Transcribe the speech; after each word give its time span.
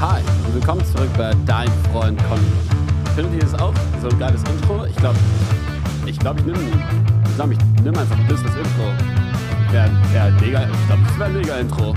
Hi 0.00 0.22
und 0.46 0.54
willkommen 0.54 0.82
zurück 0.86 1.10
bei 1.18 1.30
Dein 1.44 1.68
Freund 1.92 2.18
Conny. 2.26 2.40
Findet 3.14 3.34
ihr 3.34 3.40
das 3.40 3.52
auch 3.60 3.74
so 4.00 4.08
ein 4.08 4.18
geiles 4.18 4.42
Intro? 4.44 4.86
Ich 4.86 4.96
glaube, 4.96 5.18
ich 6.06 6.18
glaube, 6.18 6.40
ich 6.40 6.46
nehme 6.46 6.58
ich 6.58 7.34
glaub, 7.36 7.50
ich 7.50 7.58
nehm 7.84 7.94
einfach 7.98 8.16
ein 8.16 8.26
bisschen 8.26 8.46
das 8.46 8.56
Intro. 8.56 8.88
Wäre 9.70 9.90
wär 10.10 10.30
mega, 10.40 10.62
ich 10.64 10.86
glaube, 10.86 11.02
das 11.04 11.18
wäre 11.18 11.28
ein 11.28 11.36
mega 11.36 11.54
Intro. 11.56 11.94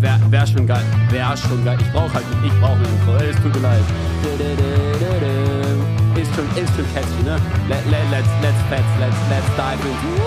Wäre 0.00 0.18
wär 0.32 0.46
schon 0.48 0.66
geil, 0.66 0.82
wäre 1.10 1.36
schon 1.36 1.64
geil. 1.64 1.78
Ich 1.80 1.92
brauche 1.92 2.12
halt, 2.12 2.24
ich 2.42 2.60
brauche 2.60 2.74
ein 2.74 2.90
Intro. 2.90 3.14
Es 3.14 3.36
tut 3.36 3.54
mir 3.54 3.62
leid. 3.62 3.84
Ist 6.18 6.34
schon, 6.34 6.46
ist 6.58 6.74
schon 6.74 6.86
catchy, 6.92 7.22
ne? 7.22 7.38
Let, 7.68 7.86
let, 7.86 8.02
let's, 8.10 8.26
let's, 8.42 8.58
let's, 8.68 8.82
let's, 8.98 9.16
let's 9.30 9.46
dive 9.54 9.78
into. 9.78 10.18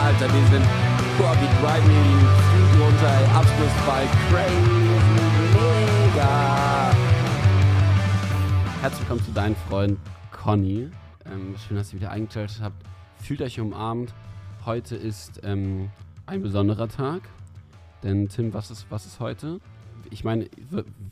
Alter, 0.00 0.32
wir 0.32 0.46
sind, 0.48 0.64
boah, 1.18 1.36
wie 1.36 1.52
drive 1.60 1.84
mir 1.84 2.00
die 2.00 2.16
Flügel 2.48 2.80
runter, 2.80 3.12
ey. 3.12 3.28
Abschlussball, 3.36 4.08
crazy, 4.32 4.89
Herzlich 8.80 9.00
willkommen 9.00 9.22
zu 9.24 9.32
deinem 9.32 9.56
Freund 9.56 9.98
Conny. 10.32 10.88
Ähm, 11.26 11.54
schön, 11.58 11.76
dass 11.76 11.92
ihr 11.92 12.00
wieder 12.00 12.10
eingeschaltet 12.10 12.60
habt. 12.62 12.82
Fühlt 13.16 13.42
euch 13.42 13.60
umarmt. 13.60 14.14
Heute 14.64 14.96
ist 14.96 15.40
ähm, 15.44 15.90
ein 16.26 16.40
besonderer 16.42 16.88
Tag. 16.88 17.22
Denn 18.02 18.28
Tim, 18.28 18.54
was 18.54 18.70
ist, 18.70 18.86
was 18.90 19.04
ist 19.04 19.20
heute? 19.20 19.60
Ich 20.10 20.24
meine, 20.24 20.48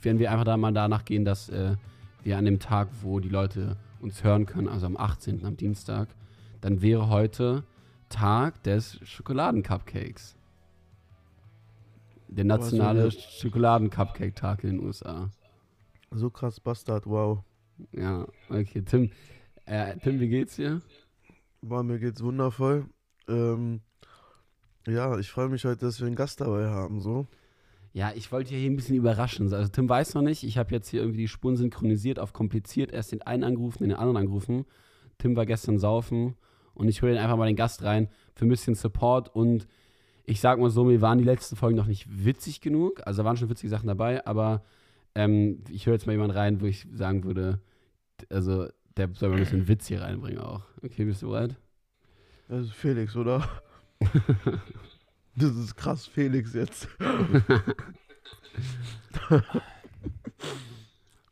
wenn 0.03 0.19
wir 0.19 0.31
einfach 0.31 0.45
da 0.45 0.57
mal 0.57 0.73
danach 0.73 1.05
gehen, 1.05 1.27
dass 1.27 1.51
äh, 1.51 1.77
wir 2.23 2.39
an 2.39 2.47
dem 2.47 2.59
Tag, 2.59 2.89
wo 3.03 3.21
die 3.21 3.29
Leute 3.29 3.77
uns 4.01 4.25
hören 4.25 4.47
können, 4.47 4.69
also 4.69 4.87
am 4.87 4.97
18., 4.97 5.45
am 5.45 5.57
Dienstag, 5.57 6.09
dann 6.63 6.81
wäre 6.81 7.09
heute 7.11 7.65
Tag 8.09 8.63
des 8.63 8.99
Schokoladen-Cupcakes. 9.07 10.37
Der 12.29 12.45
nationale 12.45 13.11
so- 13.11 13.19
Schokoladen-Cupcake-Tag 13.21 14.65
in 14.65 14.71
den 14.79 14.87
USA. 14.87 15.29
So 16.11 16.31
krass 16.31 16.59
Bastard, 16.61 17.07
wow. 17.07 17.43
Ja, 17.93 18.27
okay. 18.49 18.83
Tim, 18.83 19.11
äh, 19.65 19.97
Tim, 19.99 20.21
wie 20.21 20.29
geht's 20.29 20.57
dir? 20.57 20.83
Boah, 21.61 21.83
mir 21.83 21.99
geht's 21.99 22.23
wundervoll. 22.23 22.87
Ähm, 23.29 23.81
ja, 24.87 25.19
ich 25.19 25.31
freue 25.31 25.49
mich 25.49 25.65
heute, 25.65 25.87
dass 25.87 26.01
wir 26.01 26.07
einen 26.07 26.17
Gast 26.17 26.41
dabei 26.41 26.69
haben, 26.69 27.01
so. 27.01 27.27
Ja, 27.93 28.13
ich 28.15 28.31
wollte 28.31 28.55
hier 28.55 28.71
ein 28.71 28.77
bisschen 28.77 28.97
überraschen. 28.97 29.53
Also 29.53 29.69
Tim 29.71 29.89
weiß 29.89 30.15
noch 30.15 30.23
nicht, 30.23 30.45
ich 30.45 30.59
habe 30.59 30.73
jetzt 30.73 30.89
hier 30.89 31.01
irgendwie 31.01 31.21
die 31.21 31.29
Spuren 31.29 31.57
synchronisiert 31.57 32.19
auf 32.19 32.33
kompliziert, 32.33 32.93
erst 32.93 33.13
den 33.13 33.23
einen 33.23 33.45
angerufen, 33.45 33.83
den 33.83 33.93
anderen 33.93 34.17
angerufen. 34.17 34.65
Tim 35.19 35.37
war 35.37 35.47
gestern 35.47 35.79
saufen 35.79 36.37
und 36.75 36.89
ich 36.89 37.03
hole 37.03 37.13
den 37.13 37.21
einfach 37.21 37.37
mal 37.37 37.47
den 37.47 37.57
Gast 37.57 37.83
rein 37.83 38.09
für 38.35 38.47
ein 38.47 38.49
bisschen 38.49 38.75
Support 38.75 39.35
und 39.35 39.67
ich 40.25 40.41
sag 40.41 40.61
mal 40.61 40.71
so, 40.71 40.85
mir 40.85 41.01
waren 41.01 41.19
die 41.19 41.25
letzten 41.25 41.57
Folgen 41.57 41.77
noch 41.77 41.87
nicht 41.87 42.25
witzig 42.25 42.61
genug, 42.61 43.01
also 43.05 43.23
da 43.23 43.27
waren 43.27 43.37
schon 43.37 43.49
witzige 43.49 43.71
Sachen 43.71 43.89
dabei, 43.89 44.25
aber 44.27 44.63
ähm, 45.19 45.65
ich 45.69 45.87
höre 45.87 45.95
jetzt 45.95 46.07
mal 46.07 46.13
jemanden 46.13 46.37
rein, 46.37 46.61
wo 46.61 46.67
ich 46.67 46.87
sagen 46.93 47.25
würde, 47.25 47.61
also 48.31 48.69
der 48.97 49.09
soll 49.15 49.31
mal 49.31 49.37
ein 49.37 49.41
bisschen 49.41 49.67
Witz 49.69 49.89
hier 49.89 50.03
reinbringen 50.03 50.39
auch. 50.41 50.63
Okay, 50.83 51.05
bist 51.05 51.23
du 51.23 51.31
bereit? 51.31 51.57
Das 52.49 52.67
ist 52.67 52.73
Felix, 52.73 53.17
oder? 53.17 53.47
Das 55.41 55.55
ist 55.55 55.77
krass, 55.77 56.05
Felix 56.05 56.53
jetzt. 56.53 56.89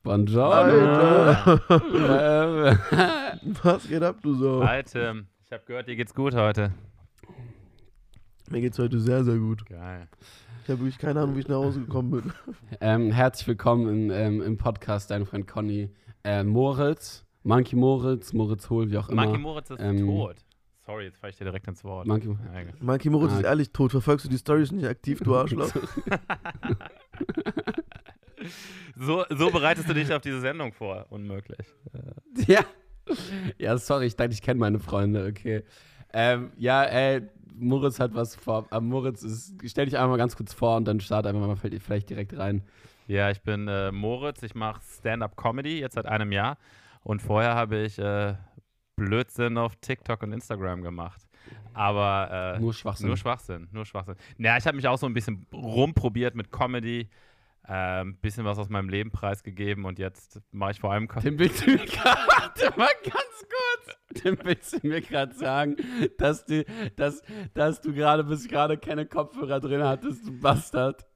Buongiorno. 0.04 1.58
Ähm, 1.68 2.78
Was 3.64 3.88
geht 3.88 4.04
ab, 4.04 4.18
du 4.22 4.34
so? 4.34 4.64
Tim, 4.84 5.26
ich 5.44 5.50
habe 5.50 5.64
gehört, 5.66 5.88
dir 5.88 5.96
geht's 5.96 6.14
gut 6.14 6.36
heute. 6.36 6.72
Mir 8.48 8.60
geht's 8.60 8.78
heute 8.78 9.00
sehr, 9.00 9.24
sehr 9.24 9.38
gut. 9.38 9.66
Geil. 9.66 10.06
Ich 10.66 10.70
habe 10.70 10.80
wirklich 10.80 10.98
keine 10.98 11.20
Ahnung, 11.20 11.36
wie 11.36 11.40
ich 11.40 11.46
nach 11.46 11.58
Hause 11.58 11.78
gekommen 11.78 12.10
bin. 12.10 12.32
Ähm, 12.80 13.12
herzlich 13.12 13.46
willkommen 13.46 13.88
in, 13.88 14.10
ähm, 14.10 14.42
im 14.42 14.56
Podcast, 14.56 15.12
dein 15.12 15.24
Freund 15.24 15.46
Conny. 15.46 15.90
Äh, 16.24 16.42
Moritz, 16.42 17.24
Monkey 17.44 17.76
Moritz, 17.76 18.32
Moritz 18.32 18.68
Hohl, 18.68 18.90
wie 18.90 18.98
auch 18.98 19.08
immer. 19.08 19.26
Monkey 19.26 19.38
Moritz 19.38 19.70
ist 19.70 19.80
ähm, 19.80 20.04
tot. 20.04 20.34
Sorry, 20.84 21.04
jetzt 21.04 21.18
falle 21.18 21.30
ich 21.30 21.36
dir 21.36 21.44
direkt 21.44 21.68
ins 21.68 21.84
Wort. 21.84 22.08
Monkey, 22.08 22.30
Ja, 22.52 22.60
egal. 22.60 22.74
Monkey 22.80 23.10
Moritz 23.10 23.34
Ah. 23.34 23.38
ist 23.38 23.44
ehrlich 23.44 23.70
tot. 23.70 23.92
Verfolgst 23.92 24.26
du 24.26 24.28
die 24.28 24.38
Stories 24.38 24.72
nicht 24.72 24.88
aktiv, 24.88 25.20
du 25.20 25.36
Arschloch? 25.36 25.70
so, 28.96 29.24
so 29.30 29.50
bereitest 29.52 29.88
du 29.88 29.94
dich 29.94 30.12
auf 30.12 30.22
diese 30.22 30.40
Sendung 30.40 30.72
vor. 30.72 31.06
Unmöglich. 31.10 31.64
ja. 32.48 32.64
ja, 33.56 33.78
sorry, 33.78 34.06
ich 34.06 34.16
dachte, 34.16 34.32
ich 34.32 34.42
kenne 34.42 34.58
meine 34.58 34.80
Freunde, 34.80 35.28
okay. 35.28 35.62
Ähm, 36.12 36.50
ja, 36.56 36.82
ey, 36.82 37.22
Moritz 37.58 37.98
hat 38.00 38.14
was 38.14 38.36
vor. 38.36 38.66
Aber 38.70 38.80
Moritz, 38.80 39.22
ist, 39.22 39.54
stell 39.66 39.86
dich 39.86 39.96
einfach 39.96 40.10
mal 40.10 40.16
ganz 40.18 40.36
kurz 40.36 40.52
vor 40.52 40.76
und 40.76 40.84
dann 40.86 41.00
start 41.00 41.26
einfach 41.26 41.46
mal 41.46 41.56
vielleicht- 41.56 42.10
direkt 42.10 42.36
rein. 42.36 42.62
Ja, 43.06 43.30
ich 43.30 43.40
bin 43.42 43.68
äh, 43.68 43.92
Moritz, 43.92 44.42
ich 44.42 44.54
mache 44.54 44.80
Stand-Up-Comedy 44.98 45.78
jetzt 45.80 45.94
seit 45.94 46.06
einem 46.06 46.32
Jahr. 46.32 46.58
Und 47.02 47.22
vorher 47.22 47.54
habe 47.54 47.78
ich 47.82 47.98
äh, 47.98 48.34
Blödsinn 48.96 49.58
auf 49.58 49.76
TikTok 49.76 50.22
und 50.22 50.32
Instagram 50.32 50.82
gemacht. 50.82 51.22
Aber 51.72 52.54
äh, 52.56 52.60
Nur 52.60 52.72
Schwachsinn. 52.74 53.06
Nur 53.06 53.16
Schwachsinn, 53.16 53.68
nur 53.70 53.84
Schwachsinn. 53.84 54.16
Naja, 54.38 54.56
ich 54.56 54.66
habe 54.66 54.76
mich 54.76 54.88
auch 54.88 54.98
so 54.98 55.06
ein 55.06 55.14
bisschen 55.14 55.46
rumprobiert 55.52 56.34
mit 56.34 56.50
Comedy, 56.50 57.08
ein 57.62 58.08
ähm, 58.08 58.16
bisschen 58.16 58.44
was 58.44 58.58
aus 58.58 58.68
meinem 58.68 58.88
Leben 58.88 59.10
preisgegeben 59.10 59.84
und 59.84 59.98
jetzt 59.98 60.40
mache 60.52 60.72
ich 60.72 60.80
vor 60.80 60.92
allem. 60.92 61.08
Tim, 61.20 61.38
willst 61.38 61.66
du 61.66 61.70
mir 61.72 61.84
gerade, 61.84 62.20
warte 62.26 62.72
Tim, 64.22 64.38
willst 64.44 64.82
du 64.82 64.86
mir 64.88 65.00
gerade 65.00 65.34
sagen, 65.34 65.76
dass 66.18 66.44
du, 66.46 66.64
dass, 66.96 67.22
dass 67.54 67.80
du 67.80 67.92
gerade 67.92 68.24
bis 68.24 68.48
gerade 68.48 68.76
keine 68.78 69.06
Kopfhörer 69.06 69.60
drin 69.60 69.82
hattest, 69.82 70.26
du 70.26 70.32
Bastard? 70.40 71.06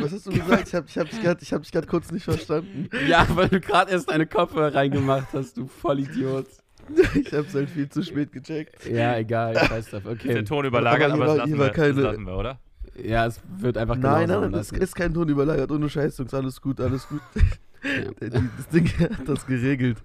Was 0.00 0.12
hast 0.12 0.26
du 0.26 0.30
gesagt? 0.30 0.68
Ich 0.68 0.74
habe 0.74 0.86
ich 0.88 0.96
hab 0.98 1.10
dich 1.10 1.22
grad- 1.22 1.42
ich 1.42 1.72
gerade 1.72 1.86
kurz 1.86 2.10
nicht 2.10 2.24
verstanden. 2.24 2.88
Ja, 3.06 3.26
weil 3.30 3.48
du 3.48 3.60
gerade 3.60 3.90
erst 3.92 4.08
deine 4.10 4.26
Kopfhörer 4.26 4.74
reingemacht 4.74 5.28
hast, 5.32 5.56
du 5.56 5.66
Vollidiot. 5.66 6.46
Ich 7.14 7.32
hab's 7.32 7.54
halt 7.54 7.68
viel 7.70 7.88
zu 7.88 8.02
spät 8.02 8.30
gecheckt. 8.32 8.86
Ja, 8.86 9.16
egal, 9.16 9.54
ich 9.56 9.70
weiß 9.70 9.90
das. 9.90 10.04
ist 10.04 10.04
der 10.04 10.12
Okay. 10.12 10.44
Ton 10.44 10.64
überlagert, 10.66 11.12
Aber 11.12 11.24
aber, 11.24 11.24
das, 11.26 11.38
war- 11.38 11.46
lassen 11.46 11.58
wir, 11.58 11.66
das 11.66 11.76
keine- 11.76 12.00
lassen 12.02 12.24
wir, 12.24 12.36
oder? 12.36 12.60
Ja, 13.02 13.26
es 13.26 13.40
wird 13.58 13.76
einfach 13.76 13.96
Nein, 13.96 14.28
nein, 14.28 14.52
das 14.52 14.70
lassen. 14.70 14.82
ist 14.82 14.94
kein 14.94 15.12
Ton 15.12 15.28
überlagert. 15.28 15.70
Ohne 15.72 15.88
Scheiß, 15.88 16.16
Jungs. 16.18 16.32
Alles 16.32 16.60
gut, 16.60 16.80
alles 16.80 17.08
gut. 17.08 17.20
Ja. 17.82 18.10
Die- 18.28 18.30
Das 18.56 18.68
Ding 18.72 18.86
hat 19.00 19.26
das 19.28 19.46
geregelt. 19.46 19.98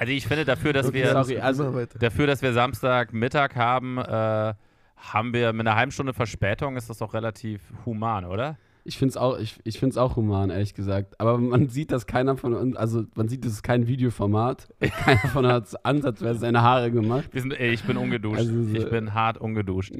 Also 0.00 0.12
ich 0.14 0.26
finde, 0.26 0.46
dafür, 0.46 0.72
dass 0.72 0.86
Okay, 0.86 0.94
wir 1.04 1.10
sorry, 1.12 1.38
also- 1.40 1.84
dafür, 1.98 2.26
dass 2.26 2.40
wir 2.40 2.54
Samstagmittag 2.54 3.54
haben, 3.54 3.98
äh, 3.98 4.54
haben 4.96 5.34
wir 5.34 5.52
mit 5.52 5.66
einer 5.66 5.76
halben 5.76 5.92
Stunde 5.92 6.14
Verspätung, 6.14 6.76
ist 6.76 6.88
das 6.88 6.98
doch 6.98 7.12
relativ 7.12 7.60
human, 7.84 8.24
oder? 8.24 8.56
Ich 8.84 8.96
finde 8.96 9.10
es 9.10 9.16
auch, 9.18 9.38
ich, 9.38 9.58
ich 9.64 9.78
find's 9.78 9.98
auch 9.98 10.16
human, 10.16 10.48
ehrlich 10.48 10.72
gesagt. 10.72 11.20
Aber 11.20 11.36
man 11.36 11.68
sieht, 11.68 11.92
dass 11.92 12.06
keiner 12.06 12.38
von 12.38 12.54
uns, 12.54 12.76
also 12.78 13.04
man 13.14 13.28
sieht, 13.28 13.44
das 13.44 13.52
ist 13.52 13.62
kein 13.62 13.86
Videoformat. 13.88 14.68
Keiner 14.80 15.18
von 15.28 15.44
uns 15.44 15.74
hat 15.74 15.84
ansatzweise 15.84 16.38
seine 16.40 16.62
Haare 16.62 16.90
gemacht. 16.90 17.28
Wir 17.32 17.42
sind, 17.42 17.52
ey, 17.52 17.70
ich 17.72 17.84
bin 17.84 17.98
ungeduscht. 17.98 18.38
Also 18.38 18.62
so- 18.62 18.74
ich 18.74 18.88
bin 18.88 19.12
hart 19.12 19.36
ungeduscht. 19.36 19.92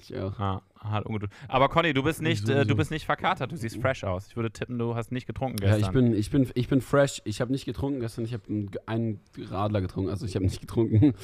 Ich 0.00 0.16
auch. 0.18 0.38
Ja, 0.38 0.60
hart 0.90 1.06
ungeduscht. 1.06 1.32
Aber 1.48 1.68
Conny, 1.68 1.92
du 1.94 2.02
bist 2.02 2.22
nicht, 2.22 2.48
äh, 2.48 2.64
du 2.66 2.76
bist 2.76 2.90
nicht 2.90 3.06
verkatert, 3.06 3.52
du 3.52 3.56
siehst 3.56 3.80
fresh 3.80 4.04
aus. 4.04 4.28
Ich 4.28 4.36
würde 4.36 4.50
tippen, 4.50 4.78
du 4.78 4.94
hast 4.94 5.12
nicht 5.12 5.26
getrunken 5.26 5.62
Ja, 5.62 5.76
gestern. 5.76 5.88
ich 5.88 5.92
bin, 5.92 6.14
ich 6.14 6.30
bin, 6.30 6.50
ich 6.54 6.68
bin 6.68 6.80
fresh. 6.80 7.22
Ich 7.24 7.40
habe 7.40 7.52
nicht 7.52 7.64
getrunken 7.64 8.00
gestern. 8.00 8.24
Ich 8.24 8.32
habe 8.32 8.44
einen, 8.86 9.20
Radler 9.50 9.80
getrunken. 9.80 10.10
Also 10.10 10.26
ich 10.26 10.34
habe 10.34 10.44
nicht 10.44 10.60
getrunken. 10.62 11.14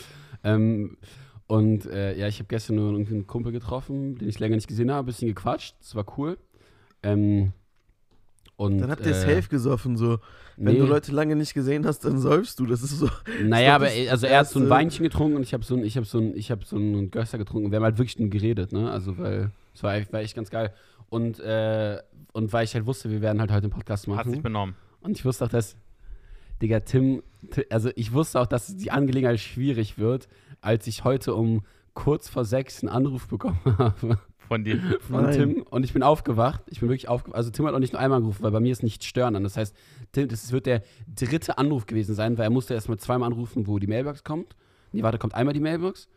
ähm, 0.43 0.97
und 1.47 1.87
äh, 1.87 2.17
ja, 2.17 2.27
ich 2.27 2.39
habe 2.39 2.49
gestern 2.49 2.77
nur 2.77 2.95
einen 2.95 3.27
Kumpel 3.27 3.53
getroffen, 3.53 4.17
den 4.17 4.29
ich 4.29 4.39
länger 4.39 4.57
nicht 4.57 4.69
gesehen 4.69 4.91
habe. 4.91 5.05
Ein 5.05 5.07
bisschen 5.07 5.29
gequatscht. 5.29 5.77
Das 5.81 5.95
war 5.95 6.07
cool. 6.19 6.39
Ähm, 7.03 7.53
und, 8.57 8.79
Dann 8.79 8.91
habt 8.91 9.05
ihr 9.05 9.13
äh, 9.13 9.15
safe 9.15 9.49
gesoffen, 9.49 9.97
so. 9.97 10.19
Wenn 10.57 10.75
nee. 10.75 10.81
du 10.81 10.87
Leute 10.87 11.11
lange 11.11 11.35
nicht 11.35 11.55
gesehen 11.55 11.85
hast, 11.85 12.05
dann 12.05 12.19
säufst 12.21 12.61
du. 12.61 12.67
Das 12.67 12.83
ist 12.83 12.99
so. 12.99 13.09
Naja, 13.43 13.75
aber 13.77 13.89
also 14.11 14.27
er 14.27 14.39
hat 14.41 14.49
so 14.49 14.61
ein 14.61 14.71
Weinchen 14.71 15.03
getrunken 15.03 15.37
und 15.37 15.43
ich 15.43 15.53
habe 15.53 15.65
so 15.65 15.75
ein, 15.75 15.85
ich 15.85 15.97
habe 15.97 16.07
so 16.07 16.19
ein, 16.19 16.37
ich 16.37 16.51
habe 16.53 16.65
so 16.65 16.77
einen 16.77 17.11
Gösser 17.11 17.39
getrunken. 17.39 17.73
Wir 17.73 17.77
haben 17.77 17.85
halt 17.85 17.99
wirklich 17.99 18.19
nur 18.21 18.29
geredet, 18.31 18.73
ne? 18.73 18.89
Also 18.91 19.19
weil 19.19 19.51
es 19.75 19.83
war, 19.83 19.95
echt- 19.97 20.13
war 20.13 20.21
echt 20.21 20.37
ganz 20.37 20.51
geil. 20.51 20.73
Und 21.09 21.41
äh, 21.41 21.99
und 22.33 22.53
weil 22.53 22.65
ich 22.65 22.75
halt 22.75 22.87
wusste, 22.87 23.11
wir 23.11 23.21
werden 23.21 23.41
halt 23.41 23.51
heute 23.51 23.65
einen 23.65 23.73
Podcast 23.73 24.07
Hast 24.07 24.27
dich 24.27 24.33
machen. 24.33 24.43
benommen. 24.43 24.75
Und 25.01 25.19
ich 25.19 25.25
wusste 25.25 25.45
auch, 25.45 25.49
dass, 25.49 25.77
Digga, 26.63 26.81
Tim, 26.81 27.23
Ti- 27.51 27.67
also 27.71 27.91
ich 27.97 28.13
wusste 28.13 28.41
auch, 28.41 28.47
dass 28.47 28.77
die 28.77 28.91
Angelegenheit 28.93 29.41
schwierig 29.41 29.99
wird, 29.99 30.29
als 30.61 30.87
ich 30.87 31.03
heute 31.05 31.35
um 31.35 31.63
kurz 31.95 32.29
vor 32.29 32.45
sechs 32.45 32.83
einen 32.83 32.91
Anruf 32.91 33.27
bekommen 33.29 33.59
habe 33.79 34.19
Von 34.49 34.65
dir. 34.65 34.81
von 35.01 35.23
Nein. 35.25 35.33
Tim 35.33 35.63
und 35.63 35.85
ich 35.85 35.93
bin 35.93 36.03
aufgewacht. 36.03 36.63
Ich 36.67 36.81
bin 36.81 36.89
wirklich 36.89 37.09
aufgewacht. 37.09 37.37
Also 37.37 37.51
Tim 37.51 37.67
hat 37.67 37.75
auch 37.75 37.79
nicht 37.79 37.93
nur 37.93 38.01
einmal 38.01 38.19
angerufen, 38.19 38.43
weil 38.43 38.51
bei 38.51 38.61
mir 38.61 38.73
ist 38.73 38.83
nicht 38.83 39.05
stören 39.05 39.37
an. 39.37 39.43
Das 39.43 39.57
heißt, 39.57 39.75
Tim, 40.13 40.29
das 40.29 40.53
wird 40.53 40.67
der 40.67 40.83
dritte 41.07 41.59
Anruf 41.59 41.87
gewesen 41.87 42.15
sein, 42.15 42.39
weil 42.39 42.45
er 42.45 42.51
musste 42.51 42.75
erstmal 42.75 42.99
zweimal 42.99 43.29
anrufen, 43.29 43.67
wo 43.67 43.79
die 43.79 43.87
Mailbox 43.87 44.25
kommt. 44.25 44.57
Nee, 44.93 45.03
warte, 45.03 45.19
kommt 45.19 45.35
einmal 45.35 45.55
die 45.55 45.61
Mailbox? 45.61 46.09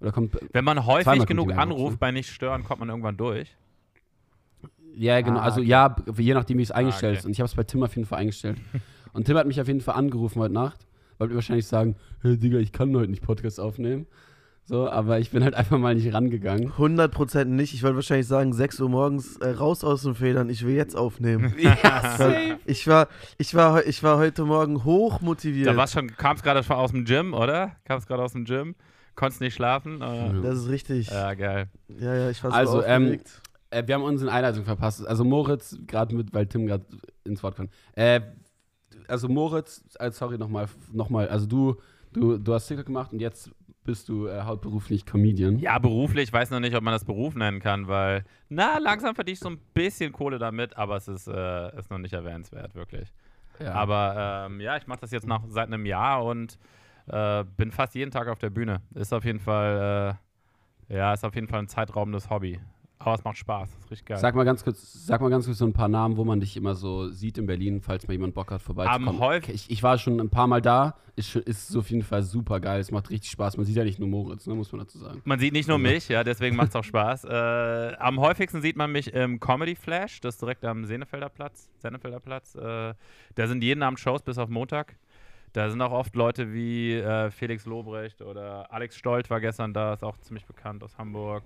Oder 0.00 0.12
kommt. 0.12 0.38
Wenn 0.52 0.64
man 0.64 0.86
häufig 0.86 1.26
genug 1.26 1.48
Mailbox, 1.48 1.62
anruft 1.62 1.92
ne? 1.92 1.98
bei 1.98 2.10
nicht 2.12 2.30
stören, 2.30 2.64
kommt 2.64 2.80
man 2.80 2.88
irgendwann 2.88 3.16
durch. 3.16 3.56
Ja, 4.94 5.20
genau. 5.20 5.40
Ah, 5.40 5.44
also 5.44 5.60
okay. 5.60 5.68
ja, 5.68 5.96
je 6.16 6.34
nachdem, 6.34 6.58
wie 6.58 6.62
es 6.62 6.70
eingestellt 6.70 7.12
okay. 7.12 7.18
ist. 7.20 7.26
Und 7.26 7.32
ich 7.32 7.40
habe 7.40 7.46
es 7.46 7.54
bei 7.54 7.62
Tim 7.62 7.82
auf 7.82 7.94
jeden 7.94 8.06
Fall 8.06 8.18
eingestellt. 8.18 8.58
und 9.12 9.24
Tim 9.24 9.36
hat 9.36 9.46
mich 9.46 9.60
auf 9.60 9.66
jeden 9.66 9.80
Fall 9.80 9.94
angerufen 9.94 10.40
heute 10.40 10.54
Nacht. 10.54 10.86
Wollte 11.18 11.34
wahrscheinlich 11.34 11.66
sagen, 11.66 11.96
hey 12.22 12.38
Digga, 12.38 12.58
ich 12.58 12.72
kann 12.72 12.96
heute 12.96 13.10
nicht 13.10 13.22
Podcast 13.22 13.60
aufnehmen. 13.60 14.06
So, 14.70 14.88
aber 14.88 15.18
ich 15.18 15.32
bin 15.32 15.42
halt 15.42 15.54
einfach 15.56 15.78
mal 15.78 15.96
nicht 15.96 16.14
rangegangen. 16.14 16.70
100% 16.70 17.46
nicht. 17.46 17.74
Ich 17.74 17.82
wollte 17.82 17.96
wahrscheinlich 17.96 18.28
sagen, 18.28 18.52
6 18.52 18.78
Uhr 18.78 18.88
morgens 18.88 19.36
äh, 19.38 19.48
raus 19.50 19.82
aus 19.82 20.02
den 20.02 20.14
Federn, 20.14 20.48
ich 20.48 20.64
will 20.64 20.76
jetzt 20.76 20.96
aufnehmen. 20.96 21.52
Ja, 21.58 21.76
Weil 22.18 22.58
Ich 22.66 22.86
war, 22.86 23.08
ich 23.36 23.52
war, 23.56 23.84
ich 23.84 24.00
war 24.04 24.18
heute 24.18 24.44
Morgen 24.44 24.84
hoch 24.84 25.22
motiviert. 25.22 25.66
Da 25.66 25.76
warst 25.76 25.94
schon, 25.94 26.16
kamst 26.16 26.44
gerade 26.44 26.62
schon 26.62 26.76
aus 26.76 26.92
dem 26.92 27.04
Gym, 27.04 27.34
oder? 27.34 27.72
Kamst 27.84 28.06
gerade 28.06 28.22
aus 28.22 28.30
dem 28.30 28.44
Gym, 28.44 28.76
konntest 29.16 29.40
nicht 29.40 29.54
schlafen. 29.54 30.00
Äh, 30.02 30.40
das 30.40 30.58
ist 30.58 30.68
richtig. 30.68 31.10
ja, 31.10 31.34
geil. 31.34 31.66
Ja, 31.98 32.14
ja, 32.14 32.30
ich 32.30 32.40
war 32.44 32.52
so 32.52 32.56
Also, 32.56 32.84
ähm. 32.84 33.18
Äh, 33.70 33.82
wir 33.88 33.96
haben 33.96 34.04
unsere 34.04 34.30
Einleitung 34.30 34.64
verpasst. 34.64 35.04
Also 35.04 35.24
Moritz, 35.24 35.76
gerade 35.84 36.14
mit, 36.14 36.32
weil 36.32 36.46
Tim 36.46 36.68
gerade 36.68 36.86
ins 37.24 37.42
Wort 37.42 37.56
kam. 37.56 37.70
Äh, 37.96 38.20
also 39.08 39.28
Moritz, 39.28 39.82
äh, 39.98 40.12
sorry 40.12 40.38
nochmal, 40.38 40.68
noch 40.92 41.10
mal, 41.10 41.28
also 41.28 41.46
du, 41.46 41.76
du, 42.12 42.38
du 42.38 42.54
hast 42.54 42.68
TikTok 42.68 42.86
gemacht 42.86 43.12
und 43.12 43.18
jetzt 43.20 43.50
bist 43.84 44.08
du 44.08 44.26
äh, 44.26 44.42
hauptberuflich 44.42 45.06
Comedian. 45.06 45.58
Ja, 45.58 45.78
beruflich 45.78 46.32
weiß 46.32 46.50
noch 46.50 46.60
nicht, 46.60 46.76
ob 46.76 46.82
man 46.82 46.92
das 46.92 47.04
Beruf 47.04 47.34
nennen 47.34 47.60
kann, 47.60 47.88
weil, 47.88 48.24
na, 48.48 48.78
langsam 48.78 49.14
verdiene 49.14 49.34
ich 49.34 49.40
so 49.40 49.48
ein 49.48 49.58
bisschen 49.74 50.12
Kohle 50.12 50.38
damit, 50.38 50.76
aber 50.76 50.96
es 50.96 51.08
ist, 51.08 51.26
äh, 51.26 51.78
ist 51.78 51.90
noch 51.90 51.98
nicht 51.98 52.12
erwähnenswert, 52.12 52.74
wirklich. 52.74 53.12
Ja. 53.58 53.72
Aber 53.72 54.46
ähm, 54.48 54.60
ja, 54.60 54.76
ich 54.76 54.86
mache 54.86 55.00
das 55.00 55.10
jetzt 55.10 55.26
noch 55.26 55.44
seit 55.48 55.66
einem 55.66 55.86
Jahr 55.86 56.24
und 56.24 56.58
äh, 57.06 57.44
bin 57.56 57.70
fast 57.70 57.94
jeden 57.94 58.10
Tag 58.10 58.28
auf 58.28 58.38
der 58.38 58.50
Bühne. 58.50 58.82
Ist 58.94 59.12
auf 59.12 59.24
jeden 59.24 59.40
Fall, 59.40 60.18
äh, 60.88 60.96
ja, 60.96 61.12
ist 61.12 61.24
auf 61.24 61.34
jeden 61.34 61.48
Fall 61.48 61.60
ein 61.60 61.68
zeitraubendes 61.68 62.30
Hobby. 62.30 62.60
Aber 63.02 63.14
es 63.14 63.24
macht 63.24 63.38
Spaß, 63.38 63.70
ist 63.80 63.90
richtig 63.90 64.04
geil. 64.08 64.18
Sag 64.18 64.34
mal 64.34 64.44
ganz 64.44 64.62
kurz, 64.62 65.06
sag 65.06 65.22
mal 65.22 65.30
ganz 65.30 65.46
kurz 65.46 65.56
so 65.56 65.64
ein 65.64 65.72
paar 65.72 65.88
Namen, 65.88 66.18
wo 66.18 66.24
man 66.24 66.38
dich 66.38 66.54
immer 66.58 66.74
so 66.74 67.08
sieht 67.08 67.38
in 67.38 67.46
Berlin, 67.46 67.80
falls 67.80 68.06
mal 68.06 68.12
jemand 68.12 68.34
Bock 68.34 68.50
hat, 68.50 68.60
vorbeizukommen. 68.60 69.08
Am 69.08 69.18
häufig- 69.20 69.54
ich, 69.54 69.70
ich 69.70 69.82
war 69.82 69.96
schon 69.96 70.20
ein 70.20 70.28
paar 70.28 70.46
Mal 70.46 70.60
da, 70.60 70.96
ist, 71.16 71.34
ist 71.34 71.74
auf 71.74 71.90
jeden 71.90 72.02
Fall 72.02 72.22
super 72.22 72.60
geil, 72.60 72.78
es 72.78 72.90
macht 72.90 73.08
richtig 73.08 73.30
Spaß. 73.30 73.56
Man 73.56 73.64
sieht 73.64 73.76
ja 73.76 73.84
nicht 73.84 73.98
nur 73.98 74.08
Moritz, 74.08 74.46
ne, 74.46 74.54
muss 74.54 74.70
man 74.70 74.80
dazu 74.80 74.98
sagen. 74.98 75.22
Man 75.24 75.38
sieht 75.38 75.54
nicht 75.54 75.66
nur 75.66 75.78
Ja. 75.78 75.90
mich, 75.92 76.08
ja, 76.10 76.22
deswegen 76.24 76.56
macht 76.56 76.68
es 76.68 76.76
auch 76.76 76.84
Spaß. 76.84 77.24
Äh, 77.24 77.94
am 77.98 78.20
häufigsten 78.20 78.60
sieht 78.60 78.76
man 78.76 78.92
mich 78.92 79.14
im 79.14 79.40
Comedy 79.40 79.76
Flash, 79.76 80.20
das 80.20 80.34
ist 80.34 80.42
direkt 80.42 80.62
am 80.66 80.84
Senefelder 80.84 81.30
Platz. 81.30 81.70
Senefelder 81.78 82.20
Platz. 82.20 82.54
Äh, 82.54 82.92
da 83.34 83.46
sind 83.46 83.64
jeden 83.64 83.82
Abend 83.82 83.98
Shows 83.98 84.20
bis 84.20 84.36
auf 84.36 84.50
Montag. 84.50 84.96
Da 85.54 85.70
sind 85.70 85.80
auch 85.80 85.90
oft 85.92 86.14
Leute 86.14 86.52
wie 86.52 86.92
äh, 86.96 87.30
Felix 87.30 87.64
Lobrecht 87.64 88.20
oder 88.20 88.70
Alex 88.70 88.94
Stolt 88.96 89.30
war 89.30 89.40
gestern 89.40 89.72
da, 89.72 89.94
ist 89.94 90.04
auch 90.04 90.18
ziemlich 90.18 90.44
bekannt 90.44 90.84
aus 90.84 90.96
Hamburg. 90.98 91.44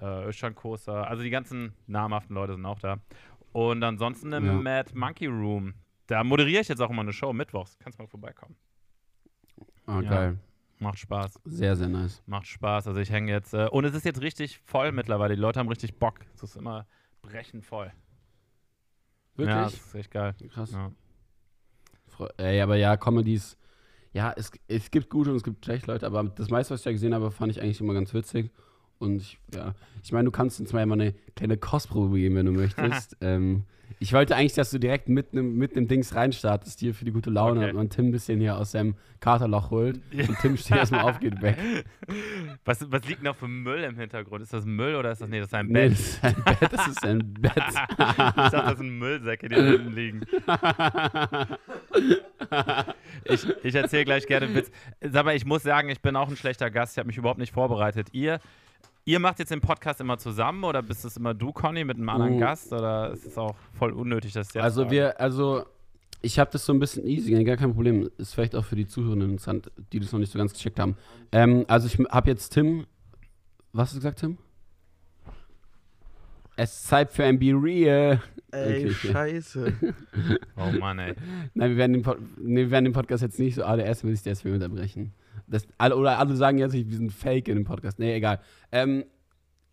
Äh, 0.00 0.26
Özcan 0.28 0.54
Kosa, 0.54 1.02
also 1.04 1.22
die 1.22 1.30
ganzen 1.30 1.72
namhaften 1.86 2.34
Leute 2.34 2.54
sind 2.54 2.66
auch 2.66 2.78
da. 2.80 2.98
Und 3.52 3.82
ansonsten 3.82 4.32
im 4.32 4.44
Ja. 4.46 4.52
Mad 4.52 4.92
Monkey 4.94 5.26
Room. 5.26 5.74
Da 6.06 6.22
moderiere 6.24 6.60
ich 6.60 6.68
jetzt 6.68 6.80
auch 6.80 6.90
immer 6.90 7.02
eine 7.02 7.12
Show 7.12 7.32
mittwochs. 7.32 7.78
Kannst 7.78 7.98
mal 7.98 8.06
vorbeikommen. 8.06 8.56
Ah, 9.86 10.00
Ja. 10.00 10.10
geil. 10.10 10.38
Macht 10.78 10.98
Spaß. 10.98 11.38
Sehr, 11.44 11.76
sehr 11.76 11.88
nice. 11.88 12.22
Macht 12.26 12.46
Spaß. 12.46 12.86
Also 12.86 13.00
ich 13.00 13.10
hänge 13.10 13.30
jetzt. 13.32 13.52
Äh, 13.52 13.68
und 13.68 13.84
es 13.84 13.94
ist 13.94 14.04
jetzt 14.04 14.22
richtig 14.22 14.58
voll 14.64 14.92
mittlerweile. 14.92 15.34
Die 15.34 15.40
Leute 15.40 15.58
haben 15.60 15.68
richtig 15.68 15.98
Bock. 15.98 16.20
Es 16.34 16.42
ist 16.42 16.56
immer 16.56 16.86
brechend 17.22 17.64
voll. 17.66 17.92
Wirklich? 19.36 19.54
Ja, 19.56 19.64
das 19.64 19.74
ist 19.74 19.94
echt 19.94 20.10
geil. 20.10 20.34
Krass. 20.52 20.72
Ja. 20.72 20.90
Ey, 22.38 22.60
aber 22.60 22.76
ja, 22.76 22.96
Comedies, 22.96 23.56
ja, 24.12 24.32
es, 24.36 24.50
es 24.68 24.90
gibt 24.90 25.08
gute 25.10 25.30
und 25.30 25.36
es 25.36 25.42
gibt 25.42 25.64
schlechte 25.64 25.90
Leute, 25.90 26.06
aber 26.06 26.24
das 26.24 26.50
meiste, 26.50 26.74
was 26.74 26.80
ich 26.80 26.84
da 26.84 26.92
gesehen 26.92 27.14
habe, 27.14 27.30
fand 27.30 27.50
ich 27.52 27.62
eigentlich 27.62 27.80
immer 27.80 27.94
ganz 27.94 28.12
witzig. 28.12 28.50
Und 29.00 29.22
ich, 29.22 29.38
ja, 29.54 29.74
ich 30.02 30.12
meine, 30.12 30.26
du 30.26 30.30
kannst 30.30 30.60
uns 30.60 30.72
mal 30.72 30.82
immer 30.82 30.94
eine 30.94 31.14
kleine 31.34 31.56
Kostprobe 31.56 32.18
geben, 32.18 32.36
wenn 32.36 32.46
du 32.46 32.52
möchtest. 32.52 33.16
ähm, 33.20 33.64
ich 33.98 34.12
wollte 34.12 34.36
eigentlich, 34.36 34.52
dass 34.54 34.70
du 34.70 34.78
direkt 34.78 35.08
mit 35.08 35.32
einem 35.32 35.56
mit 35.58 35.74
nem 35.74 35.88
Dings 35.88 36.14
reinstartest, 36.14 36.78
hier 36.80 36.94
für 36.94 37.04
die 37.04 37.10
gute 37.10 37.28
Laune 37.28 37.60
Okay. 37.60 37.70
und 37.70 37.76
man 37.76 37.90
Tim 37.90 38.06
ein 38.08 38.12
bisschen 38.12 38.38
hier 38.40 38.56
aus 38.56 38.70
seinem 38.70 38.94
Katerloch 39.18 39.70
holt. 39.70 40.00
Und 40.14 40.38
Tim 40.40 40.56
steht 40.56 40.76
erstmal 40.76 41.00
auf, 41.02 41.18
geht 41.18 41.42
weg. 41.42 41.56
Was, 42.64 42.90
was 42.90 43.06
liegt 43.08 43.22
noch 43.22 43.36
für 43.36 43.48
Müll 43.48 43.82
im 43.84 43.96
Hintergrund? 43.96 44.42
Ist 44.42 44.52
das 44.52 44.64
Müll 44.64 44.94
oder 44.96 45.12
ist 45.12 45.20
das. 45.22 45.28
Nee, 45.28 45.38
das 45.40 45.48
ist 45.48 45.54
ein 45.54 45.66
Nee, 45.66 45.88
Bett. 45.88 45.92
das 45.92 46.08
ist 46.08 46.24
ein 46.24 46.44
Bett, 46.44 46.72
das 46.72 46.88
ist 46.88 47.04
ein 47.04 47.34
Bett. 47.40 47.52
ich 47.56 47.74
dachte, 48.34 48.50
das 48.50 48.78
sind 48.78 48.98
Müllsäcke, 48.98 49.48
die 49.48 49.54
da 49.56 49.62
hinten 49.62 49.92
liegen. 49.92 50.20
Ich, 53.24 53.46
ich 53.62 53.74
erzähle 53.74 54.04
gleich 54.04 54.26
gerne 54.26 54.46
einen 54.46 54.54
Witz. 54.54 54.70
Sag 55.00 55.24
mal, 55.24 55.34
ich 55.36 55.44
muss 55.44 55.62
sagen, 55.62 55.88
ich 55.88 56.00
bin 56.00 56.16
auch 56.16 56.28
ein 56.28 56.36
schlechter 56.36 56.70
Gast. 56.70 56.94
Ich 56.94 56.98
habe 56.98 57.06
mich 57.06 57.16
überhaupt 57.18 57.38
nicht 57.38 57.52
vorbereitet. 57.52 58.08
Ihr, 58.12 58.40
ihr 59.04 59.18
macht 59.18 59.38
jetzt 59.38 59.50
den 59.50 59.60
Podcast 59.60 60.00
immer 60.00 60.18
zusammen 60.18 60.64
oder 60.64 60.82
bist 60.82 61.04
es 61.04 61.16
immer 61.16 61.34
du, 61.34 61.52
Conny, 61.52 61.84
mit 61.84 61.96
einem 61.96 62.08
anderen 62.08 62.36
Mm. 62.36 62.40
Gast? 62.40 62.72
Oder 62.72 63.12
ist 63.12 63.26
es 63.26 63.38
auch 63.38 63.54
voll 63.72 63.92
unnötig, 63.92 64.32
dass 64.32 64.52
jetzt 64.52 64.62
Also 64.62 64.90
wir, 64.90 65.20
also 65.20 65.64
ich 66.22 66.38
habe 66.38 66.50
das 66.52 66.64
so 66.66 66.72
ein 66.72 66.78
bisschen 66.78 67.06
easy, 67.06 67.42
gar 67.44 67.56
kein 67.56 67.72
Problem. 67.72 68.10
Ist 68.18 68.34
vielleicht 68.34 68.54
auch 68.54 68.64
für 68.64 68.76
die 68.76 68.86
Zuhörenden 68.86 69.30
interessant, 69.30 69.70
die 69.92 70.00
das 70.00 70.12
noch 70.12 70.20
nicht 70.20 70.32
so 70.32 70.38
ganz 70.38 70.52
gecheckt 70.52 70.78
haben. 70.78 70.96
Ähm, 71.32 71.64
also 71.68 71.86
ich 71.86 71.98
habe 72.10 72.30
jetzt 72.30 72.50
Tim, 72.50 72.86
was 73.72 73.88
hast 73.88 73.94
du 73.94 73.98
gesagt, 73.98 74.20
Tim? 74.20 74.38
Es 76.56 76.74
ist 76.74 76.88
Zeit 76.88 77.10
für 77.10 77.24
ein 77.24 77.38
Be 77.38 77.52
Real. 77.54 78.20
Ey, 78.50 78.84
okay. 78.84 78.92
scheiße. 78.92 79.72
Oh 80.56 80.72
Mann, 80.78 80.98
ey. 80.98 81.14
Nein, 81.54 81.70
wir 81.70 81.76
werden, 81.76 81.92
den 81.94 82.02
Pod 82.02 82.18
nee, 82.38 82.62
wir 82.62 82.70
werden 82.70 82.84
den 82.84 82.92
Podcast 82.92 83.22
jetzt 83.22 83.38
nicht 83.38 83.54
so, 83.54 83.64
alle 83.64 83.84
erst 83.84 84.04
will 84.04 84.12
ich 84.12 84.22
deswegen 84.22 84.56
unterbrechen. 84.56 85.14
Das, 85.50 85.66
oder 85.78 86.18
alle 86.18 86.36
sagen 86.36 86.58
jetzt, 86.58 86.72
wir 86.72 86.96
sind 86.96 87.12
fake 87.12 87.48
in 87.48 87.56
dem 87.56 87.64
Podcast. 87.64 87.98
Nee, 87.98 88.14
egal. 88.14 88.40
Ähm, 88.70 89.04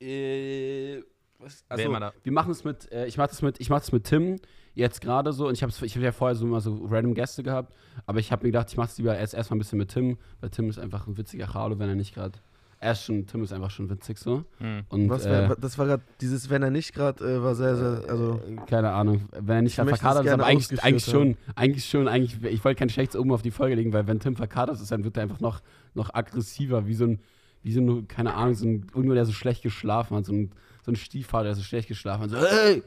äh, 0.02 1.02
was, 1.40 1.64
also, 1.70 1.92
wir 2.24 2.32
machen 2.32 2.52
es 2.52 2.64
mit, 2.64 2.92
äh, 2.92 3.06
ich 3.06 3.18
mache 3.18 3.30
das 3.30 3.42
mit, 3.44 3.60
ich 3.60 3.70
mache 3.70 3.82
das 3.82 3.92
mit 3.92 4.06
Tim 4.06 4.38
jetzt 4.74 5.02
gerade 5.02 5.34
so 5.34 5.48
und 5.48 5.54
ich 5.54 5.62
habe 5.62 5.72
ich 5.86 5.96
hab 5.96 6.04
ja 6.04 6.12
vorher 6.12 6.36
so 6.36 6.46
immer 6.46 6.62
so 6.62 6.86
random 6.86 7.14
Gäste 7.14 7.44
gehabt, 7.44 7.76
aber 8.06 8.20
ich 8.20 8.32
habe 8.32 8.44
mir 8.44 8.52
gedacht, 8.52 8.70
ich 8.70 8.78
mache 8.78 8.90
es 8.90 8.98
lieber 8.98 9.16
erst 9.18 9.34
erstmal 9.34 9.58
ein 9.58 9.60
bisschen 9.60 9.78
mit 9.78 9.90
Tim, 9.90 10.18
weil 10.40 10.50
Tim 10.50 10.70
ist 10.70 10.80
einfach 10.80 11.08
ein 11.08 11.18
witziger 11.18 11.48
Chalo, 11.48 11.78
wenn 11.78 11.90
er 11.90 11.96
nicht 11.96 12.16
gerade, 12.16 12.40
er 12.80 12.92
ist 12.92 13.04
schon, 13.06 13.26
Tim 13.26 13.44
ist 13.44 13.54
einfach 13.54 13.72
schon 13.72 13.90
witzig 13.90 14.18
so 14.18 14.44
Hm. 14.60 14.84
und 14.90 15.10
Was 15.10 15.26
äh, 15.26 15.32
wär, 15.32 15.56
das 15.56 15.78
war 15.78 15.88
gerade, 15.88 16.04
dieses, 16.22 16.50
wenn 16.50 16.62
er 16.62 16.70
nicht 16.70 16.94
gerade, 16.94 17.24
äh, 17.24 17.42
war 17.42 17.56
sehr, 17.56 17.76
sehr, 17.76 18.10
also, 18.10 18.40
äh, 18.48 18.56
keine 18.68 18.92
Ahnung, 18.92 19.28
wenn 19.32 19.56
er 19.56 19.62
nicht 19.64 19.78
Ich 19.78 19.78
gerade 19.78 20.20
es 20.20 20.26
ist, 20.26 20.32
aber 20.32 20.46
eigentlich, 20.46 20.84
eigentlich 20.84 21.06
schon, 21.06 21.38
eigentlich 21.56 21.86
schon, 21.86 22.08
eigentlich, 22.08 22.44
ich 22.44 22.64
wollte 22.64 22.80
kein 22.80 22.90
schlechtes 22.90 23.20
oben 23.20 23.32
auf 23.32 23.42
die 23.42 23.52
Folge 23.52 23.76
legen, 23.76 23.94
weil 23.94 24.08
wenn 24.08 24.20
Tim 24.20 24.36
verkatert 24.36 24.80
ist, 24.80 24.92
dann 24.92 25.04
wird 25.04 25.18
er 25.18 25.24
einfach 25.24 25.40
noch, 25.40 25.62
noch 25.96 26.14
aggressiver, 26.14 26.88
wie 26.88 26.94
so 26.94 27.06
ein, 27.06 27.20
wie 27.64 27.72
so 27.72 27.82
ein, 27.82 28.08
keine 28.08 28.36
Ahnung, 28.36 28.54
so 28.54 28.66
ein, 28.68 28.86
irgendwo, 28.94 29.14
der 29.14 29.26
so 29.26 29.34
schlecht 29.34 29.64
geschlafen 29.64 30.16
hat, 30.16 30.26
so 30.26 30.34
ein, 30.34 30.52
so 30.86 30.92
ein 30.92 30.96
Stiefvater, 30.96 31.46
der 31.46 31.56
so 31.56 31.64
schlecht 31.64 31.88
geschlafen 31.88 32.24
hat, 32.24 32.30
so, 32.30 32.38
hey! 32.38 32.84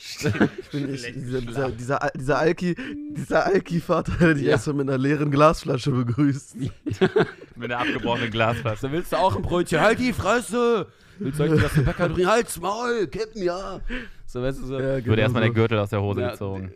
ich 0.60 0.70
bin 0.70 0.94
ich, 0.94 1.02
dieser, 1.12 1.40
dieser, 1.42 1.70
dieser, 1.70 2.10
dieser 2.16 2.38
Alki, 2.38 2.74
dieser 3.16 3.44
Alki-Vater, 3.46 4.12
der 4.18 4.34
dich 4.34 4.44
Ja. 4.44 4.52
erstmal 4.52 4.76
mit 4.76 4.88
einer 4.88 4.98
leeren 4.98 5.30
Glasflasche 5.30 5.90
begrüßt. 5.90 6.56
Mit 7.56 7.70
einer 7.70 7.78
abgebrochenen 7.80 8.30
Glasflasche. 8.30 8.90
Willst 8.90 9.12
du 9.12 9.16
auch 9.18 9.36
ein 9.36 9.42
Brötchen? 9.42 9.80
Halt 9.82 9.98
die 9.98 10.12
Fresse! 10.14 10.86
Willst 11.18 11.38
du 11.38 11.42
euch 11.44 11.60
das 11.60 11.74
zum 11.74 11.84
Bäcker 11.84 12.08
bringen? 12.08 12.26
Halt's 12.30 12.58
Maul, 12.58 13.06
kippen, 13.08 13.42
ja! 13.42 13.80
So, 14.24 14.40
weißt 14.40 14.60
du, 14.60 14.64
so. 14.64 14.80
Ja, 14.80 15.04
Wurde 15.04 15.20
erstmal 15.20 15.42
der 15.42 15.50
so. 15.50 15.54
Gürtel 15.54 15.78
aus 15.78 15.90
der 15.90 16.00
Hose 16.00 16.22
Ja, 16.22 16.30
gezogen. 16.30 16.72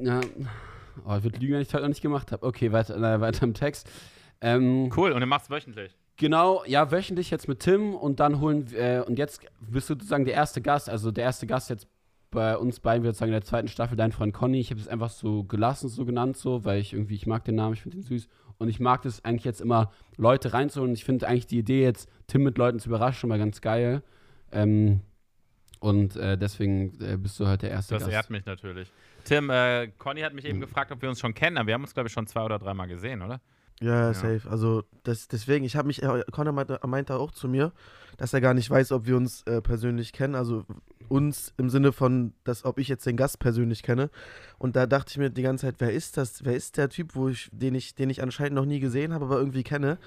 Ja. 0.00 0.20
Oh, 1.04 1.16
ich 1.16 1.24
würde 1.24 1.38
lügen, 1.40 1.54
wenn 1.54 1.62
ich 1.62 1.68
das 1.68 1.80
noch 1.80 1.88
nicht 1.88 2.02
gemacht 2.02 2.30
habe. 2.30 2.46
Okay, 2.46 2.70
weiter, 2.72 2.96
äh, 2.96 3.20
weiter 3.20 3.42
im 3.42 3.54
Text. 3.54 3.88
Ähm, 4.40 4.92
Cool, 4.96 5.10
und 5.12 5.20
du 5.20 5.26
machst 5.26 5.50
wöchentlich. 5.50 5.96
Genau, 6.18 6.62
ja, 6.66 6.90
wöchentlich 6.92 7.30
jetzt 7.30 7.48
mit 7.48 7.60
Tim 7.60 7.94
und 7.94 8.20
dann 8.20 8.40
holen 8.40 8.72
äh, 8.74 9.02
und 9.06 9.18
jetzt 9.18 9.40
bist 9.60 9.90
du 9.90 9.94
sozusagen 9.94 10.24
der 10.24 10.34
erste 10.34 10.62
Gast, 10.62 10.88
also 10.88 11.10
der 11.10 11.24
erste 11.24 11.46
Gast 11.46 11.68
jetzt 11.68 11.86
bei 12.30 12.56
uns 12.56 12.80
beiden, 12.80 13.04
wir 13.04 13.12
sagen 13.12 13.30
in 13.30 13.34
der 13.34 13.44
zweiten 13.44 13.68
Staffel, 13.68 13.96
dein 13.96 14.12
Freund 14.12 14.34
Conny. 14.34 14.60
Ich 14.60 14.70
habe 14.70 14.80
es 14.80 14.88
einfach 14.88 15.10
so 15.10 15.44
gelassen, 15.44 15.88
so 15.88 16.04
genannt, 16.04 16.36
so, 16.36 16.64
weil 16.64 16.80
ich 16.80 16.92
irgendwie, 16.92 17.14
ich 17.14 17.26
mag 17.26 17.44
den 17.44 17.54
Namen, 17.54 17.74
ich 17.74 17.82
finde 17.82 17.96
ihn 17.98 18.02
süß. 18.02 18.28
Und 18.58 18.68
ich 18.68 18.80
mag 18.80 19.02
das 19.02 19.24
eigentlich 19.24 19.44
jetzt 19.44 19.60
immer, 19.60 19.90
Leute 20.16 20.52
reinzuholen. 20.52 20.94
Ich 20.94 21.04
finde 21.04 21.28
eigentlich 21.28 21.46
die 21.46 21.58
Idee 21.58 21.82
jetzt, 21.82 22.08
Tim 22.26 22.42
mit 22.42 22.58
Leuten 22.58 22.78
zu 22.78 22.88
überraschen, 22.88 23.28
mal 23.28 23.38
ganz 23.38 23.60
geil. 23.60 24.02
Ähm, 24.50 25.00
und 25.80 26.16
äh, 26.16 26.38
deswegen 26.38 26.98
äh, 27.00 27.16
bist 27.16 27.38
du 27.38 27.46
heute 27.46 27.66
der 27.66 27.70
erste 27.70 27.94
Das 27.94 28.04
Gast. 28.04 28.12
ehrt 28.12 28.30
mich 28.30 28.46
natürlich. 28.46 28.90
Tim, 29.24 29.50
äh, 29.50 29.88
Conny 29.98 30.22
hat 30.22 30.34
mich 30.34 30.44
eben 30.46 30.60
gefragt, 30.60 30.90
ob 30.92 31.02
wir 31.02 31.08
uns 31.08 31.20
schon 31.20 31.34
kennen, 31.34 31.58
aber 31.58 31.66
wir 31.66 31.74
haben 31.74 31.82
uns, 31.82 31.94
glaube 31.94 32.06
ich, 32.08 32.12
schon 32.12 32.26
zwei 32.26 32.44
oder 32.44 32.58
dreimal 32.58 32.88
gesehen, 32.88 33.22
oder? 33.22 33.40
Ja, 33.80 34.14
safe. 34.14 34.48
Also 34.48 34.84
das, 35.02 35.28
deswegen, 35.28 35.64
ich 35.64 35.76
habe 35.76 35.86
mich, 35.86 36.02
äh, 36.02 36.24
Conor 36.32 36.52
meinte, 36.54 36.80
meinte 36.86 37.16
auch 37.16 37.30
zu 37.30 37.46
mir, 37.46 37.72
dass 38.16 38.32
er 38.32 38.40
gar 38.40 38.54
nicht 38.54 38.70
weiß, 38.70 38.92
ob 38.92 39.06
wir 39.06 39.16
uns 39.16 39.42
äh, 39.42 39.60
persönlich 39.60 40.14
kennen. 40.14 40.34
Also 40.34 40.64
uns 41.08 41.52
im 41.56 41.70
Sinne 41.70 41.92
von, 41.92 42.32
dass 42.44 42.64
ob 42.64 42.78
ich 42.78 42.88
jetzt 42.88 43.06
den 43.06 43.16
Gast 43.16 43.38
persönlich 43.38 43.82
kenne. 43.82 44.10
Und 44.58 44.76
da 44.76 44.86
dachte 44.86 45.10
ich 45.12 45.18
mir 45.18 45.30
die 45.30 45.42
ganze 45.42 45.66
Zeit, 45.66 45.76
wer 45.78 45.92
ist 45.92 46.16
das? 46.16 46.44
Wer 46.44 46.54
ist 46.54 46.76
der 46.76 46.88
Typ, 46.88 47.14
wo 47.14 47.28
ich, 47.28 47.48
den 47.52 47.74
ich, 47.74 47.94
den 47.94 48.10
ich 48.10 48.22
anscheinend 48.22 48.54
noch 48.54 48.64
nie 48.64 48.80
gesehen 48.80 49.12
habe, 49.14 49.24
aber 49.26 49.38
irgendwie 49.38 49.62
kenne. 49.62 49.98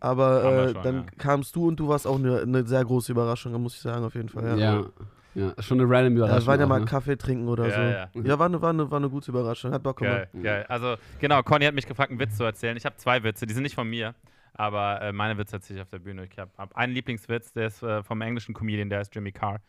Aber 0.00 0.44
äh, 0.44 0.72
schon, 0.72 0.82
dann 0.82 0.94
ja. 0.96 1.04
kamst 1.18 1.54
du 1.56 1.68
und 1.68 1.78
du 1.78 1.88
warst 1.88 2.06
auch 2.06 2.18
eine, 2.18 2.40
eine 2.40 2.66
sehr 2.66 2.84
große 2.84 3.12
Überraschung, 3.12 3.52
muss 3.62 3.74
ich 3.74 3.80
sagen, 3.80 4.04
auf 4.04 4.14
jeden 4.14 4.28
Fall. 4.28 4.58
Ja, 4.58 4.80
Ja. 4.80 4.86
ja, 5.34 5.62
schon 5.62 5.80
eine 5.80 5.88
random 5.88 6.16
Ja, 6.16 6.24
Überraschung. 6.24 6.40
wir 6.42 6.46
waren 6.48 6.60
ja 6.60 6.66
mal 6.66 6.80
ne? 6.80 6.86
Kaffee 6.86 7.16
trinken 7.16 7.48
oder 7.48 7.68
Ja, 7.68 8.08
so. 8.12 8.18
ja. 8.20 8.24
Ja, 8.24 8.38
war, 8.38 8.46
eine, 8.46 8.60
war, 8.60 8.70
eine, 8.70 8.90
war 8.90 8.98
eine 8.98 9.08
gute 9.10 9.30
Überraschung. 9.30 9.72
Hat 9.72 9.82
Bock 9.82 9.98
gemacht. 9.98 10.28
Geil, 10.32 10.42
geil. 10.42 10.66
Also, 10.68 10.96
genau, 11.20 11.42
Conny 11.42 11.64
hat 11.66 11.74
mich 11.74 11.86
gefragt, 11.86 12.10
einen 12.10 12.18
Witz 12.20 12.36
zu 12.36 12.44
erzählen. 12.44 12.76
Ich 12.76 12.84
habe 12.84 12.96
zwei 12.96 13.22
Witze, 13.22 13.46
die 13.46 13.54
sind 13.54 13.62
nicht 13.62 13.74
von 13.76 13.88
mir, 13.88 14.14
aber 14.54 15.00
äh, 15.02 15.12
meine 15.12 15.38
Witze 15.38 15.56
erzähle 15.56 15.78
ich 15.78 15.82
auf 15.82 15.88
der 15.90 16.00
Bühne. 16.00 16.26
Ich 16.30 16.38
habe 16.38 16.50
hab 16.58 16.76
einen 16.76 16.92
Lieblingswitz, 16.92 17.52
der 17.52 17.68
ist 17.68 17.82
äh, 17.82 18.02
vom 18.02 18.20
englischen 18.20 18.54
Comedian, 18.54 18.90
der 18.90 19.00
ist 19.02 19.14
Jimmy 19.14 19.30
Carr. 19.32 19.60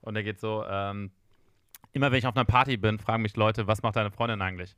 Und 0.00 0.14
der 0.14 0.22
geht 0.22 0.40
so: 0.40 0.64
ähm, 0.68 1.10
Immer 1.92 2.10
wenn 2.12 2.18
ich 2.18 2.26
auf 2.26 2.36
einer 2.36 2.44
Party 2.44 2.76
bin, 2.76 2.98
fragen 2.98 3.22
mich 3.22 3.36
Leute, 3.36 3.66
was 3.66 3.82
macht 3.82 3.96
deine 3.96 4.10
Freundin 4.10 4.42
eigentlich? 4.42 4.74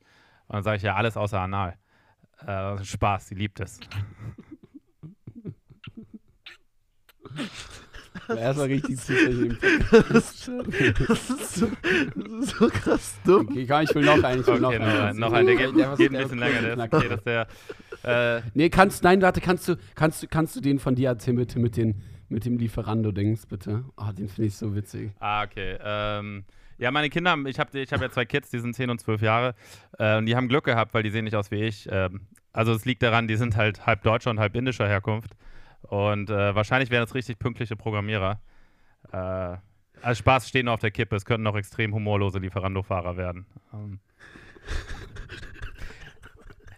Und 0.47 0.55
dann 0.55 0.63
sage 0.63 0.77
ich 0.77 0.83
ja, 0.83 0.95
alles 0.95 1.17
außer 1.17 1.39
Anal. 1.39 1.77
Äh, 2.45 2.83
Spaß, 2.83 3.27
sie 3.27 3.35
liebt 3.35 3.59
es. 3.59 3.79
Erstmal 8.27 8.67
richtig 8.67 8.97
zufällig. 8.97 9.57
Das 9.91 10.31
ist, 10.31 10.47
das 11.09 11.29
ist, 11.29 11.55
so, 11.55 11.67
das 12.15 12.49
ist 12.49 12.57
so 12.57 12.67
krass 12.69 13.19
dumm. 13.25 13.47
Okay, 13.49 13.65
komm, 13.67 13.81
ich 13.81 13.95
will 13.95 14.05
noch 14.05 14.23
einen. 14.23 14.41
Ich 14.41 14.47
will 14.47 14.63
Okay, 14.65 14.79
noch 14.79 14.87
einen. 14.87 15.01
ein, 15.01 15.15
noch 15.17 15.33
ein. 15.33 15.45
Der 15.45 15.55
geht, 15.55 15.75
Der 15.77 15.95
geht 15.97 16.13
ein 16.15 16.21
bisschen 16.21 16.39
länger. 16.39 16.61
Der 16.61 16.73
ist 16.77 16.93
okay, 16.93 17.09
dass 17.09 17.23
der. 17.23 17.47
Äh, 18.37 18.41
Nee, 18.53 18.69
kannst, 18.69 19.03
nein, 19.03 19.21
warte, 19.21 19.41
kannst 19.41 19.67
du, 19.67 19.75
kannst 19.95 20.23
du, 20.23 20.27
kannst 20.27 20.55
du 20.55 20.61
den 20.61 20.79
von 20.79 20.95
dir 20.95 21.09
erzählen, 21.09 21.37
bitte, 21.37 21.59
mit, 21.59 21.77
den, 21.77 22.01
mit 22.31 22.45
dem 22.45 22.57
Lieferando-Dings, 22.57 23.45
bitte? 23.45 23.85
Oh, 23.97 24.11
den 24.11 24.27
finde 24.27 24.47
ich 24.47 24.55
so 24.55 24.75
witzig. 24.75 25.11
Ah, 25.19 25.43
okay. 25.43 25.77
Ähm, 25.83 26.45
ja, 26.77 26.89
meine 26.89 27.09
Kinder, 27.09 27.37
ich 27.45 27.59
habe 27.59 27.79
ich 27.79 27.93
hab 27.93 28.01
ja 28.01 28.09
zwei 28.09 28.25
Kids, 28.25 28.49
die 28.49 28.59
sind 28.59 28.75
10 28.75 28.89
und 28.89 28.99
12 28.99 29.21
Jahre. 29.21 29.55
Äh, 29.99 30.17
und 30.17 30.25
die 30.25 30.35
haben 30.35 30.47
Glück 30.47 30.65
gehabt, 30.65 30.93
weil 30.93 31.03
die 31.03 31.11
sehen 31.11 31.25
nicht 31.25 31.35
aus 31.35 31.51
wie 31.51 31.63
ich. 31.63 31.87
Ähm, 31.91 32.21
also 32.53 32.73
es 32.73 32.85
liegt 32.85 33.03
daran, 33.03 33.27
die 33.27 33.35
sind 33.35 33.55
halt 33.55 33.85
halb 33.85 34.03
deutscher 34.03 34.31
und 34.31 34.39
halb 34.39 34.55
indischer 34.55 34.87
Herkunft. 34.87 35.35
Und 35.83 36.29
äh, 36.29 36.55
wahrscheinlich 36.55 36.89
wären 36.89 37.03
das 37.03 37.13
richtig 37.13 37.37
pünktliche 37.37 37.75
Programmierer. 37.75 38.41
Äh, 39.11 39.57
also 40.01 40.19
Spaß 40.19 40.49
stehen 40.49 40.67
auf 40.67 40.79
der 40.79 40.91
Kippe. 40.91 41.15
Es 41.15 41.25
könnten 41.25 41.45
auch 41.47 41.55
extrem 41.55 41.93
humorlose 41.93 42.39
Lieferando-Fahrer 42.39 43.17
werden. 43.17 43.45
Ähm. 43.73 43.99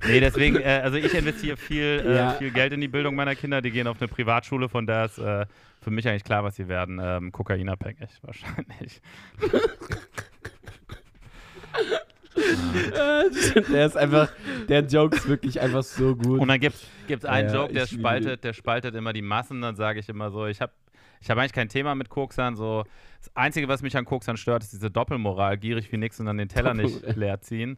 Nee, 0.08 0.20
deswegen, 0.20 0.58
äh, 0.58 0.82
also 0.84 0.98
ich 0.98 1.14
investiere 1.14 1.58
viel, 1.58 2.04
äh, 2.06 2.16
Ja. 2.16 2.32
viel 2.34 2.52
Geld 2.52 2.74
in 2.74 2.82
die 2.82 2.88
Bildung 2.88 3.16
meiner 3.16 3.36
Kinder. 3.36 3.62
Die 3.62 3.72
gehen 3.72 3.88
auf 3.88 4.00
eine 4.02 4.08
Privatschule, 4.08 4.70
von 4.70 4.86
daher 4.86 5.06
ist 5.06 5.18
äh, 5.18 5.46
für 5.82 5.92
mich 5.92 6.08
eigentlich 6.08 6.24
klar, 6.24 6.44
was 6.44 6.56
sie 6.56 6.68
werden. 6.68 7.00
Ähm, 7.02 7.32
kokainabhängig, 7.32 8.10
wahrscheinlich. 8.22 9.02
der 13.72 13.86
ist 13.86 13.98
einfach, 13.98 14.30
der 14.68 14.82
Joke 14.82 15.16
ist 15.16 15.28
wirklich 15.28 15.62
einfach 15.62 15.84
so 15.84 16.16
gut. 16.16 16.40
Und 16.40 16.48
dann 16.48 16.60
gibt 16.60 16.76
es 17.08 17.26
einen 17.26 17.50
Ja, 17.50 17.56
Joke, 17.56 17.74
der 17.74 17.88
spaltet, 17.88 18.44
der 18.44 18.54
spaltet 18.54 18.96
immer 18.96 19.14
die 19.14 19.22
Massen. 19.22 19.62
Dann 19.62 19.76
sage 19.76 20.00
ich 20.00 20.10
immer 20.10 20.32
so, 20.32 20.48
ich 20.48 20.62
habe 20.62 20.72
ich 21.22 21.30
hab 21.30 21.38
eigentlich 21.38 21.54
kein 21.54 21.70
Thema 21.70 21.96
mit 21.96 22.10
Koksern. 22.10 22.56
So, 22.56 22.84
das 23.20 23.36
Einzige, 23.36 23.68
was 23.68 23.82
mich 23.82 23.96
an 23.96 24.06
Koksern 24.06 24.38
stört, 24.38 24.64
ist 24.64 24.74
diese 24.74 24.92
Doppelmoral, 24.92 25.58
gierig 25.58 25.92
wie 25.92 25.98
nix 25.98 26.20
und 26.20 26.26
dann 26.26 26.38
den 26.38 26.50
Teller 26.50 26.74
nicht 26.74 27.16
leer 27.16 27.40
ziehen. 27.42 27.78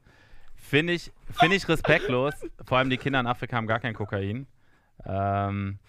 Finde 0.55 0.93
ich, 0.93 1.11
find 1.31 1.53
ich 1.53 1.67
respektlos. 1.67 2.33
Vor 2.65 2.77
allem 2.77 2.89
die 2.89 2.97
Kinder 2.97 3.19
in 3.19 3.27
Afrika 3.27 3.55
haben 3.57 3.67
gar 3.67 3.79
kein 3.79 3.93
Kokain. 3.93 4.47
Ähm, 5.05 5.79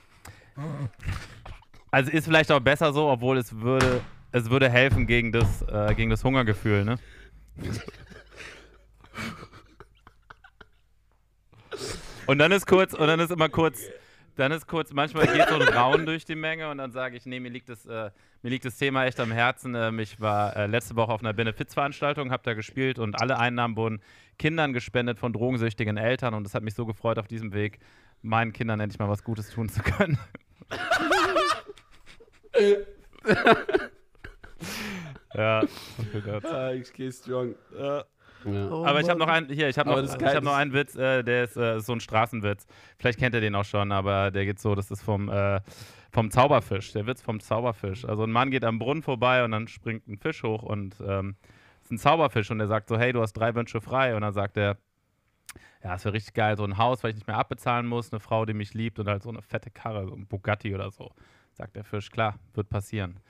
also 1.91 2.11
ist 2.11 2.25
vielleicht 2.25 2.53
auch 2.53 2.61
besser 2.61 2.93
so, 2.93 3.09
obwohl 3.09 3.39
es 3.39 3.61
würde, 3.61 4.01
es 4.33 4.51
würde 4.51 4.69
helfen 4.69 5.07
gegen 5.07 5.33
das, 5.33 5.63
äh, 5.63 5.95
gegen 5.95 6.11
das 6.11 6.25
Hungergefühl, 6.25 6.85
ne? 6.85 6.99
Und 12.27 12.39
dann 12.39 12.51
ist 12.53 12.67
kurz, 12.67 12.93
und 12.93 13.07
dann 13.07 13.21
ist 13.21 13.31
immer 13.31 13.49
kurz, 13.49 13.81
dann 14.35 14.53
ist 14.53 14.67
kurz, 14.67 14.93
manchmal 14.93 15.27
geht 15.27 15.49
so 15.49 15.55
ein 15.55 15.63
Raun 15.63 16.07
durch 16.07 16.25
die 16.25 16.35
Menge 16.35 16.69
und 16.71 16.79
dann 16.79 16.91
sage 16.91 17.17
ich, 17.17 17.25
nee, 17.25 17.41
mir 17.41 17.51
liegt 17.51 17.69
das, 17.69 17.87
äh, 17.87 18.11
mir 18.43 18.51
liegt 18.51 18.65
das 18.65 18.77
Thema 18.77 19.07
echt 19.07 19.19
am 19.21 19.31
Herzen. 19.31 19.75
Ähm, 19.75 19.99
ich 20.01 20.21
war 20.21 20.57
äh, 20.57 20.67
letzte 20.67 20.97
Woche 20.97 21.13
auf 21.13 21.21
einer 21.21 21.33
Benefizveranstaltung, 21.33 22.31
habe 22.31 22.43
da 22.45 22.55
gespielt 22.55 22.99
und 22.99 23.21
alle 23.21 23.39
Einnahmen 23.39 23.77
wurden 23.77 24.01
Kindern 24.39 24.73
gespendet 24.73 25.19
von 25.19 25.33
drogensüchtigen 25.33 25.97
Eltern 25.97 26.35
und 26.35 26.47
es 26.47 26.55
hat 26.55 26.63
mich 26.63 26.75
so 26.75 26.87
gefreut, 26.87 27.19
auf 27.19 27.29
diesem 27.29 27.53
Weg 27.53 27.79
meinen 28.23 28.53
Kindern 28.53 28.81
endlich 28.81 28.99
mal 28.99 29.09
was 29.09 29.25
Gutes 29.25 29.51
tun 29.51 29.69
zu 29.69 29.83
können. 29.83 30.19
ja. 35.35 35.63
Ah, 36.45 36.73
ich 36.73 36.93
gehe 36.93 37.13
strong. 37.13 37.55
Ja. 37.79 38.05
Oh 38.45 38.85
Aber 38.87 39.01
ich 39.01 39.09
habe 39.09 39.19
noch 39.19 39.29
einen, 39.29 39.49
hier, 39.49 39.69
ich 39.69 39.79
habe 39.79 39.91
noch, 39.91 40.03
ich 40.03 40.23
hab 40.23 40.45
noch 40.45 40.55
einen 40.55 40.73
Witz, 40.73 40.95
äh, 40.95 41.25
der 41.25 41.45
ist 41.45 41.57
äh, 41.57 41.81
so 41.81 41.93
ein 41.93 42.01
Straßenwitz. 42.01 42.67
Vielleicht 42.99 43.19
kennt 43.19 43.35
ihr 43.35 43.41
den 43.41 43.55
auch 43.55 43.65
schon, 43.65 43.91
aber 43.91 44.31
der 44.31 44.45
geht 44.45 44.61
so, 44.61 44.75
das 44.75 44.91
ist 44.91 45.03
vom, 45.03 45.29
äh, 45.29 45.61
vom 46.13 46.31
Zauberfisch, 46.31 46.93
der 46.93 47.07
Witz 47.07 47.23
vom 47.23 47.41
Zauberfisch. 47.41 48.05
Also 48.05 48.23
ein 48.23 48.31
Mann 48.31 48.51
geht 48.51 48.65
am 48.65 48.79
Brunnen 48.79 49.03
vorbei 49.03 49.45
und 49.45 49.51
dann 49.51 49.67
springt 49.67 50.07
ein 50.07 50.19
Fisch 50.19 50.43
hoch 50.45 50.63
und 50.63 50.97
ähm, 51.05 51.37
ein 51.91 51.99
Zauberfisch 51.99 52.51
und 52.51 52.59
der 52.59 52.69
sagt 52.69 52.89
so, 52.89 52.99
hey, 52.99 53.13
du 53.13 53.21
hast 53.21 53.33
drei 53.35 53.55
Wünsche 53.55 53.81
frei. 53.81 54.15
Und 54.15 54.23
dann 54.23 54.33
sagt 54.33 54.57
er, 54.57 54.79
ja, 55.83 55.95
es 55.95 56.05
wäre 56.05 56.15
richtig 56.15 56.35
geil, 56.35 56.57
so 56.57 56.65
ein 56.65 56.79
Haus, 56.79 57.03
weil 57.03 57.11
ich 57.11 57.17
nicht 57.17 57.27
mehr 57.27 57.37
abbezahlen 57.37 57.87
muss, 57.87 58.13
eine 58.13 58.21
Frau, 58.21 58.45
die 58.45 58.55
mich 58.55 58.75
liebt 58.75 58.99
und 58.99 59.09
halt 59.09 59.23
so 59.23 59.29
eine 59.29 59.43
fette 59.43 59.71
Karre, 59.71 60.07
so 60.07 60.15
ein 60.15 60.27
Bugatti 60.27 60.75
oder 60.75 60.91
so. 60.91 61.13
Sagt 61.53 61.77
der 61.77 61.85
Fisch, 61.85 62.11
klar, 62.11 62.39
wird 62.55 62.69
passieren. 62.69 63.21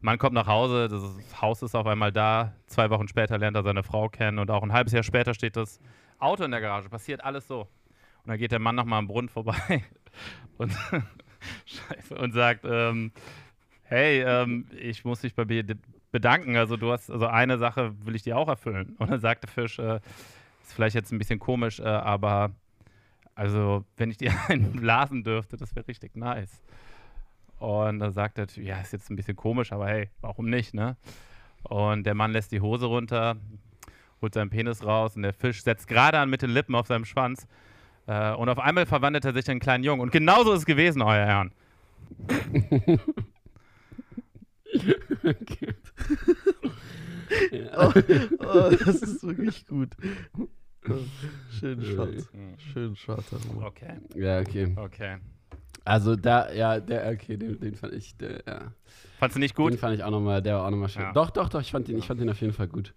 Mann 0.00 0.18
kommt 0.18 0.34
nach 0.34 0.46
Hause, 0.46 0.88
das 0.88 1.02
Haus 1.40 1.62
ist 1.62 1.74
auf 1.74 1.86
einmal 1.86 2.12
da. 2.12 2.52
Zwei 2.66 2.90
Wochen 2.90 3.08
später 3.08 3.38
lernt 3.38 3.56
er 3.56 3.62
seine 3.62 3.82
Frau 3.82 4.08
kennen 4.08 4.38
und 4.38 4.50
auch 4.50 4.62
ein 4.62 4.72
halbes 4.72 4.92
Jahr 4.92 5.02
später 5.02 5.34
steht 5.34 5.56
das 5.56 5.80
Auto 6.18 6.44
in 6.44 6.50
der 6.50 6.60
Garage. 6.60 6.88
Passiert 6.88 7.24
alles 7.24 7.48
so. 7.48 7.62
Und 7.62 8.30
dann 8.30 8.38
geht 8.38 8.52
der 8.52 8.58
Mann 8.58 8.76
nochmal 8.76 8.98
am 8.98 9.06
Brunnen 9.06 9.28
vorbei 9.28 9.84
und, 10.58 10.72
und 12.10 12.32
sagt: 12.32 12.64
ähm, 12.64 13.12
Hey, 13.88 14.22
ähm, 14.22 14.66
ich 14.76 15.04
muss 15.04 15.20
dich 15.20 15.32
bei 15.36 15.44
bedanken. 16.16 16.56
Also, 16.56 16.76
du 16.78 16.92
hast, 16.92 17.10
also 17.10 17.26
eine 17.26 17.58
Sache 17.58 17.94
will 18.04 18.14
ich 18.14 18.22
dir 18.22 18.38
auch 18.38 18.48
erfüllen. 18.48 18.96
Und 18.98 19.10
dann 19.10 19.20
sagt 19.20 19.42
der 19.44 19.50
Fisch: 19.50 19.78
äh, 19.78 19.96
Ist 20.62 20.72
vielleicht 20.74 20.94
jetzt 20.94 21.12
ein 21.12 21.18
bisschen 21.18 21.38
komisch, 21.38 21.78
äh, 21.78 21.84
aber 21.84 22.52
also, 23.34 23.84
wenn 23.98 24.10
ich 24.10 24.16
dir 24.16 24.32
einen 24.48 24.72
blasen 24.72 25.24
dürfte, 25.24 25.58
das 25.58 25.76
wäre 25.76 25.86
richtig 25.86 26.16
nice. 26.16 26.62
Und 27.58 28.00
dann 28.00 28.12
sagt 28.12 28.38
der 28.38 28.46
Typ, 28.46 28.64
ja, 28.64 28.80
ist 28.80 28.92
jetzt 28.92 29.10
ein 29.10 29.16
bisschen 29.16 29.36
komisch, 29.36 29.72
aber 29.72 29.88
hey, 29.88 30.08
warum 30.20 30.48
nicht, 30.48 30.74
ne? 30.74 30.96
Und 31.62 32.04
der 32.04 32.14
Mann 32.14 32.32
lässt 32.32 32.52
die 32.52 32.60
Hose 32.60 32.86
runter, 32.86 33.36
holt 34.22 34.34
seinen 34.34 34.50
Penis 34.50 34.84
raus 34.84 35.16
und 35.16 35.22
der 35.22 35.32
Fisch 35.32 35.62
setzt 35.62 35.88
gerade 35.88 36.18
an 36.18 36.30
mit 36.30 36.42
den 36.42 36.50
Lippen 36.50 36.74
auf 36.74 36.86
seinem 36.86 37.04
Schwanz. 37.04 37.46
Äh, 38.06 38.32
und 38.34 38.48
auf 38.48 38.58
einmal 38.58 38.86
verwandelt 38.86 39.24
er 39.24 39.32
sich 39.34 39.46
in 39.46 39.52
einen 39.52 39.60
kleinen 39.60 39.84
Jungen. 39.84 40.00
Und 40.00 40.12
genauso 40.12 40.52
ist 40.52 40.60
es 40.60 40.66
gewesen, 40.66 41.02
euer 41.02 41.26
Herrn. 41.26 41.52
Okay. 45.24 45.74
Oh, 47.76 47.92
oh, 48.38 48.70
das 48.84 49.02
ist 49.02 49.22
wirklich 49.26 49.66
gut. 49.66 49.90
Schön 51.58 51.82
schwarz. 51.84 52.28
Schön 52.72 52.94
schwarzer 52.94 53.38
Humor. 53.48 53.66
Okay, 53.66 53.94
Ja, 54.14 54.38
okay. 54.40 54.72
okay. 54.76 55.16
Also 55.84 56.14
da, 56.16 56.52
ja, 56.52 56.78
der, 56.80 57.10
okay, 57.12 57.36
den, 57.36 57.58
den 57.60 57.74
fand 57.74 57.94
ich, 57.94 58.16
der, 58.16 58.42
ja. 58.46 58.72
Fandst 59.18 59.36
du 59.36 59.40
nicht 59.40 59.58
Den 59.58 59.64
gut? 59.70 59.74
fand 59.78 59.94
ich 59.96 60.04
auch 60.04 60.10
nochmal, 60.10 60.40
der 60.40 60.54
war 60.56 60.66
auch 60.66 60.70
nochmal 60.70 60.88
schön. 60.88 61.02
Ja. 61.02 61.12
Doch, 61.12 61.30
doch, 61.30 61.48
doch, 61.48 61.60
ich 61.60 61.70
fand 61.72 61.88
den, 61.88 61.98
ich 61.98 62.06
fand 62.06 62.20
den 62.20 62.30
auf 62.30 62.40
jeden 62.40 62.52
Fall 62.52 62.68
gut. 62.68 62.94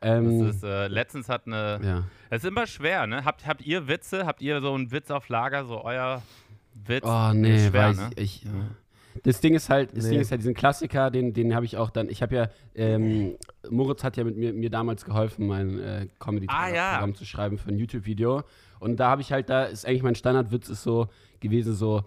Das 0.00 0.10
Ähm, 0.18 0.46
ist, 0.48 0.62
äh, 0.62 0.88
letztens 0.88 1.28
hat 1.28 1.46
eine. 1.46 1.80
ja. 1.82 2.04
Es 2.30 2.44
ist 2.44 2.48
immer 2.48 2.66
schwer, 2.66 3.06
ne? 3.06 3.24
Habt, 3.24 3.46
habt 3.46 3.62
ihr 3.62 3.88
Witze? 3.88 4.26
Habt 4.26 4.40
ihr 4.42 4.60
so 4.60 4.72
einen 4.74 4.90
Witz 4.90 5.10
auf 5.10 5.28
Lager, 5.28 5.64
so 5.64 5.82
euer 5.84 6.22
Witz? 6.74 7.04
Oh, 7.06 7.32
nee, 7.34 7.68
schwer, 7.68 7.72
weiß 7.88 7.96
ne? 7.98 8.10
ich. 8.16 8.46
Das 9.24 9.40
Ding 9.40 9.54
ist 9.54 9.68
halt, 9.70 9.96
das 9.96 10.04
Nee. 10.04 10.10
Ding 10.12 10.20
ist 10.20 10.30
halt 10.30 10.40
diesen 10.40 10.54
Klassiker, 10.54 11.10
den, 11.10 11.32
den 11.32 11.54
habe 11.54 11.64
ich 11.64 11.76
auch 11.76 11.90
dann, 11.90 12.08
ich 12.08 12.22
habe 12.22 12.34
ja, 12.34 12.48
ähm, 12.74 13.36
Moritz 13.68 14.04
hat 14.04 14.16
ja 14.16 14.24
mit 14.24 14.36
mir, 14.36 14.52
mir 14.52 14.70
damals 14.70 15.04
geholfen, 15.04 15.46
mein 15.46 15.78
äh, 15.78 16.06
comedy 16.18 16.46
Ah, 16.48 16.68
ja. 16.72 17.12
zu 17.14 17.24
schreiben 17.24 17.58
für 17.58 17.68
ein 17.70 17.76
YouTube-Video. 17.76 18.42
Und 18.78 18.98
da 19.00 19.10
habe 19.10 19.20
ich 19.22 19.32
halt, 19.32 19.50
da 19.50 19.64
ist 19.64 19.86
eigentlich 19.86 20.02
mein 20.02 20.14
Standardwitz 20.14 20.68
ist 20.68 20.82
so 20.82 21.08
gewesen, 21.40 21.74
so, 21.74 22.02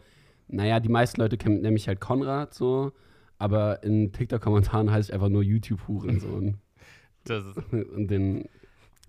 naja, 0.48 0.80
die 0.80 0.90
meisten 0.90 1.20
Leute 1.22 1.38
kennen 1.38 1.62
nämlich 1.62 1.88
halt 1.88 2.00
Konrad 2.00 2.54
so, 2.54 2.92
aber 3.38 3.84
in 3.84 4.12
TikTok-Kommentaren 4.14 4.90
heiße 4.92 5.10
ich 5.10 5.14
einfach 5.14 5.30
nur 5.30 5.44
YouTube-Hurensohn. 5.44 6.58
Das 7.26 7.46
ist, 7.46 7.58
und 7.96 8.08
den, 8.10 8.50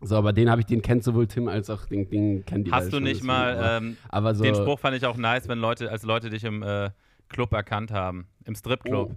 so, 0.00 0.14
aber 0.16 0.32
den 0.32 0.48
habe 0.48 0.60
ich, 0.60 0.66
den 0.66 0.82
kennt 0.82 1.02
sowohl 1.02 1.26
Tim 1.26 1.48
als 1.48 1.68
auch 1.68 1.84
den, 1.86 2.08
den 2.08 2.44
kennt 2.44 2.68
die 2.68 2.70
hast 2.70 2.92
du 2.92 3.00
nicht 3.00 3.24
mal. 3.24 3.56
aber, 3.56 3.76
Ähm, 3.78 3.96
aber 4.08 4.34
so, 4.36 4.44
Den 4.44 4.54
Spruch 4.54 4.78
fand 4.78 4.96
ich 4.96 5.04
auch 5.04 5.16
nice, 5.16 5.48
wenn 5.48 5.58
Leute, 5.58 5.90
als 5.90 6.04
Leute 6.04 6.30
dich 6.30 6.44
im 6.44 6.62
äh, 6.62 6.90
Club 7.35 7.53
erkannt 7.53 7.91
haben. 7.91 8.26
Im 8.45 8.55
Stripclub. 8.55 9.14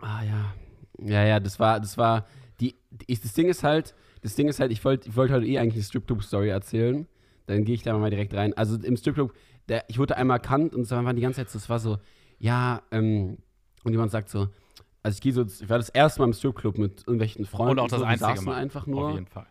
Ah 0.00 0.22
ja. 0.22 0.54
Ja, 1.02 1.24
ja, 1.24 1.40
das 1.40 1.58
war, 1.58 1.80
das 1.80 1.96
war, 1.96 2.26
die, 2.60 2.74
die 2.90 3.18
das 3.18 3.32
Ding 3.32 3.48
ist 3.48 3.62
halt, 3.64 3.94
das 4.22 4.34
Ding 4.34 4.48
ist 4.48 4.60
halt, 4.60 4.70
ich 4.72 4.84
wollte 4.84 5.08
ich 5.08 5.16
wollte 5.16 5.32
heute 5.34 5.46
eh 5.46 5.58
eigentlich 5.58 5.76
eine 5.76 5.84
Stripclub-Story 5.84 6.48
erzählen. 6.48 7.06
Dann 7.46 7.64
gehe 7.64 7.74
ich 7.74 7.82
da 7.82 7.96
mal 7.96 8.10
direkt 8.10 8.34
rein. 8.34 8.54
Also 8.56 8.76
im 8.76 8.96
Stripclub, 8.96 9.32
der, 9.68 9.84
ich 9.88 9.98
wurde 9.98 10.16
einmal 10.16 10.36
erkannt 10.36 10.74
und 10.74 10.82
es 10.82 10.90
waren 10.90 11.16
die 11.16 11.22
ganze 11.22 11.36
Zeit 11.38 11.50
so, 11.50 11.58
es 11.58 11.68
war 11.68 11.78
so, 11.78 11.98
ja, 12.38 12.82
ähm, 12.90 13.38
und 13.84 13.92
jemand 13.92 14.10
sagt 14.10 14.28
so, 14.28 14.48
also 15.02 15.16
ich 15.16 15.20
gehe 15.22 15.32
so, 15.32 15.44
ich 15.44 15.68
war 15.68 15.78
das 15.78 15.88
erste 15.88 16.20
Mal 16.20 16.26
im 16.26 16.32
Stripclub 16.34 16.76
mit 16.76 17.00
irgendwelchen 17.00 17.46
Freunden. 17.46 17.70
Und 17.72 17.78
auch 17.78 17.88
das 17.88 18.00
so, 18.00 18.04
einzige 18.04 18.42
Mal. 18.42 18.56
einfach 18.56 18.82
Auf 18.82 18.88
nur. 18.88 19.12
jeden 19.12 19.26
Fall. 19.26 19.46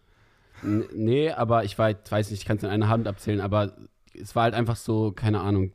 N- 0.62 0.88
Nee, 0.94 1.32
aber 1.32 1.64
ich 1.64 1.78
war, 1.80 1.90
ich 1.90 1.98
weiß 2.10 2.30
nicht, 2.32 2.42
ich 2.42 2.46
kann 2.46 2.58
es 2.58 2.64
in 2.64 2.70
einer 2.70 2.90
Hand 2.90 3.08
abzählen, 3.08 3.42
aber 3.42 3.76
es 4.14 4.36
war 4.36 4.44
halt 4.44 4.54
einfach 4.54 4.76
so, 4.76 5.12
keine 5.12 5.42
Ahnung, 5.42 5.72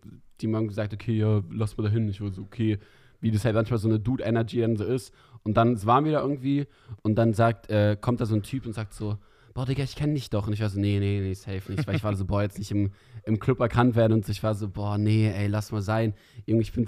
die 0.51 0.57
haben 0.57 0.69
gesagt, 0.69 0.93
okay, 0.93 1.17
ja, 1.17 1.43
lass 1.51 1.77
mal 1.77 1.85
da 1.85 1.91
hin. 1.91 2.09
Ich 2.09 2.21
war 2.21 2.31
so, 2.31 2.43
okay, 2.43 2.79
wie 3.21 3.31
das 3.31 3.45
halt 3.45 3.55
manchmal 3.55 3.79
so 3.79 3.89
eine 3.89 3.99
Dude-Energy 3.99 4.61
dann 4.61 4.77
so 4.77 4.85
ist. 4.85 5.13
Und 5.43 5.57
dann 5.57 5.83
waren 5.87 6.05
wir 6.05 6.13
da 6.13 6.21
irgendwie 6.21 6.67
und 7.03 7.17
dann 7.17 7.35
sagt, 7.35 7.71
äh, 7.71 7.97
kommt 8.01 8.21
da 8.21 8.27
so 8.27 8.35
ein 8.35 8.43
Typ 8.43 8.67
und 8.67 8.73
sagt 8.73 8.95
so, 8.95 9.19
boah, 9.55 9.65
Digga, 9.65 9.85
ich 9.85 9.97
kenne 9.97 10.15
dich 10.15 10.31
doch. 10.31 10.47
Und 10.47 10.53
ich 10.53 10.61
war 10.61 10.69
so, 10.69 10.81
nee, 10.81 10.99
nee, 10.99 11.21
nee, 11.21 11.35
safe 11.35 11.73
nicht. 11.73 11.87
Weil 11.87 11.97
ich 11.97 12.05
war 12.05 12.15
so, 12.17 12.25
boah, 12.25 12.43
jetzt 12.43 12.59
nicht 12.59 12.71
im, 12.71 12.91
im 13.25 13.39
Club 13.39 13.61
erkannt 13.61 13.95
werden 13.95 14.13
und 14.13 14.29
ich 14.29 14.43
war 14.43 14.55
so, 14.55 14.69
boah, 14.69 14.99
nee, 14.99 15.31
ey, 15.31 15.47
lass 15.47 15.73
mal 15.73 15.83
sein. 15.83 16.15
Irgendwie, 16.45 16.63
ich 16.63 16.73
bin, 16.73 16.87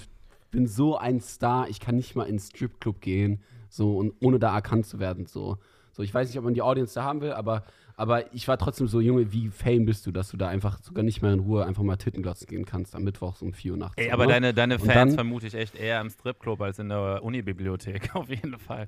bin 0.51 0.67
so 0.67 0.97
ein 0.97 1.21
Star, 1.21 1.69
ich 1.69 1.81
kann 1.81 1.97
nicht 1.97 2.17
mal 2.17 2.25
ins 2.25 2.49
Stripclub 2.49 3.01
gehen. 3.01 3.41
So, 3.69 3.97
und 3.97 4.13
ohne 4.21 4.39
da 4.39 4.55
erkannt 4.55 4.87
zu 4.87 4.99
werden. 4.99 5.27
So, 5.27 5.59
so 5.93 6.03
ich 6.03 6.13
weiß 6.13 6.29
nicht, 6.29 6.39
ob 6.39 6.45
man 6.45 6.55
die 6.55 6.63
Audience 6.63 6.95
da 6.95 7.05
haben 7.05 7.21
will, 7.21 7.33
aber, 7.33 7.65
aber 7.97 8.33
ich 8.35 8.47
war 8.47 8.59
trotzdem 8.59 8.87
so, 8.89 9.01
Junge, 9.01 9.33
wie 9.33 9.49
fame 9.49 9.87
bist 9.87 10.07
du, 10.07 10.13
dass 10.13 10.31
du 10.31 10.37
da 10.37 10.49
einfach 10.49 10.81
sogar 10.83 11.03
nicht 11.03 11.23
mehr 11.23 11.33
in 11.33 11.41
Ruhe 11.41 11.65
einfach 11.65 11.83
mal 11.83 11.97
Tittenglotzen 11.97 12.47
gehen 12.47 12.65
kannst 12.67 12.95
am 12.95 13.05
Mittwoch 13.05 13.41
um 13.43 13.53
4 13.55 13.73
Uhr 13.73 13.79
nachts. 13.79 13.97
Ey, 13.97 14.11
aber 14.11 14.27
ne? 14.27 14.33
deine, 14.33 14.55
deine 14.55 14.79
Fans 14.79 14.93
dann- 14.95 15.11
vermute 15.13 15.47
ich 15.47 15.55
echt 15.55 15.75
eher 15.75 16.01
im 16.01 16.11
Stripclub 16.11 16.61
als 16.61 16.79
in 16.79 16.89
der 16.91 17.21
Unibibliothek, 17.23 18.11
auf 18.15 18.29
jeden 18.29 18.59
Fall. 18.59 18.87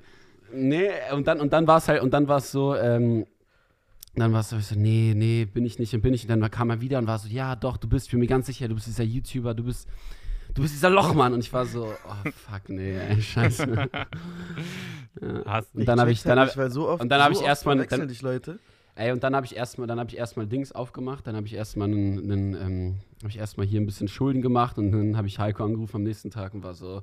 Nee, 0.52 0.88
und 1.12 1.26
dann, 1.26 1.40
und 1.40 1.52
dann 1.52 1.66
war 1.66 1.78
es 1.78 1.88
halt, 1.88 2.02
und 2.02 2.10
dann 2.12 2.26
war 2.28 2.38
es 2.38 2.50
so, 2.50 2.74
ähm, 2.74 3.26
dann 4.14 4.32
war 4.32 4.40
es 4.40 4.48
so, 4.50 4.56
ich 4.56 4.70
nee, 4.74 5.12
nee, 5.14 5.44
bin 5.44 5.64
ich 5.64 5.78
nicht 5.78 5.94
und 5.94 6.00
bin 6.00 6.12
ich. 6.14 6.28
Und 6.28 6.40
dann 6.40 6.50
kam 6.50 6.70
er 6.70 6.80
wieder 6.80 6.98
und 6.98 7.06
war 7.06 7.18
so, 7.18 7.28
ja, 7.28 7.54
doch, 7.54 7.76
du 7.76 7.88
bist, 7.88 8.06
ich 8.06 8.10
bin 8.10 8.20
mir 8.20 8.26
ganz 8.26 8.46
sicher, 8.46 8.66
du 8.66 8.74
bist 8.74 8.86
dieser 8.86 9.04
YouTuber, 9.04 9.54
du 9.54 9.62
bist, 9.64 9.88
du 10.54 10.62
bist 10.62 10.74
dieser 10.74 10.90
Lochmann. 10.90 11.34
Und 11.34 11.40
ich 11.40 11.52
war 11.52 11.66
so, 11.66 11.84
oh, 11.86 12.30
fuck, 12.30 12.68
nee, 12.68 12.96
ey, 12.98 13.20
scheiße. 13.22 13.88
ja. 15.22 15.44
Hast 15.44 15.74
Und 15.74 15.86
dann 15.86 16.00
habe 16.00 16.10
ich, 16.10 16.22
dann 16.22 16.38
nicht, 16.38 16.50
hab, 16.50 16.56
weil 16.56 16.70
so 16.70 16.88
oft, 16.88 17.02
und 17.02 17.08
dann 17.10 17.20
so 17.26 17.30
ich 17.32 17.38
oft 17.38 17.46
erstmal- 17.46 17.86
dann- 17.86 18.08
dich 18.08 18.22
Leute. 18.22 18.58
Ey, 18.98 19.12
und 19.12 19.22
dann 19.22 19.34
habe 19.34 19.46
ich 19.46 19.56
erstmal, 19.56 19.86
dann 19.86 19.98
habe 19.98 20.10
ich 20.10 20.16
erstmal 20.16 20.46
Dings 20.46 20.72
aufgemacht, 20.72 21.26
dann 21.26 21.36
habe 21.36 21.46
ich 21.46 21.54
erstmal 21.54 21.88
einen, 21.88 22.18
einen 22.18 22.54
ähm, 22.54 22.96
habe 23.20 23.30
ich 23.30 23.38
erstmal 23.38 23.66
hier 23.66 23.80
ein 23.80 23.86
bisschen 23.86 24.08
Schulden 24.08 24.42
gemacht 24.42 24.76
und 24.76 24.90
dann 24.92 25.16
habe 25.16 25.28
ich 25.28 25.38
Heiko 25.38 25.64
angerufen 25.64 25.96
am 25.96 26.02
nächsten 26.02 26.30
Tag 26.30 26.52
und 26.54 26.62
war 26.64 26.74
so, 26.74 27.02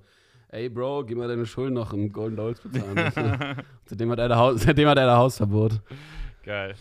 ey 0.49 0.69
Bro, 0.69 1.05
gib 1.05 1.17
mal 1.17 1.27
deine 1.27 1.45
Schulden 1.45 1.73
noch 1.73 1.93
im 1.93 2.11
Golden 2.11 2.35
Dolls 2.35 2.59
bezahlen. 2.59 3.55
seitdem 3.85 4.11
hat 4.11 4.19
er 4.19 4.29
da 4.29 4.35
Haus, 4.35 4.61
seitdem 4.65 4.87
hat 4.89 4.97
er 4.97 5.17
Hausverbot. 5.17 5.81
Geil. 6.43 6.75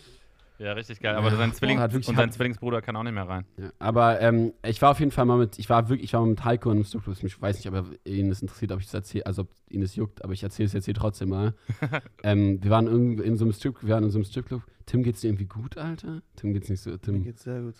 Ja, 0.57 0.71
richtig 0.73 0.99
geil. 1.01 1.15
Aber 1.15 1.29
Ja, 1.29 1.35
sein, 1.35 1.53
Zwilling 1.53 1.77
boah, 1.77 1.83
hat 1.83 1.91
wirklich- 1.93 2.07
und 2.07 2.15
sein 2.15 2.27
hat- 2.29 2.33
Zwillingsbruder 2.33 2.81
kann 2.81 2.95
auch 2.95 3.03
nicht 3.03 3.13
mehr 3.13 3.27
rein. 3.27 3.45
Ja, 3.57 3.71
aber 3.77 4.21
ähm, 4.21 4.53
ich 4.65 4.81
war 4.81 4.91
auf 4.91 4.99
jeden 4.99 5.11
Fall 5.11 5.25
mal 5.25 5.37
mit, 5.37 5.59
ich 5.59 5.69
war 5.69 5.89
wirklich, 5.89 6.05
ich 6.05 6.13
war 6.13 6.21
mal 6.21 6.27
mit 6.29 6.45
Heiko 6.45 6.69
in 6.71 6.77
einem 6.77 6.85
Stripclub. 6.85 7.17
Ich 7.23 7.41
weiß 7.41 7.57
nicht, 7.57 7.67
ob 7.67 7.73
er- 7.73 8.11
ihn 8.11 8.29
das 8.29 8.41
interessiert, 8.41 8.71
ob 8.71 8.79
ich 8.79 8.85
das 8.85 8.93
erzähle, 8.93 9.25
also 9.25 9.41
ob 9.43 9.49
ihn 9.69 9.81
das 9.81 9.95
juckt, 9.95 10.23
aber 10.23 10.31
ich 10.33 10.43
erzähle 10.43 10.67
es 10.67 10.73
jetzt 10.73 10.85
hier 10.85 10.93
trotzdem 10.93 11.29
mal. 11.29 11.53
ähm, 12.23 12.63
wir 12.63 12.71
waren 12.71 12.87
irgendwie 12.87 13.23
in 13.23 13.35
so 13.37 13.43
einem 13.43 13.53
Stripclub, 13.53 13.87
wir 13.87 13.95
waren 13.95 14.03
in 14.05 14.11
so 14.11 14.17
einem 14.17 14.25
Stripclub. 14.25 14.61
Tim 14.85 15.03
geht's 15.03 15.21
dir 15.21 15.27
irgendwie 15.29 15.45
gut, 15.45 15.77
Alter? 15.77 16.21
Tim 16.37 16.53
geht's 16.53 16.69
nicht 16.69 16.81
so, 16.81 16.91
Mir 16.91 17.01
Tim. 17.01 17.23
geht's 17.23 17.43
sehr 17.43 17.61
gut. 17.61 17.75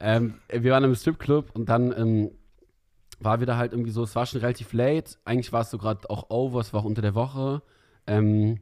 Ähm, 0.00 0.34
wir 0.50 0.72
waren 0.72 0.84
im 0.84 0.94
Stripclub 0.94 1.50
und 1.54 1.68
dann 1.68 1.92
ähm, 1.96 2.30
war 3.20 3.40
wieder 3.40 3.56
halt 3.56 3.72
irgendwie 3.72 3.90
so, 3.90 4.04
es 4.04 4.14
war 4.14 4.26
schon 4.26 4.40
relativ 4.40 4.72
late. 4.72 5.16
Eigentlich 5.24 5.52
war 5.52 5.62
es 5.62 5.70
so 5.70 5.78
gerade 5.78 6.08
auch 6.08 6.30
over, 6.30 6.60
es 6.60 6.72
war 6.72 6.80
auch 6.80 6.84
unter 6.84 7.02
der 7.02 7.14
Woche. 7.16 7.62
Ähm, 8.06 8.60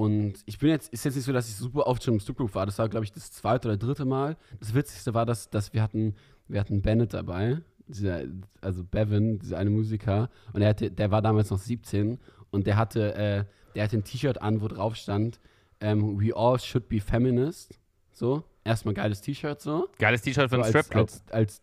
und 0.00 0.32
ich 0.46 0.58
bin 0.58 0.70
jetzt, 0.70 0.90
ist 0.94 1.04
jetzt 1.04 1.14
nicht 1.14 1.26
so, 1.26 1.32
dass 1.34 1.46
ich 1.46 1.56
super 1.56 1.86
oft 1.86 2.02
schon 2.02 2.14
im 2.14 2.20
Stripclub 2.20 2.54
war. 2.54 2.64
Das 2.64 2.78
war, 2.78 2.88
glaube 2.88 3.04
ich, 3.04 3.12
das 3.12 3.32
zweite 3.32 3.68
oder 3.68 3.76
dritte 3.76 4.06
Mal. 4.06 4.38
Das 4.58 4.72
Witzigste 4.72 5.12
war, 5.12 5.26
dass, 5.26 5.50
dass 5.50 5.74
wir 5.74 5.82
hatten, 5.82 6.14
wir 6.48 6.58
hatten 6.58 6.80
Bennett 6.80 7.12
dabei, 7.12 7.58
dieser, 7.86 8.22
also 8.62 8.82
Bevan, 8.82 9.40
dieser 9.40 9.58
eine 9.58 9.68
Musiker. 9.68 10.30
Und 10.54 10.62
er 10.62 10.70
hatte, 10.70 10.90
der 10.90 11.10
war 11.10 11.20
damals 11.20 11.50
noch 11.50 11.58
17 11.58 12.18
und 12.50 12.66
der 12.66 12.78
hatte, 12.78 13.14
äh, 13.14 13.44
der 13.74 13.84
hatte 13.84 13.98
ein 13.98 14.04
T-Shirt 14.04 14.40
an, 14.40 14.62
wo 14.62 14.68
drauf 14.68 14.96
stand, 14.96 15.38
ähm, 15.82 16.18
We 16.18 16.34
all 16.34 16.58
should 16.58 16.88
be 16.88 16.98
feminist. 16.98 17.78
So, 18.10 18.44
erstmal 18.64 18.94
geiles 18.94 19.20
T-Shirt 19.20 19.60
so. 19.60 19.90
Geiles 19.98 20.22
T-Shirt 20.22 20.48
für 20.48 20.56
So 20.56 20.62
einen 20.62 20.70
Stripclub. 20.70 21.10
Als, 21.28 21.30
als, 21.30 21.62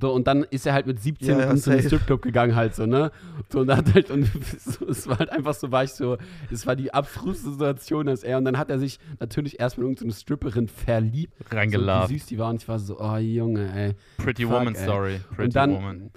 so, 0.00 0.12
und 0.12 0.26
dann 0.26 0.42
ist 0.44 0.66
er 0.66 0.72
halt 0.72 0.86
mit 0.86 1.00
17 1.00 1.28
Ja, 1.28 1.38
ja, 1.38 1.50
in 1.50 1.56
so 1.58 1.70
einen 1.70 1.80
safe. 1.80 1.94
Stripclub 1.96 2.22
gegangen 2.22 2.56
halt 2.56 2.74
so, 2.74 2.86
ne? 2.86 3.12
So, 3.50 3.60
und 3.60 3.70
hat 3.70 3.94
halt, 3.94 4.10
und 4.10 4.24
so, 4.58 4.88
es 4.88 5.06
war 5.06 5.18
halt 5.18 5.30
einfach 5.30 5.54
so, 5.54 5.70
war 5.70 5.84
ich 5.84 5.92
so, 5.92 6.16
es 6.50 6.66
war 6.66 6.74
die 6.74 6.92
abstruse 6.92 7.52
Situation, 7.52 8.06
dass 8.06 8.24
er, 8.24 8.38
und 8.38 8.44
dann 8.44 8.58
hat 8.58 8.70
er 8.70 8.78
sich 8.78 8.98
natürlich 9.20 9.60
erstmal 9.60 9.84
in 9.86 9.92
irgendeine 9.92 10.12
Stripperin 10.14 10.68
verliebt. 10.68 11.34
So, 11.48 11.56
Reingeladen. 11.56 12.10
wie 12.10 12.18
süß 12.18 12.26
die 12.26 12.38
war, 12.38 12.50
und 12.50 12.62
ich 12.62 12.68
war 12.68 12.78
so, 12.78 12.98
oh 12.98 13.16
Junge, 13.16 13.72
ey. 13.74 13.94
Pretty 14.16 14.42
Fuck, 14.44 14.52
Woman 14.52 14.74
ey. 14.74 14.82
Story. 14.82 15.20
Pretty 15.28 15.42
und 15.44 15.56
dann, 15.56 15.74
Woman. 15.74 16.10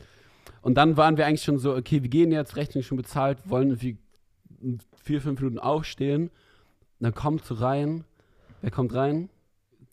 Und 0.62 0.76
dann 0.76 0.98
waren 0.98 1.18
wir 1.18 1.28
eigentlich 1.28 1.44
schon 1.44 1.60
so, 1.60 1.76
okay, 1.76 2.02
wir 2.02 2.10
gehen 2.10 2.32
jetzt, 2.32 2.56
Rechnung 2.56 2.84
schon 2.84 2.98
bezahlt, 2.98 3.38
wollen 3.46 3.68
irgendwie 3.70 3.98
in 4.62 4.80
vier, 5.04 5.22
fünf 5.22 5.40
Minuten 5.40 5.60
aufstehen. 5.60 6.32
Dann 7.00 7.14
kommt 7.14 7.46
so 7.46 7.54
rein, 7.54 8.04
wer 8.62 8.72
kommt 8.72 8.96
rein? 8.96 9.30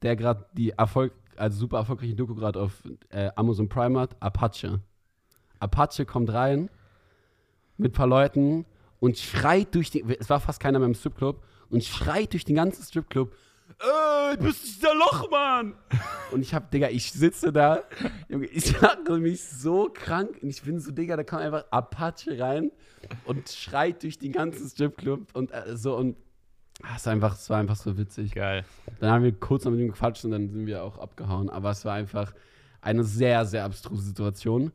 Der 0.01 0.17
gerade 0.17 0.47
die 0.55 0.71
Erfolg, 0.71 1.13
also 1.37 1.59
super 1.59 1.79
erfolgreiche 1.79 2.15
Doku 2.15 2.35
gerade 2.35 2.61
auf 2.61 2.83
äh, 3.11 3.31
Amazon 3.37 3.69
Prime 3.69 3.99
hat, 3.99 4.17
Apache. 4.21 4.81
Apache 5.59 6.05
kommt 6.05 6.33
rein 6.33 6.71
mit 7.77 7.93
ein 7.93 7.95
paar 7.95 8.07
Leuten 8.07 8.67
und 9.01 9.19
schreit 9.19 9.75
durch 9.75 9.91
die, 9.91 10.05
es 10.19 10.31
war 10.31 10.41
fast 10.41 10.61
keiner 10.61 10.79
mehr 10.79 10.89
im 10.89 10.95
Stripclub, 10.95 11.43
und 11.71 11.83
schreit 11.83 12.33
durch 12.35 12.45
den 12.45 12.57
ganzen 12.57 12.83
Stripclub, 12.85 13.35
du 14.37 14.45
bist 14.45 14.65
dieser 14.65 14.95
Lochmann! 14.95 15.75
Und 16.31 16.43
ich 16.43 16.55
hab, 16.55 16.71
Digga, 16.71 16.89
ich 16.89 17.13
sitze 17.13 17.53
da, 17.53 17.83
Junge, 18.29 18.47
ich 18.47 18.81
mache 18.81 19.19
mich 19.19 19.43
so 19.43 19.91
krank 19.93 20.39
und 20.43 20.49
ich 20.49 20.63
bin 20.63 20.79
so, 20.79 20.93
Digga, 20.93 21.17
da 21.17 21.25
kommt 21.25 21.43
einfach 21.43 21.65
Apache 21.71 22.39
rein 22.39 22.71
und 23.25 23.49
schreit 23.49 24.03
durch 24.03 24.19
den 24.19 24.33
ganzen 24.33 24.69
Stripclub 24.69 25.35
und 25.35 25.51
äh, 25.53 25.77
so 25.77 25.97
und 25.97 26.17
es 26.97 27.07
war 27.07 27.13
einfach, 27.13 27.35
es 27.35 27.51
war 27.51 27.59
einfach 27.59 27.77
so 27.77 27.97
witzig. 27.97 28.33
Geil. 28.33 28.65
Dann 29.01 29.11
haben 29.11 29.25
wir 29.25 29.33
kurz 29.33 29.65
noch 29.65 29.73
mit 29.73 29.81
ihm 29.81 29.89
gequatscht 29.89 30.25
und 30.25 30.33
dann 30.33 30.49
sind 30.51 30.67
wir 30.67 30.83
auch 30.83 30.99
abgehauen, 30.99 31.51
aber 31.51 31.71
es 31.71 31.85
war 31.85 31.95
einfach 31.95 32.33
eine 32.81 33.05
sehr, 33.05 33.45
sehr 33.47 33.65
abstruse 33.65 34.03
Situation. 34.03 34.73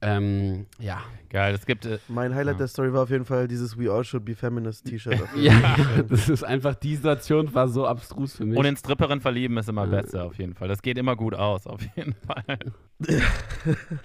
Ähm, 0.00 0.66
ja. 0.78 1.00
Geil. 1.30 1.54
Es 1.54 1.66
gibt. 1.66 1.84
Äh, 1.84 1.98
Mein 2.08 2.34
Highlight 2.34 2.54
Ja. 2.54 2.58
der 2.58 2.68
Story 2.68 2.92
war 2.92 3.02
auf 3.02 3.10
jeden 3.10 3.24
Fall 3.24 3.48
dieses 3.48 3.76
We 3.76 3.90
All 3.90 4.04
Should 4.04 4.24
Be 4.24 4.34
Feminist 4.34 4.86
T-Shirt. 4.86 5.20
Ja, 5.36 5.76
das 6.08 6.28
ist 6.28 6.44
einfach, 6.44 6.74
die 6.76 6.94
Situation 6.96 7.52
war 7.52 7.68
so 7.68 7.84
abstrus 7.86 8.36
für 8.36 8.46
mich. 8.46 8.56
und 8.56 8.64
in 8.64 8.76
Stripperin 8.76 9.20
verlieben 9.20 9.56
ist 9.58 9.68
immer 9.68 9.84
Ja. 9.86 10.00
besser, 10.00 10.24
auf 10.24 10.38
jeden 10.38 10.54
Fall. 10.54 10.68
Das 10.68 10.80
geht 10.82 10.96
immer 10.98 11.16
gut 11.16 11.34
aus, 11.34 11.66
auf 11.66 11.80
jeden 11.96 12.14
Fall. 12.14 12.44
ja. 13.08 13.18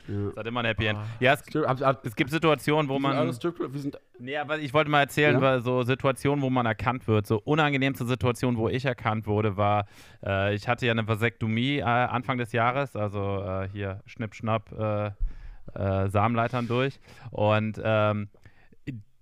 Das 0.08 0.36
hat 0.36 0.48
immer 0.48 0.62
ein 0.62 0.66
Happy 0.66 0.88
End. 0.88 0.98
Ah. 1.00 1.06
Ja, 1.20 1.34
es, 1.34 1.42
es 2.04 2.16
gibt 2.16 2.32
Situationen, 2.32 2.90
wo 2.90 2.98
man. 3.00 3.16
wir 3.28 3.80
sind 3.80 3.98
Nee, 4.20 4.38
aber 4.38 4.58
ich 4.60 4.74
wollte 4.74 4.90
mal 4.90 5.02
erzählen, 5.02 5.36
Ja? 5.36 5.42
weil 5.42 5.62
so 5.62 5.84
Situationen, 5.84 6.42
wo 6.44 6.50
man 6.50 6.66
erkannt 6.66 7.08
wird, 7.08 7.28
so 7.28 7.40
unangenehmste 7.44 8.06
Situation, 8.06 8.58
wo 8.58 8.68
ich 8.68 8.84
erkannt 8.86 9.28
wurde, 9.28 9.58
war, 9.58 9.86
äh, 10.26 10.56
ich 10.56 10.68
hatte 10.68 10.86
ja 10.88 10.92
eine 10.92 11.08
Vasektomie 11.08 11.78
äh, 11.80 11.84
Anfang 11.84 12.38
des 12.38 12.52
Jahres, 12.52 12.96
also 12.96 13.44
äh, 13.44 13.70
hier 13.72 14.02
Schnipp, 14.06 14.34
Schnapp, 14.36 14.72
äh, 15.74 16.10
Samenleitern 16.10 16.68
durch 16.68 17.00
und 17.32 17.80
ähm, 17.84 18.30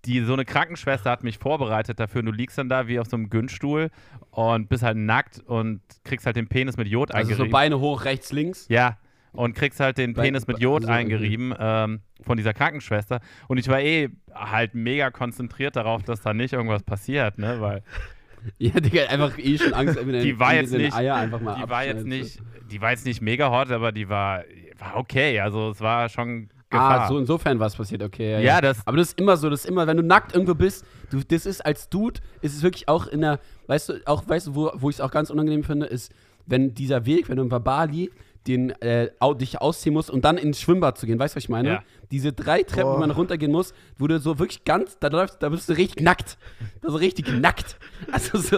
die, 0.05 0.21
so 0.23 0.33
eine 0.33 0.45
Krankenschwester 0.45 1.11
hat 1.11 1.23
mich 1.23 1.37
vorbereitet 1.37 1.99
dafür 1.99 2.23
du 2.23 2.31
liegst 2.31 2.57
dann 2.57 2.69
da 2.69 2.87
wie 2.87 2.99
auf 2.99 3.07
so 3.07 3.15
einem 3.17 3.29
Günststuhl 3.29 3.89
und 4.31 4.67
bist 4.67 4.83
halt 4.83 4.97
nackt 4.97 5.39
und 5.45 5.81
kriegst 6.03 6.25
halt 6.25 6.35
den 6.35 6.47
Penis 6.47 6.77
mit 6.77 6.87
Jod 6.87 7.11
also 7.13 7.27
so 7.27 7.31
eingerieben. 7.33 7.51
Beine 7.51 7.79
hoch, 7.79 8.05
rechts, 8.05 8.31
links. 8.31 8.65
Ja, 8.69 8.97
und 9.33 9.55
kriegst 9.55 9.79
halt 9.79 9.97
den 9.97 10.13
Penis 10.13 10.47
mit 10.47 10.59
Jod 10.59 10.81
also, 10.83 10.91
eingerieben 10.91 11.53
ähm, 11.57 12.01
von 12.21 12.37
dieser 12.37 12.53
Krankenschwester. 12.53 13.21
Und 13.47 13.59
ich 13.59 13.67
war 13.67 13.79
eh 13.79 14.09
halt 14.33 14.73
mega 14.73 15.11
konzentriert 15.11 15.75
darauf, 15.75 16.03
dass 16.03 16.21
da 16.21 16.33
nicht 16.33 16.53
irgendwas 16.53 16.83
passiert, 16.83 17.37
ne? 17.37 17.61
Weil 17.61 17.83
Ja, 18.57 18.71
Digga, 18.71 19.05
einfach 19.05 19.37
eh 19.37 19.57
schon 19.57 19.73
Angst, 19.73 19.95
wenn 20.05 20.23
Die 20.23 20.39
war 20.39 20.55
jetzt 20.55 20.73
nicht- 20.73 20.95
Eier 20.95 21.15
einfach 21.15 21.41
mal 21.41 21.61
die 21.63 21.69
war 21.69 21.85
jetzt 21.85 22.05
nicht, 22.05 22.41
die 22.71 22.81
war 22.81 22.89
jetzt 22.91 23.05
nicht 23.05 23.21
mega 23.21 23.51
hot, 23.51 23.71
aber 23.71 23.91
die 23.91 24.09
war, 24.09 24.43
war 24.81 24.97
okay. 24.97 25.39
Also 25.39 25.69
es 25.71 25.79
war 25.81 26.09
schon 26.09 26.49
Gefahr. 26.69 27.01
Ah, 27.01 27.07
so 27.09 27.17
insofern 27.19 27.59
was 27.59 27.75
passiert, 27.75 28.01
okay. 28.01 28.31
Ja, 28.33 28.39
Ja, 28.39 28.61
das- 28.61 28.85
Aber 28.87 28.95
das 28.97 29.09
ist 29.09 29.19
immer 29.19 29.35
so, 29.35 29.49
das 29.49 29.61
ist 29.61 29.65
immer, 29.69 29.87
wenn 29.87 29.97
du 29.97 30.03
nackt 30.03 30.33
irgendwo 30.33 30.55
bist, 30.55 30.85
du, 31.09 31.19
das 31.21 31.45
ist 31.45 31.65
als 31.65 31.89
Dude, 31.89 32.21
ist 32.41 32.55
es 32.55 32.63
wirklich 32.63 32.87
auch 32.87 33.07
in 33.07 33.19
der, 33.21 33.39
weißt 33.67 33.89
du, 33.89 33.93
auch, 34.05 34.27
weißt 34.27 34.47
du, 34.47 34.55
wo, 34.55 34.71
wo 34.75 34.89
ich 34.89 34.95
es 34.95 35.01
auch 35.01 35.11
ganz 35.11 35.29
unangenehm 35.29 35.63
finde, 35.65 35.85
ist, 35.87 36.13
wenn 36.45 36.73
dieser 36.73 37.05
Weg, 37.05 37.27
wenn 37.29 37.35
du 37.37 37.43
in 37.43 37.49
Bali 37.49 38.09
den 38.47 38.71
äh, 38.81 39.09
dich 39.35 39.61
ausziehen 39.61 39.93
musst 39.93 40.09
und 40.09 40.25
dann 40.25 40.37
ins 40.37 40.59
Schwimmbad 40.59 40.97
zu 40.97 41.05
gehen, 41.05 41.19
weißt 41.19 41.35
du, 41.35 41.37
was 41.37 41.43
ich 41.43 41.49
meine? 41.49 41.69
Ja. 41.69 41.83
Diese 42.09 42.33
drei 42.33 42.63
Treppen, 42.63 42.83
Boah. 42.89 42.95
wo 42.95 42.99
man 42.99 43.11
runtergehen 43.11 43.51
muss, 43.51 43.73
wo 43.97 44.07
du 44.07 44.19
so 44.19 44.39
wirklich 44.39 44.63
ganz, 44.63 44.97
da 44.99 45.09
läufst, 45.09 45.43
da 45.43 45.49
bist 45.49 45.69
du 45.69 45.73
richtig 45.73 46.03
nackt. 46.03 46.37
Da 46.81 46.89
so 46.89 46.97
richtig 46.97 47.31
nackt. 47.31 47.77
Also 48.11 48.39
so, 48.39 48.57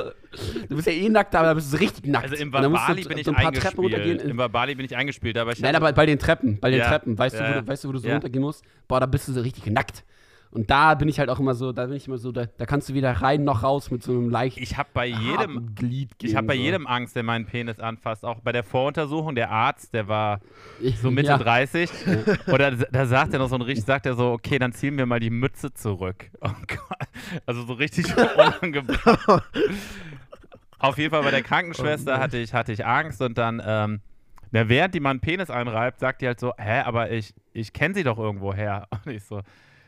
du 0.69 0.75
bist 0.75 0.87
ja 0.87 0.93
eh 0.93 1.09
nackt, 1.09 1.35
aber 1.35 1.47
da 1.49 1.53
bist 1.53 1.73
du 1.73 1.77
richtig 1.77 2.07
nackt. 2.07 2.23
also 2.23 2.35
im 2.35 2.49
Babali 2.49 3.01
du 3.03 3.09
bin 3.09 3.17
ich 3.17 3.25
so 3.25 3.31
ein 3.33 3.35
paar 3.43 3.51
Treppen 3.51 3.79
runtergehen. 3.81 4.09
eingespielt. 4.11 4.31
Im 4.31 4.37
Babali 4.37 4.75
bin 4.75 4.85
ich 4.85 4.95
eingespielt, 4.95 5.37
aber 5.37 5.51
ich 5.51 5.59
Nein, 5.59 5.75
aber 5.75 5.91
bei 5.91 6.05
den 6.05 6.17
Treppen, 6.17 6.59
bei 6.59 6.69
den 6.71 6.79
Ja, 6.79 6.87
Treppen, 6.89 7.17
weißt, 7.17 7.35
ja, 7.35 7.43
du, 7.51 7.57
wo 7.57 7.61
du, 7.61 7.67
weißt 7.67 7.83
du, 7.83 7.87
wo 7.89 7.91
du 7.91 7.99
so 7.99 8.07
Ja. 8.07 8.13
runtergehen 8.13 8.41
musst? 8.41 8.63
Boah, 8.87 8.99
da 9.01 9.05
bist 9.05 9.27
du 9.27 9.33
so 9.33 9.41
richtig 9.41 9.65
nackt. 9.67 10.03
Und 10.53 10.69
da 10.69 10.93
bin 10.93 11.09
ich 11.09 11.17
halt 11.17 11.29
auch 11.29 11.39
immer 11.39 11.55
so, 11.55 11.71
da 11.71 11.87
bin 11.87 11.95
ich 11.95 12.07
immer 12.07 12.19
so, 12.19 12.31
da, 12.31 12.45
da 12.45 12.67
kannst 12.67 12.87
du 12.87 12.93
weder 12.93 13.11
rein 13.11 13.43
noch 13.43 13.63
raus 13.63 13.89
mit 13.89 14.03
so 14.03 14.11
einem 14.11 14.29
leichten 14.29 14.61
ich 14.61 14.77
habe 14.77 14.89
bei 14.93 15.07
jedem, 15.07 15.73
Glied 15.73 16.19
gehen. 16.19 16.29
ich 16.29 16.35
habe 16.35 16.45
bei 16.45 16.55
so. 16.55 16.61
jedem 16.61 16.85
Angst, 16.85 17.15
der 17.15 17.23
meinen 17.23 17.47
Penis 17.47 17.79
anfasst. 17.79 18.23
Auch 18.23 18.39
bei 18.39 18.51
der 18.51 18.63
Voruntersuchung, 18.63 19.33
der 19.33 19.49
Arzt, 19.49 19.95
der 19.95 20.07
war 20.07 20.41
so 21.01 21.09
Mitte 21.09 21.29
ja. 21.29 21.37
30. 21.39 21.89
Oder 22.47 22.71
da 22.71 23.07
sagt 23.07 23.33
er 23.33 23.39
noch 23.39 23.49
so 23.49 23.55
ein 23.55 23.63
richtig, 23.63 23.83
sagt 23.83 24.05
er 24.05 24.13
so, 24.13 24.31
okay, 24.31 24.59
dann 24.59 24.73
ziehen 24.73 24.95
wir 24.95 25.07
mal 25.07 25.19
die 25.19 25.31
Mütze 25.31 25.73
zurück. 25.73 26.29
Oh 26.39 26.49
Gott. 26.67 27.07
Also 27.47 27.63
so 27.63 27.73
richtig 27.73 28.05
unangebracht. 28.37 29.49
Auf 30.77 30.97
jeden 30.99 31.09
Fall 31.09 31.23
bei 31.23 31.31
der 31.31 31.41
Oh 31.41 31.43
Krankenschwester 31.43 32.19
hatte 32.19 32.37
ich, 32.37 32.53
hatte 32.53 32.73
ich 32.73 32.85
Angst 32.85 33.23
und 33.23 33.39
dann, 33.39 33.59
ähm, 33.65 34.01
na, 34.51 34.69
während 34.69 34.93
die 34.93 34.99
meinen 34.99 35.19
Penis 35.19 35.49
einreibt, 35.49 35.99
sagt 35.99 36.21
die 36.21 36.27
halt 36.27 36.39
so, 36.39 36.53
hä, 36.59 36.81
aber 36.81 37.09
ich, 37.09 37.33
ich 37.53 37.73
kenne 37.73 37.95
sie 37.95 38.03
doch 38.03 38.19
irgendwo 38.19 38.53
her. 38.53 38.87
Und 39.05 39.11
ich 39.11 39.23
so, 39.23 39.41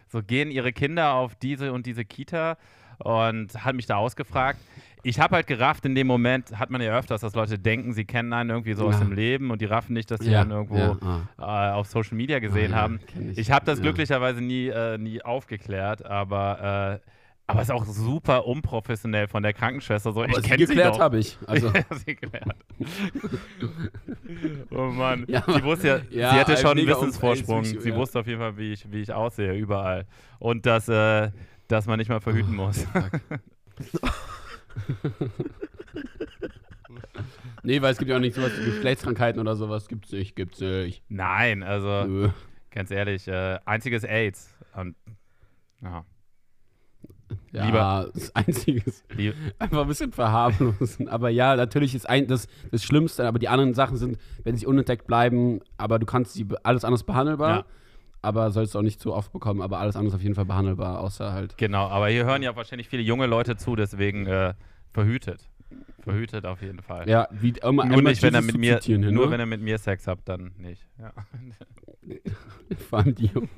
so 0.07 0.21
gehen 0.23 0.51
ihre 0.51 0.71
Kinder 0.73 1.13
auf 1.13 1.35
diese 1.35 1.73
und 1.73 1.85
diese 1.85 2.05
Kita 2.05 2.57
und 2.99 3.63
hat 3.65 3.75
mich 3.75 3.85
da 3.85 3.97
ausgefragt. 3.97 4.59
Ich 5.03 5.19
habe 5.19 5.35
halt 5.35 5.45
gerafft, 5.45 5.85
in 5.85 5.93
dem 5.93 6.07
Moment 6.07 6.57
hat 6.57 6.71
man 6.71 6.81
ja 6.81 6.97
öfters, 6.97 7.21
dass 7.21 7.35
Leute 7.35 7.59
denken, 7.59 7.93
sie 7.93 8.05
kennen 8.05 8.33
einen 8.33 8.49
irgendwie 8.49 8.73
so 8.73 8.87
aus 8.87 8.95
Ja. 8.95 9.01
dem 9.01 9.11
Leben 9.11 9.51
und 9.51 9.61
die 9.61 9.65
raffen 9.65 9.93
nicht, 9.93 10.09
dass 10.09 10.19
sie 10.21 10.31
Ja, 10.31 10.41
einen 10.41 10.49
irgendwo 10.51 10.77
ja, 10.77 10.97
ah. 11.37 11.69
äh, 11.69 11.73
auf 11.73 11.87
Social 11.87 12.15
Media 12.17 12.39
gesehen 12.39 12.73
Ah, 12.73 12.77
haben. 12.77 12.99
ich. 13.31 13.37
Ich 13.37 13.51
habe 13.51 13.65
das 13.65 13.81
glücklicherweise 13.81 14.41
nie, 14.41 14.67
äh, 14.69 14.97
nie 14.97 15.21
aufgeklärt, 15.21 16.03
aber, 16.05 17.01
äh, 17.03 17.09
aber 17.47 17.61
es 17.61 17.69
ist 17.69 17.73
auch 17.75 17.85
super 17.85 18.47
unprofessionell 18.47 19.27
von 19.27 19.43
der 19.43 19.53
Krankenschwester. 19.53 20.11
So, 20.11 20.23
Aber 20.23 20.35
ich 20.35 20.41
kenne 20.43 20.65
sie 20.65 20.73
geklärt 20.73 20.99
habe 20.99 21.19
ich. 21.19 21.37
Also, 21.45 21.67
ja, 21.73 21.83
sie 21.95 22.15
geklärt. 22.15 22.55
oh 24.71 24.87
Mann. 24.87 25.25
Ja, 25.27 25.43
sie 25.45 25.63
wusste 25.63 25.87
ja, 25.87 25.97
ja, 26.09 26.31
sie 26.31 26.39
hatte 26.39 26.53
ein 26.53 26.57
schon 26.57 26.77
einen 26.79 26.87
Wissensvorsprung. 26.87 27.63
Sie 27.63 27.89
ja. 27.89 27.95
wusste 27.95 28.19
auf 28.19 28.25
jeden 28.27 28.39
Fall, 28.39 28.57
wie 28.57 28.73
ich, 28.73 28.91
wie 28.91 29.01
ich 29.01 29.13
aussehe, 29.13 29.53
überall. 29.53 30.07
Und 30.39 30.65
dass, 30.65 30.89
äh, 30.89 31.29
dass 31.67 31.85
man 31.85 31.99
nicht 31.99 32.09
mal 32.09 32.19
verhüten 32.19 32.57
Oh, 32.57 32.63
muss. 32.65 32.87
nee, 37.63 37.79
weil 37.81 37.91
es 37.91 37.99
gibt 37.99 38.09
ja 38.09 38.17
auch 38.17 38.21
nicht 38.21 38.35
sowas 38.35 38.53
wie 38.59 38.65
Geschlechtskrankheiten 38.65 39.39
oder 39.39 39.55
sowas. 39.55 39.87
Gibt's 39.87 40.11
nicht, 40.11 40.35
gibt's 40.35 40.59
nicht. 40.61 41.03
Nein, 41.09 41.61
also 41.61 42.05
Nö. 42.05 42.29
ganz 42.71 42.89
ehrlich, 42.89 43.27
äh, 43.27 43.59
einziges 43.65 44.03
AIDS. 44.03 44.51
Und, 44.73 44.95
ja, 45.83 46.05
Ja, 47.51 47.65
Lieber- 47.65 48.09
das 48.13 48.35
Einzige 48.35 48.81
ist 48.85 49.03
lieb, 49.15 49.33
einfach 49.59 49.81
ein 49.81 49.87
bisschen 49.87 50.11
verharmlosen. 50.11 51.07
Aber 51.09 51.29
ja, 51.29 51.55
natürlich 51.55 51.95
ist 51.95 52.07
ein, 52.07 52.27
das, 52.27 52.47
das 52.71 52.83
Schlimmste, 52.83 53.27
aber 53.27 53.39
die 53.39 53.47
anderen 53.49 53.73
Sachen 53.73 53.97
sind, 53.97 54.17
wenn 54.43 54.55
sie 54.57 54.65
unentdeckt 54.67 55.07
bleiben, 55.07 55.59
aber 55.77 55.97
du 55.99 56.05
kannst 56.05 56.33
sie, 56.33 56.45
alles 56.63 56.83
anders 56.85 57.03
behandelbar, 57.03 57.55
Ja. 57.59 57.65
aber 58.21 58.51
sollst 58.51 58.75
du 58.75 58.79
auch 58.79 58.83
nicht 58.83 58.99
zu 58.99 59.13
oft 59.13 59.31
bekommen, 59.31 59.61
aber 59.61 59.79
alles 59.79 59.95
andere 59.95 60.09
ist 60.09 60.15
auf 60.15 60.21
jeden 60.23 60.35
Fall 60.35 60.45
behandelbar, 60.45 60.99
außer 60.99 61.31
halt. 61.33 61.57
genau. 61.57 61.87
Aber 61.87 62.09
hier 62.09 62.25
hören 62.25 62.43
ja 62.43 62.55
wahrscheinlich 62.55 62.89
viele 62.89 63.01
junge 63.03 63.25
Leute 63.25 63.55
zu, 63.57 63.75
deswegen 63.75 64.27
äh, 64.27 64.53
verhütet. 64.91 65.49
Verhütet 66.01 66.45
auf 66.45 66.61
jeden 66.61 66.79
Fall. 66.83 67.09
Ja, 67.09 67.27
wie 67.31 67.49
immer, 67.63 67.85
Nur 67.85 68.03
nicht, 68.03 68.21
wenn 68.21 68.35
er 68.35 68.43
mit 68.43 68.55
mir, 68.57 68.79
hier, 68.83 68.99
nur 68.99 69.25
ne? 69.25 69.31
wenn 69.31 69.39
er 69.39 69.47
mit 69.47 69.61
mir 69.61 69.79
Sex 69.79 70.05
habt, 70.07 70.29
dann 70.29 70.51
nicht. 70.59 70.85
Ja. 70.99 71.11
Vor 72.89 72.99
allem 72.99 73.15
die 73.15 73.27
Jungs. 73.27 73.49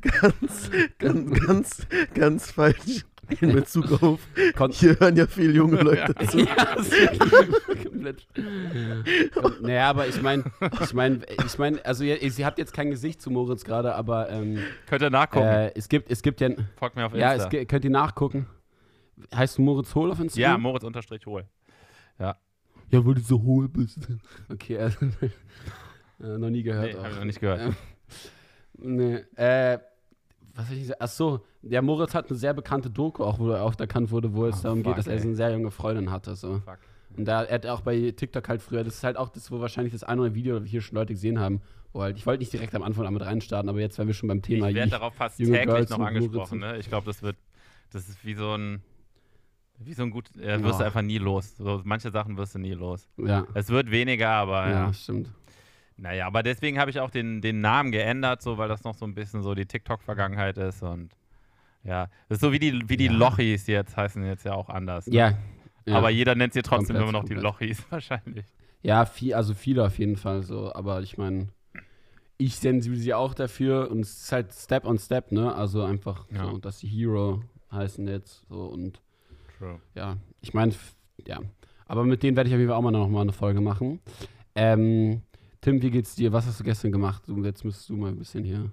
Ganz, 0.00 0.70
ganz, 0.98 1.40
ganz, 1.46 1.86
ganz 2.14 2.50
falsch 2.50 3.04
in 3.40 3.52
Bezug 3.52 4.02
auf. 4.02 4.20
Kon 4.56 4.70
Hier 4.72 4.98
hören 4.98 5.16
ja 5.16 5.26
viele 5.26 5.52
junge 5.52 5.82
Leute 5.82 6.14
zu. 6.26 6.38
ja, 6.44 6.74
komplett. 7.82 8.26
Kom- 9.34 9.60
Naja, 9.60 9.90
aber 9.90 10.06
ich 10.08 10.22
meine, 10.22 10.44
ich 10.82 10.94
meine, 10.94 11.20
ich 11.46 11.58
meine, 11.58 11.84
also 11.84 12.04
ihr, 12.04 12.30
sie 12.32 12.46
habt 12.46 12.58
jetzt 12.58 12.72
kein 12.72 12.90
Gesicht 12.90 13.20
zu 13.20 13.30
Moritz 13.30 13.64
gerade, 13.64 13.94
aber 13.94 14.30
ähm, 14.30 14.58
Könnt 14.86 15.02
ihr 15.02 15.10
nachgucken. 15.10 15.44
äh, 15.46 15.72
es 15.74 15.88
gibt, 15.88 16.10
es 16.10 16.22
gibt 16.22 16.40
ja, 16.40 16.50
Folgt 16.76 16.96
mir 16.96 17.04
auf 17.06 17.14
ja, 17.14 17.32
Insta. 17.32 17.44
es 17.46 17.50
ge- 17.50 17.66
könnt 17.66 17.84
ihr 17.84 17.90
nachgucken. 17.90 18.46
Heißt 19.34 19.58
du 19.58 19.62
Moritz 19.62 19.94
Hohl 19.94 20.10
auf 20.10 20.18
ja, 20.18 20.24
Instagram? 20.24 20.62
Moritz 20.62 20.84
unterstrich 20.84 21.26
hohl. 21.26 21.44
Ja, 22.90 23.04
weil 23.04 23.14
du 23.16 23.20
so 23.20 23.42
hohl 23.42 23.68
bist. 23.68 23.98
Okay, 24.50 24.78
also, 24.78 24.96
äh, 26.20 26.38
noch 26.38 26.50
nie 26.50 26.62
gehört. 26.62 26.92
Nee, 26.92 26.98
auch. 26.98 27.04
hab 27.04 27.10
ich 27.12 27.18
noch 27.18 27.24
nicht 27.24 27.40
gehört. 27.40 27.74
Nee, 28.80 29.24
äh, 29.34 29.78
was 30.54 30.70
ich? 30.70 30.90
Ach 31.00 31.08
so, 31.08 31.44
der 31.62 31.82
Moritz 31.82 32.14
hat 32.14 32.28
eine 32.30 32.38
sehr 32.38 32.54
bekannte 32.54 32.90
Doku, 32.90 33.24
auch 33.24 33.38
wo 33.38 33.50
er 33.50 33.64
oft 33.64 33.80
erkannt 33.80 34.10
wurde, 34.10 34.32
wo 34.34 34.46
es 34.46 34.60
Ah, 34.60 34.62
darum 34.64 34.78
fuck, 34.84 34.86
geht, 34.94 34.98
dass 34.98 35.06
er 35.08 35.18
so 35.18 35.26
eine 35.26 35.36
sehr 35.36 35.50
junge 35.52 35.70
Freundin 35.70 36.10
hatte. 36.10 36.36
So. 36.36 36.60
Fuck. 36.60 36.78
Und 37.16 37.24
da, 37.26 37.42
er 37.42 37.54
hat 37.54 37.66
auch 37.66 37.80
bei 37.80 38.12
TikTok 38.12 38.48
halt 38.48 38.62
früher, 38.62 38.84
das 38.84 38.94
ist 38.94 39.04
halt 39.04 39.16
auch 39.16 39.30
das, 39.30 39.50
wo 39.50 39.58
wahrscheinlich 39.60 39.92
das 39.92 40.04
eine 40.04 40.20
oder 40.20 40.28
andere 40.28 40.34
Video, 40.36 40.54
das 40.54 40.64
wir 40.64 40.70
hier 40.70 40.80
schon 40.80 40.94
Leute 40.96 41.12
gesehen 41.14 41.40
haben, 41.40 41.60
wo 41.92 42.02
halt, 42.02 42.16
ich 42.18 42.26
wollte 42.26 42.40
nicht 42.40 42.52
direkt 42.52 42.74
am 42.76 42.82
Anfang 42.84 43.04
damit 43.04 43.22
reinstarten, 43.22 43.68
aber 43.68 43.80
jetzt, 43.80 43.98
wenn 43.98 44.06
wir 44.06 44.14
schon 44.14 44.28
beim 44.28 44.42
Thema 44.42 44.68
ich 44.68 44.76
werde 44.76 44.90
darauf 44.92 45.14
fast 45.14 45.38
täglich 45.38 45.62
Girls 45.64 45.90
noch 45.90 45.98
angesprochen. 46.00 46.60
Ne? 46.60 46.76
Ich 46.78 46.88
glaube, 46.88 47.06
das 47.06 47.22
wird, 47.22 47.36
das 47.90 48.08
ist 48.08 48.24
wie 48.24 48.34
so 48.34 48.52
ein, 48.54 48.80
wie 49.80 49.94
so 49.94 50.04
ein 50.04 50.10
gut, 50.10 50.28
äh, 50.36 50.62
wirst 50.62 50.78
du 50.78 50.82
Ja. 50.82 50.86
einfach 50.86 51.02
nie 51.02 51.18
los. 51.18 51.56
So, 51.56 51.80
manche 51.84 52.10
Sachen 52.12 52.36
wirst 52.36 52.54
du 52.54 52.60
nie 52.60 52.74
los. 52.74 53.08
ja, 53.16 53.44
Es 53.54 53.68
wird 53.70 53.90
weniger, 53.90 54.30
aber 54.30 54.66
ja, 54.68 54.70
ja. 54.86 54.92
stimmt. 54.92 55.30
Naja, 56.00 56.26
aber 56.28 56.42
deswegen 56.44 56.78
habe 56.78 56.90
ich 56.90 57.00
auch 57.00 57.10
den, 57.10 57.40
den 57.40 57.60
Namen 57.60 57.90
geändert, 57.90 58.40
so 58.40 58.56
weil 58.56 58.68
das 58.68 58.84
noch 58.84 58.94
so 58.94 59.04
ein 59.04 59.14
bisschen 59.14 59.42
so 59.42 59.54
die 59.54 59.66
TikTok-Vergangenheit 59.66 60.56
ist 60.56 60.82
und 60.82 61.10
ja, 61.84 62.06
das 62.28 62.36
ist 62.36 62.40
so 62.42 62.52
wie 62.52 62.58
die, 62.58 62.88
wie 62.88 62.96
die 62.96 63.06
Ja. 63.06 63.12
Lochis 63.12 63.66
jetzt 63.66 63.96
heißen 63.96 64.24
jetzt 64.24 64.44
ja 64.44 64.54
auch 64.54 64.68
anders. 64.68 65.06
ne? 65.08 65.14
Ja. 65.16 65.38
ja. 65.86 65.94
Aber 65.96 66.10
jeder 66.10 66.34
nennt 66.34 66.52
sie 66.52 66.62
trotzdem 66.62 66.96
Komplett, 66.96 67.02
immer 67.02 67.12
noch 67.12 67.24
die 67.24 67.34
komplett. 67.34 67.42
Lochis 67.42 67.84
wahrscheinlich. 67.90 68.46
Ja, 68.82 69.06
viel, 69.06 69.34
also 69.34 69.54
viele 69.54 69.84
auf 69.84 69.98
jeden 69.98 70.16
Fall 70.16 70.42
so, 70.42 70.72
aber 70.72 71.02
ich 71.02 71.18
meine, 71.18 71.48
ich 72.36 72.56
sensibilisiere 72.56 73.16
auch 73.18 73.34
dafür 73.34 73.90
und 73.90 74.00
es 74.00 74.22
ist 74.22 74.32
halt 74.32 74.52
Step 74.54 74.84
on 74.84 74.98
Step, 74.98 75.32
ne? 75.32 75.52
Also 75.52 75.82
einfach 75.82 76.26
Ja. 76.30 76.44
so, 76.44 76.58
dass 76.58 76.78
die 76.78 76.86
Hero 76.88 77.42
heißen 77.72 78.06
jetzt 78.06 78.44
so 78.48 78.66
und 78.66 79.00
True. 79.58 79.80
ja, 79.96 80.16
ich 80.40 80.54
meine, 80.54 80.72
ja. 81.26 81.40
Aber 81.86 82.04
mit 82.04 82.22
denen 82.22 82.36
werde 82.36 82.48
ich 82.48 82.54
auf 82.54 82.58
jeden 82.60 82.70
Fall 82.70 82.78
auch 82.78 82.82
mal 82.82 82.92
noch 82.92 83.08
mal 83.08 83.22
eine 83.22 83.32
Folge 83.32 83.60
machen. 83.60 83.98
Ähm, 84.54 85.22
Tim, 85.60 85.82
wie 85.82 85.90
geht's 85.90 86.14
dir? 86.14 86.32
Was 86.32 86.46
hast 86.46 86.60
du 86.60 86.64
gestern 86.64 86.92
gemacht? 86.92 87.22
Du, 87.26 87.42
jetzt 87.44 87.64
müsstest 87.64 87.88
du 87.88 87.96
mal 87.96 88.08
ein 88.10 88.18
bisschen 88.18 88.44
hier 88.44 88.72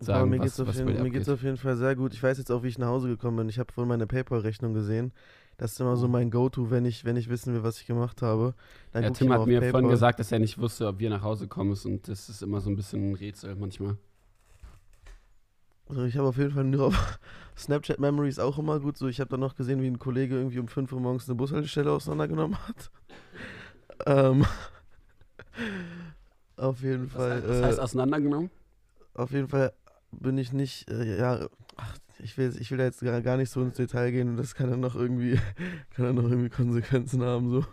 sagen, 0.00 0.10
Aber 0.10 0.26
mir 0.26 0.38
was, 0.38 0.38
geht's 0.40 0.60
auf 0.60 0.68
was 0.68 0.76
jeden, 0.76 1.00
mir 1.02 1.10
geht's 1.10 1.28
auf 1.28 1.42
jeden 1.42 1.56
Fall 1.56 1.76
sehr 1.76 1.96
gut. 1.96 2.12
Ich 2.14 2.22
weiß 2.22 2.38
jetzt 2.38 2.50
auch, 2.50 2.62
wie 2.62 2.68
ich 2.68 2.78
nach 2.78 2.88
Hause 2.88 3.08
gekommen 3.08 3.36
bin. 3.38 3.48
Ich 3.48 3.58
habe 3.58 3.72
vorhin 3.72 3.88
meine 3.88 4.06
PayPal-Rechnung 4.06 4.74
gesehen. 4.74 5.12
Das 5.58 5.72
ist 5.72 5.80
immer 5.80 5.96
so 5.96 6.06
mein 6.08 6.30
Go-To, 6.30 6.70
wenn 6.70 6.84
ich, 6.84 7.04
wenn 7.04 7.16
ich 7.16 7.28
wissen 7.28 7.54
will, 7.54 7.62
was 7.62 7.80
ich 7.80 7.86
gemacht 7.86 8.22
habe. 8.22 8.54
Dann 8.92 9.04
Ja, 9.04 9.10
Tim 9.10 9.30
hat 9.32 9.46
mir 9.46 9.60
PayPal. 9.60 9.70
vorhin 9.70 9.88
gesagt, 9.88 10.18
dass 10.20 10.32
er 10.32 10.38
nicht 10.38 10.58
wusste, 10.58 10.86
ob 10.88 10.98
wir 10.98 11.10
nach 11.10 11.22
Hause 11.22 11.48
kommen 11.48 11.76
und 11.84 12.08
das 12.08 12.28
ist 12.28 12.42
immer 12.42 12.60
so 12.60 12.70
ein 12.70 12.76
bisschen 12.76 13.10
ein 13.10 13.14
Rätsel 13.14 13.54
manchmal. 13.56 13.96
Also 15.88 16.04
ich 16.04 16.16
habe 16.16 16.28
auf 16.28 16.36
jeden 16.36 16.50
Fall 16.50 16.64
nur 16.64 16.86
auf 16.86 17.18
Snapchat 17.56 18.00
Memories 18.00 18.38
auch 18.38 18.58
immer 18.58 18.80
gut. 18.80 18.96
So, 18.96 19.06
ich 19.08 19.20
habe 19.20 19.30
dann 19.30 19.40
noch 19.40 19.54
gesehen, 19.54 19.82
wie 19.82 19.86
ein 19.86 19.98
Kollege 19.98 20.34
irgendwie 20.36 20.58
um 20.58 20.68
5 20.68 20.92
Uhr 20.92 21.00
morgens 21.00 21.28
eine 21.28 21.36
Bushaltestelle 21.36 21.92
auseinandergenommen 21.92 22.58
hat. 22.66 22.90
ähm, 24.06 24.44
auf 26.56 26.82
jeden 26.82 27.08
Fall. 27.08 27.36
heißt, 27.36 27.48
was 27.48 27.62
heißt 27.62 27.78
äh, 27.78 27.82
auseinandergenommen? 27.82 28.50
auf 29.14 29.30
jeden 29.30 29.48
Fall 29.48 29.72
bin 30.12 30.38
ich 30.38 30.52
nicht, 30.52 30.90
äh, 30.90 31.18
ja, 31.18 31.48
ach, 31.76 31.98
ich 32.18 32.36
will, 32.38 32.54
ich 32.58 32.70
will 32.70 32.78
da 32.78 32.84
jetzt 32.84 33.00
gar, 33.00 33.20
gar 33.20 33.36
nicht 33.36 33.50
so 33.50 33.62
ins 33.62 33.76
Detail 33.76 34.10
gehen 34.10 34.30
und 34.30 34.36
das 34.36 34.54
kann 34.54 34.70
dann 34.70 34.80
noch 34.80 34.94
irgendwie, 34.94 35.38
kann 35.94 36.06
dann 36.06 36.16
noch 36.16 36.24
irgendwie 36.30 36.50
Konsequenzen 36.50 37.22
haben, 37.22 37.50
so. 37.50 37.64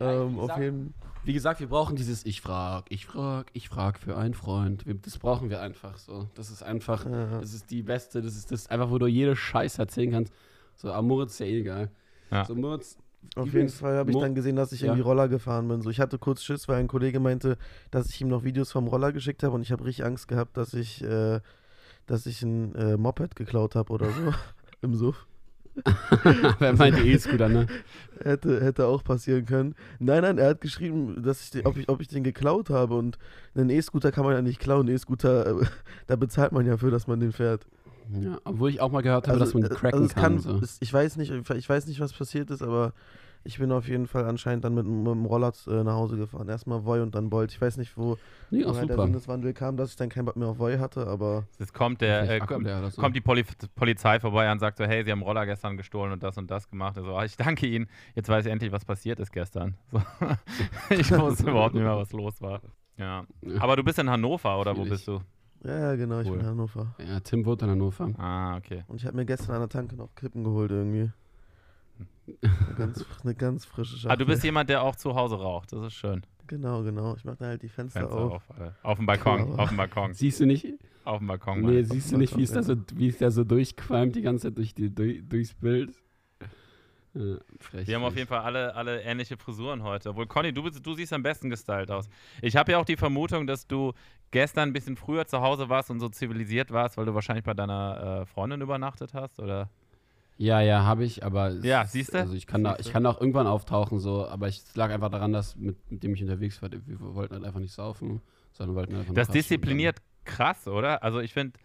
Ja, 0.00 0.22
Ähm, 0.22 0.34
wie 0.34 0.38
auf 0.38 0.42
gesagt, 0.42 0.60
jeden 0.60 0.94
Wie 1.24 1.32
gesagt, 1.32 1.60
wir 1.60 1.66
brauchen 1.68 1.96
dieses 1.96 2.24
Ich 2.24 2.40
frag, 2.40 2.86
ich 2.88 3.06
frag, 3.06 3.50
ich 3.52 3.68
frag 3.68 3.98
für 3.98 4.16
einen 4.16 4.34
Freund. 4.34 4.84
Das 5.02 5.18
brauchen 5.18 5.50
wir 5.50 5.60
einfach 5.60 5.98
so. 5.98 6.28
Das 6.34 6.50
ist 6.50 6.62
einfach, 6.62 7.04
ja. 7.04 7.40
das 7.40 7.52
ist 7.52 7.70
die 7.70 7.82
beste, 7.82 8.22
das 8.22 8.36
ist 8.36 8.52
das 8.52 8.68
einfach, 8.68 8.90
wo 8.90 8.98
du 8.98 9.06
jede 9.06 9.34
Scheiß 9.34 9.78
erzählen 9.78 10.12
kannst. 10.12 10.32
So, 10.76 10.92
aber 10.92 11.02
Moritz 11.02 11.32
ist 11.32 11.40
ja 11.40 11.46
eh 11.46 11.60
egal. 11.60 11.90
Ja. 12.30 12.44
So, 12.44 12.54
Moritz, 12.54 12.96
Auf 13.36 13.52
jeden 13.52 13.68
Fall 13.68 13.96
habe 13.96 14.10
ich 14.10 14.16
dann 14.16 14.34
gesehen, 14.34 14.56
dass 14.56 14.72
ich 14.72 14.80
Ja. 14.80 14.86
irgendwie 14.86 15.02
Roller 15.02 15.28
gefahren 15.28 15.68
bin. 15.68 15.82
So, 15.82 15.90
ich 15.90 16.00
hatte 16.00 16.18
kurz 16.18 16.42
Schiss, 16.42 16.66
weil 16.68 16.76
ein 16.76 16.88
Kollege 16.88 17.20
meinte, 17.20 17.56
dass 17.90 18.08
ich 18.08 18.20
ihm 18.20 18.28
noch 18.28 18.44
Videos 18.44 18.72
vom 18.72 18.86
Roller 18.88 19.12
geschickt 19.12 19.42
habe 19.42 19.54
und 19.54 19.62
ich 19.62 19.70
habe 19.72 19.84
richtig 19.84 20.04
Angst 20.04 20.28
gehabt, 20.28 20.56
dass 20.56 20.74
ich, 20.74 21.02
äh, 21.04 21.40
dass 22.06 22.26
ich 22.26 22.42
ein 22.42 22.74
äh, 22.74 22.96
Moped 22.96 23.36
geklaut 23.36 23.74
habe 23.74 23.92
oder 23.92 24.10
so 24.10 24.32
im 24.82 24.94
Suff. 24.94 25.26
wer 26.58 26.72
meinte 26.72 27.02
E-Scooter, 27.02 27.48
ne? 27.48 27.68
Hätte, 28.22 28.60
hätte 28.64 28.86
auch 28.86 29.04
passieren 29.04 29.44
können. 29.46 29.76
Nein, 30.00 30.22
nein, 30.22 30.38
er 30.38 30.48
hat 30.50 30.60
geschrieben, 30.60 31.22
dass 31.22 31.42
ich 31.42 31.50
den, 31.50 31.66
ob, 31.66 31.76
ich, 31.76 31.88
ob 31.88 32.00
ich 32.00 32.08
den 32.08 32.24
geklaut 32.24 32.68
habe 32.70 32.96
und 32.96 33.16
einen 33.54 33.70
E-Scooter 33.70 34.10
kann 34.10 34.24
man 34.24 34.34
ja 34.34 34.42
nicht 34.42 34.58
klauen. 34.58 34.88
E-Scooter, 34.88 35.60
äh, 35.60 35.66
da 36.08 36.16
bezahlt 36.16 36.50
man 36.52 36.66
ja 36.66 36.76
für, 36.76 36.90
dass 36.90 37.06
man 37.06 37.20
den 37.20 37.30
fährt. 37.32 37.66
Ja, 38.10 38.38
obwohl 38.44 38.70
ich 38.70 38.80
auch 38.80 38.90
mal 38.90 39.02
gehört 39.02 39.28
habe, 39.28 39.38
dass 39.38 39.54
man 39.54 39.64
äh, 39.64 39.68
cracken 39.68 40.04
es 40.04 40.14
kann. 40.14 40.38
so. 40.38 40.58
es, 40.58 40.78
ich 40.80 40.92
weiß 40.92 41.16
nicht, 41.16 41.30
ich 41.30 41.68
weiß 41.68 41.86
nicht, 41.86 42.00
was 42.00 42.12
passiert 42.12 42.50
ist, 42.50 42.62
aber 42.62 42.92
ich 43.44 43.58
bin 43.58 43.72
auf 43.72 43.88
jeden 43.88 44.06
Fall 44.06 44.24
anscheinend 44.26 44.64
dann 44.64 44.74
mit, 44.74 44.86
mit 44.86 45.06
dem 45.06 45.24
Roller 45.24 45.52
äh, 45.68 45.82
nach 45.82 45.94
Hause 45.94 46.16
gefahren. 46.16 46.48
Erstmal 46.48 46.84
Voi 46.84 47.00
und 47.02 47.14
dann 47.14 47.30
Bolt. 47.30 47.52
Ich 47.52 47.60
weiß 47.60 47.76
nicht, 47.76 47.96
wo 47.96 48.16
Nee, 48.50 48.64
woher 48.66 48.86
der. 48.86 48.96
Sinneswandel 48.96 49.52
kam, 49.52 49.76
dass 49.76 49.90
ich 49.90 49.96
dann 49.96 50.08
keinen 50.08 50.24
Bock 50.24 50.36
mehr 50.36 50.48
auf 50.48 50.58
Voi 50.58 50.78
hatte, 50.78 51.06
aber 51.06 51.44
Jetzt 51.58 51.72
kommt 51.72 52.00
der, 52.00 52.28
äh, 52.28 52.38
kommt, 52.40 52.66
so. 52.90 53.00
kommt 53.00 53.16
die 53.16 53.20
Poli 53.20 53.44
Polizei 53.74 54.20
vorbei 54.20 54.50
und 54.50 54.58
sagt 54.58 54.78
so, 54.78 54.84
hey, 54.84 55.04
sie 55.04 55.12
haben 55.12 55.22
Roller 55.22 55.46
gestern 55.46 55.76
gestohlen 55.76 56.12
und 56.12 56.22
das 56.22 56.36
und 56.36 56.50
das 56.50 56.68
gemacht. 56.68 56.98
Also, 56.98 57.14
ah, 57.14 57.24
ich 57.24 57.36
danke 57.36 57.66
Ihnen. 57.66 57.86
Jetzt 58.14 58.28
weiß 58.28 58.46
ich 58.46 58.52
endlich, 58.52 58.72
was 58.72 58.84
passiert 58.84 59.20
ist 59.20 59.32
gestern. 59.32 59.76
So. 59.90 60.94
ich 60.94 61.10
wusste 61.10 61.50
überhaupt 61.50 61.74
nicht 61.74 61.84
mehr, 61.84 61.96
was 61.96 62.12
los 62.12 62.40
war. 62.40 62.60
Ja. 62.96 63.24
Aber 63.60 63.76
du 63.76 63.84
bist 63.84 63.98
in 63.98 64.10
Hannover 64.10 64.58
oder 64.60 64.72
wo 64.72 64.82
Schwierig. 64.82 64.90
bist 64.90 65.08
du? 65.08 65.20
Ja, 65.64 65.78
ja, 65.78 65.94
genau, 65.96 66.20
ich 66.20 66.26
Cool. 66.28 66.36
bin 66.36 66.40
in 66.40 66.46
Hannover. 66.50 66.94
Ja, 67.06 67.20
Tim 67.20 67.44
wohnt 67.44 67.62
in 67.62 67.70
Hannover. 67.70 68.10
Ah, 68.18 68.56
okay. 68.56 68.84
Und 68.88 68.96
ich 68.96 69.06
habe 69.06 69.16
mir 69.16 69.24
gestern 69.24 69.54
an 69.56 69.60
der 69.62 69.68
Tanke 69.68 69.96
noch 69.96 70.14
Kippen 70.14 70.44
geholt 70.44 70.70
irgendwie. 70.70 71.10
Eine 72.42 72.74
ganz, 72.76 73.04
eine 73.24 73.34
ganz 73.34 73.64
frische 73.64 73.96
Schachtel. 73.96 74.10
Ah, 74.12 74.16
du 74.16 74.26
bist 74.26 74.44
jemand, 74.44 74.68
der 74.70 74.82
auch 74.82 74.94
zu 74.96 75.14
Hause 75.14 75.36
raucht. 75.36 75.72
Das 75.72 75.84
ist 75.86 75.94
schön. 75.94 76.22
Genau, 76.46 76.82
genau. 76.82 77.16
Ich 77.16 77.24
mache 77.24 77.36
da 77.38 77.46
halt 77.46 77.62
die 77.62 77.68
Fenster, 77.68 78.00
Fenster 78.00 78.16
auf. 78.18 78.32
auf. 78.34 78.50
Alter. 78.50 78.74
Auf 78.82 78.98
dem 78.98 79.06
Balkon. 79.06 79.44
Genau. 79.46 79.56
Auf 79.62 79.68
dem 79.68 79.76
Balkon. 79.78 80.12
Siehst 80.14 80.38
du 80.40 80.46
nicht, 80.46 80.66
Auf 81.04 81.18
dem 81.18 81.26
Balkon. 81.26 81.60
nee, 81.62 81.80
Mann. 81.80 81.84
siehst 81.86 82.12
du 82.12 82.18
nicht, 82.18 82.36
wie 82.36 82.42
es 82.42 82.52
da 82.52 82.62
so, 82.62 82.76
wie 82.94 83.08
es 83.08 83.18
da 83.18 83.30
so 83.30 83.44
durchqualmt 83.44 84.14
die 84.14 84.20
ganze 84.22 84.48
Zeit 84.48 84.58
durch 84.58 84.74
die, 84.74 84.94
durch, 84.94 85.22
durchs 85.28 85.54
Bild? 85.54 85.92
Ja, 87.18 87.36
frech, 87.58 87.88
Wir 87.88 87.96
haben 87.96 88.04
auf 88.04 88.14
jeden 88.14 88.28
Fall 88.28 88.40
alle, 88.40 88.74
alle 88.76 89.02
ähnliche 89.02 89.36
Frisuren 89.36 89.82
heute. 89.82 90.10
Obwohl, 90.10 90.26
Conny, 90.26 90.52
du, 90.52 90.70
du 90.70 90.94
siehst 90.94 91.12
am 91.12 91.22
besten 91.22 91.50
gestylt 91.50 91.90
aus. 91.90 92.08
Ich 92.42 92.56
habe 92.56 92.72
ja 92.72 92.78
auch 92.78 92.84
die 92.84 92.96
Vermutung, 92.96 93.46
dass 93.46 93.66
du 93.66 93.92
gestern 94.30 94.68
ein 94.68 94.72
bisschen 94.72 94.96
früher 94.96 95.26
zu 95.26 95.40
Hause 95.40 95.68
warst 95.68 95.90
und 95.90 95.98
so 95.98 96.08
zivilisiert 96.08 96.70
warst, 96.70 96.96
weil 96.96 97.06
du 97.06 97.14
wahrscheinlich 97.14 97.44
bei 97.44 97.54
deiner 97.54 98.20
äh, 98.22 98.26
Freundin 98.26 98.60
übernachtet 98.60 99.14
hast, 99.14 99.40
oder? 99.40 99.68
Ja, 100.36 100.60
ja, 100.60 100.84
habe 100.84 101.04
ich, 101.04 101.24
aber 101.24 101.50
Ja, 101.50 101.84
siehste? 101.84 102.20
Also 102.20 102.34
ich 102.34 102.46
kann 102.46 102.62
da, 102.62 102.76
ich 102.78 102.92
kann 102.92 103.02
da 103.02 103.10
auch 103.10 103.20
irgendwann 103.20 103.48
auftauchen, 103.48 103.98
so, 103.98 104.28
aber 104.28 104.46
ich, 104.46 104.58
es 104.58 104.76
lag 104.76 104.90
einfach 104.90 105.10
daran, 105.10 105.32
dass 105.32 105.56
mit, 105.56 105.90
mit 105.90 106.04
dem 106.04 106.14
ich 106.14 106.22
unterwegs 106.22 106.62
war, 106.62 106.70
wir 106.70 107.00
wollten 107.00 107.34
halt 107.34 107.44
einfach 107.44 107.58
nicht 107.58 107.72
saufen, 107.72 108.20
sondern 108.52 108.76
wollten 108.76 108.94
einfach 108.94 109.08
nur 109.08 109.16
Das 109.16 109.28
diszipliniert 109.28 109.96
krass, 110.24 110.68
oder? 110.68 111.02
Also 111.02 111.18
ich 111.18 111.32
finde, 111.32 111.58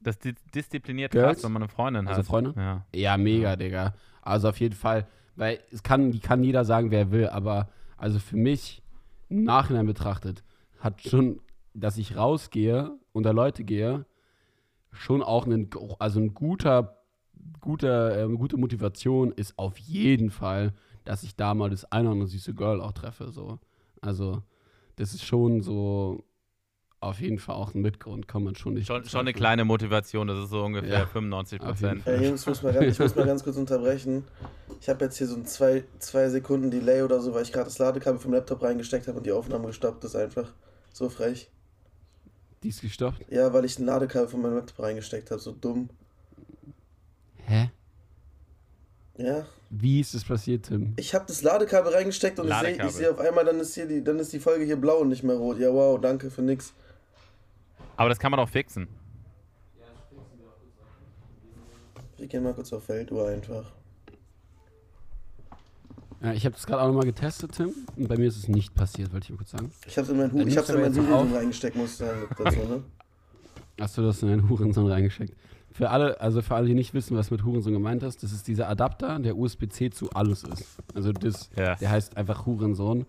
das 0.00 0.18
di 0.18 0.34
diszipliniert 0.54 1.12
Girls? 1.12 1.36
krass, 1.36 1.44
wenn 1.44 1.52
man 1.52 1.62
eine 1.62 1.68
Freundin 1.68 2.08
Also 2.08 2.20
hat. 2.20 2.26
Freundin? 2.26 2.54
Ja. 2.56 2.84
Ja, 2.92 3.16
mega, 3.16 3.54
Digga. 3.54 3.94
Also 4.28 4.48
auf 4.48 4.60
jeden 4.60 4.74
Fall, 4.74 5.06
weil 5.36 5.60
es 5.70 5.82
kann, 5.82 6.20
kann 6.20 6.44
jeder 6.44 6.64
sagen, 6.64 6.90
wer 6.90 7.10
will, 7.10 7.28
aber 7.28 7.68
also 7.96 8.18
für 8.18 8.36
mich 8.36 8.82
im 9.28 9.44
Nachhinein 9.44 9.86
betrachtet 9.86 10.44
hat 10.78 11.02
schon, 11.02 11.40
dass 11.74 11.98
ich 11.98 12.16
rausgehe, 12.16 12.92
unter 13.12 13.32
Leute 13.32 13.64
gehe, 13.64 14.06
schon 14.92 15.22
auch 15.22 15.46
ein, 15.46 15.70
also 15.98 16.20
ein 16.20 16.34
guter, 16.34 16.98
guter, 17.60 18.24
äh, 18.24 18.36
gute 18.36 18.56
Motivation 18.56 19.32
ist 19.32 19.58
auf 19.58 19.78
jeden 19.78 20.30
Fall, 20.30 20.72
dass 21.04 21.22
ich 21.22 21.34
da 21.34 21.54
mal 21.54 21.70
das 21.70 21.90
eine 21.90 22.08
oder 22.08 22.12
andere 22.12 22.28
süße 22.28 22.54
Girl 22.54 22.80
auch 22.80 22.92
treffe, 22.92 23.30
so. 23.30 23.58
Also 24.00 24.42
das 24.96 25.14
ist 25.14 25.24
schon 25.24 25.62
so 25.62 26.24
auf 27.00 27.20
jeden 27.20 27.38
Fall 27.38 27.54
auch 27.54 27.74
ein 27.74 27.80
Mitgrund, 27.80 28.26
kann 28.26 28.42
man 28.42 28.56
schon 28.56 28.74
nicht 28.74 28.86
Schon, 28.86 29.04
schon 29.04 29.20
eine 29.20 29.32
kleine 29.32 29.64
Motivation, 29.64 30.26
das 30.26 30.44
ist 30.44 30.50
so 30.50 30.64
ungefähr 30.64 31.00
Ja, 31.00 31.06
95 31.06 31.60
auf 31.60 31.80
jeden 31.80 32.02
Prozent. 32.02 32.20
Ey, 32.20 32.26
Jungs, 32.26 32.46
muss 32.46 32.62
mal 32.62 32.72
ganz, 32.72 32.86
ich 32.86 32.98
muss 32.98 33.14
mal 33.14 33.26
ganz 33.26 33.44
kurz 33.44 33.56
unterbrechen. 33.56 34.24
Ich 34.80 34.88
habe 34.88 35.04
jetzt 35.04 35.16
hier 35.18 35.28
so 35.28 35.36
ein 35.36 35.46
zwei, 35.46 35.84
zwei 36.00 36.28
Sekunden 36.28 36.70
Delay 36.70 37.02
oder 37.02 37.20
so, 37.20 37.34
weil 37.34 37.42
ich 37.42 37.52
gerade 37.52 37.66
das 37.66 37.78
Ladekabel 37.78 38.18
vom 38.18 38.32
Laptop 38.32 38.62
reingesteckt 38.62 39.06
habe 39.06 39.18
und 39.18 39.26
die 39.26 39.32
Aufnahme 39.32 39.68
gestoppt 39.68 40.04
ist 40.04 40.16
einfach. 40.16 40.52
So 40.92 41.08
frech. 41.08 41.50
Die 42.62 42.70
ist 42.70 42.80
gestoppt. 42.80 43.24
Ja, 43.30 43.52
weil 43.52 43.64
ich 43.64 43.78
ein 43.78 43.86
Ladekabel 43.86 44.28
von 44.28 44.42
meinem 44.42 44.56
Laptop 44.56 44.80
reingesteckt 44.80 45.30
habe, 45.30 45.40
so 45.40 45.52
dumm. 45.52 45.90
Hä? 47.46 47.70
Ja. 49.16 49.46
Wie 49.70 50.00
ist 50.00 50.14
das 50.14 50.24
passiert, 50.24 50.66
Tim? 50.66 50.94
Ich 50.96 51.14
habe 51.14 51.26
das 51.28 51.42
Ladekabel 51.42 51.92
reingesteckt 51.92 52.40
und 52.40 52.48
ich 52.48 52.54
sehe 52.54 52.62
Ladekabel. 52.62 52.90
ich 52.90 52.96
seh 52.96 53.08
auf 53.08 53.18
einmal, 53.18 53.44
dann 53.44 53.60
ist, 53.60 53.74
hier 53.74 53.86
die, 53.86 54.02
dann 54.02 54.18
ist 54.18 54.32
die 54.32 54.40
Folge 54.40 54.64
hier 54.64 54.76
blau 54.76 54.98
und 54.98 55.08
nicht 55.08 55.22
mehr 55.22 55.36
rot. 55.36 55.58
Ja, 55.58 55.72
wow, 55.72 56.00
danke 56.00 56.30
für 56.30 56.42
nix. 56.42 56.72
Aber 57.98 58.08
das 58.08 58.18
kann 58.20 58.30
man 58.30 58.38
auch 58.38 58.48
fixen. 58.48 58.86
Wir 62.16 62.26
gehen 62.28 62.44
mal 62.44 62.54
kurz 62.54 62.72
auf 62.72 62.88
Weltuhr 62.88 63.28
einfach. 63.28 63.64
Ja, 66.22 66.32
ich 66.32 66.44
habe 66.44 66.54
das 66.54 66.64
gerade 66.66 66.82
auch 66.82 66.86
nochmal 66.86 67.04
getestet, 67.06 67.52
Tim. 67.52 67.72
Und 67.96 68.08
bei 68.08 68.16
mir 68.16 68.26
ist 68.28 68.36
es 68.36 68.48
nicht 68.48 68.74
passiert, 68.74 69.12
wollte 69.12 69.24
ich 69.24 69.30
mal 69.30 69.36
kurz 69.38 69.50
sagen. 69.50 69.70
Ich 69.86 69.98
hab's 69.98 70.08
in 70.08 70.16
meinen 70.16 70.32
Hu 70.32 70.38
Dann 70.38 70.48
ich 70.48 70.56
hab's 70.56 70.68
in 70.68 70.80
meinen 70.80 70.96
Hurensohn 70.96 71.34
reingesteckt, 71.34 71.76
muss 71.76 71.90
ich 71.90 71.96
sagen, 71.96 72.22
dazu, 72.36 72.58
ne? 72.60 72.82
Hast 73.80 73.98
du 73.98 74.02
das 74.02 74.22
in 74.22 74.28
deinen 74.28 74.48
Hurensohn 74.48 74.86
reingesteckt? 74.90 75.36
Für 75.72 75.90
alle, 75.90 76.20
also 76.20 76.40
für 76.42 76.54
alle, 76.54 76.66
die 76.66 76.74
nicht 76.74 76.94
wissen, 76.94 77.16
was 77.16 77.30
mit 77.30 77.44
Hurensohn 77.44 77.72
gemeint 77.72 78.02
ist, 78.04 78.22
das 78.22 78.32
ist 78.32 78.46
dieser 78.48 78.68
Adapter, 78.68 79.18
der 79.20 79.36
USB-C 79.36 79.90
zu 79.90 80.10
alles 80.10 80.42
ist. 80.44 80.78
Also 80.94 81.12
das, 81.12 81.50
Ja. 81.56 81.74
der 81.76 81.90
heißt 81.90 82.16
einfach 82.16 82.46
Hurensohn. 82.46 83.06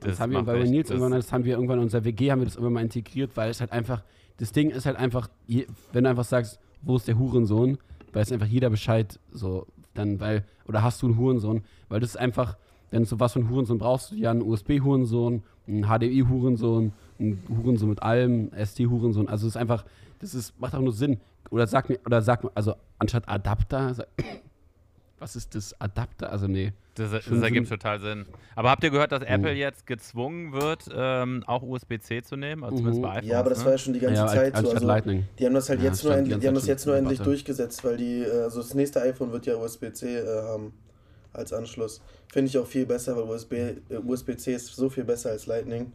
Das, 0.00 0.12
Das 0.12 0.20
haben 0.20 0.32
wir 0.32 0.42
bei 0.42 0.62
Nils 0.64 0.90
irgendwann, 0.90 1.12
das 1.12 1.32
haben 1.32 1.44
wir 1.44 1.54
irgendwann 1.54 1.78
in 1.78 1.84
unserer 1.84 2.04
WG, 2.04 2.30
haben 2.30 2.40
wir 2.40 2.46
das 2.46 2.56
irgendwann 2.56 2.74
mal 2.74 2.82
integriert, 2.82 3.32
weil 3.34 3.50
es 3.50 3.60
halt 3.60 3.72
einfach, 3.72 4.02
das 4.38 4.52
Ding 4.52 4.70
ist 4.70 4.86
halt 4.86 4.96
einfach, 4.96 5.28
wenn 5.46 6.04
du 6.04 6.10
einfach 6.10 6.24
sagst, 6.24 6.58
wo 6.82 6.96
ist 6.96 7.06
der 7.08 7.18
Hurensohn, 7.18 7.78
weiß 8.12 8.32
einfach 8.32 8.46
jeder 8.46 8.70
Bescheid, 8.70 9.18
so, 9.32 9.66
dann, 9.94 10.18
weil, 10.20 10.44
oder 10.66 10.82
hast 10.82 11.02
du 11.02 11.06
einen 11.06 11.18
Hurensohn, 11.18 11.62
weil 11.88 12.00
das 12.00 12.10
ist 12.10 12.16
einfach, 12.16 12.56
wenn 12.90 13.04
du 13.04 13.20
was 13.20 13.34
für 13.34 13.40
einen 13.40 13.50
Hurensohn 13.50 13.78
brauchst, 13.78 14.12
du? 14.12 14.16
Ja 14.16 14.30
einen 14.30 14.42
USB-Hurensohn, 14.42 15.42
einen 15.66 15.84
HDI-Hurensohn, 15.84 16.92
einen 17.18 17.42
Hurensohn 17.48 17.88
mit 17.88 18.02
allem, 18.02 18.50
ST-Hurensohn, 18.52 19.28
also 19.28 19.46
es 19.46 19.54
ist 19.54 19.60
einfach, 19.60 19.84
das 20.18 20.34
ist, 20.34 20.58
macht 20.60 20.74
auch 20.74 20.80
nur 20.80 20.92
Sinn. 20.92 21.20
Oder 21.50 21.66
sag 21.66 21.88
mir, 21.88 21.98
oder 22.06 22.22
sag 22.22 22.44
mir, 22.44 22.50
also 22.54 22.74
anstatt 22.98 23.28
Adapter, 23.28 23.94
sag, 23.94 24.08
was 25.20 25.36
ist 25.36 25.54
das 25.54 25.80
Adapter? 25.80 26.32
Also 26.32 26.48
nee. 26.48 26.72
Das, 26.96 27.12
das 27.12 27.26
ergibt 27.26 27.68
total 27.68 28.00
Sinn. 28.00 28.26
Aber 28.56 28.70
habt 28.70 28.82
ihr 28.82 28.90
gehört, 28.90 29.12
dass 29.12 29.20
Mhm. 29.20 29.26
Apple 29.28 29.52
jetzt 29.52 29.86
gezwungen 29.86 30.52
wird, 30.52 30.86
ähm, 30.92 31.44
auch 31.46 31.62
USB-C 31.62 32.22
zu 32.22 32.36
nehmen? 32.36 32.64
Also 32.64 32.78
zumindest 32.78 32.98
Mhm. 33.00 33.06
bei 33.06 33.10
iPhones, 33.12 33.30
Ja, 33.30 33.38
aber 33.38 33.50
das 33.50 33.58
ne? 33.60 33.64
war 33.66 33.72
ja 33.72 33.78
schon 33.78 33.92
die 33.92 34.00
ganze 34.00 34.22
ja, 34.22 34.26
Zeit 34.26 34.54
als, 34.54 34.68
so. 34.68 34.74
Also, 34.74 34.86
Lightning. 34.86 35.24
die 35.38 35.46
haben 35.46 35.54
das 35.54 35.68
halt 35.68 35.80
Ja, 35.80 35.86
jetzt 35.90 36.02
nur 36.04 36.14
endlich, 36.16 36.38
die 36.38 36.46
haben 36.48 36.54
das 36.54 36.66
jetzt 36.66 36.86
nur 36.86 36.96
endlich 36.96 37.20
durchgesetzt, 37.20 37.84
weil 37.84 37.96
die, 37.96 38.22
äh, 38.22 38.42
also 38.42 38.60
das 38.60 38.74
nächste 38.74 39.00
iPhone 39.02 39.30
wird 39.32 39.46
ja 39.46 39.56
USB-C 39.56 40.18
äh, 40.18 40.42
haben 40.42 40.72
als 41.32 41.52
Anschluss. 41.52 42.00
Finde 42.32 42.48
ich 42.48 42.58
auch 42.58 42.66
viel 42.66 42.86
besser, 42.86 43.16
weil 43.16 43.22
USB, 43.24 43.52
äh, 43.52 43.76
USB-C 44.04 44.54
ist 44.54 44.74
so 44.74 44.90
viel 44.90 45.04
besser 45.04 45.30
als 45.30 45.46
Lightning. 45.46 45.92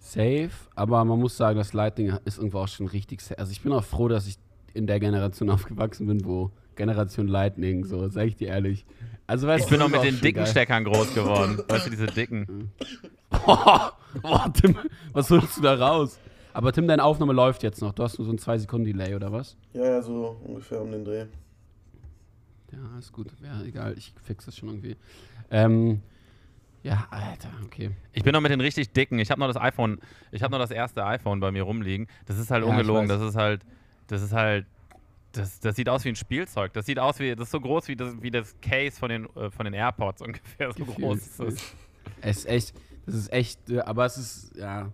Safe, 0.00 0.50
aber 0.74 1.04
man 1.04 1.18
muss 1.18 1.36
sagen, 1.36 1.58
das 1.58 1.72
Lightning 1.72 2.16
ist 2.24 2.38
irgendwo 2.38 2.58
auch 2.58 2.68
schon 2.68 2.86
richtig 2.86 3.20
safe. 3.20 3.38
Also 3.38 3.50
ich 3.52 3.60
bin 3.62 3.72
auch 3.72 3.82
froh, 3.84 4.08
dass 4.08 4.26
ich 4.26 4.36
in 4.74 4.86
der 4.86 5.00
Generation 5.00 5.48
aufgewachsen 5.50 6.06
bin, 6.06 6.24
wo 6.24 6.50
Generation 6.76 7.26
Lightning, 7.28 7.84
so, 7.84 8.08
sag 8.08 8.26
ich 8.26 8.36
dir 8.36 8.48
ehrlich. 8.48 8.86
Also 9.26 9.46
weißt 9.48 9.64
Ich 9.64 9.70
bin 9.70 9.80
noch 9.80 9.88
mit 9.88 10.02
den 10.04 10.20
dicken 10.20 10.40
schon 10.40 10.46
Steckern 10.52 10.84
groß 10.84 11.14
geworden. 11.14 11.58
weißt 11.68 11.86
du, 11.86 11.90
diese 11.90 12.06
dicken. 12.06 12.70
geil. 13.30 13.90
Oh, 14.22 14.38
Tim, 14.54 14.78
was 15.12 15.28
holst 15.30 15.56
du 15.58 15.62
da 15.62 15.74
raus? 15.74 16.18
Aber 16.54 16.72
Tim, 16.72 16.86
deine 16.88 17.02
Aufnahme 17.04 17.32
läuft 17.34 17.62
jetzt 17.62 17.82
noch. 17.82 17.92
Du 17.92 18.02
hast 18.02 18.18
nur 18.18 18.26
so 18.26 18.32
ein 18.32 18.38
2 18.38 18.58
Sekunden 18.58 18.86
Delay, 18.86 19.14
oder 19.14 19.30
was? 19.32 19.56
Ja, 19.74 19.84
ja, 19.84 20.02
so 20.02 20.40
ungefähr 20.44 20.80
um 20.80 20.90
den 20.90 21.04
Dreh. 21.04 21.26
Ja, 22.72 22.98
ist 22.98 23.12
gut. 23.12 23.28
Ja, 23.42 23.62
egal, 23.62 23.94
ich 23.96 24.12
fix 24.24 24.46
das 24.46 24.56
schon 24.56 24.68
irgendwie. 24.70 24.96
Ähm, 25.50 26.00
ja, 26.82 27.06
Alter, 27.10 27.48
okay. 27.64 27.90
Ich 28.12 28.22
bin 28.22 28.32
noch 28.32 28.40
mit 28.40 28.50
den 28.52 28.60
richtig 28.60 28.92
dicken. 28.92 29.18
Ich 29.18 29.30
habe 29.30 29.40
noch 29.40 29.48
das 29.48 29.56
iPhone, 29.60 29.98
ich 30.30 30.42
habe 30.42 30.52
noch 30.52 30.58
das 30.60 30.70
erste 30.70 31.04
iPhone 31.04 31.40
bei 31.40 31.50
mir 31.52 31.62
rumliegen. 31.64 32.06
Das 32.26 32.38
ist 32.38 32.50
halt 32.50 32.64
Ja, 32.64 32.70
ungelogen. 32.70 33.08
Das 33.08 33.20
ist 33.20 33.36
halt, 33.36 33.62
das 34.06 34.22
ist 34.22 34.32
halt, 34.32 34.66
das, 35.36 35.60
das 35.60 35.76
sieht 35.76 35.88
aus 35.88 36.04
wie 36.04 36.10
ein 36.10 36.16
Spielzeug. 36.16 36.72
Das 36.72 36.86
sieht 36.86 36.98
aus 36.98 37.18
wie, 37.18 37.34
das 37.34 37.48
ist 37.48 37.52
so 37.52 37.60
groß 37.60 37.88
wie 37.88 37.96
das, 37.96 38.20
wie 38.22 38.30
das 38.30 38.54
Case 38.60 38.98
von 38.98 39.08
den, 39.08 39.26
äh, 39.36 39.50
von 39.50 39.64
den 39.64 39.74
AirPods 39.74 40.22
ungefähr. 40.26 40.72
So 40.72 40.84
Gefühlt. 40.84 40.98
groß 40.98 41.18
ist 41.18 41.40
das. 41.40 41.54
Es 42.20 42.38
ist 42.38 42.46
echt, 42.46 42.74
das 43.06 43.14
ist 43.14 43.32
echt, 43.32 43.70
äh, 43.70 43.80
aber 43.80 44.06
es 44.06 44.16
ist, 44.16 44.56
ja, 44.56 44.92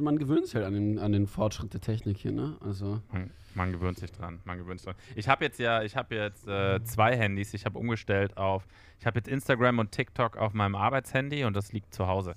man 0.00 0.18
gewöhnt 0.18 0.46
sich 0.46 0.54
halt 0.54 0.64
an 0.64 0.74
den, 0.74 0.98
an 0.98 1.12
den 1.12 1.26
Fortschritt 1.26 1.72
der 1.72 1.80
Technik 1.80 2.18
hier, 2.18 2.32
ne? 2.32 2.56
Also, 2.60 3.00
Man, 3.12 3.30
man 3.54 3.72
gewöhnt 3.72 3.98
sich 3.98 4.10
dran. 4.10 4.40
Man 4.44 4.58
gewöhnt 4.58 4.80
sich 4.80 4.86
dran. 4.86 4.96
Ich 5.14 5.28
habe 5.28 5.44
jetzt 5.44 5.58
ja, 5.58 5.82
ich 5.82 5.96
habe 5.96 6.14
jetzt 6.14 6.46
äh, 6.48 6.82
zwei 6.84 7.16
Handys. 7.16 7.54
Ich 7.54 7.64
habe 7.64 7.78
umgestellt 7.78 8.36
auf, 8.36 8.66
ich 8.98 9.06
habe 9.06 9.18
jetzt 9.18 9.28
Instagram 9.28 9.78
und 9.78 9.92
TikTok 9.92 10.36
auf 10.36 10.52
meinem 10.54 10.74
Arbeitshandy 10.74 11.44
und 11.44 11.54
das 11.54 11.72
liegt 11.72 11.94
zu 11.94 12.06
Hause. 12.06 12.34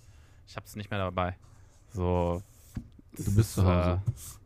Ich 0.48 0.56
habe 0.56 0.66
es 0.66 0.76
nicht 0.76 0.92
mehr 0.92 1.00
dabei. 1.00 1.36
So. 1.90 2.42
Du 3.18 3.36
bist 3.36 3.54
zu 3.54 3.66
Hause. 3.66 4.02
Äh, 4.06 4.43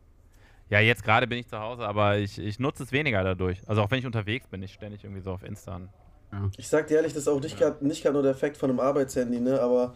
ja, 0.69 0.79
jetzt 0.79 1.03
gerade 1.03 1.27
bin 1.27 1.39
ich 1.39 1.47
zu 1.47 1.59
Hause, 1.59 1.83
aber 1.83 2.17
ich, 2.17 2.37
ich 2.39 2.59
nutze 2.59 2.83
es 2.83 2.91
weniger 2.91 3.23
dadurch. 3.23 3.59
Also 3.67 3.81
auch 3.81 3.91
wenn 3.91 3.99
ich 3.99 4.05
unterwegs 4.05 4.47
bin, 4.47 4.61
ich 4.63 4.73
ständig 4.73 5.03
irgendwie 5.03 5.21
so 5.21 5.31
auf 5.31 5.43
Insta 5.43 5.75
an. 5.75 5.89
Ich 6.57 6.67
sag 6.67 6.87
dir 6.87 6.95
ehrlich, 6.95 7.13
das 7.13 7.23
ist 7.23 7.27
auch 7.29 7.39
nicht 7.39 7.57
gerade 7.57 7.85
nicht 7.85 8.03
grad 8.03 8.13
nur 8.13 8.21
der 8.21 8.31
Effekt 8.31 8.57
von 8.57 8.69
einem 8.69 8.81
Arbeitshandy, 8.81 9.39
ne? 9.39 9.61
Aber 9.61 9.95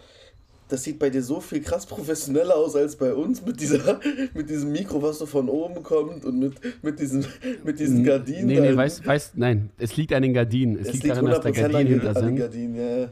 das 0.69 0.83
sieht 0.83 0.97
bei 0.97 1.09
dir 1.09 1.21
so 1.21 1.41
viel 1.41 1.61
krass 1.61 1.85
professioneller 1.85 2.55
aus 2.55 2.75
als 2.77 2.95
bei 2.95 3.13
uns 3.13 3.45
mit 3.45 3.59
dieser, 3.59 3.99
mit 4.33 4.49
diesem 4.49 4.71
Mikro, 4.71 5.01
was 5.01 5.19
so 5.19 5.25
von 5.25 5.49
oben 5.49 5.83
kommt 5.83 6.23
und 6.23 6.39
mit, 6.39 6.53
mit 6.81 6.99
diesen, 6.99 7.25
mit 7.65 7.79
diesen 7.79 8.05
Gardinen. 8.05 8.45
Nee, 8.47 8.61
nee, 8.61 8.75
weißt, 8.75 9.05
weißt, 9.05 9.37
nein, 9.37 9.71
es 9.77 9.97
liegt 9.97 10.13
an 10.13 10.21
den 10.21 10.33
Gardinen. 10.33 10.75
Es, 10.75 10.87
es 10.87 10.93
liegt, 10.93 11.03
liegt 11.03 11.17
daran, 11.17 11.31
dass 11.31 11.41
da 11.41 11.49
100% 11.49 11.53
Gardinen 11.53 11.75
an, 11.75 11.87
hinter 11.87 12.13
sind. 12.19 12.35
Gardinen, 12.37 12.75
ja. 12.75 13.09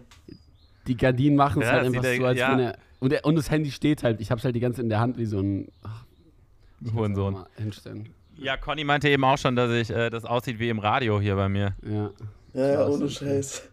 Die 0.88 0.96
Gardinen 0.96 1.36
machen 1.36 1.62
es 1.62 1.68
Ja, 1.68 1.74
halt 1.74 1.86
einfach 1.88 2.04
so, 2.04 2.26
als 2.26 2.40
ja. 2.40 2.52
wenn 2.54 2.60
er. 2.60 2.78
Und, 3.00 3.12
der, 3.12 3.26
und 3.26 3.36
das 3.36 3.52
Handy 3.52 3.72
steht 3.72 4.04
halt, 4.04 4.22
ich 4.22 4.32
hab's 4.32 4.44
halt 4.46 4.56
die 4.56 4.60
ganze 4.62 4.78
Zeit 4.78 4.84
in 4.84 4.90
der 4.90 5.02
Hand 5.02 5.18
wie 5.18 5.26
so 5.26 5.40
ein. 5.40 5.68
Ach, 5.84 6.06
Hurensohn. 6.94 7.46
hinstellen. 7.58 8.10
Ja, 8.38 8.56
Conny 8.58 8.84
meinte 8.84 9.10
eben 9.10 9.24
auch 9.24 9.38
schon, 9.38 9.56
dass 9.56 9.72
ich, 9.72 9.90
äh, 9.90 10.10
das 10.10 10.24
aussieht 10.26 10.60
wie 10.60 10.70
im 10.70 10.80
Radio 10.80 11.20
hier 11.20 11.36
bei 11.36 11.50
mir. 11.50 11.76
Ja. 11.84 12.12
Ja, 12.54 12.68
ja, 12.74 12.88
ohne. 12.88 13.10
Scheiß. 13.10 13.64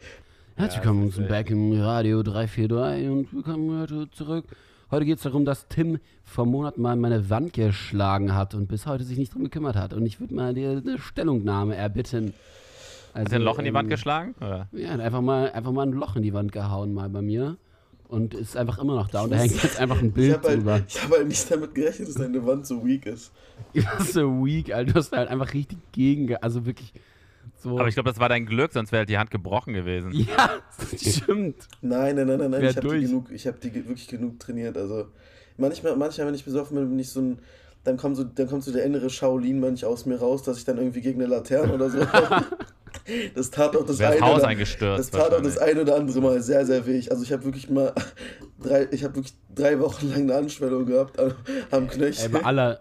Herzlich 0.57 0.79
Ja, 0.79 0.85
willkommen 0.85 1.12
zum 1.12 1.29
Back 1.29 1.51
im 1.51 1.73
Radio 1.81 2.23
343 2.23 3.09
und 3.09 3.33
willkommen 3.33 3.81
heute 3.81 4.11
zurück. 4.11 4.45
Heute 4.90 5.05
geht 5.05 5.19
es 5.19 5.23
darum, 5.23 5.45
dass 5.45 5.69
Tim 5.69 5.99
vor 6.25 6.47
Monaten 6.47 6.81
mal 6.83 6.97
meine 6.97 7.31
Wand 7.31 7.53
geschlagen 7.53 8.35
hat 8.35 8.55
und 8.55 8.66
bis 8.66 8.87
heute 8.87 9.05
sich 9.05 9.19
nicht 9.19 9.35
drum 9.35 9.45
gekümmert 9.45 9.77
hat. 9.77 9.92
Und 9.92 10.05
ich 10.07 10.21
würde 10.21 10.35
mal 10.35 10.55
dir 10.55 10.71
eine 10.85 10.99
Stellungnahme 10.99 11.77
erbitten. 11.77 12.35
Also, 13.12 13.27
Hat 13.27 13.33
er 13.33 13.38
ein 13.38 13.42
Loch 13.42 13.59
in 13.59 13.64
die 13.64 13.75
Wand 13.75 13.87
ähm, 13.87 13.90
geschlagen? 13.90 14.35
Oder? 14.40 14.69
Ja, 14.73 14.90
einfach 14.90 15.21
mal, 15.21 15.51
einfach 15.53 15.73
mal 15.73 15.87
ein 15.87 15.92
Loch 15.92 16.16
in 16.16 16.23
die 16.23 16.35
Wand 16.35 16.53
gehauen 16.53 16.92
mal 16.92 17.09
bei 17.09 17.23
mir. 17.23 17.57
Und 18.09 18.35
ist 18.35 18.57
einfach 18.57 18.79
immer 18.79 18.95
noch 18.95 19.09
da. 19.09 19.23
Und 19.23 19.31
da 19.31 19.37
hängt 19.37 19.61
jetzt 19.62 19.81
einfach 19.81 19.99
ein 20.01 20.09
Ich 20.09 20.14
Bild 20.14 20.35
habe 20.35 20.55
drüber. 20.57 20.73
halt, 20.75 20.85
ich 20.88 21.03
hab 21.03 21.11
halt 21.11 21.27
nicht 21.27 21.51
damit 21.51 21.75
gerechnet, 21.75 22.09
dass 22.09 22.14
deine 22.14 22.47
Wand 22.47 22.66
so 22.66 22.85
weak 22.87 23.05
ist. 23.07 23.33
so 24.12 24.45
weak, 24.45 24.73
Alter. 24.73 24.92
Du 24.92 24.99
hast 25.01 25.12
halt 25.12 25.29
einfach 25.29 25.53
richtig 25.55 25.79
gegen, 25.92 26.29
ge- 26.29 26.37
also 26.40 26.66
wirklich 26.66 26.92
so. 27.62 27.79
Aber 27.79 27.88
ich 27.88 27.95
glaube, 27.95 28.09
das 28.09 28.21
war 28.21 28.29
dein 28.29 28.47
Glück, 28.47 28.73
sonst 28.73 28.92
wäre 28.92 29.01
halt 29.01 29.09
die 29.09 29.19
Hand 29.19 29.31
gebrochen 29.31 29.73
gewesen. 29.75 30.12
ja, 30.12 30.51
das 30.90 31.16
stimmt. 31.16 31.57
Nein, 31.81 32.14
nein, 32.16 32.27
nein, 32.29 32.38
nein, 32.38 32.51
nein. 32.53 32.64
Ich 32.64 32.77
habe 32.77 32.88
die, 32.97 33.07
genug, 33.07 33.31
ich 33.33 33.47
hab 33.47 33.61
die 33.61 33.75
wirklich 33.75 34.07
genug 34.07 34.38
trainiert. 34.38 34.77
Also 34.77 35.07
manchmal, 35.57 35.97
manchmal, 35.97 36.29
wenn 36.29 36.35
ich 36.35 36.45
besoffen 36.45 36.77
bin, 36.77 36.88
bin 36.90 36.99
ich 36.99 37.09
so 37.11 37.21
ein. 37.21 37.38
Dann 37.87 37.96
kommt 37.96 38.16
so, 38.16 38.25
dann 38.25 38.49
kommt 38.49 38.64
so 38.64 38.72
der 38.72 38.85
innere 38.85 39.09
Shaolin-Mönch 39.09 39.85
aus 39.85 40.05
mir 40.07 40.18
raus, 40.18 40.42
dass 40.42 40.59
ich 40.59 40.64
dann 40.64 40.77
irgendwie 40.77 41.01
gegen 41.01 41.22
eine 41.22 41.31
Laterne 41.35 41.72
oder 41.72 41.88
so. 41.88 41.99
Das 43.37 43.51
tat 43.51 43.77
auch 43.77 43.87
das, 43.87 44.01
eine 44.01 44.14
das 44.16 44.20
Haus 44.22 44.38
oder, 44.38 44.49
eingestürzt. 44.49 44.99
das 44.99 45.11
tat 45.11 45.33
auch 45.33 45.40
das 45.42 45.57
wahrscheinlich. 45.57 45.77
ein 45.77 45.83
oder 45.83 45.96
andere 45.96 46.20
Mal 46.20 46.42
sehr, 46.42 46.66
sehr 46.66 46.85
weh. 46.87 47.01
Also 47.09 47.22
ich 47.22 47.33
habe 47.33 47.44
wirklich 47.44 47.70
mal 47.70 47.92
drei, 48.61 48.88
ich 48.90 49.05
habe 49.05 49.14
wirklich 49.16 49.35
drei 49.55 49.79
Wochen 49.79 50.09
lang 50.09 50.22
eine 50.22 50.35
Anschwellung 50.35 50.87
gehabt 50.87 51.20
am, 51.20 51.33
am 51.70 51.85
Ey, 51.85 51.88
Knöchel. 51.90 52.35
aber 52.35 52.44
alle, 52.46 52.81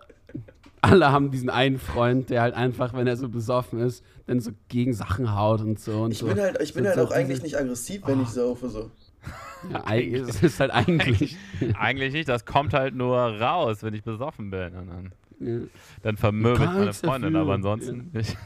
alle 0.81 1.11
haben 1.11 1.29
diesen 1.29 1.49
einen 1.51 1.77
Freund, 1.77 2.29
der 2.31 2.41
halt 2.41 2.55
einfach, 2.55 2.93
wenn 2.93 3.05
er 3.05 3.17
so 3.17 3.29
besoffen 3.29 3.79
ist, 3.81 4.03
dann 4.25 4.39
so 4.39 4.51
gegen 4.67 4.93
Sachen 4.93 5.35
haut 5.35 5.61
und 5.61 5.79
so. 5.79 6.01
Und 6.03 6.11
Ich 6.11 6.19
so. 6.19 6.25
bin 6.27 6.39
halt, 6.39 6.59
ich 6.61 6.73
bin 6.73 6.85
So- 6.85 6.89
halt 6.89 6.99
so 6.99 7.05
auch 7.05 7.11
eigentlich 7.11 7.43
nicht 7.43 7.57
aggressiv, 7.59 8.01
wenn 8.05 8.19
Ah. 8.19 8.23
ich 8.23 8.29
saufe 8.29 8.69
so. 8.69 8.89
Ja, 9.71 9.83
eig- 9.88 10.13
es 10.29 10.43
ist 10.43 10.59
halt 10.59 10.69
eigentlich. 10.71 11.38
Eigentlich 11.79 12.13
nicht, 12.13 12.29
das 12.29 12.45
kommt 12.45 12.73
halt 12.75 12.93
nur 12.93 13.17
raus, 13.17 13.81
wenn 13.81 13.95
ich 13.95 14.03
besoffen 14.03 14.51
bin. 14.51 14.75
Und 14.75 14.88
dann, 14.88 15.11
Ja. 15.39 15.65
dann 16.03 16.17
vermöbelt 16.17 16.71
meine 16.71 16.93
Freundin, 16.93 17.33
dafür. 17.33 17.41
aber 17.41 17.53
ansonsten 17.55 18.11
nicht. 18.13 18.38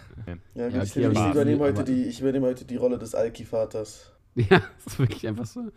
Ja, 0.55 0.67
gut, 0.69 0.75
Ja, 0.75 0.83
ich, 0.83 0.95
ich, 0.95 1.05
übernehme 1.05 1.59
heute 1.59 1.83
die, 1.83 2.03
ich 2.05 2.21
übernehme 2.21 2.47
heute 2.47 2.63
die 2.63 2.77
Rolle 2.77 2.97
des 2.97 3.15
Alki-Vaters. 3.15 4.13
Ja, 4.35 4.61
das 4.83 4.93
ist 4.93 4.99
wirklich 4.99 5.27
einfach 5.27 5.45
so. 5.45 5.69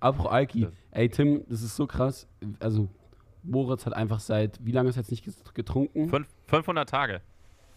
Apropos 0.00 0.32
Alki. 0.32 0.68
Ey, 0.92 1.08
Tim, 1.10 1.42
das 1.48 1.60
ist 1.62 1.76
so 1.76 1.86
krass. 1.86 2.26
Also, 2.60 2.88
Moritz 3.42 3.84
hat 3.84 3.92
einfach 3.92 4.20
seit, 4.20 4.58
wie 4.64 4.72
lange 4.72 4.88
ist 4.88 4.96
er 4.96 5.02
jetzt 5.02 5.10
nicht 5.10 5.24
getrunken? 5.54 6.08
Fünf, 6.08 6.26
500 6.46 6.88
Tage. 6.88 7.20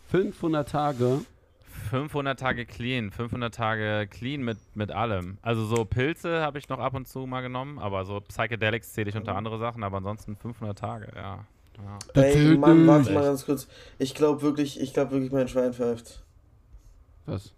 500 0.08 0.70
Tage. 0.70 1.22
500 1.90 2.40
Tage 2.40 2.66
clean, 2.66 3.12
500 3.12 3.54
Tage 3.54 4.08
clean 4.10 4.42
mit, 4.42 4.58
mit 4.76 4.92
allem. 4.92 5.38
Also 5.42 5.66
so 5.66 5.86
Pilze 5.86 6.42
habe 6.42 6.60
ich 6.60 6.70
noch 6.70 6.80
ab 6.80 6.94
und 6.94 7.08
zu 7.08 7.26
mal 7.26 7.42
genommen, 7.42 7.80
aber 7.80 8.06
so 8.06 8.20
Psychedelics 8.22 8.94
zähle 8.94 9.10
ich 9.10 9.16
unter 9.18 9.36
andere 9.36 9.58
Sachen, 9.60 9.84
aber 9.84 9.98
ansonsten 9.98 10.36
500 10.36 10.78
Tage, 10.78 11.12
ja. 11.16 11.46
ja. 12.16 12.22
Ey, 12.22 12.58
Mann, 12.58 12.86
warte 12.88 13.12
mal 13.14 13.24
ganz 13.24 13.46
kurz. 13.46 13.68
Ich 13.98 14.14
glaube 14.16 14.42
wirklich, 14.42 14.80
ich 14.80 14.94
glaube 14.94 15.12
wirklich, 15.12 15.32
mein 15.32 15.48
Schwein 15.48 15.74
pfeift. 15.74 16.24
Was? 17.26 17.54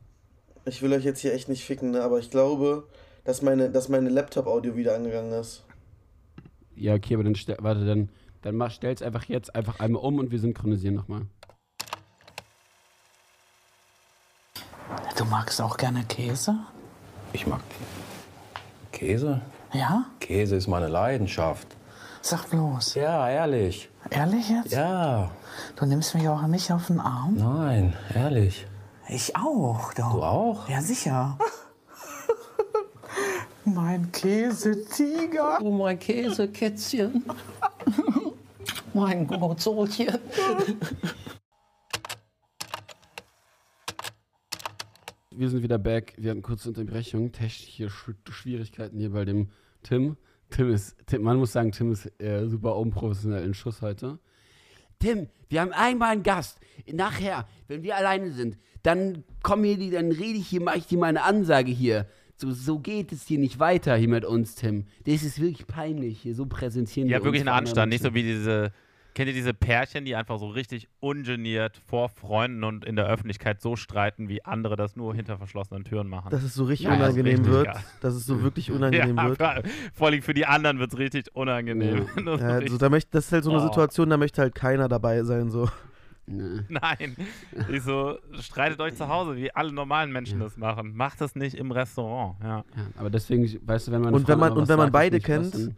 Ich 0.65 0.81
will 0.81 0.93
euch 0.93 1.03
jetzt 1.03 1.19
hier 1.19 1.33
echt 1.33 1.49
nicht 1.49 1.63
ficken, 1.65 1.91
ne? 1.91 2.01
aber 2.01 2.19
ich 2.19 2.29
glaube, 2.29 2.87
dass 3.23 3.41
meine, 3.41 3.69
dass 3.69 3.89
meine 3.89 4.09
Laptop-Audio 4.09 4.75
wieder 4.75 4.95
angegangen 4.95 5.31
ist. 5.33 5.65
Ja, 6.75 6.93
okay, 6.95 7.15
aber 7.15 7.23
dann, 7.23 7.35
stell- 7.35 7.57
warte, 7.59 7.85
dann, 7.85 8.09
dann 8.41 8.55
mach, 8.55 8.71
stell's 8.71 9.01
einfach 9.01 9.25
jetzt 9.25 9.53
einfach 9.55 9.79
einmal 9.79 10.03
um 10.03 10.19
und 10.19 10.31
wir 10.31 10.39
synchronisieren 10.39 10.95
nochmal. 10.95 11.25
Du 15.21 15.27
magst 15.27 15.61
auch 15.61 15.77
gerne 15.77 16.03
Käse? 16.05 16.55
Ich 17.31 17.45
mag 17.45 17.59
Käse. 18.91 19.39
Ja? 19.71 20.05
Käse 20.19 20.55
ist 20.55 20.65
meine 20.65 20.87
Leidenschaft. 20.87 21.67
Sag 22.23 22.49
bloß. 22.49 22.95
Ja, 22.95 23.29
ehrlich. 23.29 23.87
Ehrlich 24.09 24.49
jetzt? 24.49 24.71
Ja, 24.71 25.29
Du 25.75 25.85
nimmst 25.85 26.15
mich 26.15 26.27
auch 26.27 26.41
nicht 26.47 26.71
auf 26.71 26.87
den 26.87 26.99
Arm? 26.99 27.35
nein, 27.35 27.93
ehrlich. 28.15 28.65
Ich 29.09 29.35
auch, 29.35 29.93
doch. 29.93 30.11
Du 30.11 30.23
auch? 30.23 30.67
Ja, 30.67 30.81
sicher. 30.81 31.37
mein 33.65 34.11
Käsetiger. 34.11 35.59
Oh, 35.61 35.69
mein 35.69 35.99
Käsekätzchen. 35.99 37.23
mein 38.95 39.27
Gurzelchen. 39.27 40.17
Wir 45.33 45.49
sind 45.49 45.63
wieder 45.63 45.77
back. 45.77 46.13
Wir 46.17 46.31
hatten 46.31 46.41
kurze 46.41 46.67
Unterbrechung. 46.69 47.31
Technische 47.31 47.89
Sch 47.89 48.11
Schwierigkeiten 48.29 48.99
hier 48.99 49.11
bei 49.11 49.23
dem 49.23 49.47
Tim. 49.81 50.17
Tim 50.49 50.69
ist, 50.73 50.97
Tim, 51.05 51.21
man 51.21 51.37
muss 51.37 51.53
sagen, 51.53 51.71
Tim 51.71 51.93
ist 51.93 52.11
äh, 52.21 52.45
super 52.47 52.75
unprofessionell 52.75 53.45
in 53.45 53.53
Schuss 53.53 53.81
heute. 53.81 54.19
Tim, 54.99 55.27
wir 55.47 55.61
haben 55.61 55.71
einmal 55.71 56.11
einen 56.11 56.23
Gast. 56.23 56.59
Nachher, 56.91 57.47
wenn 57.69 57.81
wir 57.81 57.95
alleine 57.95 58.31
sind, 58.31 58.57
dann 58.83 59.23
kommen 59.41 59.63
hier 59.63 59.77
die, 59.77 59.89
dann 59.89 60.11
rede 60.11 60.37
ich 60.37 60.47
hier, 60.47 60.61
mache 60.61 60.79
ich 60.79 60.87
dir 60.87 60.97
mal 60.97 61.07
eine 61.07 61.23
Ansage 61.23 61.71
hier. 61.71 62.07
So, 62.35 62.51
so 62.51 62.79
geht 62.79 63.13
es 63.13 63.25
hier 63.25 63.39
nicht 63.39 63.57
weiter 63.57 63.95
hier 63.95 64.09
mit 64.09 64.25
uns, 64.25 64.55
Tim. 64.55 64.85
Das 65.05 65.23
ist 65.23 65.39
wirklich 65.39 65.65
peinlich 65.65 66.19
hier. 66.21 66.35
So 66.35 66.45
präsentieren 66.45 67.07
wir 67.07 67.13
Ja, 67.13 67.17
uns 67.19 67.25
wirklich 67.25 67.41
einen 67.41 67.49
Anstand, 67.49 67.89
nicht 67.89 68.03
so 68.03 68.13
wie 68.13 68.23
diese, 68.23 68.73
kennt 69.13 69.27
ihr 69.27 69.33
diese 69.33 69.53
Pärchen, 69.53 70.05
die 70.05 70.15
einfach 70.15 70.39
so 70.39 70.47
richtig 70.47 70.87
ungeniert 70.99 71.77
vor 71.87 72.09
Freunden 72.09 72.63
und 72.63 72.85
in 72.85 72.95
der 72.95 73.07
Öffentlichkeit 73.07 73.61
so 73.61 73.75
streiten, 73.75 74.29
wie 74.29 74.43
andere 74.45 74.75
das 74.75 74.95
nur 74.95 75.13
hinter 75.13 75.37
verschlossenen 75.37 75.83
Türen 75.83 76.07
machen. 76.07 76.29
Dass 76.29 76.43
es 76.43 76.53
so 76.53 76.63
richtig 76.63 76.85
Ja, 76.87 76.91
das 76.97 76.99
unangenehm 77.13 77.37
richtig 77.39 77.51
wird. 77.53 77.65
geil. 77.65 77.83
Dass 78.01 78.13
es 78.13 78.25
so 78.25 78.41
wirklich 78.41 78.71
unangenehm 78.71 79.17
ja, 79.17 79.29
wird. 79.29 79.67
vor- 79.93 80.07
allem 80.07 80.21
für 80.21 80.33
die 80.33 80.45
anderen 80.45 80.79
wird 80.79 80.93
es 80.93 80.99
richtig 80.99 81.35
unangenehm. 81.35 82.05
Das 82.15 82.35
ist 82.35 82.41
Ja, 82.41 82.47
richtig- 82.55 82.61
also 82.71 82.77
da 82.77 82.89
möchte, 82.89 83.11
das 83.11 83.25
ist 83.25 83.31
halt 83.33 83.43
so 83.43 83.51
eine 83.51 83.59
Oh. 83.61 83.63
Situation, 83.67 84.09
da 84.09 84.17
möchte 84.17 84.41
halt 84.41 84.55
keiner 84.55 84.87
dabei 84.87 85.23
sein. 85.23 85.49
So. 85.49 85.69
Nee. 86.27 86.61
Nein, 86.69 87.17
ich 87.69 87.81
so, 87.81 88.17
streitet 88.39 88.79
euch 88.79 88.95
zu 88.95 89.09
Hause, 89.09 89.35
wie 89.35 89.51
alle 89.53 89.73
normalen 89.73 90.11
Menschen 90.11 90.39
das 90.39 90.55
machen. 90.55 90.95
Macht 90.95 91.19
das 91.19 91.35
nicht 91.35 91.55
im 91.55 91.71
Restaurant. 91.71 92.35
Ja. 92.41 92.57
Ja, 92.57 92.63
aber 92.95 93.09
deswegen, 93.09 93.43
weißt 93.67 93.87
du, 93.87 93.91
wenn 93.91 94.01
man 94.01 94.13
Und 94.13 94.27
wenn 94.27 94.39
man- 94.39 94.53
und 94.53 94.67
wenn 94.69 94.77
man 94.77 94.91
beide 94.91 95.19
kennt, 95.19 95.71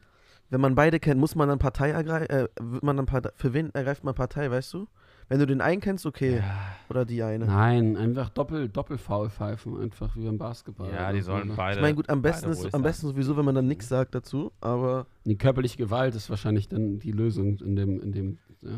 Wenn 0.53 0.61
man 0.61 0.75
beide 0.75 0.99
kennt, 0.99 1.19
muss 1.19 1.33
man 1.33 1.49
dann 1.49 1.57
Partei 1.57 1.89
ergreifen? 1.89 2.29
Äh, 2.29 2.47
wird 2.61 2.83
man 2.83 2.95
dann 2.95 3.07
Partei, 3.07 3.31
für 3.37 3.53
wen 3.55 3.73
ergreift 3.73 4.03
man 4.03 4.13
Partei, 4.13 4.51
weißt 4.51 4.71
du? 4.75 4.87
Wenn 5.27 5.39
du 5.39 5.47
den 5.47 5.61
einen 5.61 5.81
kennst, 5.81 6.05
okay. 6.05 6.43
Oder 6.89 7.05
die 7.05 7.23
eine. 7.23 7.47
Nein, 7.47 7.97
einfach 7.97 8.29
doppel, 8.29 8.69
doppel 8.69 8.99
faul 8.99 9.31
pfeifen, 9.31 9.81
einfach 9.81 10.15
wie 10.15 10.25
beim 10.25 10.37
Basketball. 10.37 10.91
Ja, 10.91 11.05
oder 11.05 11.13
die 11.13 11.21
so, 11.21 11.31
sollen 11.31 11.47
ne? 11.47 11.53
beide. 11.57 11.77
Ich 11.77 11.81
meine, 11.81 11.95
gut, 11.95 12.07
am 12.07 12.21
besten 12.21 12.51
ist 12.51 12.71
am 12.71 12.83
besten 12.83 13.07
sowieso, 13.07 13.35
wenn 13.35 13.45
man 13.45 13.55
dann 13.55 13.65
nichts 13.65 13.89
sagt 13.89 14.13
dazu, 14.13 14.51
aber 14.61 15.07
Die 15.25 15.39
körperliche 15.39 15.77
Gewalt 15.77 16.13
ist 16.13 16.29
wahrscheinlich 16.29 16.67
dann 16.67 16.99
die 16.99 17.11
Lösung 17.13 17.57
in 17.57 17.75
dem, 17.75 17.99
in 17.99 18.11
dem. 18.11 18.37
Ja. 18.61 18.69
Ja. 18.69 18.77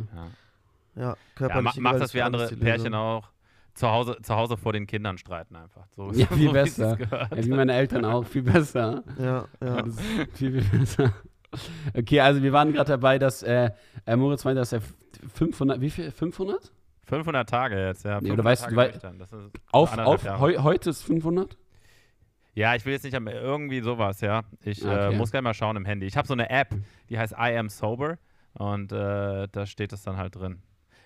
ja, 0.95 1.01
Ja, 1.01 1.17
körperliche 1.35 1.81
ma 1.81 1.89
macht 1.89 1.95
Gewalt 1.97 2.01
das 2.03 2.09
ist 2.11 2.13
wie 2.13 2.21
andere 2.21 2.47
Pärchen 2.55 2.93
auch. 2.93 3.31
Zu 3.73 3.89
Hause, 3.89 4.15
zu 4.21 4.33
Hause 4.33 4.55
vor 4.55 4.71
den 4.71 4.87
Kindern 4.87 5.17
streiten 5.17 5.57
einfach. 5.57 5.87
So, 5.97 6.09
Ja, 6.13 6.25
so 6.29 6.35
viel 6.35 6.47
wie 6.47 6.53
besser. 6.53 6.91
es 6.93 6.97
gehört. 6.99 7.35
Ja, 7.35 7.43
wie 7.43 7.49
meine 7.49 7.73
Eltern 7.73 8.05
auch, 8.05 8.25
viel 8.25 8.43
besser. 8.43 9.03
Ja, 9.19 9.45
ja. 9.59 9.81
Das 9.81 9.87
ist 9.89 10.01
viel, 10.31 10.61
viel 10.61 10.79
besser. 10.79 11.13
Okay, 11.97 12.19
also 12.19 12.41
wir 12.43 12.53
waren 12.53 12.73
gerade 12.73 12.91
dabei, 12.91 13.19
dass 13.19 13.43
äh, 13.43 13.71
äh, 14.05 14.15
Moritz 14.15 14.43
meinte, 14.43 14.59
dass 14.59 14.73
er 14.73 14.81
500, 15.33 15.81
wie 15.81 15.89
viel? 15.89 16.11
500? 16.11 16.71
500 17.05 17.49
Tage 17.49 17.87
jetzt, 17.87 18.03
ja. 18.03 18.19
Nee, 18.19 18.29
500 18.29 18.33
oder 18.33 18.43
weißt 18.43 18.71
du, 18.71 18.75
Tage 18.99 19.23
ist 19.23 19.33
Auf, 19.71 19.97
auf 19.97 20.39
heu, 20.39 20.57
heute 20.59 20.89
ist 20.89 21.03
500? 21.03 21.57
Ja, 22.55 22.73
ich 22.73 22.85
will 22.85 22.93
jetzt 22.93 23.03
nicht 23.03 23.13
irgendwie 23.13 23.81
sowas, 23.81 24.21
ja. 24.21 24.43
Ich 24.63 24.83
Okay. 24.83 25.13
äh, 25.13 25.17
muss 25.17 25.31
gleich 25.31 25.43
mal 25.43 25.53
schauen 25.53 25.75
im 25.75 25.85
Handy. 25.85 26.05
Ich 26.05 26.15
habe 26.17 26.27
so 26.27 26.33
eine 26.33 26.49
App, 26.49 26.73
die 27.09 27.19
heißt 27.19 27.33
I 27.33 27.57
am 27.57 27.69
sober 27.69 28.17
und 28.53 28.91
äh, 28.91 29.47
da 29.51 29.65
steht 29.65 29.91
es 29.93 30.03
dann 30.03 30.17
halt 30.17 30.35
drin. 30.35 30.61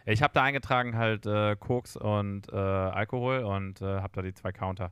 Ich 0.05 0.21
habe 0.21 0.33
da 0.33 0.43
eingetragen 0.43 0.95
halt 0.95 1.25
äh, 1.25 1.55
Koks 1.55 1.97
und 1.97 2.51
äh, 2.51 2.55
Alkohol 2.55 3.39
und 3.39 3.81
äh, 3.81 3.99
habe 3.99 4.09
da 4.13 4.21
die 4.21 4.33
zwei 4.33 4.51
Counter. 4.51 4.91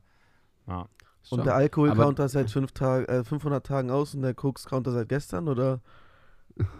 Ja. 0.66 0.86
Und 1.30 1.44
der 1.44 1.54
Alkohol-Counter 1.54 2.24
ist 2.24 2.32
seit 2.32 2.50
fünf 2.50 2.72
Tag, 2.72 3.08
äh, 3.08 3.24
500 3.24 3.64
Tagen 3.64 3.90
aus 3.90 4.14
und 4.14 4.22
der 4.22 4.34
Koks-Counter 4.34 4.92
seit 4.92 5.08
gestern, 5.08 5.48
oder? 5.48 5.80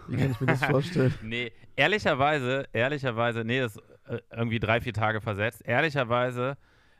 Wie 0.08 0.16
kann 0.16 0.30
ich 0.30 0.40
mir 0.40 0.46
das 0.46 0.64
vorstellen? 0.70 1.14
Nee, 1.22 1.52
ehrlicherweise, 1.76 2.66
ehrlicherweise, 2.72 3.44
nee, 3.44 3.60
das 3.60 3.76
ist 3.76 3.82
äh, 4.08 4.20
irgendwie 4.30 4.58
drei, 4.58 4.80
vier 4.80 4.92
Tage 4.94 5.20
versetzt. 5.20 5.62
Ehrlicherweise, 5.64 6.56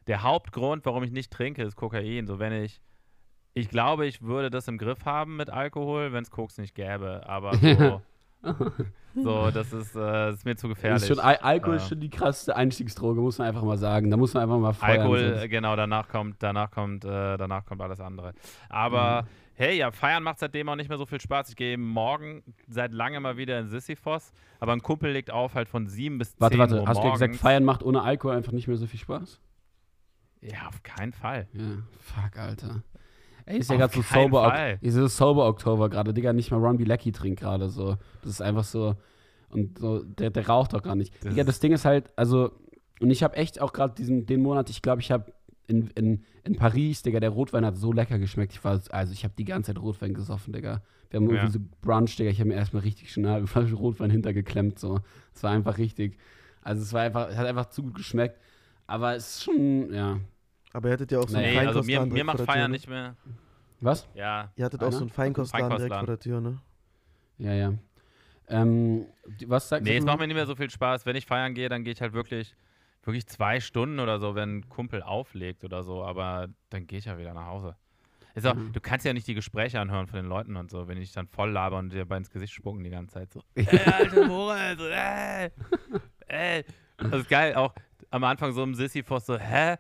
der 0.07 0.23
Hauptgrund, 0.23 0.85
warum 0.85 1.03
ich 1.03 1.11
nicht 1.11 1.33
trinke, 1.33 1.63
ist 1.63 1.77
Kokain. 1.77 2.27
So, 2.27 2.39
wenn 2.39 2.53
ich, 2.53 2.81
ich 3.55 3.69
glaube, 3.69 4.07
ich 4.07 4.23
würde 4.23 4.51
das 4.51 4.69
im 4.69 4.79
Griff 4.79 5.05
haben 5.05 5.37
mit 5.37 5.51
Alkohol, 5.51 6.13
wenn 6.13 6.23
es 6.23 6.31
Koks 6.31 6.59
nicht 6.59 6.75
gäbe. 6.75 7.23
Aber 7.27 7.55
so, 7.79 8.03
so 9.15 9.51
das 9.51 9.73
ist, 9.73 9.95
äh, 9.97 9.99
das 10.01 10.37
ist 10.37 10.45
mir 10.45 10.57
zu 10.57 10.69
gefährlich. 10.69 11.03
ist 11.03 11.09
schon, 11.09 11.19
Al 11.21 11.37
Alkohol 11.37 11.77
ist 11.77 11.89
schon 11.89 12.01
die 12.01 12.11
krasseste 12.11 12.55
Einstiegsdroge, 12.55 13.21
muss 13.21 13.39
man 13.39 13.49
einfach 13.49 13.63
mal 13.63 13.77
sagen. 13.79 14.11
Da 14.11 14.17
muss 14.17 14.35
man 14.35 14.45
einfach 14.45 14.59
mal 14.59 14.73
feuern. 14.73 15.01
Alkohol, 15.01 15.19
sonst- 15.31 15.43
äh, 15.45 15.49
genau, 15.49 15.75
danach 15.77 16.09
kommt, 16.09 16.37
danach 16.43 16.71
kommt, 16.71 17.05
äh, 17.05 17.37
danach 17.37 17.65
kommt 17.65 17.81
alles 17.83 18.01
andere. 18.01 18.33
Aber 18.69 19.23
Mhm. 19.23 19.27
hey, 19.55 19.77
ja, 19.79 19.91
feiern 19.91 20.23
macht 20.23 20.39
seitdem 20.39 20.69
auch 20.69 20.77
nicht 20.77 20.89
mehr 20.89 20.99
so 20.99 21.07
viel 21.07 21.21
Spaß. 21.21 21.49
Ich 21.51 21.57
gehe 21.57 21.77
morgen 21.77 22.43
seit 22.69 22.93
langem 22.93 23.25
mal 23.25 23.37
wieder 23.37 23.59
in 23.59 23.69
Sisyphos, 23.69 24.31
aber 24.61 24.73
ein 24.73 24.83
Kumpel 24.83 25.11
legt 25.11 25.31
auf 25.33 25.55
halt 25.55 25.69
von 25.69 25.87
7 25.89 26.19
bis 26.19 26.31
10 26.37 26.41
Warte, 26.41 26.59
warte, 26.59 26.81
Uhr 26.81 26.89
hast 26.89 27.03
du 27.03 27.07
ja 27.07 27.13
gesagt, 27.13 27.37
feiern 27.37 27.65
macht 27.65 27.83
ohne 27.83 28.03
Alkohol 28.03 28.37
einfach 28.37 28.53
nicht 28.53 28.69
mehr 28.69 28.77
so 28.77 28.87
viel 28.87 29.01
Spaß? 29.01 29.41
Ja, 30.41 30.69
auf 30.69 30.81
keinen 30.85 31.13
Fall. 31.13 31.49
Ja, 31.53 31.65
fuck, 31.99 32.39
Alter. 32.39 32.83
Ey, 33.49 33.59
ist 33.59 33.71
ja 33.71 33.77
gerade 33.77 33.95
so 33.95 34.03
sober, 34.03 34.77
ist 34.81 34.95
so 34.95 35.07
sober 35.07 35.47
Oktober 35.47 35.89
gerade, 35.89 36.13
Digga, 36.13 36.33
nicht 36.33 36.51
mal 36.51 36.59
Ron 36.59 36.77
Bilecki 36.77 37.13
trinkt 37.13 37.41
gerade 37.41 37.69
so. 37.71 37.97
Das 38.23 38.31
ist 38.33 38.43
einfach 38.43 38.65
so 38.65 38.95
und 39.51 39.79
so 39.79 40.03
der, 40.05 40.31
der 40.31 40.47
raucht 40.47 40.75
doch 40.75 40.83
gar 40.83 40.95
nicht. 40.95 41.15
Das 41.25 41.31
Digga, 41.33 41.45
das 41.45 41.59
Ding 41.61 41.73
ist 41.73 41.85
halt, 41.85 42.13
also 42.17 42.53
und 43.01 43.11
ich 43.11 43.23
habe 43.23 43.37
echt 43.37 43.61
auch 43.61 43.73
gerade 43.73 43.95
diesen 43.95 44.27
den 44.27 44.43
Monat, 44.43 44.69
ich 44.71 44.83
glaube, 44.83 45.01
ich 45.01 45.11
habe 45.11 45.33
in, 45.67 45.89
in, 45.95 46.25
in 46.45 46.57
Paris, 46.57 47.03
Digga, 47.03 47.21
der 47.21 47.31
Rotwein 47.31 47.65
hat 47.65 47.77
so 47.77 47.93
lecker 47.93 48.19
geschmeckt. 48.19 48.53
Ich 48.53 48.65
war 48.65 48.81
also 48.91 49.13
ich 49.13 49.25
habe 49.25 49.35
die 49.39 49.45
ganze 49.45 49.73
Zeit 49.73 49.83
Rotwein 49.83 50.15
gesoffen, 50.15 50.53
Digga. 50.53 50.83
Wir 51.11 51.21
haben 51.21 51.27
Ja. 51.31 51.37
irgendwie 51.37 51.53
so 51.53 51.59
Brunch, 51.81 52.17
Digga, 52.17 52.31
ich 52.31 52.41
habe 52.41 52.49
mir 52.49 52.57
erstmal 52.57 52.83
richtig 52.83 53.13
schon 53.13 53.25
eine 53.27 53.47
Flasche 53.47 53.75
Rotwein 53.77 54.11
hintergeklemmt 54.11 54.79
so. 54.79 55.01
Es 55.35 55.43
war 55.43 55.53
einfach 55.53 55.79
richtig. 55.79 56.19
Also 56.63 56.83
es 56.83 56.93
war 56.93 57.03
einfach, 57.03 57.29
es 57.31 57.37
hat 57.37 57.47
einfach 57.47 57.71
zu 57.71 57.83
gut 57.83 57.95
geschmeckt, 57.95 58.39
aber 58.87 59.15
es 59.17 59.37
ist 59.37 59.45
schon 59.45 59.93
ja. 59.93 60.19
Aber 60.79 60.89
ihr 60.89 60.93
hattet 60.93 61.11
ja 61.13 61.19
auch 61.19 61.29
so 61.29 61.37
einen 61.37 61.47
Nee, 61.47 61.53
Nee, 61.61 61.67
also 61.67 61.83
mir, 61.83 61.99
Feinkostladen 61.99 62.09
mir 62.09 62.15
direkt 62.15 62.27
macht 62.27 62.37
vor 62.39 62.47
der 62.47 62.55
Feiern 62.55 62.61
Tür, 62.65 62.69
ne? 62.69 62.73
nicht 62.73 62.89
mehr. 62.89 63.17
Was? 63.81 64.09
Ja, 64.15 64.53
Ihr 64.57 64.65
hattet 64.65 64.81
auch 64.81 64.87
Einer? 64.87 64.97
so 64.97 65.01
einen 65.03 65.11
Feinkostladen 65.11 65.69
direkt 65.77 65.93
Feinkostladen. 65.95 66.07
vor 66.07 66.17
der 66.17 66.21
Tür, 66.21 66.41
ne? 66.41 66.59
Ja, 67.39 67.53
ja. 67.53 67.75
Ähm, 68.49 69.07
was 69.47 69.69
sagst 69.69 69.85
nee, 69.85 69.97
es 69.97 70.05
du? 70.05 70.07
macht 70.07 70.21
mir 70.21 70.27
nicht 70.29 70.37
mehr 70.37 70.47
so 70.47 70.55
viel 70.57 70.71
Spaß. 70.71 71.05
Wenn 71.05 71.17
ich 71.17 71.27
feiern 71.27 71.53
gehe, 71.55 71.69
dann 71.69 71.83
gehe 71.85 71.93
ich 71.93 72.01
halt 72.01 72.13
wirklich 72.13 72.55
wirklich 73.03 73.27
zwei 73.27 73.59
Stunden 73.61 73.99
oder 74.01 74.19
so, 74.21 74.35
wenn 74.35 74.59
ein 74.59 74.69
Kumpel 74.69 75.03
auflegt 75.03 75.65
oder 75.65 75.83
so, 75.83 76.05
aber 76.05 76.49
dann 76.71 76.87
gehe 76.87 76.99
ich 76.99 77.07
ja 77.07 77.19
wieder 77.19 77.33
nach 77.35 77.47
Hause. 77.47 77.75
Ist 78.35 78.47
auch, 78.47 78.55
Mhm. 78.55 78.73
Du 78.73 78.81
kannst 78.81 79.05
ja 79.07 79.13
nicht 79.13 79.27
die 79.27 79.35
Gespräche 79.35 79.81
anhören 79.81 80.07
von 80.07 80.17
den 80.19 80.27
Leuten 80.27 80.57
und 80.57 80.71
so, 80.71 80.87
wenn 80.89 80.97
die 80.97 81.01
dich 81.03 81.13
dann 81.13 81.27
voll 81.27 81.51
labern 81.51 81.87
und 81.87 81.93
dir 81.93 82.05
bei 82.05 82.17
ins 82.19 82.31
Gesicht 82.31 82.53
spucken 82.53 82.85
die 82.85 82.91
ganze 82.91 83.15
Zeit 83.15 83.33
so. 83.33 83.43
Ey, 83.55 83.67
alter 83.81 84.27
Moritz, 84.27 84.81
äh, 84.81 85.51
ey. 86.29 86.65
Das 86.99 87.21
ist 87.21 87.29
geil, 87.29 87.55
auch 87.55 87.75
am 88.11 88.25
Anfang 88.25 88.53
so 88.53 88.63
im 88.63 88.75
Sisyphos 88.75 89.27
so, 89.27 89.39
hä? 89.39 89.77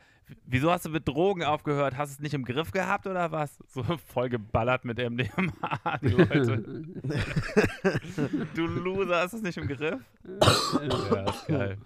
Wieso 0.46 0.70
hast 0.70 0.84
du 0.84 0.90
mit 0.90 1.06
Drogen 1.08 1.42
aufgehört? 1.44 1.96
Hast 1.96 2.10
du 2.12 2.14
es 2.14 2.20
nicht 2.20 2.34
im 2.34 2.44
Griff 2.44 2.70
gehabt 2.70 3.06
oder 3.06 3.32
was? 3.32 3.58
So 3.68 3.82
voll 4.06 4.28
geballert 4.28 4.84
mit 4.84 4.98
MDMA, 4.98 5.98
die 6.02 6.08
Leute. 6.08 6.84
du 8.54 8.66
Loser, 8.66 9.16
hast 9.20 9.32
du 9.32 9.36
es 9.38 9.42
nicht 9.42 9.56
im 9.58 9.66
Griff? 9.68 10.00
ja, 11.10 11.24
ist 11.30 11.46
geil. 11.46 11.78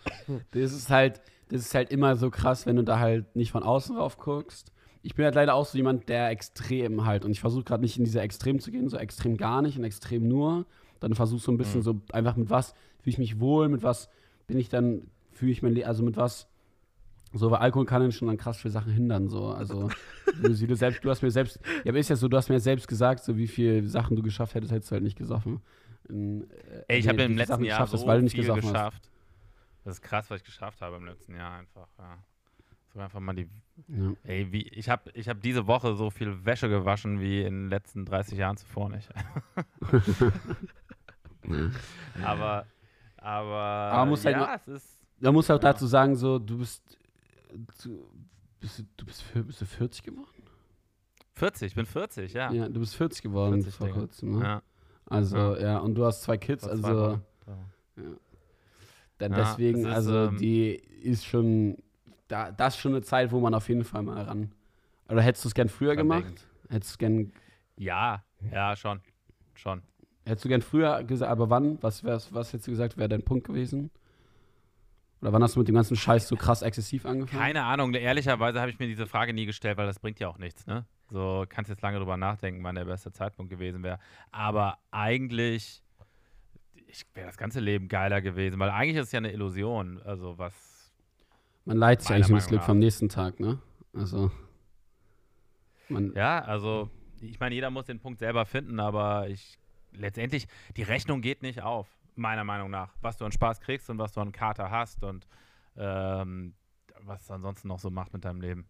Das 0.53 0.73
ist 0.73 0.91
halt, 0.91 1.21
das 1.49 1.63
ist 1.63 1.75
halt 1.75 1.91
immer 1.91 2.17
so 2.17 2.31
krass, 2.31 2.67
wenn 2.67 2.77
du 2.77 2.85
da 2.85 2.99
halt 2.99 3.35
nicht 3.37 3.53
von 3.53 3.63
außen 3.63 3.97
drauf 3.97 4.17
guckst. 4.19 4.73
Ich 5.03 5.15
bin 5.15 5.25
halt 5.25 5.35
leider 5.35 5.55
auch 5.55 5.67
so 5.67 5.77
jemand, 5.77 6.09
der 6.09 6.31
extrem 6.31 7.05
halt, 7.05 7.25
und 7.25 7.33
ich 7.33 7.41
versuche 7.41 7.65
gerade 7.65 7.83
nicht 7.83 7.99
in 7.99 8.05
diese 8.05 8.21
Extrem 8.21 8.61
zu 8.61 8.71
gehen, 8.71 8.89
so 8.89 8.97
extrem 8.97 9.37
gar 9.37 9.61
nicht 9.63 9.77
und 9.77 9.85
extrem 9.85 10.29
nur. 10.29 10.67
Dann 11.01 11.15
versuche 11.15 11.41
so 11.41 11.51
ein 11.51 11.59
bisschen 11.59 11.81
Mhm. 11.81 11.85
so 11.85 12.01
einfach 12.13 12.37
mit 12.37 12.51
was 12.51 12.71
fühle 13.01 13.13
ich 13.15 13.19
mich 13.19 13.41
wohl, 13.41 13.69
mit 13.69 13.83
was 13.83 14.09
bin 14.47 14.59
ich 14.59 14.69
dann, 14.69 15.11
fühle 15.33 15.51
ich 15.51 15.61
mein 15.63 15.73
Leben, 15.73 15.89
also 15.89 16.05
mit 16.05 16.17
was, 16.17 16.47
so, 17.33 17.51
weil 17.51 17.61
Alkohol 17.61 17.87
kann 17.87 18.03
dann 18.03 18.13
schon 18.13 18.29
an 18.29 18.37
krass 18.37 18.59
viele 18.59 18.73
Sachen 18.73 18.93
hindern, 18.93 19.29
so, 19.29 19.49
also, 19.49 19.89
du, 20.43 20.55
du 20.55 20.77
selbst, 20.77 21.05
du 21.05 21.11
hast 21.11 21.23
mir 21.23 21.31
selbst, 21.31 21.59
ja, 21.85 21.91
aber 21.91 21.99
ist 21.99 22.11
ja 22.11 22.17
so, 22.17 22.29
du 22.29 22.37
hast 22.37 22.49
mir 22.49 22.61
selbst 22.61 22.87
gesagt, 22.89 23.25
so, 23.25 23.37
wie 23.37 23.49
viele 23.49 23.87
Sachen 23.89 24.17
du 24.17 24.23
geschafft 24.23 24.55
hättest, 24.55 24.73
hättest 24.73 24.91
du 24.91 24.95
halt 24.95 25.05
nicht 25.05 25.17
gesoffen. 25.17 25.61
In, 26.09 26.43
äh, 26.51 26.85
Ey, 26.89 26.99
ich 26.99 27.07
nee, 27.07 27.13
habe 27.13 27.23
im 27.23 27.37
letzten 27.37 27.53
Sachen 27.55 27.65
Jahr 27.65 27.79
geschafft 27.79 27.93
hast, 27.95 28.01
so 28.01 28.07
weil 28.07 28.19
du 28.19 28.25
nicht 28.25 28.35
viel 28.35 28.43
gesoffen 28.43 28.63
hast. 28.65 28.73
geschafft. 28.73 29.11
Das 29.85 29.95
ist 29.97 30.03
krass, 30.03 30.31
was 30.31 30.41
ich 30.41 30.45
geschafft 30.45 30.81
habe 30.81 30.97
im 30.97 31.07
letzten 31.07 31.35
Jahr 31.35 31.59
einfach. 31.59 31.89
Ja. 31.99 32.19
So 32.93 33.01
einfach 33.01 33.21
mal 33.21 33.33
die. 33.35 33.49
Ja. 33.89 34.13
Ey, 34.25 34.53
wie, 34.53 34.69
ich 34.69 34.89
habe 34.91 35.11
ich 35.15 35.29
hab 35.29 35.41
diese 35.41 35.67
Woche 35.67 35.95
so 35.97 36.11
viel 36.11 36.45
Wäsche 36.45 36.69
gewaschen 36.69 37.21
wie 37.21 37.41
in 37.41 37.65
den 37.65 37.71
letzten 37.71 38.05
30 38.05 38.37
Jahren 38.39 38.57
zuvor 38.59 38.91
nicht. 38.91 39.09
aber, 42.23 42.67
aber, 43.17 43.57
Aber 43.57 44.07
muss 44.07 44.25
halt 44.25 44.37
ja, 44.37 44.55
ist. 44.67 44.99
Man 45.21 45.35
muss 45.35 45.49
auch 45.51 45.55
Ja. 45.55 45.59
dazu 45.61 45.87
sagen, 45.87 46.17
so, 46.17 46.39
du 46.39 46.59
bist, 46.59 46.99
du 47.53 48.09
bist, 48.61 48.79
du- 48.79 48.85
du 48.97 49.05
bist, 49.07 49.25
bist 49.47 49.61
du 49.61 49.67
40 49.67 50.03
geworden? 50.03 50.43
40, 51.35 51.69
ich 51.69 51.75
bin 51.75 51.87
40, 51.87 52.33
ja. 52.35 52.53
Ja, 52.53 52.69
du 52.69 52.81
bist 52.81 52.95
40 52.97 53.23
geworden 53.23 53.63
40, 53.63 53.75
vor 53.75 53.89
kurzem, 53.89 54.39
ne? 54.39 54.45
Ja, 54.45 54.63
Also, 55.07 55.57
ja. 55.57 55.79
und 55.79 55.95
du 55.95 56.05
hast 56.05 56.23
zwei 56.23 56.37
Kids, 56.37 56.65
vor 56.65 56.75
zwei 56.77 56.89
also 56.89 57.11
Wochen. 57.13 57.23
So. 57.97 58.03
dann 59.19 59.33
Ja, 59.33 59.39
deswegen, 59.39 59.81
es 59.81 59.87
ist, 59.87 59.93
also 59.95 60.17
ähm, 60.29 60.37
die 60.39 60.75
ist 60.75 61.25
schon, 61.25 61.77
da, 62.29 62.51
das 62.53 62.75
ist 62.75 62.81
schon 62.81 62.93
eine 62.93 63.03
Zeit, 63.03 63.33
wo 63.33 63.41
man 63.41 63.55
auf 63.55 63.69
jeden 63.69 63.85
Fall 63.85 64.03
mal 64.03 64.23
ran. 64.23 64.53
Oder 65.09 65.23
hättest 65.23 65.45
du 65.45 65.49
es 65.49 65.55
gern 65.55 65.69
früher 65.69 65.97
gemacht? 65.97 66.25
denkt. 66.25 66.47
Hättest 66.69 66.95
du 66.95 66.99
gern, 66.99 67.33
Ja, 67.77 68.25
ja, 68.51 68.77
schon. 68.77 69.01
Schon. 69.55 69.83
hättest 70.25 70.45
du 70.45 70.49
gern 70.49 70.63
früher 70.63 71.03
gesagt, 71.05 71.31
aber 71.31 71.51
wann? 71.51 71.79
Was, 71.83 72.05
wär's, 72.05 72.33
was 72.33 72.53
hättest 72.53 72.67
du 72.69 72.73
gesagt, 72.73 72.97
wäre 72.97 73.09
dein 73.09 73.23
Punkt 73.23 73.47
gewesen? 73.47 73.91
Oder 75.23 75.33
wann 75.33 75.43
hast 75.45 75.55
du 75.55 75.61
mit 75.61 75.69
dem 75.69 75.77
ganzen 75.77 75.95
Scheiß 75.97 76.27
so 76.27 76.35
krass 76.35 76.63
exzessiv 76.63 77.07
angefangen? 77.07 77.41
Keine 77.41 77.63
Ahnung, 77.63 77.95
ehrlicherweise 77.95 78.61
habe 78.61 78.73
ich 78.73 78.79
mir 78.81 78.89
diese 78.89 79.07
Frage 79.07 79.33
nie 79.33 79.47
gestellt, 79.47 79.79
weil 79.79 79.87
das 79.87 80.01
bringt 80.01 80.19
ja 80.19 80.29
auch 80.29 80.39
nichts, 80.39 80.67
ne? 80.67 80.85
So, 81.11 81.45
kannst 81.49 81.69
jetzt 81.71 81.81
lange 81.81 81.99
drüber 81.99 82.17
nachdenken, 82.17 82.65
wann 82.65 82.75
der 82.75 82.87
beste 82.87 83.13
Zeitpunkt 83.13 83.49
gewesen 83.49 83.85
wäre. 83.85 84.01
Aber 84.33 84.79
eigentlich 84.91 85.81
wäre 87.15 87.27
das 87.29 87.37
ganze 87.37 87.61
Leben 87.61 87.87
geiler 87.87 88.21
gewesen, 88.21 88.59
weil 88.59 88.71
eigentlich 88.71 88.97
ist 88.97 89.07
es 89.07 89.13
ja 89.13 89.19
eine 89.19 89.31
Illusion. 89.31 90.03
Also, 90.03 90.39
was. 90.39 90.91
Man 91.67 91.77
leiht 91.77 92.01
sich 92.01 92.11
eigentlich 92.11 92.29
um 92.31 92.35
das 92.35 92.49
Glück 92.49 92.65
vom 92.65 92.81
nächsten 92.81 93.09
Tag, 93.09 93.39
ne? 93.39 93.61
Also, 93.95 94.33
Ja, 95.89 96.41
also, 96.41 96.91
ich 97.21 97.39
meine, 97.39 97.55
jeder 97.55 97.71
muss 97.71 97.85
den 97.85 98.01
Punkt 98.01 98.19
selber 98.19 98.45
finden, 98.45 98.81
aber 98.81 99.29
ich. 99.29 99.57
Letztendlich, 99.95 100.49
die 100.79 100.85
Rechnung 100.85 101.21
geht 101.21 101.43
nicht 101.43 101.61
auf, 101.61 101.87
meiner 102.15 102.45
Meinung 102.45 102.71
nach. 102.71 102.95
Was 103.01 103.17
du 103.17 103.25
an 103.25 103.33
Spaß 103.33 103.61
kriegst 103.61 103.91
und 103.91 103.99
was 103.99 104.13
du 104.13 104.21
an 104.21 104.33
Kater 104.33 104.71
hast 104.71 105.03
und 105.05 105.27
ähm, 105.77 106.55
was 107.01 107.23
es 107.23 107.31
ansonsten 107.31 107.69
noch 107.69 107.79
so 107.79 107.91
macht 107.91 108.13
mit 108.13 108.25
deinem 108.25 108.41
Leben. 108.41 108.67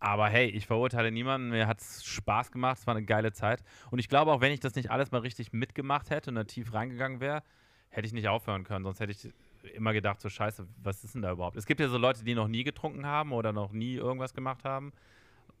Aber 0.00 0.28
hey, 0.28 0.46
ich 0.48 0.66
verurteile 0.66 1.12
niemanden. 1.12 1.50
Mir 1.50 1.66
hat 1.66 1.80
es 1.80 2.04
Spaß 2.04 2.50
gemacht. 2.50 2.78
Es 2.78 2.86
war 2.86 2.96
eine 2.96 3.04
geile 3.04 3.32
Zeit. 3.32 3.62
Und 3.90 3.98
ich 3.98 4.08
glaube, 4.08 4.32
auch 4.32 4.40
wenn 4.40 4.52
ich 4.52 4.60
das 4.60 4.74
nicht 4.74 4.90
alles 4.90 5.10
mal 5.10 5.20
richtig 5.20 5.52
mitgemacht 5.52 6.08
hätte 6.08 6.30
und 6.30 6.36
da 6.36 6.44
tief 6.44 6.72
reingegangen 6.72 7.20
wäre, 7.20 7.42
hätte 7.90 8.06
ich 8.06 8.14
nicht 8.14 8.28
aufhören 8.28 8.64
können. 8.64 8.84
Sonst 8.84 9.00
hätte 9.00 9.12
ich 9.12 9.30
immer 9.74 9.92
gedacht, 9.92 10.20
so 10.20 10.30
scheiße, 10.30 10.66
was 10.82 11.04
ist 11.04 11.14
denn 11.14 11.22
da 11.22 11.32
überhaupt? 11.32 11.56
Es 11.56 11.66
gibt 11.66 11.80
ja 11.80 11.88
so 11.88 11.98
Leute, 11.98 12.24
die 12.24 12.34
noch 12.34 12.48
nie 12.48 12.64
getrunken 12.64 13.04
haben 13.04 13.32
oder 13.32 13.52
noch 13.52 13.72
nie 13.72 13.94
irgendwas 13.94 14.32
gemacht 14.32 14.64
haben. 14.64 14.92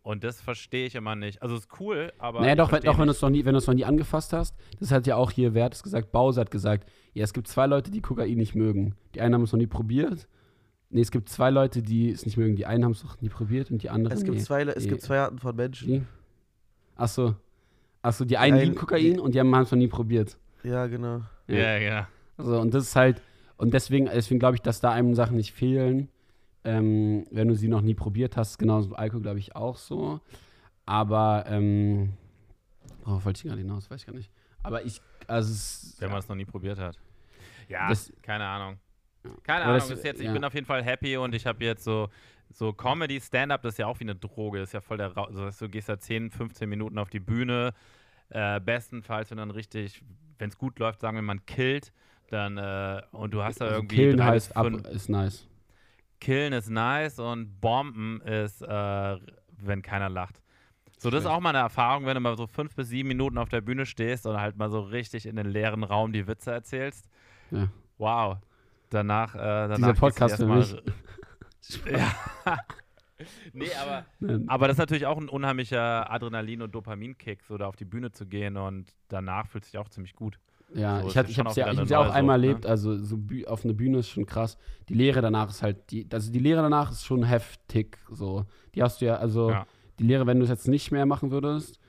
Und 0.02 0.24
das 0.24 0.40
verstehe 0.40 0.86
ich 0.86 0.94
immer 0.94 1.14
nicht. 1.14 1.42
Also 1.42 1.54
es 1.56 1.62
ist 1.66 1.80
cool, 1.80 2.12
aber. 2.18 2.40
Naja, 2.40 2.54
doch, 2.54 2.72
wenn, 2.72 2.82
doch 2.82 2.98
wenn 2.98 3.06
du 3.06 3.12
es 3.12 3.20
noch 3.20 3.28
nie, 3.28 3.44
wenn 3.44 3.52
du 3.52 3.58
es 3.58 3.66
noch 3.66 3.74
nie 3.74 3.84
angefasst 3.84 4.32
hast, 4.32 4.56
das 4.78 4.90
hat 4.90 5.06
ja 5.06 5.16
auch 5.16 5.30
hier, 5.30 5.52
wer 5.52 5.64
hat 5.64 5.74
es 5.74 5.82
gesagt? 5.82 6.10
Bause 6.10 6.40
hat 6.40 6.50
gesagt, 6.50 6.88
ja, 7.12 7.22
es 7.24 7.32
gibt 7.34 7.48
zwei 7.48 7.66
Leute, 7.66 7.90
die 7.90 8.00
Kokain 8.00 8.36
nicht 8.38 8.54
mögen. 8.54 8.94
Die 9.14 9.20
einen 9.20 9.34
haben 9.34 9.42
es 9.42 9.52
noch 9.52 9.58
nie 9.58 9.66
probiert. 9.66 10.26
Nee, 10.88 11.02
es 11.02 11.10
gibt 11.10 11.28
zwei 11.28 11.50
Leute, 11.50 11.82
die 11.82 12.10
es 12.10 12.24
nicht 12.24 12.36
mögen. 12.38 12.56
Die 12.56 12.66
einen 12.66 12.84
haben 12.84 12.92
es 12.92 13.04
noch 13.04 13.20
nie 13.20 13.28
probiert 13.28 13.70
und 13.70 13.82
die 13.82 13.90
anderen. 13.90 14.16
Es 14.16 14.24
gibt, 14.24 14.38
nee. 14.38 14.42
zwei, 14.42 14.62
es 14.62 14.82
die- 14.84 14.88
gibt 14.88 15.02
zwei 15.02 15.18
Arten 15.20 15.38
von 15.38 15.54
Menschen. 15.54 15.86
Die? 15.88 16.02
Achso. 16.96 17.34
Achso, 18.02 18.24
die 18.24 18.38
einen 18.38 18.54
einen- 18.54 18.62
lieben 18.64 18.76
Kokain 18.76 19.20
und 19.20 19.34
die 19.34 19.40
haben 19.40 19.52
es 19.54 19.70
noch 19.70 19.78
nie 19.78 19.88
probiert. 19.88 20.38
Ja, 20.62 20.86
genau. 20.86 21.20
Ja, 21.46 21.76
ja. 21.76 22.08
Also, 22.38 22.58
und 22.58 22.72
das 22.72 22.84
ist 22.84 22.96
halt, 22.96 23.20
und 23.58 23.74
deswegen, 23.74 24.06
deswegen 24.06 24.38
glaube 24.40 24.54
ich, 24.56 24.62
dass 24.62 24.80
da 24.80 24.92
einem 24.92 25.14
Sachen 25.14 25.36
nicht 25.36 25.52
fehlen, 25.52 26.08
ähm, 26.64 27.26
wenn 27.30 27.48
du 27.48 27.54
sie 27.54 27.68
noch 27.68 27.80
nie 27.80 27.94
probiert 27.94 28.36
hast. 28.36 28.58
Genauso 28.58 28.94
Alkohol, 28.94 29.22
glaube 29.22 29.38
ich, 29.38 29.54
auch 29.56 29.76
so. 29.76 30.20
Aber, 30.86 31.44
ähm, 31.46 32.12
oh, 33.06 33.20
wollte 33.24 33.38
ich 33.38 33.42
gerade 33.44 33.60
hinaus, 33.60 33.90
weiß 33.90 34.00
ich 34.00 34.06
gar 34.06 34.14
nicht. 34.14 34.30
Aber 34.62 34.84
ich, 34.84 35.00
also, 35.26 35.50
es, 35.52 35.96
Wenn 35.98 36.10
man 36.10 36.18
es 36.18 36.28
noch 36.28 36.36
nie 36.36 36.44
probiert 36.44 36.78
hat. 36.78 36.98
Ja, 37.68 37.88
Das- 37.88 38.12
keine 38.22 38.44
Ahnung. 38.46 38.78
Keine 39.42 39.64
Ahnung. 39.64 39.76
das- 39.78 39.90
ist 39.90 40.04
jetzt, 40.04 40.20
ich 40.20 40.26
ja. 40.26 40.32
bin 40.32 40.44
auf 40.44 40.54
jeden 40.54 40.66
Fall 40.66 40.82
happy 40.82 41.16
und 41.16 41.34
ich 41.34 41.46
habe 41.46 41.64
jetzt 41.64 41.84
so, 41.84 42.08
so 42.52 42.72
Comedy, 42.72 43.20
Stand-up, 43.20 43.62
das 43.62 43.74
ist 43.74 43.78
ja 43.78 43.86
auch 43.86 44.00
wie 44.00 44.04
eine 44.04 44.16
Droge. 44.16 44.58
Das 44.58 44.70
ist 44.70 44.72
ja 44.72 44.80
voll 44.80 44.96
der 44.96 45.16
Ra 45.16 45.24
also, 45.24 45.50
Du 45.66 45.70
gehst 45.70 45.88
da 45.88 45.98
10, 45.98 46.30
15 46.30 46.68
Minuten 46.68 46.98
auf 46.98 47.10
die 47.10 47.20
Bühne. 47.20 47.72
Äh, 48.30 48.60
bestenfalls, 48.60 49.30
wenn 49.30 49.38
dann 49.38 49.50
richtig, 49.50 50.02
wenn 50.38 50.50
es 50.50 50.58
gut 50.58 50.78
läuft, 50.78 51.00
sagen 51.00 51.16
wir, 51.16 51.22
man 51.22 51.44
killt, 51.46 51.92
dann 52.30 52.58
und 52.58 53.20
und 53.22 53.34
du 53.34 53.42
hast 53.42 53.60
da 53.60 53.66
also 53.66 53.76
irgendwie 53.78 53.96
killen 53.96 54.16
bis 54.16 54.24
heißt 54.24 54.56
ab, 54.56 54.66
ist 54.92 55.08
nice. 55.08 55.46
Killen 56.20 56.52
ist 56.52 56.68
nice 56.70 57.18
und 57.18 57.60
Bomben 57.60 58.20
ist, 58.22 58.62
äh, 58.62 59.18
wenn 59.58 59.82
keiner 59.82 60.08
lacht. 60.08 60.40
So, 60.98 61.08
das 61.10 61.20
ist 61.24 61.26
auch 61.26 61.40
mal 61.40 61.48
eine 61.50 61.58
Erfahrung, 61.58 62.04
wenn 62.04 62.14
du 62.14 62.20
mal 62.20 62.36
so 62.36 62.46
fünf 62.46 62.74
bis 62.76 62.88
sieben 62.90 63.08
Minuten 63.08 63.38
auf 63.38 63.48
der 63.48 63.62
Bühne 63.62 63.86
stehst 63.86 64.26
und 64.26 64.38
halt 64.38 64.56
mal 64.56 64.70
so 64.70 64.80
richtig 64.80 65.24
in 65.24 65.36
den 65.36 65.46
leeren 65.46 65.82
Raum 65.82 66.12
die 66.12 66.26
Witze 66.26 66.52
erzählst. 66.52 67.08
Ja. 67.50 67.68
Wow. 67.96 68.36
Danach, 68.90 69.34
äh, 69.34 69.38
danach 69.38 69.76
Dieser 69.76 69.94
Podcast 69.94 70.36
für 70.36 70.42
erstmal- 70.42 70.82
Ja. 71.90 72.14
nee, 73.52 73.70
aber, 73.80 74.04
aber 74.48 74.66
das 74.68 74.74
ist 74.74 74.78
natürlich 74.78 75.06
auch 75.06 75.18
ein 75.18 75.28
unheimlicher 75.28 76.10
Adrenalin- 76.10 76.62
und 76.62 76.74
Dopaminkick, 76.74 77.44
so 77.44 77.56
da 77.58 77.66
auf 77.66 77.76
die 77.76 77.84
Bühne 77.84 78.10
zu 78.12 78.26
gehen 78.26 78.56
und 78.56 78.92
danach 79.08 79.46
fühlt 79.46 79.64
sich 79.64 79.78
auch 79.78 79.88
ziemlich 79.88 80.14
gut. 80.14 80.38
Ja, 80.74 81.00
So, 81.00 81.08
ich, 81.08 81.16
ist 81.16 81.16
hatte, 81.16 81.28
ja 81.28 81.30
ich 81.30 81.38
habe 81.38 81.48
auch 81.48 81.50
es 81.52 81.56
ja, 81.56 81.72
ich 81.72 81.88
ja 81.90 81.98
auch 81.98 82.04
neue 82.04 82.12
einmal 82.14 82.38
Sucht, 82.38 82.42
ne? 82.42 82.48
erlebt, 82.48 82.66
also 82.66 82.96
so 82.96 83.18
auf 83.46 83.64
eine 83.64 83.74
Bühne 83.74 83.98
ist 83.98 84.08
schon 84.08 84.26
krass. 84.26 84.56
Die 84.88 84.94
Lehre 84.94 85.20
danach 85.20 85.50
ist 85.50 85.62
halt, 85.62 85.90
die, 85.90 86.06
also 86.12 86.30
die 86.30 86.38
Lehre 86.38 86.62
danach 86.62 86.92
ist 86.92 87.04
schon 87.04 87.24
heftig, 87.24 87.98
so. 88.10 88.44
Die 88.74 88.82
hast 88.82 89.00
du 89.00 89.06
ja, 89.06 89.16
also 89.16 89.50
Ja. 89.50 89.66
die 89.98 90.04
Lehre, 90.04 90.26
wenn 90.26 90.38
du 90.38 90.44
es 90.44 90.50
jetzt 90.50 90.68
nicht 90.68 90.92
mehr 90.92 91.06
machen 91.06 91.30
würdest, 91.32 91.80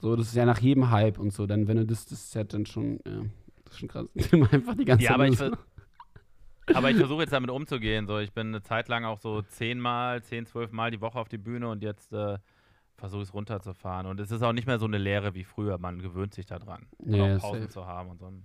so, 0.00 0.16
das 0.16 0.28
ist 0.28 0.34
ja 0.34 0.44
nach 0.44 0.58
jedem 0.60 0.90
Hype 0.90 1.18
und 1.18 1.32
so, 1.32 1.46
dann 1.46 1.68
wenn 1.68 1.76
du 1.78 1.86
das, 1.86 2.06
das 2.06 2.30
Set 2.32 2.52
dann 2.52 2.66
schon, 2.66 3.00
ja, 3.06 3.22
das 3.64 3.74
ist 3.74 3.78
schon 3.80 3.88
krass. 3.88 4.06
Einfach 4.52 4.74
die 4.74 4.84
ganze 4.84 5.04
Ja, 5.04 5.14
aber 5.14 5.28
ich, 5.28 5.38
aber 6.74 6.90
ich 6.90 6.96
versuche 6.96 7.22
jetzt 7.22 7.32
damit 7.32 7.50
umzugehen. 7.50 8.06
So, 8.06 8.18
ich 8.18 8.32
bin 8.32 8.48
eine 8.48 8.62
Zeit 8.62 8.88
lang 8.88 9.04
auch 9.04 9.18
so 9.20 9.42
zehnmal, 9.42 10.22
zehn, 10.22 10.46
zwölf 10.46 10.72
Mal 10.72 10.90
die 10.90 11.00
Woche 11.00 11.18
auf 11.18 11.28
die 11.28 11.38
Bühne 11.38 11.68
und 11.68 11.82
jetzt 11.82 12.12
äh, 12.12 12.38
versuche 12.96 13.22
es 13.22 13.34
runterzufahren. 13.34 14.06
Und 14.06 14.20
es 14.20 14.30
ist 14.30 14.42
auch 14.42 14.52
nicht 14.52 14.66
mehr 14.66 14.78
so 14.78 14.86
eine 14.86 14.98
Lehre 14.98 15.34
wie 15.34 15.44
früher. 15.44 15.78
Man 15.78 16.00
gewöhnt 16.00 16.34
sich 16.34 16.46
daran. 16.46 16.86
Ja, 17.04 17.36
auch 17.36 17.40
Pausen 17.40 17.62
safe. 17.62 17.72
zu 17.72 17.86
haben 17.86 18.10
und 18.10 18.18
so 18.18 18.26
ein, 18.26 18.44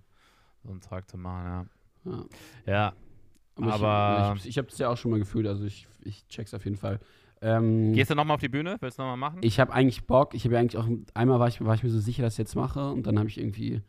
so 0.63 0.71
ein 0.71 0.81
Zeug 0.81 1.09
zu 1.09 1.17
machen. 1.17 1.45
ja. 1.45 1.65
Ja. 2.03 2.25
ja. 2.65 2.93
Aber, 3.57 4.33
ich, 4.35 4.43
ich, 4.43 4.49
ich 4.49 4.57
habe 4.57 4.67
es 4.69 4.77
ja 4.77 4.89
auch 4.89 4.97
schon 4.97 5.11
mal 5.11 5.19
gefühlt, 5.19 5.45
also 5.45 5.65
ich, 5.65 5.87
ich 6.03 6.27
check's 6.27 6.53
auf 6.53 6.63
jeden 6.63 6.77
Fall. 6.77 6.99
Ähm, 7.41 7.93
Gehst 7.93 8.11
du 8.11 8.15
nochmal 8.15 8.35
auf 8.35 8.41
die 8.41 8.49
Bühne? 8.49 8.77
Willst 8.79 8.97
du 8.97 9.03
nochmal 9.03 9.17
machen? 9.17 9.39
Ich 9.41 9.59
habe 9.59 9.73
eigentlich 9.73 10.05
Bock. 10.05 10.33
Ich 10.35 10.45
habe 10.45 10.55
ja 10.55 10.61
eigentlich 10.61 10.77
auch 10.77 10.87
einmal 11.13 11.39
war 11.39 11.47
ich, 11.47 11.63
war 11.63 11.73
ich 11.73 11.83
mir 11.83 11.89
so 11.89 11.99
sicher, 11.99 12.23
dass 12.23 12.35
ich 12.35 12.39
jetzt 12.39 12.55
mache 12.55 12.91
und 12.91 13.07
dann 13.07 13.17
habe 13.17 13.29
ich 13.29 13.39
irgendwie 13.39 13.81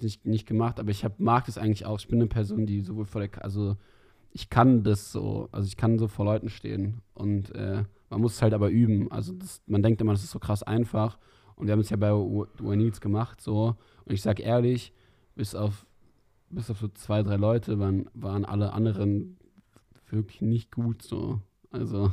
nicht, 0.00 0.26
nicht 0.26 0.46
gemacht. 0.46 0.80
Aber 0.80 0.90
ich 0.90 1.04
hab, 1.04 1.20
mag 1.20 1.46
das 1.46 1.56
eigentlich 1.56 1.86
auch. 1.86 2.00
Ich 2.00 2.08
bin 2.08 2.18
eine 2.18 2.26
Person, 2.26 2.66
die 2.66 2.80
sowohl 2.80 3.06
vor 3.06 3.20
der, 3.20 3.44
also 3.44 3.76
ich 4.32 4.50
kann 4.50 4.82
das 4.82 5.12
so, 5.12 5.48
also 5.52 5.66
ich 5.66 5.76
kann 5.76 5.98
so 5.98 6.08
vor 6.08 6.24
Leuten 6.24 6.48
stehen 6.48 7.00
und 7.14 7.54
äh, 7.54 7.84
man 8.10 8.20
muss 8.20 8.34
es 8.34 8.42
halt 8.42 8.52
aber 8.52 8.68
üben. 8.68 9.10
Also 9.10 9.32
das, 9.32 9.62
man 9.66 9.82
denkt 9.82 10.00
immer, 10.02 10.12
das 10.12 10.22
ist 10.24 10.30
so 10.32 10.38
krass 10.38 10.62
einfach 10.62 11.18
und 11.56 11.66
wir 11.66 11.72
haben 11.72 11.80
es 11.80 11.88
ja 11.90 11.96
bei 11.96 12.12
One 12.12 12.76
Needs 12.76 13.00
gemacht 13.00 13.40
so 13.40 13.76
und 14.04 14.12
ich 14.12 14.20
sag 14.22 14.38
ehrlich, 14.40 14.92
bis 15.34 15.54
auf 15.54 15.86
bis 16.50 16.68
auf 16.70 16.78
so 16.80 16.88
zwei 16.88 17.22
drei 17.22 17.36
Leute 17.36 17.78
waren, 17.78 18.10
waren 18.12 18.44
alle 18.44 18.72
anderen 18.72 19.38
wirklich 20.08 20.42
nicht 20.42 20.72
gut 20.72 21.00
so. 21.02 21.40
Also, 21.70 22.12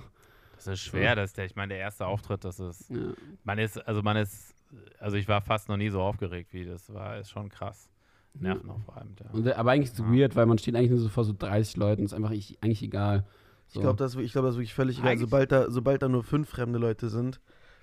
Das 0.56 0.68
ist 0.68 0.82
schwer, 0.82 1.16
das 1.16 1.32
ist 1.32 1.38
der, 1.38 1.46
ich 1.46 1.56
meine, 1.56 1.70
der 1.74 1.80
erste 1.80 2.06
Auftritt, 2.06 2.44
das 2.46 2.60
ist, 2.60 2.90
ja. 2.92 2.98
man 3.44 3.58
ist, 3.58 3.78
also 3.88 4.04
man 4.04 4.16
ist, 4.18 4.54
also 5.00 5.18
ich 5.18 5.28
war 5.28 5.42
fast 5.42 5.68
noch 5.70 5.78
nie 5.78 5.90
so 5.90 6.02
aufgeregt 6.02 6.54
wie 6.54 6.66
das 6.66 6.94
war, 6.94 7.18
ist 7.18 7.32
schon 7.32 7.50
krass. 7.50 7.90
Nervenaufreibend, 8.36 9.20
ja. 9.22 9.32
Und, 9.32 9.46
der- 9.46 9.58
aber 9.58 9.72
eigentlich 9.72 9.90
ist 9.92 10.00
es 10.00 10.06
Ja. 10.06 10.12
weird, 10.14 10.36
weil 10.36 10.46
man 10.46 10.60
steht 10.60 10.76
eigentlich 10.76 10.92
nur 10.92 11.00
so 11.00 11.10
vor 11.10 11.24
so 11.24 11.34
30 11.36 11.76
Leuten, 11.78 12.04
ist 12.04 12.14
einfach 12.14 12.30
ich, 12.32 12.62
eigentlich 12.62 12.84
egal. 12.84 13.26
So. 13.68 13.80
Ich 13.80 13.84
glaube, 13.84 13.98
das, 13.98 14.16
ich 14.16 14.32
glaub, 14.32 14.46
das 14.46 14.54
ist 14.56 14.58
wirklich 14.60 14.74
völlig 14.74 15.00
egal, 15.00 15.18
sobald 15.18 15.52
da, 15.52 15.70
sobald 15.70 16.02
da 16.02 16.10
nur 16.10 16.24
fünf 16.24 16.50
fremde 16.50 16.80
Leute 16.80 17.10
sind. 17.10 17.40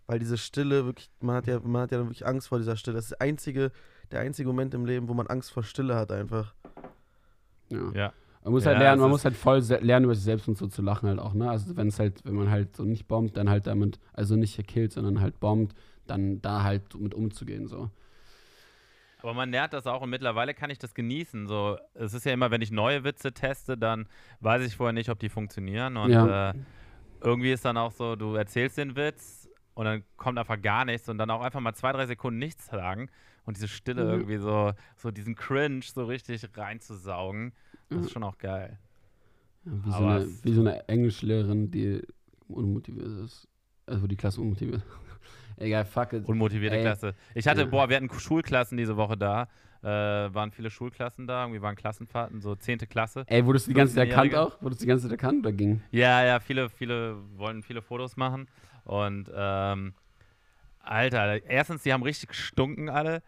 Weil 0.06 0.18
diese 0.18 0.36
Stille 0.36 0.84
wirklich, 0.84 1.10
man 1.20 1.36
hat 1.36 1.46
ja, 1.46 1.60
man 1.60 1.82
hat 1.82 1.92
ja 1.92 1.98
dann 1.98 2.08
wirklich 2.08 2.26
Angst 2.26 2.48
vor 2.48 2.58
dieser 2.58 2.76
Stille. 2.76 2.96
Das 2.96 3.06
ist 3.06 3.10
der 3.12 3.22
einzige, 3.22 3.72
der 4.10 4.20
einzige 4.20 4.48
Moment 4.48 4.74
im 4.74 4.84
Leben, 4.84 5.08
wo 5.08 5.14
man 5.14 5.26
Angst 5.28 5.50
vor 5.52 5.62
Stille 5.62 5.94
hat 5.96 6.12
einfach. 6.12 6.54
ja. 7.70 7.92
Ja. 7.94 8.12
Man 8.42 8.52
muss 8.52 8.64
Ja, 8.64 8.72
halt 8.72 8.78
lernen, 8.80 9.00
man 9.00 9.08
muss 9.10 9.24
halt 9.24 9.36
voll 9.36 9.60
lernen, 9.80 10.04
über 10.04 10.14
sich 10.14 10.24
selbst 10.24 10.48
und 10.48 10.58
so 10.58 10.66
zu 10.66 10.82
lachen 10.82 11.08
halt 11.08 11.18
auch, 11.18 11.32
ne? 11.32 11.48
Also 11.48 11.76
wenn 11.78 11.88
es 11.88 11.98
halt, 11.98 12.22
wenn 12.26 12.34
man 12.34 12.50
halt 12.50 12.76
so 12.76 12.84
nicht 12.84 13.08
bombt, 13.08 13.36
dann 13.38 13.48
halt 13.48 13.66
damit, 13.66 13.98
also 14.12 14.36
nicht 14.36 14.62
killt, 14.66 14.92
sondern 14.92 15.20
halt 15.22 15.40
bombt, 15.40 15.74
dann 16.06 16.42
da 16.42 16.62
halt 16.62 16.94
mit 17.00 17.14
umzugehen, 17.14 17.68
so. 17.68 17.90
Aber 19.24 19.32
man 19.32 19.50
lernt 19.50 19.72
das 19.72 19.86
auch 19.86 20.02
und 20.02 20.10
mittlerweile 20.10 20.52
kann 20.52 20.68
ich 20.68 20.78
das 20.78 20.92
genießen. 20.92 21.46
So, 21.46 21.78
es 21.94 22.12
ist 22.12 22.26
ja 22.26 22.32
immer, 22.34 22.50
wenn 22.50 22.60
ich 22.60 22.70
neue 22.70 23.04
Witze 23.04 23.32
teste, 23.32 23.78
dann 23.78 24.06
weiß 24.40 24.66
ich 24.66 24.76
vorher 24.76 24.92
nicht, 24.92 25.08
ob 25.08 25.18
die 25.18 25.30
funktionieren. 25.30 25.96
Und 25.96 26.10
Ja. 26.10 26.50
äh, 26.50 26.54
irgendwie 27.22 27.50
ist 27.52 27.64
dann 27.64 27.78
auch 27.78 27.90
so, 27.92 28.16
du 28.16 28.34
erzählst 28.34 28.76
den 28.76 28.96
Witz 28.96 29.48
und 29.72 29.86
dann 29.86 30.04
kommt 30.18 30.38
einfach 30.38 30.60
gar 30.60 30.84
nichts 30.84 31.08
und 31.08 31.16
dann 31.16 31.30
auch 31.30 31.40
einfach 31.40 31.60
mal 31.60 31.72
zwei, 31.74 31.92
drei 31.92 32.04
Sekunden 32.04 32.38
nichts 32.38 32.66
sagen 32.66 33.08
und 33.46 33.56
diese 33.56 33.66
Stille 33.68 34.04
Mhm. 34.04 34.10
irgendwie 34.10 34.36
so, 34.36 34.72
so 34.98 35.10
diesen 35.10 35.36
Cringe 35.36 35.80
so 35.82 36.04
richtig 36.04 36.46
reinzusaugen. 36.54 37.54
Das 37.88 37.98
Mhm. 38.00 38.04
ist 38.04 38.10
schon 38.12 38.24
auch 38.24 38.36
geil. 38.36 38.78
Ja, 39.64 39.72
wie, 39.86 39.90
so 39.90 40.04
eine, 40.04 40.26
wie 40.42 40.52
so 40.52 40.60
eine 40.60 40.86
Englischlehrerin, 40.88 41.70
die 41.70 42.02
unmotiviert 42.48 43.06
ist. 43.24 43.48
Also 43.86 44.06
die 44.06 44.16
Klasse 44.16 44.42
unmotiviert 44.42 44.82
ist. 44.82 45.03
Egal, 45.56 45.84
fuck 45.84 46.12
it. 46.12 46.26
Unmotivierte 46.26 46.76
Ey. 46.76 46.82
Klasse. 46.82 47.14
Ich 47.34 47.46
hatte, 47.46 47.62
Ja. 47.62 47.66
boah, 47.66 47.88
wir 47.88 47.96
hatten 47.96 48.10
Schulklassen 48.10 48.76
diese 48.76 48.96
Woche 48.96 49.16
da. 49.16 49.48
Äh, 49.82 49.86
waren 50.34 50.50
viele 50.50 50.70
Schulklassen 50.70 51.26
da, 51.26 51.42
irgendwie 51.44 51.60
waren 51.60 51.76
Klassenfahrten, 51.76 52.40
so 52.40 52.54
10. 52.54 52.78
Klasse. 52.88 53.24
Ey, 53.26 53.44
wurdest 53.44 53.66
du 53.66 53.72
die 53.72 53.74
ganze 53.76 53.94
Zeit 53.94 54.08
erkannt 54.08 54.32
15-Jährige. 54.32 54.54
auch? 54.56 54.62
Wurdest 54.62 54.80
du 54.80 54.84
die 54.84 54.88
ganze 54.88 55.02
Zeit 55.04 55.12
erkannt 55.12 55.40
oder 55.40 55.52
ging? 55.52 55.82
Ja, 55.90 56.24
ja, 56.24 56.40
viele, 56.40 56.70
viele 56.70 57.16
wollen 57.36 57.62
viele 57.62 57.82
Fotos 57.82 58.16
machen. 58.16 58.48
Und 58.84 59.30
ähm, 59.34 59.92
Alter, 60.80 61.44
erstens, 61.44 61.82
die 61.82 61.92
haben 61.92 62.02
richtig 62.02 62.30
gestunken 62.30 62.88
alle. 62.88 63.22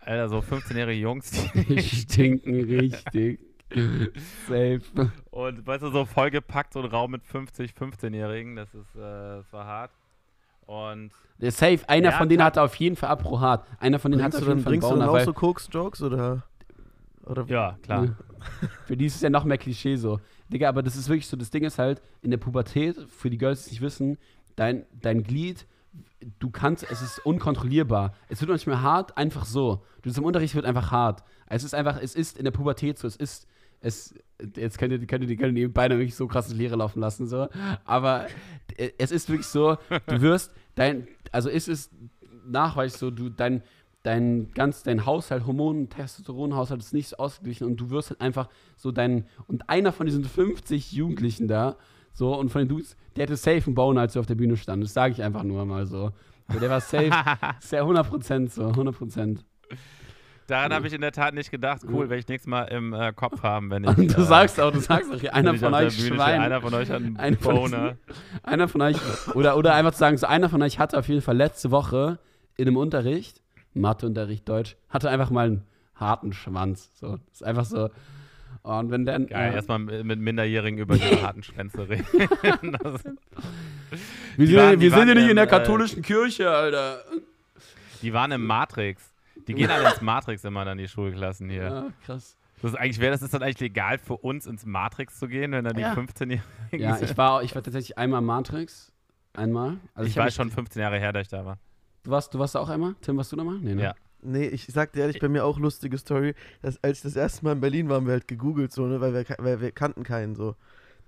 Alter, 0.00 0.28
so 0.28 0.38
15-jährige 0.40 1.00
Jungs. 1.00 1.30
Die 1.30 1.64
Die 1.76 1.80
stinken 1.82 2.62
richtig. 2.64 3.40
Safe. 4.46 4.80
und 5.30 5.66
weißt 5.66 5.82
du, 5.82 5.90
so 5.90 6.04
vollgepackt, 6.04 6.74
so 6.74 6.80
ein 6.80 6.86
Raum 6.86 7.12
mit 7.12 7.24
50, 7.24 7.72
15-Jährigen. 7.72 8.54
Das 8.56 8.68
ist, 8.74 8.94
äh, 8.96 8.98
das 9.38 9.50
war 9.50 9.64
hart. 9.66 9.90
Und 10.72 11.10
Der 11.38 11.52
Safe, 11.52 11.80
einer 11.86 12.10
Ja, 12.10 12.18
von 12.18 12.28
denen 12.28 12.42
hatte 12.42 12.62
auf 12.62 12.74
jeden 12.76 12.96
Fall 12.96 13.10
Abro 13.10 13.40
hart. 13.40 13.66
Einer 13.78 13.98
von 13.98 14.10
denen 14.10 14.24
hatte 14.24 14.38
Fall 14.40 14.52
einen 14.52 14.64
bringst 14.64 14.90
du 14.90 14.96
dann 14.96 15.08
auch 15.08 15.20
so 15.20 15.32
Koks-Jokes 15.32 16.02
oder? 16.02 16.42
oder 17.24 17.44
ja, 17.46 17.76
klar. 17.82 18.16
Für 18.86 18.96
die 18.96 19.06
ist 19.06 19.16
es 19.16 19.20
ja 19.20 19.30
noch 19.30 19.44
mehr 19.44 19.58
Klischee 19.58 19.96
so. 19.96 20.20
Digga, 20.48 20.68
aber 20.68 20.82
das 20.82 20.96
ist 20.96 21.08
wirklich 21.08 21.26
so, 21.26 21.36
das 21.36 21.50
Ding 21.50 21.64
ist 21.64 21.78
halt, 21.78 22.00
in 22.22 22.30
der 22.30 22.38
Pubertät, 22.38 22.96
für 23.08 23.30
die 23.30 23.38
Girls, 23.38 23.64
die 23.64 23.66
es 23.66 23.72
nicht 23.72 23.80
wissen, 23.82 24.18
dein, 24.56 24.84
dein 25.00 25.22
Glied, 25.22 25.66
du 26.38 26.50
kannst, 26.50 26.90
es 26.90 27.02
ist 27.02 27.24
unkontrollierbar. 27.24 28.14
Es 28.28 28.40
wird 28.40 28.50
manchmal 28.50 28.80
hart, 28.80 29.16
einfach 29.16 29.44
so. 29.44 29.84
Du 29.96 30.02
bist 30.02 30.18
im 30.18 30.24
Unterricht, 30.24 30.54
wird 30.54 30.66
einfach 30.66 30.90
hart. 30.90 31.22
Es 31.46 31.64
ist 31.64 31.74
einfach, 31.74 32.00
es 32.00 32.14
ist 32.14 32.38
in 32.38 32.44
der 32.44 32.50
Pubertät 32.50 32.98
so, 32.98 33.06
es 33.06 33.16
ist, 33.16 33.46
es, 33.82 34.14
jetzt 34.56 34.78
könnt 34.78 34.92
ihr, 34.92 35.06
könnt 35.06 35.24
ihr 35.28 35.52
die 35.52 35.68
beide 35.68 35.98
wirklich 35.98 36.14
so 36.14 36.26
krass 36.26 36.48
ins 36.48 36.58
Leere 36.58 36.76
laufen 36.76 37.00
lassen, 37.00 37.26
so. 37.26 37.48
Aber 37.84 38.26
äh, 38.76 38.90
es 38.98 39.10
ist 39.10 39.28
wirklich 39.28 39.46
so, 39.46 39.76
du 40.06 40.20
wirst, 40.20 40.52
dein, 40.76 41.06
also 41.32 41.48
es 41.48 41.68
ist 41.68 41.92
nachweislich 42.46 42.98
so, 42.98 43.10
du, 43.10 43.28
dein, 43.28 43.62
dein 44.04 44.50
ganz, 44.54 44.82
dein 44.82 45.04
Haushalt, 45.04 45.46
Hormonen, 45.46 45.88
Testosteronhaushalt 45.88 46.80
ist 46.80 46.94
nicht 46.94 47.08
so 47.08 47.16
ausgeglichen 47.16 47.66
und 47.66 47.76
du 47.76 47.90
wirst 47.90 48.10
halt 48.10 48.20
einfach 48.20 48.48
so 48.76 48.92
dein, 48.92 49.26
und 49.46 49.68
einer 49.68 49.92
von 49.92 50.06
diesen 50.06 50.24
50 50.24 50.92
Jugendlichen 50.92 51.48
da, 51.48 51.76
so, 52.14 52.38
und 52.38 52.50
von 52.50 52.60
den 52.60 52.68
Dudes, 52.68 52.96
der 53.16 53.24
hatte 53.24 53.36
safe 53.36 53.66
einen 53.66 53.74
Boner, 53.74 54.02
als 54.02 54.16
er 54.16 54.20
auf 54.20 54.26
der 54.26 54.34
Bühne 54.34 54.56
stand. 54.56 54.82
Das 54.82 54.92
sage 54.92 55.12
ich 55.12 55.22
einfach 55.22 55.44
nur 55.44 55.64
mal 55.64 55.86
so. 55.86 56.10
so 56.52 56.58
der 56.58 56.68
war 56.68 56.80
safe, 56.80 57.10
sehr 57.60 57.84
100% 57.84 58.50
so, 58.50 58.66
100%. 58.68 59.38
Daran 60.48 60.72
habe 60.74 60.86
ich 60.86 60.92
in 60.92 61.00
der 61.00 61.12
Tat 61.12 61.34
nicht 61.34 61.50
gedacht. 61.50 61.82
Cool, 61.88 62.08
werde 62.10 62.16
ich 62.20 62.28
nächstes 62.28 62.48
Mal 62.48 62.64
im 62.64 62.92
äh, 62.92 63.12
Kopf 63.14 63.42
haben, 63.42 63.70
wenn 63.70 63.84
ich. 63.84 63.90
Und 63.96 64.16
du 64.16 64.20
äh, 64.22 64.24
sagst 64.24 64.60
auch, 64.60 64.72
du 64.72 64.80
sagst 64.80 65.10
auch, 65.14 65.32
einer 65.32 65.54
von 65.54 65.72
euch 65.74 65.96
Bühne. 65.96 66.16
Schwein. 66.16 66.40
Einer 66.40 66.60
von 66.60 66.74
euch 66.74 66.88
hat 66.90 66.96
einen 67.02 67.16
Einer 67.18 67.36
von 67.38 67.54
Boner. 67.54 67.96
Einer 68.42 68.68
von 68.68 68.80
euch, 68.82 68.96
oder, 69.34 69.56
oder 69.56 69.74
einfach 69.74 69.92
zu 69.92 69.98
sagen, 69.98 70.16
so 70.18 70.26
einer 70.26 70.48
von 70.48 70.60
euch 70.62 70.78
hatte 70.78 70.98
auf 70.98 71.08
jeden 71.08 71.22
Fall 71.22 71.36
letzte 71.36 71.70
Woche 71.70 72.18
in 72.56 72.66
einem 72.68 72.76
Unterricht, 72.76 73.40
Matheunterricht, 73.74 74.48
Deutsch, 74.48 74.76
hatte 74.90 75.08
einfach 75.10 75.30
mal 75.30 75.46
einen 75.46 75.62
harten 75.94 76.32
Schwanz. 76.32 76.90
So, 76.94 77.16
das 77.16 77.34
ist 77.40 77.44
einfach 77.44 77.64
so. 77.64 77.88
Und 78.64 78.90
wenn 78.90 79.04
dann. 79.04 79.26
Geil, 79.26 79.52
äh, 79.52 79.54
erstmal 79.56 79.78
mit 79.78 80.18
Minderjährigen 80.20 80.78
über 80.78 80.94
ihre 80.96 81.22
harten 81.22 81.42
Schwänze 81.42 81.88
reden. 81.88 82.04
wir 84.36 84.46
die 84.46 84.46
sind, 84.46 84.56
waren- 84.56 84.78
die 84.78 84.80
wir 84.80 84.90
sind 84.90 85.08
ja 85.08 85.14
nicht 85.14 85.28
in 85.30 85.36
der 85.36 85.46
äh, 85.46 85.48
katholischen 85.48 86.02
Kirche, 86.02 86.50
Alter. 86.50 87.02
die 88.02 88.12
waren 88.12 88.30
im 88.32 88.44
Matrix. 88.46 89.11
Die 89.48 89.54
gehen 89.54 89.70
alle 89.70 89.88
ins 89.90 90.00
Matrix 90.00 90.44
immer 90.44 90.64
dann 90.64 90.78
die 90.78 90.88
Schulklassen 90.88 91.48
hier. 91.48 91.62
Ja, 91.64 91.86
krass. 92.04 92.36
Das 92.60 92.72
ist 92.72 92.76
eigentlich, 92.78 93.00
wäre 93.00 93.10
das 93.12 93.22
ist 93.22 93.34
dann 93.34 93.42
eigentlich 93.42 93.60
legal 93.60 93.98
für 93.98 94.16
uns 94.16 94.46
ins 94.46 94.64
Matrix 94.64 95.18
zu 95.18 95.26
gehen, 95.26 95.50
wenn 95.52 95.64
da 95.64 95.72
die 95.72 95.80
Ja. 95.80 95.94
15-Jährigen 95.94 96.40
Ja, 96.78 96.94
sind? 96.96 97.10
ich 97.10 97.16
war, 97.16 97.42
ich 97.42 97.54
war 97.54 97.62
tatsächlich 97.62 97.98
einmal 97.98 98.20
Matrix. 98.20 98.92
Einmal. 99.34 99.78
Also 99.94 100.08
ich 100.08 100.16
hab 100.18 100.26
weiß 100.26 100.34
schon 100.34 100.50
15 100.50 100.80
Jahre 100.82 100.98
her, 100.98 101.12
dass 101.12 101.22
ich 101.22 101.28
da 101.28 101.44
war. 101.44 101.58
Du 102.04 102.10
warst, 102.10 102.32
du 102.34 102.38
warst 102.38 102.54
da 102.54 102.60
auch 102.60 102.68
einmal? 102.68 102.94
Tim, 103.00 103.16
warst 103.16 103.32
du 103.32 103.36
da 103.36 103.44
mal? 103.44 103.58
Nee, 103.58 103.74
ne? 103.74 103.82
Ja. 103.82 103.94
Nee, 104.24 104.46
ich 104.46 104.66
sag 104.66 104.92
dir 104.92 105.00
ehrlich, 105.00 105.18
bei 105.18 105.28
mir 105.28 105.44
auch 105.44 105.58
lustige 105.58 105.98
Story. 105.98 106.34
Dass, 106.60 106.80
als 106.84 106.98
ich 106.98 107.02
das 107.02 107.16
erste 107.16 107.44
Mal 107.44 107.52
in 107.52 107.60
Berlin 107.60 107.88
war, 107.88 107.96
haben 107.96 108.06
wir 108.06 108.12
halt 108.12 108.28
gegoogelt, 108.28 108.72
so, 108.72 108.86
ne, 108.86 109.00
weil 109.00 109.12
wir, 109.14 109.24
weil 109.38 109.60
wir 109.60 109.72
kannten 109.72 110.04
keinen 110.04 110.36
so. 110.36 110.54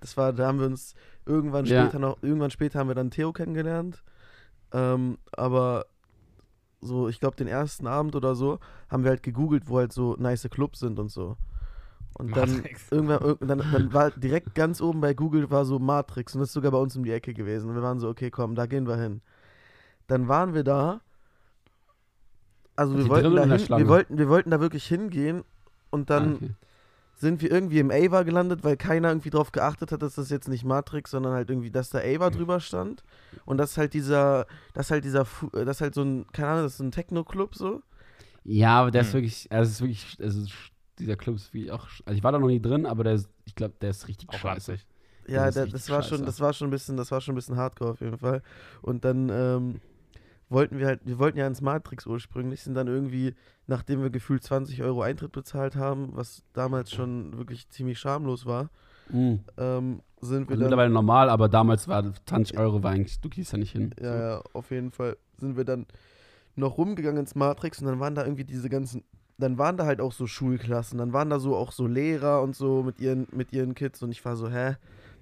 Das 0.01 0.17
war, 0.17 0.33
da 0.33 0.47
haben 0.47 0.59
wir 0.59 0.65
uns 0.65 0.95
irgendwann 1.25 1.65
Ja. 1.65 1.83
später 1.83 1.99
noch, 1.99 2.17
irgendwann 2.21 2.51
später 2.51 2.79
haben 2.79 2.89
wir 2.89 2.95
dann 2.95 3.11
Theo 3.11 3.31
kennengelernt. 3.31 4.03
Ähm, 4.73 5.17
aber 5.31 5.85
so, 6.85 7.09
ich 7.09 7.19
glaube, 7.19 7.35
den 7.37 7.47
ersten 7.47 7.87
Abend 7.87 8.15
oder 8.15 8.35
so 8.35 8.59
haben 8.89 9.03
wir 9.03 9.11
halt 9.11 9.23
gegoogelt, 9.23 9.69
wo 9.69 9.77
halt 9.79 9.93
so 9.93 10.15
nice 10.19 10.47
Clubs 10.49 10.79
sind 10.79 10.99
und 10.99 11.09
so. 11.11 11.37
Und 12.13 12.37
dann 12.37 12.65
Matrix. 12.65 12.87
irgendwann, 12.91 13.19
irg- 13.19 13.45
dann, 13.45 13.63
dann 13.71 13.93
war 13.93 14.11
direkt 14.11 14.55
ganz 14.55 14.81
oben 14.81 15.01
bei 15.01 15.13
Google 15.13 15.49
war 15.51 15.65
so 15.65 15.79
Matrix 15.79 16.35
und 16.35 16.41
das 16.41 16.49
ist 16.49 16.53
sogar 16.53 16.71
bei 16.71 16.77
uns 16.79 16.95
um 16.97 17.03
die 17.03 17.11
Ecke 17.11 17.33
gewesen. 17.33 17.69
Und 17.69 17.75
wir 17.75 17.83
waren 17.83 17.99
so, 17.99 18.09
okay, 18.09 18.31
komm, 18.31 18.55
da 18.55 18.65
gehen 18.67 18.87
wir 18.87 18.97
hin. 18.97 19.21
Dann 20.07 20.27
waren 20.27 20.53
wir 20.55 20.63
da. 20.63 21.01
Also 22.75 22.97
wir 22.97 23.07
wollten, 23.09 23.23
drin 23.23 23.33
oder 23.33 23.41
da 23.41 23.43
in 23.43 23.49
der 23.49 23.57
hin, 23.57 23.65
Schlange? 23.65 23.85
wir, 23.85 23.89
wollten, 23.89 24.17
wir 24.17 24.29
wollten 24.29 24.51
da 24.51 24.59
wirklich 24.59 24.85
hingehen 24.85 25.43
und 25.91 26.09
dann 26.09 26.25
Ah, 26.25 26.35
okay. 26.35 26.49
Sind 27.15 27.41
wir 27.41 27.51
irgendwie 27.51 27.79
im 27.79 27.91
Ava 27.91 28.23
gelandet, 28.23 28.63
weil 28.63 28.77
keiner 28.77 29.09
irgendwie 29.09 29.29
drauf 29.29 29.51
geachtet 29.51 29.91
hat, 29.91 30.01
dass 30.01 30.15
das 30.15 30.29
jetzt 30.29 30.47
nicht 30.49 30.65
Matrix, 30.65 31.11
sondern 31.11 31.33
halt 31.33 31.49
irgendwie, 31.49 31.71
dass 31.71 31.89
da 31.89 31.99
Ava 31.99 32.29
drüber 32.29 32.59
stand. 32.59 33.03
Und 33.45 33.57
das 33.57 33.71
ist 33.71 33.77
halt 33.77 33.93
dieser, 33.93 34.47
das 34.73 34.87
ist 34.87 34.91
halt 34.91 35.05
dieser, 35.05 35.25
Fu- 35.25 35.49
äh, 35.55 35.65
das 35.65 35.77
ist 35.77 35.81
halt 35.81 35.95
so 35.95 36.03
ein, 36.03 36.25
keine 36.33 36.49
Ahnung, 36.49 36.63
das 36.63 36.73
ist 36.73 36.77
so 36.79 36.83
ein 36.83 36.91
Techno-Club 36.91 37.55
so. 37.55 37.81
Ja, 38.43 38.81
aber 38.81 38.91
der 38.91 39.01
ist 39.01 39.13
Hm. 39.13 39.13
wirklich, 39.13 39.51
also 39.51 39.67
es 39.69 39.75
ist 39.75 39.81
wirklich, 39.81 40.17
also 40.21 40.47
dieser 40.99 41.15
Club 41.15 41.35
ist 41.35 41.53
wie 41.53 41.71
auch, 41.71 41.87
also 42.05 42.17
ich 42.17 42.23
war 42.23 42.31
da 42.31 42.39
noch 42.39 42.47
nie 42.47 42.61
drin, 42.61 42.85
aber 42.85 43.03
der 43.03 43.13
ist, 43.15 43.29
ich 43.45 43.55
glaube, 43.55 43.75
der 43.81 43.89
ist 43.89 44.07
richtig 44.07 44.29
Auch 44.29 44.39
scheiße. 44.39 44.79
Ja, 45.27 45.47
ist 45.49 45.57
richtig 45.63 45.73
das 45.73 45.89
war 45.89 46.03
schon, 46.03 46.19
scheiße. 46.19 46.25
das 46.25 46.39
war 46.39 46.53
schon 46.53 46.67
ein 46.67 46.71
bisschen, 46.71 46.97
das 46.97 47.11
war 47.11 47.21
schon 47.21 47.33
ein 47.33 47.35
bisschen 47.37 47.57
Hardcore 47.57 47.91
auf 47.91 48.01
jeden 48.01 48.17
Fall. 48.19 48.43
Und 48.81 49.05
dann 49.05 49.29
ähm, 49.29 49.81
wollten 50.49 50.77
wir 50.77 50.85
halt, 50.87 51.01
wir 51.05 51.19
wollten 51.19 51.37
ja 51.37 51.47
ins 51.47 51.61
Matrix 51.61 52.05
ursprünglich, 52.05 52.61
sind 52.61 52.75
dann 52.75 52.87
irgendwie, 52.87 53.33
nachdem 53.67 54.01
wir 54.01 54.09
gefühlt 54.09 54.43
20 54.43 54.81
Euro 54.83 55.01
Eintritt 55.01 55.31
bezahlt 55.31 55.75
haben, 55.75 56.09
was 56.13 56.43
damals 56.53 56.91
schon 56.91 57.37
wirklich 57.37 57.69
ziemlich 57.69 57.99
schamlos 57.99 58.45
war, 58.45 58.69
Mhm. 59.09 59.39
ähm, 59.57 60.01
sind 60.21 60.47
wir 60.49 60.53
Also 60.53 60.61
dann, 60.61 60.61
mittlerweile 60.61 60.89
normal, 60.93 61.29
aber 61.29 61.47
damals 61.49 61.87
war 61.87 62.03
20 62.25 62.57
Euro 62.57 62.81
war 62.81 62.91
eigentlich, 62.91 63.19
du 63.21 63.29
gehst 63.29 63.51
ja 63.51 63.57
nicht 63.59 63.71
hin. 63.71 63.91
ja, 64.01 64.17
ja, 64.37 64.41
auf 64.53 64.71
jeden 64.71 64.91
Fall, 64.91 65.17
sind 65.39 65.57
wir 65.57 65.65
dann 65.65 65.85
noch 66.55 66.77
rumgegangen 66.77 67.19
ins 67.19 67.35
Matrix 67.35 67.79
und 67.81 67.87
dann 67.87 67.99
waren 67.99 68.15
da 68.15 68.23
irgendwie 68.23 68.45
diese 68.45 68.69
ganzen, 68.69 69.03
dann 69.37 69.57
waren 69.57 69.77
da 69.77 69.85
halt 69.85 69.99
auch 70.01 70.13
so 70.13 70.25
Schulklassen, 70.25 70.97
dann 70.97 71.13
waren 71.13 71.29
da 71.29 71.39
so 71.39 71.55
auch 71.55 71.71
so 71.71 71.85
Lehrer 71.85 72.41
und 72.41 72.55
so 72.55 72.81
mit 72.81 72.99
ihren, 72.99 73.27
mit 73.31 73.51
ihren 73.53 73.75
Kids 73.75 74.01
und 74.01 74.11
ich 74.11 74.23
war 74.25 74.35
so, 74.35 74.49
hä? 74.49 74.75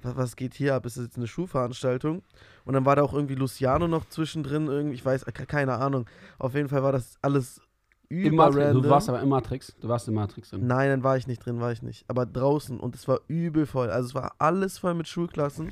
Wa- 0.04 0.14
Was 0.16 0.36
geht 0.36 0.54
hier 0.54 0.76
ab? 0.76 0.86
Ist 0.86 0.98
das 0.98 1.06
jetzt 1.06 1.18
eine 1.18 1.28
Schulveranstaltung? 1.28 2.24
Und 2.66 2.74
dann 2.74 2.86
war 2.86 2.96
da 2.96 3.02
auch 3.04 3.14
irgendwie 3.14 3.36
Luciano 3.36 3.88
noch 3.88 4.06
zwischendrin, 4.10 4.68
irgendwie, 4.68 4.96
ich 4.96 5.06
weiß, 5.06 5.26
ke- 5.26 5.46
keine 5.46 5.74
Ahnung. 5.76 6.06
Auf 6.40 6.54
jeden 6.56 6.70
Fall 6.70 6.84
war 6.84 6.92
das 6.92 7.18
alles 7.22 7.62
über 8.10 8.50
du 8.52 8.90
warst 8.90 9.10
aber 9.10 9.22
im 9.22 9.30
Matrix, 9.30 9.76
du 9.82 9.88
warst 9.88 10.08
im 10.08 10.14
Matrix 10.14 10.52
drin. 10.52 10.68
Nein, 10.68 10.90
dann 10.90 11.04
war 11.04 11.18
ich 11.18 11.26
nicht 11.26 11.44
drin, 11.44 11.60
war 11.60 11.72
ich 11.72 11.82
nicht. 11.82 12.06
Aber 12.08 12.26
draußen 12.28 12.80
und 12.80 12.96
es 12.96 13.08
war 13.08 13.22
übel 13.28 13.66
voll. 13.66 13.90
Also 13.90 14.10
es 14.10 14.16
war 14.16 14.36
alles 14.38 14.78
voll 14.78 14.94
mit 14.94 15.08
Schulklassen. 15.08 15.72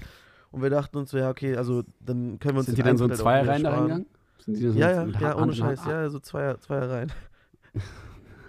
Und 0.50 0.62
wir 0.62 0.70
dachten 0.70 0.98
uns 0.98 1.12
so, 1.12 1.18
ja, 1.18 1.30
okay, 1.30 1.56
also 1.56 1.84
dann 2.00 2.40
können 2.40 2.56
wir 2.56 2.60
uns 2.60 2.66
Sind 2.66 2.78
die 2.78 2.84
dann 2.84 2.98
so 2.98 3.06
in 3.06 3.14
zwei 3.14 3.42
Reihen 3.42 3.64
da 3.64 3.70
reingegangen? 3.72 4.06
Sind 4.40 4.58
die 4.58 4.68
so 4.68 4.78
Ja, 4.80 4.92
ja, 4.92 5.06
mit 5.06 5.16
ja, 5.22 5.30
Hand- 5.30 5.42
ohne 5.42 5.54
Scheiß. 5.54 5.86
Ja, 5.86 6.10
so 6.10 6.20
zwei, 6.20 6.56
zwei 6.56 6.80
rein. 6.80 7.12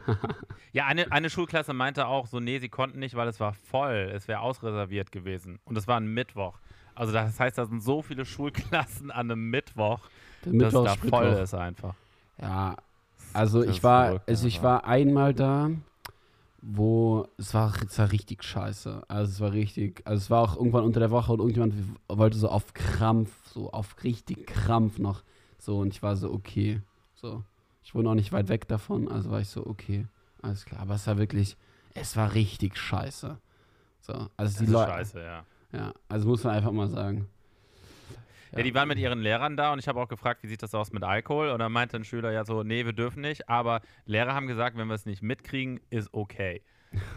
Ja, 0.73 0.87
eine, 0.87 1.13
eine 1.13 1.29
Schulklasse 1.29 1.75
meinte 1.75 2.07
auch 2.07 2.27
so, 2.27 2.41
nee, 2.41 2.59
sie 2.59 2.71
konnten 2.71 2.99
nicht, 2.99 3.15
weil 3.15 3.29
es 3.29 3.41
war 3.41 3.53
voll. 3.53 4.11
Es 4.15 4.27
wäre 4.27 4.41
ausreserviert 4.41 5.13
gewesen. 5.13 5.59
Und 5.65 5.77
es 5.77 5.87
war 5.87 5.99
ein 6.01 6.07
Mittwoch. 6.07 6.59
Also 6.95 7.13
das 7.13 7.39
heißt, 7.39 7.59
da 7.59 7.67
sind 7.67 7.83
so 7.83 8.01
viele 8.03 8.25
Schulklassen 8.25 9.11
an 9.11 9.31
einem 9.31 9.51
Mittwoch, 9.51 10.01
Der 10.45 10.53
dass 10.55 10.73
Mittwoch 10.73 10.85
da 10.85 10.93
ist 10.95 11.05
voll 11.11 11.25
Mittwoch. 11.27 11.43
ist 11.43 11.55
einfach. 11.55 11.95
Ja, 12.41 12.77
also 13.35 13.63
ich 13.63 13.83
war, 13.83 14.07
verrückt, 14.07 14.29
also 14.29 14.47
ich 14.47 14.63
war 14.63 14.85
einmal 14.87 15.35
da, 15.35 15.71
wo 16.63 17.29
es 17.37 17.53
war, 17.55 17.75
es 17.87 17.99
war 17.99 18.13
richtig 18.13 18.45
scheiße. 18.45 19.03
Also 19.09 19.31
es 19.33 19.41
war 19.41 19.53
richtig, 19.53 20.01
also 20.07 20.19
es 20.21 20.31
war 20.31 20.41
auch 20.43 20.57
irgendwann 20.57 20.85
unter 20.85 21.01
der 21.01 21.11
Woche 21.11 21.33
und 21.33 21.41
irgendjemand 21.41 21.75
wollte 22.09 22.39
so 22.39 22.49
auf 22.49 22.73
Krampf, 22.73 23.31
so 23.53 23.71
auf 23.73 24.03
richtig 24.05 24.47
Krampf 24.47 24.99
noch. 24.99 25.23
So 25.59 25.79
und 25.81 25.89
ich 25.89 26.03
war 26.03 26.17
so, 26.17 26.33
okay. 26.33 26.81
So. 27.15 27.43
Ich 27.83 27.95
wohne 27.95 28.09
auch 28.11 28.15
nicht 28.15 28.33
weit 28.33 28.49
weg 28.49 28.69
davon, 28.69 29.09
also 29.09 29.31
war 29.31 29.41
ich 29.41 29.49
so, 29.49 29.67
okay, 29.67 30.07
alles 30.41 30.65
klar. 30.65 30.81
Aber 30.81 30.95
es 30.95 31.07
war 31.07 31.19
wirklich, 31.19 31.57
es 31.95 32.17
war 32.17 32.35
richtig 32.35 32.77
scheiße. 32.77 33.39
So, 34.01 34.13
also 34.13 34.29
Das 34.37 34.57
die 34.57 34.65
ist 34.65 34.71
Leute. 34.71 34.91
scheiße, 34.91 35.21
ja. 35.23 35.45
Ja, 35.73 35.93
also 36.09 36.29
muss 36.29 36.45
man 36.45 36.55
einfach 36.55 36.73
mal 36.73 36.89
sagen. 36.89 37.29
Ja. 38.55 38.63
die 38.63 38.75
waren 38.75 38.87
mit 38.89 38.99
ihren 38.99 39.21
Lehrern 39.21 39.57
da 39.57 39.73
und 39.73 39.79
ich 39.79 39.89
habe 39.89 39.99
auch 39.99 40.09
gefragt, 40.09 40.43
wie 40.43 40.47
sieht 40.49 40.63
das 40.63 40.75
aus 40.75 40.93
mit 40.93 41.03
Alkohol? 41.05 41.49
Und 41.49 41.61
dann 41.61 41.73
meinte 41.73 41.97
ein 41.97 42.05
Schüler 42.05 42.31
ja 42.33 42.45
so, 42.45 42.63
nee, 42.63 42.85
wir 42.85 42.93
dürfen 42.93 43.23
nicht, 43.23 43.49
aber 43.49 43.81
Lehrer 44.05 44.35
haben 44.35 44.47
gesagt, 44.47 44.77
wenn 44.77 44.89
wir 44.89 44.95
es 44.95 45.07
nicht 45.07 45.23
mitkriegen, 45.23 45.81
ist 45.89 46.13
okay. 46.13 46.61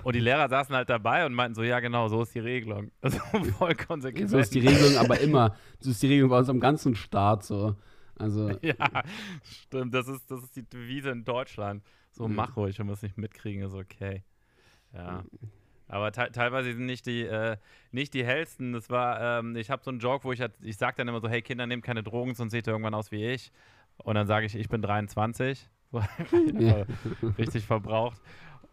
Und 0.03 0.15
die 0.15 0.21
Lehrer 0.21 0.47
saßen 0.47 0.73
halt 0.73 0.89
dabei 0.89 1.25
und 1.25 1.33
meinten 1.33 1.53
so, 1.53 1.61
ja 1.63 1.81
genau, 1.81 2.07
so 2.07 2.21
ist 2.21 2.33
die 2.33 2.39
Regelung. 2.39 2.91
Also 3.01 3.19
voll 3.57 3.75
konsequent. 3.75 4.29
So 4.29 4.37
ist 4.37 4.53
die 4.55 4.65
Regelung 4.65 4.95
aber 4.97 5.19
immer. 5.19 5.55
So 5.81 5.91
ist 5.91 6.01
die 6.01 6.07
Regelung 6.07 6.29
bei 6.29 6.37
uns 6.39 6.47
am 6.47 6.61
ganzen 6.61 6.95
Staat 6.95 7.43
so. 7.43 7.75
Also, 8.17 8.49
Ja, 8.61 9.03
stimmt, 9.43 9.93
das 9.93 10.07
ist, 10.07 10.29
das 10.31 10.43
ist 10.43 10.55
die 10.55 10.63
Devise 10.63 11.09
in 11.09 11.23
Deutschland. 11.23 11.83
So, 12.11 12.27
Mhm. 12.27 12.35
mach 12.35 12.55
ruhig, 12.55 12.79
wenn 12.79 12.87
wir 12.87 12.93
es 12.93 13.01
nicht 13.01 13.17
mitkriegen, 13.17 13.63
ist 13.63 13.73
okay. 13.73 14.23
Ja. 14.93 15.23
Aber 15.87 16.11
te 16.11 16.29
teilweise 16.31 16.73
sind 16.73 16.85
nicht 16.85 17.05
die, 17.05 17.23
äh, 17.23 17.57
nicht 17.91 18.13
die 18.13 18.25
hellsten. 18.25 18.73
Das 18.73 18.89
war, 18.89 19.39
ähm, 19.39 19.55
ich 19.55 19.69
habe 19.69 19.83
so 19.83 19.91
einen 19.91 19.99
Joke, 19.99 20.23
wo 20.23 20.31
ich, 20.31 20.41
halt- 20.41 20.53
ich 20.61 20.77
sage 20.77 20.95
dann 20.97 21.07
immer 21.07 21.19
so, 21.19 21.27
hey 21.29 21.41
Kinder, 21.41 21.67
nehmt 21.67 21.83
keine 21.83 22.01
Drogen, 22.01 22.33
sonst 22.33 22.51
seht 22.53 22.67
ihr 22.67 22.71
irgendwann 22.71 22.93
aus 22.95 23.11
wie 23.11 23.25
ich. 23.25 23.51
Und 23.97 24.15
dann 24.15 24.25
sage 24.27 24.45
ich, 24.45 24.55
ich 24.55 24.67
bin 24.69 24.81
23. 24.81 25.69
So, 25.91 25.99
Ja. 26.59 26.85
richtig 27.37 27.65
verbraucht. 27.65 28.19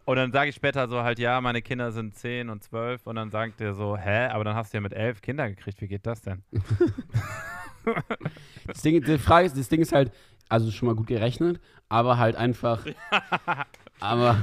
Und 0.05 0.17
dann 0.17 0.31
sage 0.31 0.49
ich 0.49 0.55
später 0.55 0.87
so 0.87 1.01
halt, 1.01 1.19
ja, 1.19 1.39
meine 1.39 1.61
Kinder 1.61 1.91
sind 1.91 2.15
10 2.15 2.49
und 2.49 2.63
12. 2.63 3.07
Und 3.07 3.15
dann 3.15 3.31
sagt 3.31 3.59
der 3.59 3.73
so, 3.73 3.97
hä, 3.97 4.27
aber 4.27 4.43
dann 4.43 4.55
hast 4.55 4.73
du 4.73 4.77
ja 4.77 4.81
mit 4.81 4.93
11 4.93 5.21
Kinder 5.21 5.49
gekriegt. 5.49 5.79
Wie 5.81 5.87
geht 5.87 6.05
das 6.05 6.21
denn? 6.21 6.43
Das 8.65 8.81
Ding, 8.81 9.03
die 9.03 9.17
Frage 9.17 9.47
ist, 9.47 9.57
das 9.57 9.67
Ding 9.67 9.81
ist 9.81 9.91
halt, 9.91 10.11
also 10.49 10.71
schon 10.71 10.87
mal 10.87 10.95
gut 10.95 11.07
gerechnet, 11.07 11.59
aber 11.89 12.17
halt 12.17 12.35
einfach, 12.35 12.85
aber, 13.99 14.37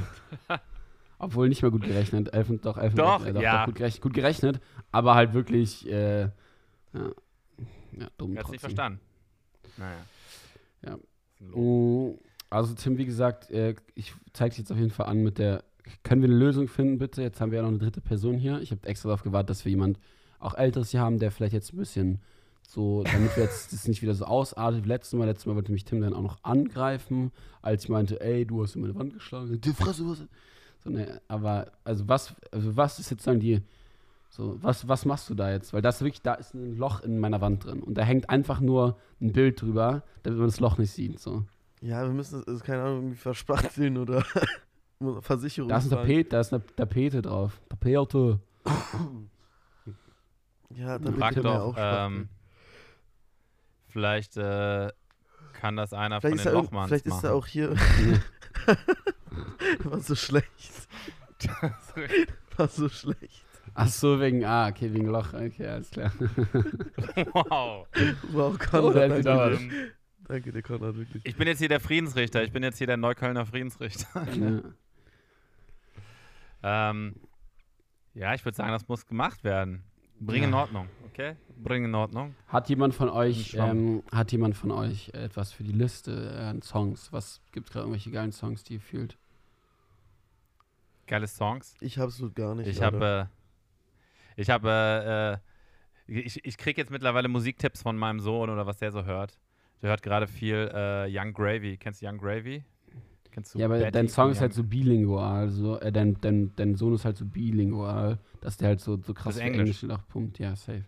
obwohl 1.17 1.49
nicht 1.49 1.61
mal 1.63 1.71
gut 1.71 1.83
gerechnet, 1.83 2.33
elf 2.33 2.49
und 2.49 2.65
doch, 2.65 2.77
elf 2.77 2.93
und 2.93 2.99
Doch, 2.99 3.25
äh, 3.25 3.33
doch, 3.33 3.41
ja. 3.41 3.59
doch 3.59 3.65
gut, 3.65 3.75
gerechnet, 3.75 4.01
gut 4.01 4.13
gerechnet, 4.13 4.61
aber 4.91 5.15
halt 5.15 5.33
wirklich, 5.33 5.87
äh, 5.89 6.21
ja, 6.21 6.31
ja, 7.93 8.07
dumm 8.17 8.37
hab's 8.37 8.51
nicht 8.51 8.61
verstanden. 8.61 8.99
Naja. 9.77 9.97
Ja. 10.85 10.97
Das 11.39 11.55
Also 12.51 12.73
Tim, 12.75 12.97
wie 12.97 13.05
gesagt, 13.05 13.49
äh, 13.49 13.75
ich 13.95 14.13
zeige 14.33 14.57
jetzt 14.57 14.71
auf 14.71 14.77
jeden 14.77 14.91
Fall 14.91 15.07
an 15.07 15.23
mit 15.23 15.37
der, 15.39 15.63
können 16.03 16.21
wir 16.21 16.29
eine 16.29 16.37
Lösung 16.37 16.67
finden, 16.67 16.97
bitte? 16.97 17.21
Jetzt 17.21 17.39
haben 17.39 17.51
wir 17.51 17.57
ja 17.57 17.61
noch 17.63 17.69
eine 17.69 17.79
dritte 17.79 18.01
Person 18.01 18.37
hier. 18.37 18.61
Ich 18.61 18.71
habe 18.71 18.85
extra 18.87 19.07
darauf 19.07 19.23
gewartet, 19.23 19.51
dass 19.51 19.65
wir 19.65 19.69
jemand 19.69 19.97
auch 20.37 20.53
Älteres 20.53 20.91
hier 20.91 20.99
haben, 20.99 21.17
der 21.17 21.31
vielleicht 21.31 21.53
jetzt 21.53 21.73
ein 21.73 21.77
bisschen 21.77 22.19
so, 22.61 23.03
damit 23.03 23.35
wir 23.37 23.43
jetzt 23.43 23.71
das 23.71 23.87
nicht 23.87 24.01
wieder 24.01 24.13
so 24.13 24.25
ausartet 24.25 24.83
wie 24.83 24.89
letztes 24.89 25.17
Mal. 25.17 25.25
Letztes 25.25 25.45
Mal 25.45 25.55
wollte 25.55 25.71
mich 25.71 25.85
Tim 25.85 26.01
dann 26.01 26.13
auch 26.13 26.21
noch 26.21 26.43
angreifen, 26.43 27.31
als 27.61 27.85
ich 27.85 27.89
meinte, 27.89 28.19
ey, 28.19 28.45
du 28.45 28.61
hast 28.61 28.75
in 28.75 28.81
meine 28.81 28.95
Wand 28.95 29.13
geschlagen. 29.13 29.59
Die 29.61 29.71
Fresse, 29.71 30.07
was? 30.07 30.23
So, 30.83 30.89
ne, 30.89 31.21
aber, 31.29 31.71
also 31.85 32.07
was, 32.09 32.35
also 32.51 32.75
was 32.75 32.99
ist 32.99 33.11
jetzt 33.11 33.25
dann 33.27 33.39
die, 33.39 33.61
so, 34.29 34.57
was, 34.61 34.87
was 34.87 35.05
machst 35.05 35.29
du 35.29 35.35
da 35.35 35.51
jetzt? 35.51 35.71
Weil 35.73 35.81
das 35.81 36.01
wirklich, 36.01 36.21
da 36.21 36.33
ist 36.33 36.53
ein 36.53 36.75
Loch 36.77 37.01
in 37.01 37.17
meiner 37.17 37.39
Wand 37.39 37.65
drin 37.65 37.81
und 37.81 37.93
da 37.97 38.03
hängt 38.03 38.29
einfach 38.29 38.59
nur 38.59 38.97
ein 39.21 39.31
Bild 39.31 39.61
drüber, 39.61 40.03
damit 40.23 40.39
man 40.39 40.47
das 40.47 40.59
Loch 40.59 40.77
nicht 40.77 40.91
sieht, 40.91 41.19
so. 41.19 41.43
Ja, 41.81 42.03
wir 42.03 42.13
müssen 42.13 42.39
es, 42.39 42.47
also, 42.47 42.63
keine 42.63 42.83
Ahnung, 42.83 42.95
irgendwie 42.97 43.17
verspachteln 43.17 43.97
oder 43.97 44.23
Versicherung. 45.21 45.69
Da 45.69 45.77
ist 45.77 45.85
ein 45.85 45.89
Tapet, 45.89 46.31
da 46.31 46.39
ist 46.41 46.53
eine 46.53 46.63
Tapete 46.75 47.21
drauf. 47.21 47.59
Tapete. 47.69 48.39
Ja, 50.75 50.99
damit 50.99 51.19
Frag 51.19 51.35
doch, 51.35 51.45
auch 51.45 51.75
ähm, 51.77 52.29
vielleicht 53.89 54.37
äh, 54.37 54.91
kann 55.53 55.75
das 55.75 55.93
einer 55.93 56.21
Vielleicht, 56.21 56.37
ist 56.37 56.43
von 56.43 56.51
er, 56.51 56.55
den 56.55 56.63
Lochmanns 56.63 56.87
vielleicht 56.87 57.05
ist 57.07 57.13
machen. 57.13 57.25
er 57.25 57.33
auch 57.33 57.47
hier. 57.47 57.75
War 59.83 59.99
so 59.99 60.15
schlecht. 60.15 60.87
War 62.57 62.67
so 62.67 62.89
schlecht. 62.89 63.45
Ach 63.73 63.87
so, 63.87 64.19
wegen, 64.19 64.43
ah, 64.45 64.67
okay, 64.67 64.93
wegen 64.93 65.07
Loch. 65.07 65.33
Okay, 65.33 65.67
alles 65.67 65.89
klar. 65.91 66.11
wow. 67.33 67.87
Wow, 68.31 68.57
Oh, 68.73 68.93
hat 68.93 69.17
wieder 69.17 69.21
danke. 69.21 69.91
Danke 70.27 70.51
dir, 70.51 70.61
Konrad, 70.61 70.95
wirklich. 70.95 71.25
Ich 71.25 71.35
bin 71.35 71.47
jetzt 71.47 71.59
hier 71.59 71.69
der 71.69 71.79
Friedensrichter. 71.79 72.43
Ich 72.43 72.51
bin 72.51 72.63
jetzt 72.63 72.77
hier 72.77 72.87
der 72.87 72.97
Neuköllner 72.97 73.45
Friedensrichter. 73.45 74.25
ja. 74.33 74.61
ähm, 76.91 77.15
ja, 78.13 78.33
ich 78.33 78.43
würde 78.43 78.55
sagen, 78.55 78.71
das 78.71 78.87
muss 78.87 79.05
gemacht 79.05 79.43
werden. 79.43 79.83
Bring 80.19 80.43
in 80.43 80.51
Ja. 80.51 80.57
Ordnung, 80.59 80.87
okay? 81.07 81.35
Bring 81.57 81.85
in 81.85 81.95
Ordnung. 81.95 82.35
Hat 82.47 82.69
jemand 82.69 82.93
von 82.93 83.09
euch, 83.09 83.55
ähm, 83.55 84.03
hat 84.11 84.31
jemand 84.31 84.55
von 84.55 84.69
euch 84.69 85.09
etwas 85.13 85.51
für 85.51 85.63
die 85.63 85.71
Liste 85.71 86.35
äh, 86.35 86.43
an 86.43 86.61
Songs? 86.61 87.11
Was 87.11 87.41
gibt 87.51 87.67
es 87.67 87.73
gerade 87.73 87.85
irgendwelche 87.85 88.11
geilen 88.11 88.31
Songs, 88.31 88.63
die 88.63 88.73
ihr 88.75 88.81
fühlt? 88.81 89.17
Geile 91.07 91.27
Songs. 91.27 91.75
Ich 91.81 91.97
hab's 91.97 92.17
so 92.17 92.31
gar 92.31 92.53
nicht. 92.53 92.67
Ich 92.67 92.81
habe, 92.81 93.29
äh, 94.37 94.41
ich 94.41 94.49
habe, 94.49 95.41
äh, 96.07 96.13
ich, 96.13 96.45
ich 96.45 96.57
kriege 96.57 96.79
jetzt 96.79 96.91
mittlerweile 96.91 97.27
Musiktipps 97.27 97.81
von 97.81 97.97
meinem 97.97 98.19
Sohn 98.19 98.49
oder 98.49 98.67
was 98.67 98.77
der 98.77 98.91
so 98.91 99.03
hört. 99.05 99.39
Der 99.81 99.89
hört 99.89 100.03
gerade 100.03 100.27
viel 100.27 100.69
äh, 100.73 101.07
Young 101.09 101.33
Gravy. 101.33 101.77
Kennst 101.77 102.01
du 102.01 102.07
Young 102.07 102.17
Gravy? 102.17 102.63
Kennst 103.31 103.55
du 103.55 103.59
ja, 103.59 103.65
aber 103.65 103.77
Betty 103.79 103.91
dein 103.91 104.09
Song 104.09 104.31
ist 104.31 104.41
halt 104.41 104.53
so 104.53 104.63
bilingual. 104.63 105.49
So, 105.49 105.79
äh, 105.79 105.91
dein, 105.91 106.19
dein, 106.21 106.51
dein 106.55 106.75
Sohn 106.75 106.93
ist 106.93 107.05
halt 107.05 107.17
so 107.17 107.25
bilingual, 107.25 108.17
dass 108.41 108.57
der 108.57 108.69
halt 108.69 108.81
so, 108.81 108.97
so 109.01 109.13
krass 109.13 109.35
ist 109.35 109.41
für 109.41 109.47
Englisch. 109.47 109.83
Englisch 109.83 109.97
auch 109.97 110.07
pumpt. 110.09 110.37
Ja, 110.39 110.55
safe. 110.55 110.83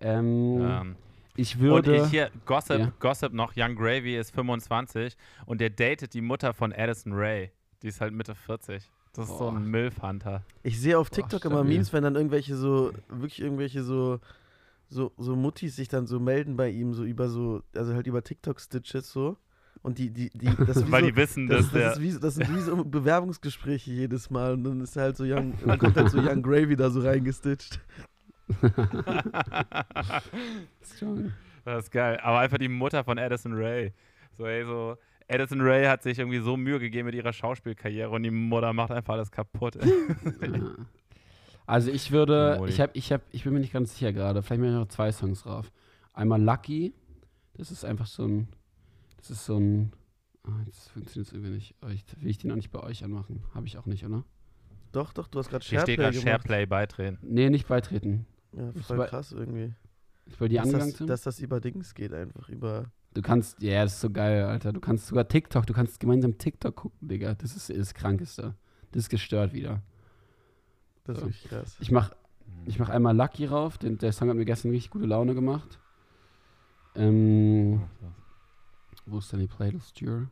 Ähm, 0.00 0.60
Ähm, 0.62 0.96
ich 1.36 1.56
und 1.56 1.62
würde. 1.62 1.96
ich 1.96 2.06
hier, 2.06 2.30
Gossip, 2.46 2.78
Ja. 2.78 2.92
Gossip 2.98 3.32
noch, 3.32 3.52
Young 3.56 3.76
Gravy 3.76 4.16
ist 4.16 4.30
25 4.34 5.16
und 5.44 5.60
der 5.60 5.70
datet 5.70 6.14
die 6.14 6.22
Mutter 6.22 6.54
von 6.54 6.72
Addison 6.72 7.12
Ray. 7.12 7.50
Die 7.82 7.88
ist 7.88 8.00
halt 8.00 8.14
Mitte 8.14 8.34
40. 8.34 8.82
Das 9.12 9.26
ist 9.28 9.38
so 9.38 9.50
Boah. 9.50 9.52
ein 9.56 9.66
Milf-Hunter. 9.66 10.42
Ich 10.62 10.80
sehe 10.80 10.98
auf 10.98 11.10
Boah, 11.10 11.16
TikTok 11.16 11.44
immer 11.44 11.56
stabil. 11.56 11.74
Memes, 11.74 11.92
wenn 11.92 12.02
dann 12.02 12.16
irgendwelche 12.16 12.56
so, 12.56 12.92
wirklich 13.08 13.40
irgendwelche 13.40 13.82
so, 13.82 14.18
so, 14.88 15.12
so 15.16 15.36
Muttis 15.36 15.76
sich 15.76 15.88
dann 15.88 16.06
so 16.06 16.20
melden 16.20 16.56
bei 16.56 16.70
ihm, 16.70 16.94
so 16.94 17.04
über 17.04 17.28
so, 17.28 17.62
also 17.74 17.94
halt 17.94 18.06
über 18.06 18.22
TikTok-Stitches 18.22 19.10
so. 19.10 19.36
Und 19.82 19.98
die, 19.98 20.10
die, 20.10 20.30
die, 20.30 20.46
das 20.66 20.78
ist 20.78 20.86
wie 20.86 20.92
Weil 20.92 21.02
so, 21.02 21.10
die 21.10 21.16
wissen, 21.16 21.46
das, 21.48 21.62
dass 21.64 21.72
der. 21.72 21.88
das, 21.88 21.98
ist 21.98 22.02
wie, 22.02 22.20
das 22.20 22.34
sind 22.34 22.54
wie 22.54 22.60
so 22.60 22.84
Bewerbungsgespräche 22.84 23.90
jedes 23.92 24.30
Mal. 24.30 24.54
Und 24.54 24.64
dann 24.64 24.80
ist 24.80 24.96
halt 24.96 25.16
so 25.16 25.24
Young, 25.24 25.54
dann 25.66 25.78
kommt 25.78 25.96
halt 25.96 26.10
so 26.10 26.18
Young 26.18 26.42
Gravy 26.42 26.76
da 26.76 26.90
so 26.90 27.00
reingestitcht. 27.00 27.80
Das 31.64 31.84
ist 31.84 31.90
geil. 31.90 32.18
Aber 32.22 32.38
einfach 32.38 32.58
die 32.58 32.68
Mutter 32.68 33.02
von 33.02 33.18
Addison 33.18 33.54
Ray. 33.54 33.92
So, 34.38 34.46
ey, 34.46 34.64
so. 34.64 34.96
Addison 35.28 35.60
Ray 35.60 35.84
hat 35.86 36.04
sich 36.04 36.18
irgendwie 36.20 36.38
so 36.38 36.56
Mühe 36.56 36.78
gegeben 36.78 37.06
mit 37.06 37.16
ihrer 37.16 37.32
Schauspielkarriere 37.32 38.10
und 38.10 38.22
die 38.22 38.30
Mutter 38.30 38.72
macht 38.72 38.92
einfach 38.92 39.14
alles 39.14 39.32
kaputt. 39.32 39.76
Also 41.66 41.90
ich 41.90 42.12
würde, 42.12 42.56
Modi. 42.58 42.72
ich 42.72 42.80
habe, 42.80 42.92
ich 42.94 43.12
habe, 43.12 43.22
ich 43.32 43.44
bin 43.44 43.52
mir 43.52 43.60
nicht 43.60 43.72
ganz 43.72 43.92
sicher 43.94 44.12
gerade. 44.12 44.42
Vielleicht 44.42 44.60
mache 44.60 44.70
ich 44.70 44.76
noch 44.76 44.88
zwei 44.88 45.10
Songs 45.12 45.42
drauf. 45.42 45.72
Einmal 46.12 46.40
Lucky. 46.42 46.94
Das 47.54 47.70
ist 47.70 47.84
einfach 47.84 48.06
so 48.06 48.24
ein, 48.26 48.48
das 49.16 49.30
ist 49.30 49.46
so 49.46 49.58
ein, 49.58 49.92
ah, 50.44 50.50
jetzt 50.66 50.90
funktioniert 50.90 51.26
es 51.28 51.32
irgendwie 51.32 51.52
nicht. 51.54 51.74
Aber 51.80 51.92
ich, 51.92 52.04
will 52.20 52.30
ich 52.30 52.38
den 52.38 52.52
auch 52.52 52.56
nicht 52.56 52.70
bei 52.70 52.80
euch 52.80 53.02
anmachen? 53.02 53.42
Habe 53.54 53.66
ich 53.66 53.78
auch 53.78 53.86
nicht, 53.86 54.04
oder? 54.04 54.24
Doch, 54.92 55.12
doch, 55.12 55.26
du 55.26 55.38
hast 55.38 55.48
gerade 55.50 55.64
Hier 55.64 55.80
steht 55.80 55.96
Shareplay 55.96 56.12
gerade. 56.12 56.28
Shareplay 56.30 56.66
beitreten. 56.66 57.18
Nee, 57.22 57.50
nicht 57.50 57.66
beitreten. 57.66 58.26
Ja, 58.52 58.70
Ist 58.70 58.86
voll 58.86 58.98
bei- 58.98 59.06
krass 59.06 59.32
irgendwie. 59.32 59.74
Ich 60.26 60.40
will 60.40 60.48
die 60.48 60.56
dass, 60.56 60.64
angegangen 60.66 60.90
das, 60.90 60.98
sind. 60.98 61.10
dass 61.10 61.22
das 61.22 61.40
über 61.40 61.60
Dings 61.60 61.94
geht 61.94 62.12
einfach, 62.12 62.48
über... 62.48 62.90
Du 63.14 63.22
kannst, 63.22 63.62
ja, 63.62 63.82
das 63.84 63.94
ist 63.94 64.00
so 64.00 64.10
geil, 64.10 64.44
Alter. 64.44 64.72
Du 64.72 64.80
kannst 64.80 65.06
sogar 65.06 65.26
TikTok, 65.26 65.66
du 65.66 65.72
kannst 65.72 66.00
gemeinsam 66.00 66.36
TikTok 66.36 66.74
gucken, 66.76 67.08
Digga. 67.08 67.34
Das 67.34 67.56
ist 67.56 67.70
das 67.70 67.94
Krankeste. 67.94 68.54
Das 68.92 69.04
ist 69.04 69.08
gestört 69.08 69.52
wieder. 69.54 69.82
Das 71.06 71.16
ist 71.18 71.20
So. 71.20 71.26
wirklich 71.26 71.44
krass. 71.48 71.76
Ich 71.80 71.90
mach, 71.90 72.10
ich 72.66 72.78
mach 72.78 72.88
einmal 72.88 73.16
Lucky 73.16 73.46
rauf. 73.46 73.78
Den, 73.78 73.98
der 73.98 74.12
Song 74.12 74.28
hat 74.28 74.36
mir 74.36 74.44
gestern 74.44 74.70
richtig 74.70 74.90
gute 74.90 75.06
Laune 75.06 75.34
gemacht. 75.34 75.78
Ähm, 76.94 77.82
wo 79.06 79.18
ist 79.18 79.32
denn 79.32 79.40
die 79.40 79.46
Playlist 79.46 79.98
hier? 79.98 80.28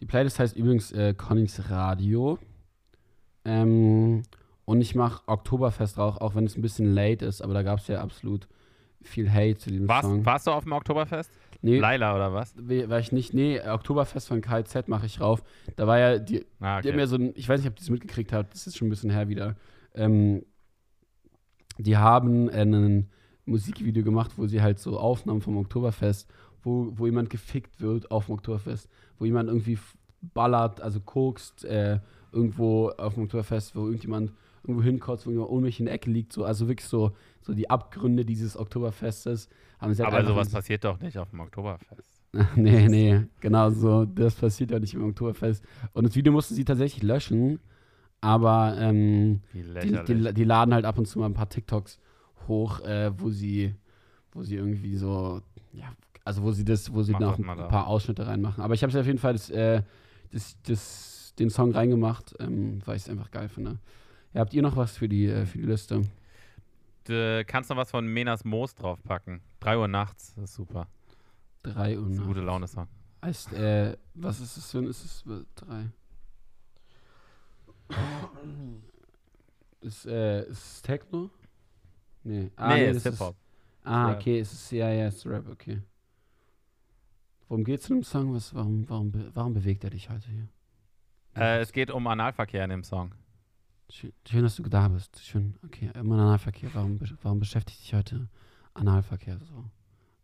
Die 0.00 0.06
Playlist 0.06 0.38
heißt 0.38 0.56
übrigens 0.56 0.90
äh, 0.92 1.14
Connings 1.14 1.70
Radio. 1.70 2.38
Ähm, 3.44 4.22
und 4.64 4.80
ich 4.80 4.94
mache 4.94 5.22
Oktoberfest 5.26 5.96
drauf, 5.96 6.20
auch 6.20 6.34
wenn 6.34 6.44
es 6.46 6.56
ein 6.56 6.62
bisschen 6.62 6.94
late 6.94 7.24
ist, 7.26 7.42
aber 7.42 7.54
da 7.54 7.62
gab 7.62 7.80
es 7.80 7.88
ja 7.88 8.00
absolut 8.00 8.48
viel 9.02 9.30
Hate 9.30 9.58
zu 9.58 9.70
diesem 9.70 9.88
Warst, 9.88 10.08
Song. 10.08 10.24
warst 10.24 10.46
du 10.46 10.52
auf 10.52 10.62
dem 10.64 10.72
Oktoberfest? 10.72 11.30
Nee, 11.62 11.78
Laila 11.78 12.14
oder 12.14 12.32
was? 12.32 12.54
war 12.56 12.98
ich 12.98 13.12
nicht. 13.12 13.34
Nee, 13.34 13.60
Oktoberfest 13.60 14.28
von 14.28 14.40
KZ 14.40 14.88
mache 14.88 15.06
ich 15.06 15.20
rauf. 15.20 15.42
Da 15.76 15.86
war 15.86 15.98
ja 15.98 16.18
die, 16.18 16.44
Ah, 16.60 16.80
Die 16.80 16.88
haben 16.90 16.98
ja 16.98 17.06
so 17.06 17.16
ein, 17.16 17.32
ich 17.36 17.48
weiß 17.48 17.60
nicht, 17.60 17.68
ob 17.68 17.74
ihr 17.76 17.80
das 17.80 17.90
mitgekriegt 17.90 18.32
habt, 18.32 18.52
das 18.52 18.66
ist 18.66 18.76
schon 18.76 18.88
ein 18.88 18.90
bisschen 18.90 19.10
her 19.10 19.28
wieder. 19.28 19.56
Ähm, 19.94 20.44
die 21.78 21.96
haben 21.96 22.48
ein 22.50 23.08
Musikvideo 23.44 24.04
gemacht, 24.04 24.32
wo 24.36 24.46
sie 24.46 24.60
halt 24.60 24.78
so 24.78 24.98
Aufnahmen 24.98 25.40
vom 25.40 25.56
Oktoberfest, 25.56 26.28
wo, 26.62 26.92
wo 26.96 27.06
jemand 27.06 27.30
gefickt 27.30 27.80
wird 27.80 28.10
auf 28.10 28.26
dem 28.26 28.34
Oktoberfest, 28.34 28.88
wo 29.18 29.24
jemand 29.24 29.48
irgendwie 29.48 29.78
ballert, 30.20 30.80
also 30.80 31.00
kokst, 31.00 31.64
äh, 31.64 31.98
irgendwo 32.32 32.90
auf 32.90 33.14
dem 33.14 33.24
Oktoberfest, 33.24 33.74
wo 33.74 33.86
irgendjemand 33.86 34.32
irgendwo 34.62 34.82
hinkotzt, 34.82 35.26
wo 35.26 35.30
jemand 35.30 35.50
ohnmächtig 35.50 35.80
in 35.80 35.86
der 35.86 35.94
Ecke 35.94 36.10
liegt, 36.10 36.32
so, 36.32 36.44
also 36.44 36.68
wirklich 36.68 36.88
so, 36.88 37.12
so 37.40 37.54
die 37.54 37.68
Abgründe 37.68 38.24
dieses 38.24 38.56
Oktoberfestes. 38.56 39.48
Haben 39.78 39.94
sie 39.94 40.04
halt 40.04 40.14
Aber 40.14 40.24
sowas 40.24 40.50
passiert 40.50 40.84
doch 40.84 41.00
nicht 41.00 41.18
auf 41.18 41.30
dem 41.30 41.40
Oktoberfest. 41.40 42.22
nee, 42.56 42.88
nee, 42.88 43.22
genau 43.40 43.70
so. 43.70 44.04
Das 44.04 44.34
passiert 44.34 44.70
ja 44.70 44.78
nicht 44.78 44.94
im 44.94 45.04
Oktoberfest. 45.04 45.64
Und 45.92 46.06
das 46.06 46.14
Video 46.14 46.32
mussten 46.32 46.54
sie 46.54 46.64
tatsächlich 46.64 47.02
löschen, 47.02 47.60
aber 48.20 48.76
ähm, 48.78 49.42
die, 49.52 50.04
die, 50.06 50.32
die 50.32 50.44
laden 50.44 50.72
halt 50.72 50.84
ab 50.84 50.98
und 50.98 51.06
zu 51.06 51.18
mal 51.18 51.26
ein 51.26 51.34
paar 51.34 51.48
TikToks 51.48 51.98
hoch, 52.46 52.80
äh, 52.80 53.10
wo 53.18 53.30
sie, 53.30 53.74
wo 54.32 54.42
sie 54.42 54.56
irgendwie 54.56 54.96
so, 54.96 55.42
ja, 55.72 55.92
also 56.24 56.42
wo 56.42 56.52
sie 56.52 56.64
das, 56.64 56.92
wo 56.92 57.02
sie 57.02 57.12
Mach 57.12 57.20
noch 57.20 57.38
ein 57.38 57.44
da. 57.44 57.66
paar 57.66 57.86
Ausschnitte 57.88 58.26
reinmachen. 58.26 58.62
Aber 58.62 58.74
ich 58.74 58.82
habe 58.82 58.98
auf 58.98 59.06
jeden 59.06 59.18
Fall 59.18 59.32
das, 59.32 59.50
äh, 59.50 59.82
das, 60.30 60.56
das, 60.62 61.34
den 61.38 61.50
Song 61.50 61.72
reingemacht, 61.72 62.34
ähm, 62.38 62.80
weil 62.84 62.96
ich 62.96 63.02
es 63.02 63.08
einfach 63.08 63.30
geil 63.30 63.48
finde. 63.48 63.78
Ja, 64.32 64.40
habt 64.40 64.54
ihr 64.54 64.62
noch 64.62 64.76
was 64.76 64.96
für 64.96 65.08
die, 65.08 65.26
äh, 65.26 65.44
für 65.46 65.58
die 65.58 65.64
Liste? 65.66 66.02
Du 67.04 67.44
kannst 67.46 67.68
noch 67.70 67.76
was 67.76 67.90
von 67.90 68.06
Menas 68.06 68.44
Moos 68.44 68.74
draufpacken. 68.74 69.40
3 69.60 69.78
Uhr 69.78 69.88
nachts, 69.88 70.34
das 70.34 70.44
ist 70.44 70.54
super. 70.54 70.86
Drei 71.62 71.98
und 71.98 72.10
Das 72.10 72.14
ist 72.14 72.20
ein 72.20 72.26
gute 72.26 72.40
Laune-Song. 72.40 72.88
heißt, 73.24 73.52
äh, 73.52 73.96
was 74.14 74.40
ist 74.40 74.56
es 74.56 74.74
ein, 74.74 74.86
ist 74.86 75.04
es 75.04 75.24
äh, 75.26 75.44
drei? 75.54 75.90
Ist, 79.80 80.06
äh, 80.06 80.42
ist 80.48 80.58
es 80.76 80.82
Techno? 80.82 81.30
Nee. 82.24 82.50
Ah, 82.56 82.74
nee, 82.74 82.86
das 82.88 82.96
ist 82.98 83.02
Hip-Hop. 83.04 83.36
Ah, 83.84 84.12
okay, 84.12 84.38
es 84.38 84.52
ist 84.52 84.70
ja, 84.70 84.88
ja, 84.90 85.06
es 85.06 85.16
ist 85.16 85.26
Rap, 85.26 85.48
okay. 85.50 85.82
Worum 87.48 87.64
geht's 87.64 87.90
in 87.90 87.96
dem 87.96 88.04
Song? 88.04 88.32
Was, 88.32 88.54
warum, 88.54 88.88
warum, 88.88 89.12
warum 89.34 89.54
bewegt 89.54 89.82
er 89.84 89.90
dich 89.90 90.08
heute 90.08 90.28
hier? 90.30 90.48
Äh, 91.34 91.60
es 91.60 91.72
geht 91.72 91.90
um 91.90 92.06
Analverkehr 92.06 92.62
in 92.64 92.70
dem 92.70 92.84
Song. 92.84 93.12
Schön, 93.90 94.42
dass 94.42 94.56
du 94.56 94.62
da 94.64 94.88
bist. 94.88 95.24
Schön, 95.24 95.54
okay. 95.64 95.90
Immer 95.94 96.14
Analverkehr. 96.16 96.70
Warum, 96.74 96.98
warum 97.22 97.38
beschäftigt 97.40 97.80
dich 97.80 97.94
heute 97.94 98.28
Analverkehr 98.74 99.38
so? 99.38 99.64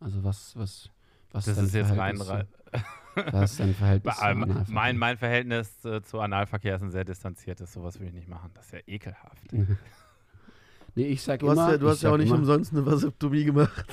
Also 0.01 0.23
was, 0.25 0.57
was, 0.57 0.91
was 1.33 1.45
Das 1.47 1.57
dein 1.57 1.65
ist 1.67 1.75
jetzt 1.75 1.91
rein. 1.97 2.17
Verhältnis 2.17 2.29
rein 2.29 2.47
zu- 2.47 3.33
Was 3.33 3.51
ist 3.53 3.61
dein 3.61 3.75
Verhältnis 3.75 4.17
zu 4.17 4.23
Analverkehr? 4.23 4.75
mein, 4.75 4.97
mein 4.99 5.19
Verhältnis 5.19 5.85
äh, 5.85 6.03
zu 6.03 6.21
Analverkehr 6.21 6.77
ist 6.77 6.83
ein 6.83 6.91
sehr 6.91 7.05
distanziertes. 7.05 7.73
Sowas 7.73 7.99
will 8.01 8.07
ich 8.09 8.15
nicht 8.15 8.29
machen. 8.29 8.51
Das 8.55 8.67
ist 8.67 8.73
ja 8.73 8.79
ekelhaft. 8.87 9.53
nee, 10.95 11.07
ich 11.07 11.23
sag 11.23 11.41
Du 11.41 11.51
immer... 11.51 11.65
hast 11.65 11.71
ja, 11.73 11.79
du 11.79 11.89
hast 11.89 12.03
ja 12.03 12.11
auch 12.13 12.17
nicht 12.17 12.29
immer, 12.29 12.39
umsonst 12.39 12.73
eine 12.73 12.87
Vasektomie 12.87 13.45
gemacht. 13.45 13.85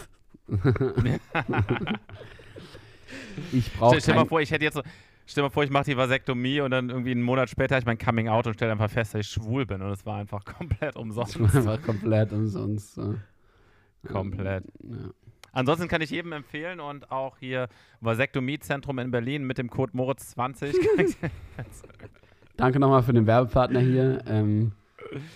Ich 3.51 3.72
brauche 3.74 3.95
Stell, 3.95 4.01
stell 4.01 4.16
mal 4.16 4.26
vor, 4.26 4.41
ich 4.41 4.49
hätte 4.51 4.63
jetzt 4.66 4.76
so, 4.76 4.82
stell 5.26 5.43
mal 5.43 5.49
vor, 5.49 5.63
ich 5.63 5.69
mache 5.69 5.86
die 5.86 5.97
Vasektomie 5.97 6.61
und 6.61 6.71
dann 6.71 6.89
irgendwie 6.89 7.11
einen 7.11 7.23
Monat 7.23 7.49
später 7.49 7.76
habe 7.76 7.82
ich 7.82 7.86
mein 7.86 7.97
Coming 7.97 8.28
Out 8.30 8.47
und 8.47 8.53
stelle 8.53 8.71
einfach 8.71 8.89
fest, 8.89 9.13
dass 9.13 9.21
ich 9.21 9.28
schwul 9.28 9.65
bin 9.65 9.82
und 9.82 9.91
es 9.91 10.05
war 10.05 10.17
einfach 10.17 10.43
komplett 10.57 10.95
umsonst. 10.95 11.39
Das 11.39 11.65
war 11.65 11.78
komplett 11.78 12.32
umsonst. 12.32 12.95
So. 12.95 13.15
Komplett. 14.07 14.65
Ja. 14.84 14.97
Ansonsten 15.51 15.88
kann 15.88 16.01
ich 16.01 16.09
jedem 16.09 16.34
empfehlen 16.34 16.82
und 16.82 17.11
auch 17.11 17.38
hier 17.38 17.69
Vasektomiezentrum 18.01 18.99
in 18.99 19.09
Berlin 19.09 19.47
mit 19.47 19.57
dem 19.57 19.69
Code 19.69 19.93
Moritz20. 19.93 20.76
Danke 22.57 22.80
nochmal 22.80 23.03
für 23.03 23.13
den 23.13 23.26
Werbepartner 23.26 23.80
hier. 23.80 24.21
Ähm, 24.28 24.73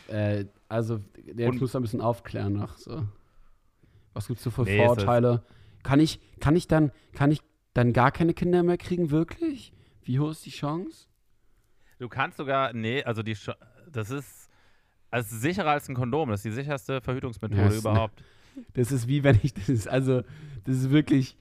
äh, 0.09 0.45
also, 0.67 0.99
jetzt 1.35 1.61
muss 1.61 1.75
ein 1.75 1.81
bisschen 1.81 2.01
aufklären 2.01 2.53
noch. 2.53 2.77
So. 2.77 3.03
Was 4.13 4.27
gibt's 4.27 4.43
so 4.43 4.51
für 4.51 4.63
Nee, 4.63 4.77
es 4.77 4.85
Vorurteile? 4.85 5.43
Kann 5.83 6.01
ich, 6.01 6.19
kann 6.41 6.55
ich 6.57 6.67
dann, 6.67 6.91
kann 7.13 7.31
ich 7.31 7.41
dann 7.73 7.93
gar 7.93 8.11
keine 8.11 8.33
Kinder 8.33 8.61
mehr 8.63 8.77
kriegen, 8.77 9.11
wirklich? 9.11 9.71
Wie 10.09 10.19
hoch 10.19 10.31
ist 10.31 10.43
die 10.43 10.49
Chance? 10.49 11.05
du 11.99 12.09
kannst 12.09 12.37
sogar, 12.37 12.73
nee, 12.73 13.03
also 13.03 13.21
die, 13.21 13.37
das 13.91 14.09
ist, 14.09 14.49
also 15.11 15.35
sicherer 15.35 15.69
als 15.71 15.87
ein 15.87 15.93
Kondom. 15.93 16.29
Das 16.29 16.39
ist 16.39 16.45
die 16.45 16.51
sicherste 16.51 16.99
Verhütungsmethode 16.99 17.61
Ja, 17.61 17.67
es- 17.67 17.77
überhaupt. 17.79 18.23
Das 18.73 18.91
ist 18.91 19.07
wie 19.07 19.23
wenn 19.23 19.39
ich, 19.43 19.53
das 19.53 19.69
ist 19.69 19.87
also, 19.87 20.23
das 20.63 20.77
ist 20.77 20.89
wirklich 20.89 21.37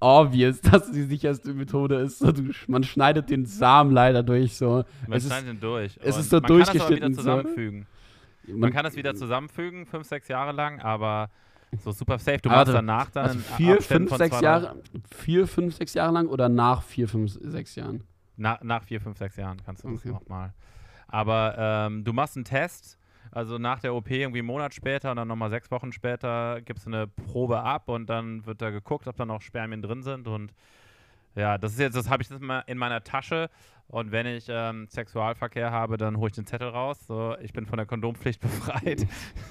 obvious, 0.00 0.60
dass 0.70 0.90
die 0.90 1.04
sicherste 1.04 1.54
Methode 1.54 1.94
ist. 1.96 2.18
So, 2.18 2.30
du, 2.30 2.50
man 2.68 2.84
schneidet 2.84 3.30
den 3.30 3.46
Samen 3.46 3.90
leider 3.92 4.22
durch. 4.22 4.54
So. 4.56 4.84
Man 5.08 5.16
Es 5.16 5.24
ist- 5.24 5.30
schneidet 5.30 5.54
ihn 5.54 5.60
durch. 5.60 5.98
es 6.02 6.18
ist 6.18 6.28
so 6.28 6.40
man 6.40 6.42
kann 6.42 6.58
das 6.60 6.74
wieder 6.74 6.84
durchgeschnitten, 6.84 7.14
so. 7.14 7.20
zusammenfügen. 7.22 7.86
Man 8.48 8.58
Man, 8.58 8.72
kann 8.74 8.84
das 8.84 8.96
wieder 8.96 9.14
zusammenfügen, 9.14 9.86
fünf, 9.86 10.06
sechs 10.06 10.28
Jahre 10.28 10.52
lang, 10.52 10.78
aber 10.80 11.30
so 11.82 11.92
super 11.92 12.18
safe. 12.18 12.38
Du 12.38 12.48
machst 12.48 12.58
warte, 12.58 12.72
danach 12.72 13.10
dann 13.10 13.26
also 13.26 13.38
vier, 13.56 13.74
Abständen 13.74 14.08
fünf, 14.08 14.18
sechs 14.18 14.40
Jahre, 14.40 14.76
vier, 15.10 15.46
fünf, 15.46 15.74
sechs 15.76 15.94
Jahre 15.94 16.12
lang 16.12 16.26
oder 16.28 16.48
nach 16.48 16.82
vier, 16.82 17.08
fünf, 17.08 17.32
sechs 17.40 17.74
Jahren? 17.74 18.04
Na, 18.36 18.58
nach 18.62 18.82
vier, 18.82 19.00
fünf, 19.00 19.18
sechs 19.18 19.36
Jahren 19.36 19.62
kannst 19.64 19.84
du 19.84 19.90
das 19.90 20.00
Okay. 20.00 20.10
nochmal. 20.10 20.52
Aber 21.08 21.54
ähm, 21.58 22.04
du 22.04 22.12
machst 22.12 22.36
einen 22.36 22.44
Test, 22.44 22.98
also 23.30 23.58
nach 23.58 23.80
der 23.80 23.94
OP 23.94 24.10
irgendwie 24.10 24.40
einen 24.40 24.46
Monat 24.46 24.74
später 24.74 25.10
und 25.10 25.16
dann 25.16 25.28
nochmal 25.28 25.50
sechs 25.50 25.70
Wochen 25.70 25.92
später 25.92 26.60
gibst 26.62 26.86
du 26.86 26.90
eine 26.90 27.06
Probe 27.06 27.60
ab 27.60 27.88
und 27.88 28.06
dann 28.06 28.44
wird 28.46 28.60
da 28.62 28.70
geguckt, 28.70 29.06
ob 29.06 29.16
da 29.16 29.24
noch 29.24 29.42
Spermien 29.42 29.82
drin 29.82 30.02
sind 30.02 30.26
und 30.28 30.52
ja, 31.36 31.58
das 31.58 31.72
ist 31.72 31.80
jetzt, 31.80 31.96
das 31.96 32.08
habe 32.08 32.22
ich 32.22 32.30
jetzt 32.30 32.40
mal 32.40 32.62
in 32.66 32.78
meiner 32.78 33.02
Tasche 33.02 33.50
und 33.88 34.12
wenn 34.12 34.26
ich 34.26 34.46
ähm, 34.48 34.86
Sexualverkehr 34.88 35.70
habe, 35.70 35.96
dann 35.96 36.16
hole 36.16 36.28
ich 36.28 36.34
den 36.34 36.46
Zettel 36.46 36.68
raus. 36.68 37.06
So, 37.06 37.36
ich 37.40 37.52
bin 37.52 37.66
von 37.66 37.76
der 37.76 37.86
Kondompflicht 37.86 38.40
befreit. 38.40 39.06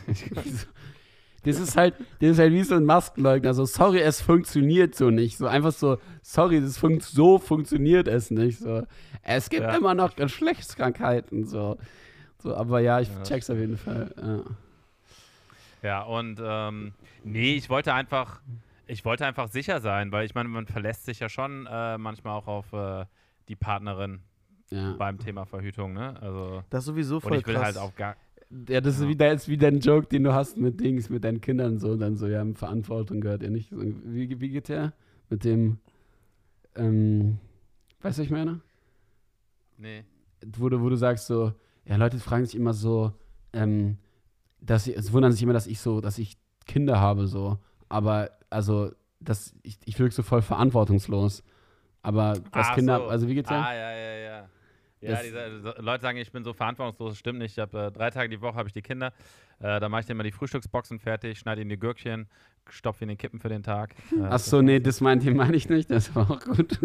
Das 1.44 1.60
ist 1.60 1.76
halt, 1.78 1.96
das 2.20 2.32
ist 2.32 2.40
halt 2.40 2.54
wie 2.54 2.64
so 2.64 2.76
ein 2.76 2.86
Maskenleugner. 2.86 3.54
So, 3.54 3.66
sorry, 3.66 4.00
es 4.00 4.22
funktioniert 4.22 4.96
so 4.96 5.10
nicht. 5.10 5.38
So 5.38 5.48
einfach 5.48 5.72
so, 5.74 5.98
sorry, 6.22 6.62
das 6.62 6.78
fun 6.78 7.00
so 7.02 7.38
funktioniert 7.40 8.08
es 8.08 8.32
nicht. 8.32 8.60
So, 8.60 8.84
es 9.22 9.50
gibt 9.50 9.64
Ja. 9.64 9.76
immer 9.76 9.94
noch 9.94 10.16
Geschlechtskrankheiten. 10.16 11.46
So, 11.46 11.78
so 12.40 12.56
aber 12.56 12.80
ja, 12.80 13.00
ich 13.02 13.10
Ja, 13.10 13.24
check's 13.24 13.50
auf 13.50 13.58
jeden 13.58 13.78
Fall. 13.78 14.14
Ja. 14.18 14.44
Ja, 15.82 16.02
und 16.04 16.40
ähm, 16.42 16.94
nee, 17.26 17.56
ich 17.56 17.70
wollte 17.70 17.94
einfach, 17.94 18.42
ich 18.88 19.04
wollte 19.04 19.26
einfach 19.26 19.50
sicher 19.50 19.82
sein, 19.82 20.12
weil 20.14 20.26
ich 20.26 20.34
meine, 20.34 20.48
man 20.48 20.66
verlässt 20.66 21.06
sich 21.06 21.20
ja 21.20 21.28
schon 21.28 21.68
äh, 21.70 21.98
manchmal 21.98 22.34
auch 22.38 22.48
auf 22.48 22.72
äh, 22.72 23.06
die 23.50 23.56
Partnerin 23.58 24.22
Ja. 24.70 24.94
beim 24.94 25.20
Thema 25.20 25.46
Verhütung, 25.46 25.92
ne? 25.94 26.16
Also 26.22 26.64
Das 26.70 26.84
ist 26.84 26.86
sowieso 26.86 27.16
und 27.18 27.22
voll 27.24 27.38
ich 27.38 27.48
will 27.48 27.56
krass. 27.56 27.66
halt 27.66 27.78
auch 27.78 27.94
gar 27.96 28.16
ja, 28.70 28.82
das 28.82 28.96
ist 28.96 29.02
Ja. 29.02 29.08
wie, 29.08 29.16
der, 29.16 29.34
ist 29.34 29.48
wie 29.48 29.58
dein 29.58 29.80
Joke, 29.80 30.08
den 30.08 30.24
du 30.24 30.34
hast 30.34 30.58
mit 30.58 30.80
Dings, 30.80 31.10
mit 31.10 31.24
deinen 31.24 31.42
Kindern 31.42 31.80
so, 31.80 31.96
dann 31.96 32.16
so, 32.18 32.28
ja, 32.28 32.46
Verantwortung 32.54 33.22
gehört 33.22 33.44
ja 33.44 33.50
nicht. 33.50 33.70
Wie, 33.72 34.40
wie 34.40 34.50
geht 34.50 34.70
der? 34.70 34.94
Mit 35.30 35.44
dem, 35.44 35.80
ähm, 36.76 37.40
weißt 38.02 38.18
du, 38.18 38.22
was 38.22 38.26
ich 38.26 38.32
meine? 38.32 38.62
nee. 39.78 40.04
wo 40.58 40.70
du, 40.70 40.82
wo 40.82 40.90
du 40.90 40.96
sagst 40.96 41.28
so, 41.28 41.54
ja, 41.86 41.96
Leute 41.96 42.20
fragen 42.20 42.46
sich 42.46 42.56
immer 42.56 42.74
so, 42.74 43.12
ähm, 43.52 43.98
dass 44.62 44.86
sie, 44.86 44.94
es 44.94 45.12
wundern 45.12 45.32
sich 45.32 45.44
immer, 45.44 45.54
dass 45.54 45.68
ich 45.68 45.80
so, 45.80 46.02
dass 46.02 46.18
ich 46.18 46.38
Kinder 46.66 47.00
habe, 47.00 47.28
so. 47.28 47.58
Aber, 47.90 48.32
also, 48.50 48.92
das, 49.20 49.54
ich, 49.64 49.78
ich 49.86 50.00
wirke 50.00 50.14
so 50.14 50.24
voll 50.24 50.42
verantwortungslos. 50.42 51.44
Aber 52.02 52.34
das 52.34 52.68
Ach 52.70 52.76
Kinder, 52.76 52.98
so. 52.98 53.06
also 53.06 53.28
wie 53.28 53.36
geht's 53.36 53.50
dir? 53.50 53.56
Ah, 53.56 53.74
ja, 53.74 53.92
ja, 53.92 54.14
ja. 54.16 54.23
Ja, 55.12 55.22
diese, 55.22 55.76
Leute 55.80 56.02
sagen, 56.02 56.18
ich 56.18 56.32
bin 56.32 56.44
so 56.44 56.54
verantwortungslos, 56.54 57.12
das 57.12 57.20
stimmt 57.20 57.40
nicht. 57.40 57.54
Ich 57.54 57.60
habe 57.60 57.88
äh, 57.88 57.92
drei 57.92 58.10
Tage 58.10 58.30
die 58.30 58.42
Woche 58.42 58.56
habe 58.56 58.68
ich 58.68 58.74
die 58.74 58.82
Kinder. 58.82 59.14
Äh, 59.60 59.80
da 59.80 59.90
mache 59.90 60.02
ich 60.02 60.08
denen 60.08 60.18
mal 60.18 60.24
die 60.24 60.32
Frühstücksboxen 60.32 61.00
fertig, 61.00 61.40
schneide 61.40 61.62
ihnen 61.62 61.70
die 61.70 61.78
Gürkchen, 61.80 62.28
stopfe 62.70 63.04
ihnen 63.04 63.10
den 63.10 63.18
Kippen 63.18 63.40
für 63.40 63.50
den 63.50 63.64
Tag. 63.64 63.94
Äh, 64.12 64.22
Ach 64.24 64.32
das- 64.32 64.46
so, 64.46 64.62
nee, 64.62 64.80
das 64.80 65.02
meinte 65.02 65.32
meine 65.32 65.56
ich 65.56 65.70
nicht, 65.70 65.92
das 65.92 66.16
war 66.16 66.30
auch 66.30 66.40
gut. 66.40 66.80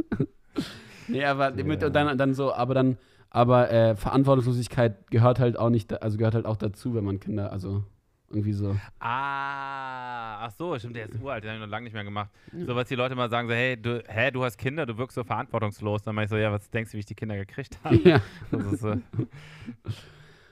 nee, 1.08 1.24
aber 1.24 1.50
mit, 1.52 1.82
und 1.82 1.94
dann, 1.94 2.18
dann 2.18 2.34
so, 2.34 2.52
aber 2.52 2.74
dann, 2.74 2.98
aber 3.30 3.70
äh, 3.70 3.96
Verantwortungslosigkeit 3.96 5.10
gehört 5.10 5.38
halt 5.38 5.58
auch 5.58 5.70
nicht, 5.70 6.02
also 6.02 6.16
gehört 6.18 6.34
halt 6.34 6.46
auch 6.46 6.56
dazu, 6.56 6.94
wenn 6.94 7.04
man 7.04 7.20
Kinder, 7.20 7.52
also 7.52 7.84
irgendwie 8.30 8.52
so. 8.52 8.76
Ah, 9.00 10.44
ach 10.44 10.50
so, 10.50 10.78
stimmt, 10.78 10.96
der 10.96 11.06
ist 11.08 11.20
uralt, 11.20 11.44
den 11.44 11.50
habe 11.50 11.58
ich 11.58 11.64
noch 11.64 11.70
lange 11.70 11.84
nicht 11.84 11.94
mehr 11.94 12.04
gemacht. 12.04 12.30
So, 12.66 12.76
was 12.76 12.88
die 12.88 12.94
Leute 12.94 13.14
mal 13.14 13.30
sagen, 13.30 13.48
so, 13.48 13.54
hey, 13.54 13.80
du, 13.80 14.02
hä, 14.06 14.30
du 14.30 14.44
hast 14.44 14.58
Kinder, 14.58 14.84
du 14.84 14.98
wirkst 14.98 15.14
so 15.14 15.24
verantwortungslos. 15.24 16.02
Dann 16.02 16.14
meine 16.14 16.24
ich 16.26 16.30
so, 16.30 16.36
ja, 16.36 16.52
was 16.52 16.68
denkst 16.70 16.90
du, 16.90 16.96
wie 16.96 17.00
ich 17.00 17.06
die 17.06 17.14
Kinder 17.14 17.36
gekriegt 17.36 17.78
habe? 17.84 17.96
ja. 17.96 18.20
Das 18.50 18.72
ist 18.72 18.80
so. 18.80 18.96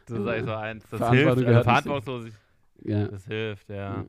Das 0.07 0.18
ist 0.18 0.45
so 0.47 0.55
eins. 0.55 0.85
Das 0.91 1.11
hilft. 1.11 1.37
Nicht- 1.39 1.49
verantwortungslos, 1.49 2.33
ja. 2.83 3.09
das 3.09 3.27
hilft, 3.27 3.68
ja. 3.68 4.05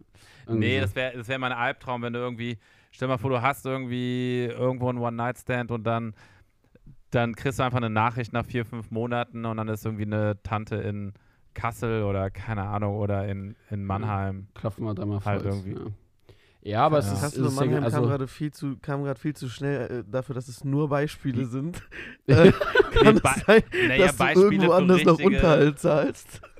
irgendwie 0.45 0.67
Nee, 0.67 0.79
das 0.79 0.95
wäre 0.95 1.17
das 1.17 1.27
wär 1.27 1.39
mein 1.39 1.51
Albtraum, 1.51 2.01
wenn 2.03 2.13
du 2.13 2.19
irgendwie, 2.19 2.57
stell 2.91 3.07
mal 3.07 3.17
vor, 3.17 3.31
du 3.31 3.41
hast 3.41 3.65
irgendwie 3.65 4.45
irgendwo 4.45 4.89
einen 4.89 4.99
One-Night-Stand 4.99 5.71
und 5.71 5.83
dann, 5.83 6.13
dann 7.11 7.35
kriegst 7.35 7.59
du 7.59 7.63
einfach 7.63 7.77
eine 7.77 7.89
Nachricht 7.89 8.31
nach 8.33 8.45
vier, 8.45 8.65
fünf 8.65 8.91
Monaten 8.91 9.45
und 9.45 9.57
dann 9.57 9.67
ist 9.67 9.85
irgendwie 9.85 10.05
eine 10.05 10.41
Tante 10.43 10.75
in 10.75 11.13
Kassel 11.57 12.03
oder 12.03 12.29
keine 12.29 12.63
Ahnung 12.63 12.95
oder 12.97 13.27
in, 13.27 13.55
in 13.71 13.83
Mannheim. 13.83 14.47
Klopfen 14.53 14.85
wir 14.85 14.93
dreimal 14.93 15.19
Halt 15.25 15.43
Holz, 15.43 15.55
irgendwie. 15.65 15.73
Ja. 15.73 15.91
Ja, 16.61 16.85
aber 16.85 16.99
es 16.99 17.07
Ja. 17.07 17.13
ist, 17.13 17.21
Kassel 17.21 17.41
und 17.43 17.47
ist 17.49 17.55
Mannheim 17.55 17.83
also, 17.83 17.97
kam 17.97 18.07
gerade 18.07 18.27
viel 18.27 18.51
zu, 18.51 18.77
kam 18.77 19.03
gerade 19.03 19.19
viel 19.19 19.33
zu 19.35 19.49
schnell 19.49 19.99
äh, 19.99 20.03
dafür, 20.11 20.35
dass 20.35 20.47
es 20.47 20.63
nur 20.63 20.89
Beispiele 20.89 21.45
sind. 21.45 21.81
äh, 22.27 22.51
kann 22.91 23.15
Nee, 23.15 23.21
sein, 23.23 23.63
Naja, 23.87 24.05
dass 24.07 24.17
Beispiele 24.17 24.49
du 24.49 24.55
irgendwo 24.55 24.71
anders 24.73 25.03
noch 25.03 25.19
Unterhalt 25.19 25.79
zahlst? 25.79 26.41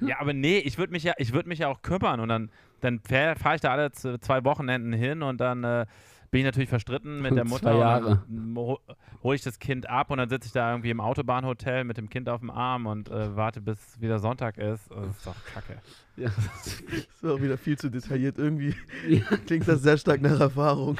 Ja, 0.00 0.18
aber 0.18 0.32
nee, 0.32 0.58
ich 0.58 0.78
würde 0.78 0.92
mich 0.92 1.04
ja, 1.04 1.12
ich 1.16 1.32
würde 1.32 1.48
mich 1.48 1.60
ja 1.60 1.68
auch 1.68 1.80
kümmern 1.82 2.18
und 2.18 2.28
dann, 2.28 2.50
dann 2.80 2.98
fahre 3.00 3.54
ich 3.54 3.60
da 3.60 3.70
alle 3.70 3.92
zwei 3.92 4.44
Wochenenden 4.44 4.92
hin 4.92 5.22
und 5.22 5.40
dann 5.40 5.62
äh, 5.62 5.86
bin 6.32 6.40
ich 6.40 6.44
natürlich 6.46 6.68
verstritten 6.68 7.22
mit 7.22 7.36
der 7.36 7.44
Zwei 7.44 7.48
Mutter. 7.50 7.78
Jahre. 7.78 8.24
Und 8.28 8.54
dann 8.56 8.76
hole 9.22 9.36
ich 9.36 9.42
das 9.42 9.58
Kind 9.60 9.88
ab 9.88 10.10
und 10.10 10.18
dann 10.18 10.28
sitze 10.28 10.46
ich 10.46 10.52
da 10.52 10.70
irgendwie 10.72 10.90
im 10.90 11.00
Autobahnhotel 11.00 11.84
mit 11.84 11.98
dem 11.98 12.08
Kind 12.08 12.28
auf 12.28 12.40
dem 12.40 12.50
Arm 12.50 12.86
und 12.86 13.08
äh, 13.10 13.36
warte, 13.36 13.60
bis 13.60 14.00
wieder 14.00 14.18
Sonntag 14.18 14.58
ist. 14.58 14.90
Das 14.90 15.06
ist 15.16 15.26
doch 15.26 15.36
kacke. 15.54 15.76
ja, 16.16 16.30
Das 16.30 17.22
war 17.22 17.34
auch 17.34 17.40
wieder 17.40 17.56
viel 17.56 17.78
zu 17.78 17.88
detailliert. 17.90 18.38
Irgendwie 18.38 18.74
Ja. 19.08 19.20
klingt 19.46 19.68
das 19.68 19.82
sehr 19.82 19.96
stark 19.98 20.20
nach 20.22 20.40
Erfahrung. 20.40 20.96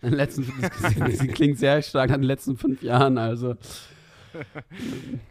in 0.00 0.08
den 0.10 0.16
letzten, 0.16 0.50
das 0.60 1.18
klingt 1.28 1.58
sehr 1.58 1.80
stark 1.82 2.10
an 2.10 2.22
den 2.22 2.26
letzten 2.26 2.56
fünf 2.56 2.82
Jahren, 2.82 3.18
also. 3.18 3.54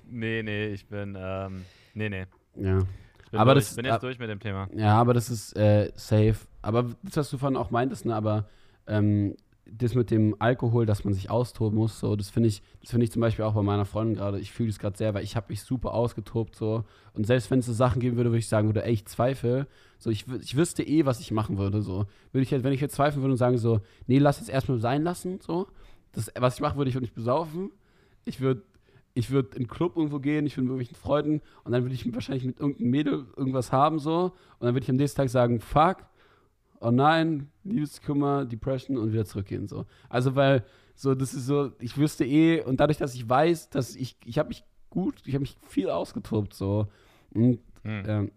Nee, 0.10 0.44
nee, 0.44 0.68
ich 0.68 0.86
bin, 0.88 1.18
ähm, 1.20 1.66
nee, 1.94 2.10
nee. 2.10 2.26
Ja. 2.56 2.80
Ich 3.26 3.32
bin, 3.32 3.40
Aber 3.40 3.54
durch, 3.56 3.66
das- 3.66 3.76
bin 3.76 3.86
jetzt 3.86 3.96
äh, 3.96 4.00
durch 4.00 4.20
mit 4.20 4.30
dem 4.30 4.40
Thema. 4.40 4.68
Ja, 4.76 4.96
aber 5.00 5.14
das 5.14 5.30
ist 5.30 5.56
äh, 5.58 5.92
safe. 5.96 6.36
Aber 6.62 6.84
das, 7.04 7.18
was 7.18 7.30
du 7.32 7.38
vorhin 7.38 7.58
auch 7.58 7.72
meintest, 7.72 8.06
ne, 8.06 8.14
aber 8.16 8.46
ähm, 8.88 9.36
das 9.66 9.96
mit 9.96 10.12
dem 10.12 10.36
Alkohol, 10.40 10.86
dass 10.86 11.06
man 11.06 11.14
sich 11.14 11.30
austoben 11.30 11.78
muss, 11.78 12.00
so, 12.00 12.16
das 12.16 12.30
finde 12.30 12.50
ich, 12.50 12.62
das 12.82 12.92
finde 12.92 13.06
ich 13.06 13.12
zum 13.12 13.22
Beispiel 13.22 13.46
auch 13.46 13.54
bei 13.54 13.62
meiner 13.62 13.86
Freundin 13.86 14.16
gerade, 14.16 14.40
ich 14.40 14.52
fühle 14.52 14.70
das 14.70 14.80
gerade 14.80 14.98
sehr, 14.98 15.14
weil 15.14 15.24
ich 15.24 15.36
habe 15.36 15.48
mich 15.50 15.62
super 15.62 15.94
ausgetobt, 15.94 16.56
so. 16.56 16.84
Und 17.14 17.26
selbst 17.26 17.50
wenn 17.52 17.60
es 17.60 17.68
so 17.68 17.74
Sachen 17.74 18.02
geben 18.02 18.18
würde, 18.18 18.32
wo 18.32 18.36
ich 18.36 18.48
sagen 18.50 18.68
würde, 18.68 18.84
ey, 18.84 18.92
ich 18.92 19.06
zweifle, 19.06 19.68
so, 19.98 20.10
ich, 20.10 20.26
ich 20.42 20.56
wüsste 20.56 20.84
eh, 20.84 21.06
was 21.06 21.20
ich 21.20 21.32
machen 21.32 21.58
würde, 21.58 21.82
so. 21.82 22.06
Würde 22.32 22.44
ich 22.44 22.52
jetzt, 22.52 22.64
wenn 22.64 22.74
ich 22.74 22.82
jetzt 22.82 22.96
zweifeln 22.96 23.22
würde 23.22 23.34
und 23.34 23.38
sagen 23.38 23.58
so, 23.58 23.80
nee, 24.08 24.20
lass 24.20 24.40
jetzt 24.40 24.50
erstmal 24.50 24.80
sein 24.80 25.04
lassen, 25.04 25.40
so. 25.42 25.68
Das, 26.12 26.32
was 26.38 26.56
ich 26.56 26.62
machen 26.62 26.78
würde, 26.78 26.90
ich 26.90 26.96
würde 26.96 27.06
mich 27.06 27.14
besaufen. 27.14 27.72
Ich 28.26 28.42
würde 28.42 28.64
ich 29.14 29.30
würde 29.30 29.50
in 29.52 29.58
einen 29.58 29.68
Club 29.68 29.98
irgendwo 29.98 30.20
gehen, 30.20 30.46
ich 30.46 30.56
würde 30.56 30.64
mit 30.64 30.72
irgendwelchen 30.72 30.96
Freunden 30.96 31.42
und 31.64 31.72
dann 31.72 31.84
würde 31.84 31.94
ich 31.94 32.14
wahrscheinlich 32.14 32.46
mit 32.46 32.60
irgendeinem 32.60 32.92
Mädel 32.92 33.26
irgendwas 33.36 33.72
haben 33.72 34.00
so 34.00 34.34
und 34.60 34.66
dann 34.66 34.74
würde 34.74 34.84
ich 34.84 34.90
am 34.90 34.96
nächsten 34.96 35.18
Tag 35.18 35.30
sagen, 35.30 35.60
fuck, 35.60 36.06
oh 36.82 36.92
nein, 36.92 37.50
Liebeskummer, 37.64 38.46
Depression 38.46 38.98
und 38.98 39.14
wieder 39.14 39.26
zurückgehen 39.26 39.68
so. 39.68 39.86
Also 40.10 40.36
weil 40.36 40.64
so, 40.96 41.16
das 41.16 41.34
ist 41.34 41.46
so, 41.46 41.72
ich 41.80 41.98
wüsste 41.98 42.26
eh 42.26 42.62
und 42.62 42.80
dadurch, 42.80 42.98
dass 42.98 43.16
ich 43.16 43.28
weiß, 43.28 43.70
dass 43.70 43.96
ich, 43.96 44.18
ich 44.26 44.38
habe 44.38 44.50
mich 44.50 44.64
gut, 44.90 45.16
ich 45.26 45.34
habe 45.34 45.42
mich 45.42 45.56
viel 45.68 45.90
ausgetobt 45.90 46.54
so 46.54 46.88
und 47.34 47.60
Hm. 47.84 48.04
ähm, 48.06 48.32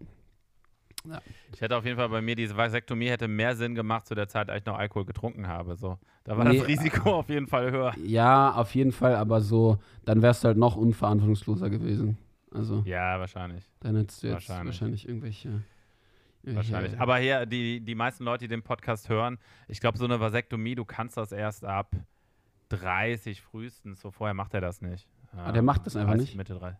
Ich 1.53 1.61
hätte 1.61 1.77
auf 1.77 1.85
jeden 1.85 1.97
Fall 1.97 2.09
bei 2.09 2.21
mir, 2.21 2.35
diese 2.35 2.57
Vasektomie 2.57 3.09
hätte 3.09 3.27
mehr 3.27 3.55
Sinn 3.55 3.75
gemacht 3.75 4.07
zu 4.07 4.15
der 4.15 4.27
Zeit, 4.27 4.49
als 4.49 4.61
ich 4.61 4.65
noch 4.65 4.77
Alkohol 4.79 5.05
getrunken 5.05 5.47
habe. 5.47 5.75
So. 5.75 5.99
Da 6.23 6.35
war 6.35 6.45
Nee, 6.45 6.57
das 6.57 6.67
Risiko 6.67 7.13
auf 7.19 7.29
jeden 7.29 7.45
Fall 7.45 7.71
höher. 7.71 7.93
ja, 8.03 8.51
auf 8.53 8.73
jeden 8.73 8.91
Fall, 8.91 9.15
aber 9.15 9.41
so, 9.41 9.77
dann 10.05 10.23
wärst 10.23 10.43
du 10.43 10.47
halt 10.47 10.57
noch 10.57 10.75
unverantwortungsloser 10.75 11.69
gewesen. 11.69 12.17
Also 12.51 12.81
Ja, 12.85 13.19
wahrscheinlich. 13.19 13.63
dann 13.81 13.95
hättest 13.97 14.23
du 14.23 14.27
jetzt 14.27 14.33
Wahrscheinlich. 14.49 14.65
wahrscheinlich, 14.73 15.07
irgendwelche, 15.07 15.61
Wahrscheinlich. 16.45 16.99
Aber 16.99 17.17
hier, 17.17 17.45
die, 17.45 17.81
die 17.81 17.95
meisten 17.95 18.23
Leute, 18.23 18.45
die 18.45 18.49
den 18.49 18.63
Podcast 18.63 19.09
hören, 19.09 19.37
ich 19.67 19.79
glaube, 19.79 19.97
so 19.97 20.05
eine 20.05 20.19
Vasektomie, 20.19 20.75
du 20.75 20.85
kannst 20.85 21.17
das 21.17 21.31
erst 21.31 21.65
ab 21.65 21.95
30 22.69 23.41
frühestens. 23.41 24.01
So 24.01 24.11
vorher 24.11 24.33
macht 24.33 24.53
er 24.53 24.61
das 24.61 24.81
nicht. 24.81 25.07
Ah, 25.31 25.51
der 25.51 25.61
macht 25.61 25.85
das 25.85 25.95
einfach 25.95 26.13
30, 26.13 26.29
nicht? 26.29 26.37
Mitte 26.37 26.55
3. 26.55 26.77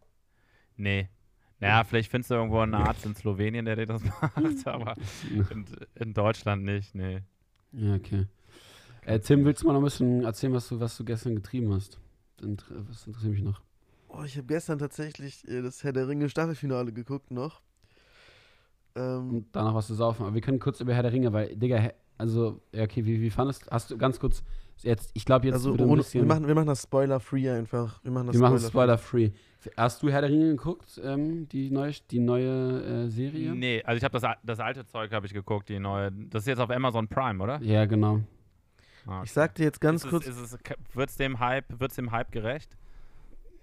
Nee. 0.78 1.10
Naja, 1.60 1.84
vielleicht 1.84 2.12
findest 2.12 2.32
du 2.32 2.36
irgendwo 2.36 2.60
einen 2.60 2.74
Arzt 2.74 3.06
in 3.06 3.16
Slowenien, 3.16 3.66
der 3.66 3.76
dir 3.76 3.86
das 3.86 4.04
macht, 4.22 4.68
aber 4.68 4.96
in, 5.50 5.66
in 5.96 6.14
Deutschland 6.14 6.64
nicht, 6.64 6.94
nee. 6.96 7.22
Ja, 7.72 7.96
okay. 7.96 8.28
Äh, 9.06 9.20
Tim, 9.20 9.46
willst 9.46 9.62
du 9.62 9.68
mal 9.68 9.74
noch 9.74 9.82
ein 9.82 9.86
bisschen 9.86 10.24
erzählen, 10.24 10.54
was 10.54 10.68
du, 10.68 10.80
was 10.80 10.98
du 10.98 11.06
gestern 11.06 11.36
getrieben 11.36 11.74
hast? 11.74 12.00
Was 12.40 13.08
interessiert 13.08 13.34
mich 13.34 13.44
noch? 13.44 13.62
Oh, 14.10 14.24
ich 14.24 14.38
habe 14.38 14.48
gestern 14.48 14.80
tatsächlich 14.80 15.48
äh, 15.48 15.62
das 15.62 15.84
Herr 15.84 15.94
der 15.94 16.08
Ringe 16.08 16.30
Staffelfinale 16.30 16.92
geguckt 16.92 17.32
noch. 17.32 17.62
Ähm, 18.96 19.30
Und 19.30 19.46
danach 19.52 19.74
was 19.74 19.88
zu 19.88 19.94
saufen. 19.94 20.24
Aber 20.26 20.34
wir 20.34 20.42
können 20.42 20.60
kurz 20.60 20.80
über 20.80 20.94
Herr 20.94 21.04
der 21.04 21.12
Ringe, 21.12 21.34
weil, 21.34 21.56
Digga, 21.56 21.92
also, 22.18 22.62
ja, 22.72 22.84
okay, 22.84 23.06
wie, 23.06 23.22
wie 23.22 23.30
fandest 23.30 23.70
Hast 23.70 23.92
du 23.92 23.98
ganz 23.98 24.20
kurz, 24.20 24.44
jetzt, 24.84 25.12
ich 25.14 25.26
glaube, 25.26 25.46
jetzt 25.48 25.56
also 25.56 25.72
würde 25.72 25.84
ein 25.84 25.90
ohne, 25.90 26.02
bisschen, 26.02 26.22
wir, 26.22 26.28
machen, 26.28 26.48
wir 26.48 26.56
machen 26.56 26.68
das 26.68 26.84
Spoiler-free 26.84 27.50
einfach. 27.50 28.02
Wir 28.04 28.12
machen 28.12 28.28
das 28.28 28.36
Spoiler-free. 28.38 29.28
Spoiler-free. 29.28 29.32
Hast 29.78 30.04
du 30.04 30.10
Herr 30.10 30.22
der 30.22 30.30
Ringe 30.30 30.50
geguckt, 30.56 31.02
ähm, 31.04 31.50
die 31.50 31.72
neue, 31.72 31.92
die 32.12 32.20
neue 32.20 33.06
äh, 33.06 33.08
Serie? 33.10 33.56
Nee, 33.56 33.82
also 33.84 33.98
ich 33.98 34.04
habe 34.04 34.18
das, 34.20 34.38
das 34.44 34.60
alte 34.60 34.86
Zeug 34.86 35.12
habe 35.12 35.26
ich 35.26 35.34
geguckt, 35.34 35.70
die 35.70 35.80
neue. 35.80 36.12
Das 36.12 36.44
ist 36.44 36.48
jetzt 36.48 36.60
auf 36.60 36.70
Amazon 36.70 37.08
Prime, 37.08 37.44
oder? 37.44 37.60
Ja, 37.64 37.86
genau. 37.86 38.22
Ah, 39.08 39.22
Ich 39.24 39.32
sag 39.32 39.56
dir 39.56 39.64
jetzt 39.64 39.82
ganz 39.82 40.04
ist 40.04 40.10
kurz, 40.10 40.28
Es, 40.28 40.38
ist 40.40 40.54
es, 40.54 40.60
wird's 40.94 41.18
dem 41.18 41.40
Hype, 41.40 41.80
wird's 41.80 41.96
dem 41.96 42.12
Hype 42.12 42.32
gerecht? 42.32 42.78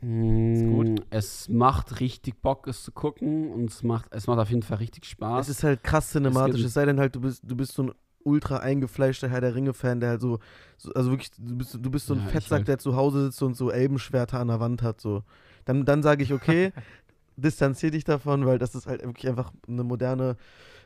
Mm, 0.03 0.97
Es 1.11 1.49
macht 1.49 2.01
richtig 2.01 2.43
Bock, 2.43 2.67
es 2.67 2.83
zu 2.83 2.91
gucken 2.93 3.51
und 3.53 3.71
es 3.71 3.83
macht, 3.83 4.07
es 4.13 4.27
macht 4.27 4.39
auf 4.41 4.51
jeden 4.51 4.63
Fall 4.63 4.79
richtig 4.79 5.05
Spaß. 5.05 5.49
es 5.49 5.59
ist 5.59 5.65
halt 5.65 5.83
krass 5.85 6.11
cinematisch. 6.11 6.57
gibt- 6.57 6.67
Es 6.67 6.75
sei 6.75 6.85
denn 6.87 6.99
halt, 6.99 7.15
du 7.15 7.21
bist, 7.21 7.43
du 7.47 7.55
bist 7.57 7.73
so 7.73 7.85
ein 7.85 7.93
ultra 8.25 8.59
eingefleischter 8.59 9.29
Herr 9.29 9.41
der 9.41 9.55
Ringe-Fan, 9.55 10.01
der 10.01 10.11
halt 10.11 10.21
so, 10.21 10.39
so, 10.77 10.93
also 10.95 11.11
wirklich, 11.11 11.31
du 11.39 11.57
bist, 11.57 11.75
du 11.81 11.91
bist 11.91 12.07
so 12.07 12.15
ein 12.15 12.21
Ja, 12.21 12.27
Fettsack, 12.27 12.59
halt. 12.59 12.69
der 12.69 12.79
zu 12.79 12.95
Hause 12.97 13.25
sitzt 13.27 13.43
und 13.43 13.57
so 13.57 13.71
Elbenschwerter 13.71 14.39
an 14.41 14.49
der 14.49 14.61
Wand 14.61 14.83
hat. 14.83 15.01
So. 15.01 15.23
Dann, 15.65 15.85
dann 15.85 16.03
sage 16.03 16.23
ich, 16.25 16.33
okay, 16.33 16.73
distanzier 17.37 17.91
dich 17.91 18.05
davon, 18.05 18.45
weil 18.47 18.59
das 18.59 18.75
ist 18.75 18.87
halt 18.87 19.03
wirklich 19.05 19.29
einfach 19.29 19.53
eine 19.69 19.83
moderne 19.85 20.37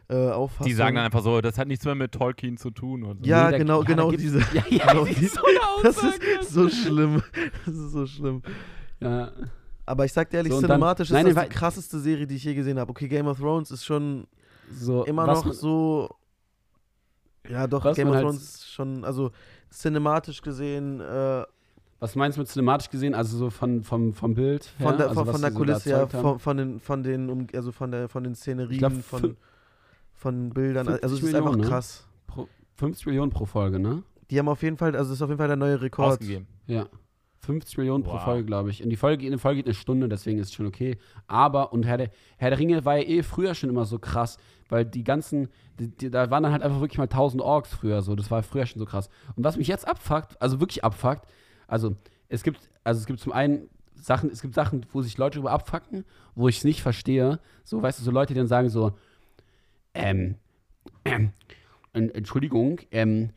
äh, 0.09 0.31
Auffassung. 0.31 0.67
Die 0.67 0.75
sagen 0.75 0.97
dann 0.97 1.05
einfach 1.07 1.23
so, 1.23 1.41
das 1.41 1.59
hat 1.59 1.69
nichts 1.69 1.85
mehr 1.85 1.95
mit 1.95 2.13
Tolkien 2.13 2.57
zu 2.57 2.71
tun. 2.71 3.03
Und 3.03 3.25
so. 3.25 3.29
ja, 3.31 3.51
Nee, 3.51 3.59
genau, 3.59 3.83
genau 3.83 4.13
diese. 4.13 4.39
ja, 4.55 4.63
ja, 4.71 4.87
genau 4.87 5.05
die 5.05 5.27
so 5.27 5.41
eine 5.43 5.83
Das 5.83 6.03
ist 6.03 6.53
so 6.53 6.69
schlimm. 6.69 7.23
Das 7.67 7.75
ist 7.75 7.93
so 7.93 8.07
schlimm. 8.07 8.43
Ja. 9.01 9.31
Aber 9.89 10.05
ich 10.05 10.13
sag 10.13 10.31
dir 10.31 10.39
ehrlich, 10.39 10.53
So, 10.53 10.57
und 10.59 10.63
dann- 10.65 10.71
cinematisch 10.79 11.11
nein, 11.11 11.27
ist 11.27 11.37
das 11.37 11.43
nein, 11.43 11.49
die 11.51 11.55
krasseste 11.57 12.01
Serie, 12.01 12.27
die 12.27 12.37
ich 12.37 12.45
je 12.45 12.55
gesehen 12.55 12.79
habe. 12.79 12.91
Okay, 12.91 13.07
Game 13.09 13.27
of 13.29 13.39
Thrones 13.39 13.71
ist 13.71 13.85
schon 13.85 14.27
so, 14.73 15.05
immer 15.05 15.27
noch 15.27 15.45
man- 15.45 15.55
so. 15.55 16.11
Ja, 17.49 17.67
doch, 17.69 17.85
Game 17.95 18.09
of 18.09 18.15
halt- 18.15 18.25
Thrones 18.25 18.43
ist 18.43 18.69
schon, 18.73 19.05
also 19.05 19.31
cinematisch 19.71 20.43
gesehen, 20.43 21.01
äh, 21.01 21.45
Was 22.01 22.15
meinst 22.17 22.37
du 22.37 22.41
mit 22.43 22.49
cinematisch 22.49 22.91
gesehen? 22.91 23.15
Also 23.15 23.39
so 23.39 23.49
von, 23.51 23.83
vom, 23.85 24.13
vom 24.13 24.35
Bild 24.35 24.71
her? 24.79 24.89
von 24.89 24.99
der, 24.99 25.09
also 25.09 25.25
von, 25.25 25.33
von 25.35 25.41
der 25.43 25.51
Kulisse, 25.53 25.91
ja, 25.91 26.07
von, 26.07 26.39
von 26.41 26.57
den, 26.57 26.81
von 26.81 27.03
den, 27.03 27.47
also 27.55 27.73
von 27.73 27.91
der, 27.91 28.09
von 28.09 28.25
den 28.25 28.35
Szenerien, 28.35 28.79
glaub, 28.79 28.93
von, 29.03 29.37
von 30.15 30.51
Bildern. 30.51 30.87
50 30.87 31.03
Also 31.05 31.15
es 31.17 31.21
ist 31.23 31.27
Millionen, 31.27 31.47
einfach 31.49 31.61
ne? 31.63 31.69
krass. 31.69 32.07
Pro, 32.27 32.49
50 32.75 33.07
Millionen 33.07 33.31
pro 33.31 33.47
Folge, 33.47 33.79
ne? 33.79 34.03
Die 34.31 34.39
haben 34.39 34.49
auf 34.49 34.63
jeden 34.63 34.77
Fall, 34.77 34.95
also 34.97 35.13
es 35.13 35.19
ist 35.19 35.23
auf 35.23 35.29
jeden 35.31 35.39
Fall 35.39 35.47
der 35.49 35.57
neue 35.57 35.81
Rekord. 35.81 36.13
Ausgegeben. 36.15 36.47
Ja. 36.67 36.87
50 37.47 37.79
Millionen 37.79 38.05
pro 38.05 38.15
Wow. 38.15 38.23
Folge, 38.25 38.45
glaube 38.45 38.71
ich. 38.71 38.83
Und 38.83 38.91
die 38.91 38.97
Folge, 38.97 39.27
eine 39.27 39.39
Folge 39.39 39.57
geht 39.59 39.67
eine 39.67 39.75
Stunde, 39.75 40.09
deswegen 40.09 40.39
ist 40.39 40.49
es 40.49 40.55
schon 40.55 40.67
okay. 40.67 40.99
Aber, 41.27 41.73
und 41.73 41.85
Herr 41.87 41.97
der, 41.97 42.11
Herr 42.37 42.51
der 42.51 42.59
Ringe 42.59 42.85
war 42.85 42.97
ja 42.99 43.05
eh 43.05 43.23
früher 43.23 43.55
schon 43.55 43.71
immer 43.71 43.85
so 43.87 43.99
krass, 43.99 44.37
weil 44.69 44.85
die 44.85 45.05
ganzen, 45.05 45.49
die, 45.79 45.89
die, 45.89 46.11
da 46.11 46.31
waren 46.31 46.43
dann 46.43 46.53
halt 46.53 46.63
einfach 46.63 46.81
wirklich 46.81 46.99
mal 46.99 47.05
1000 47.05 47.43
Orks 47.43 47.71
früher 47.71 48.03
so. 48.03 48.15
Das 48.15 48.31
war 48.31 48.43
früher 48.43 48.67
schon 48.67 48.79
so 48.81 48.85
krass. 48.87 49.09
Und 49.37 49.45
was 49.45 49.57
mich 49.57 49.69
jetzt 49.69 49.87
abfuckt, 49.89 50.41
also 50.43 50.61
wirklich 50.61 50.85
abfuckt, 50.85 51.27
also 51.69 51.97
es 52.29 52.43
gibt, 52.43 52.61
also 52.85 53.01
es 53.01 53.07
gibt 53.07 53.21
zum 53.21 53.33
einen 53.33 53.69
Sachen, 53.95 54.31
es 54.31 54.43
gibt 54.43 54.55
Sachen, 54.55 54.85
wo 54.93 55.01
sich 55.03 55.17
Leute 55.19 55.37
darüber 55.37 55.53
abfucken, 55.53 56.05
wo 56.35 56.49
ich 56.49 56.59
es 56.59 56.65
nicht 56.65 56.83
verstehe. 56.83 57.41
So, 57.65 57.81
weißt 57.83 57.99
du, 58.01 58.05
so 58.05 58.11
Leute, 58.11 58.35
die 58.35 58.39
dann 58.39 58.47
sagen 58.47 58.69
so, 58.69 58.93
ähm, 59.95 60.35
ähm, 61.05 61.33
en- 61.93 62.11
Entschuldigung, 62.11 62.81
ähm, 62.91 63.31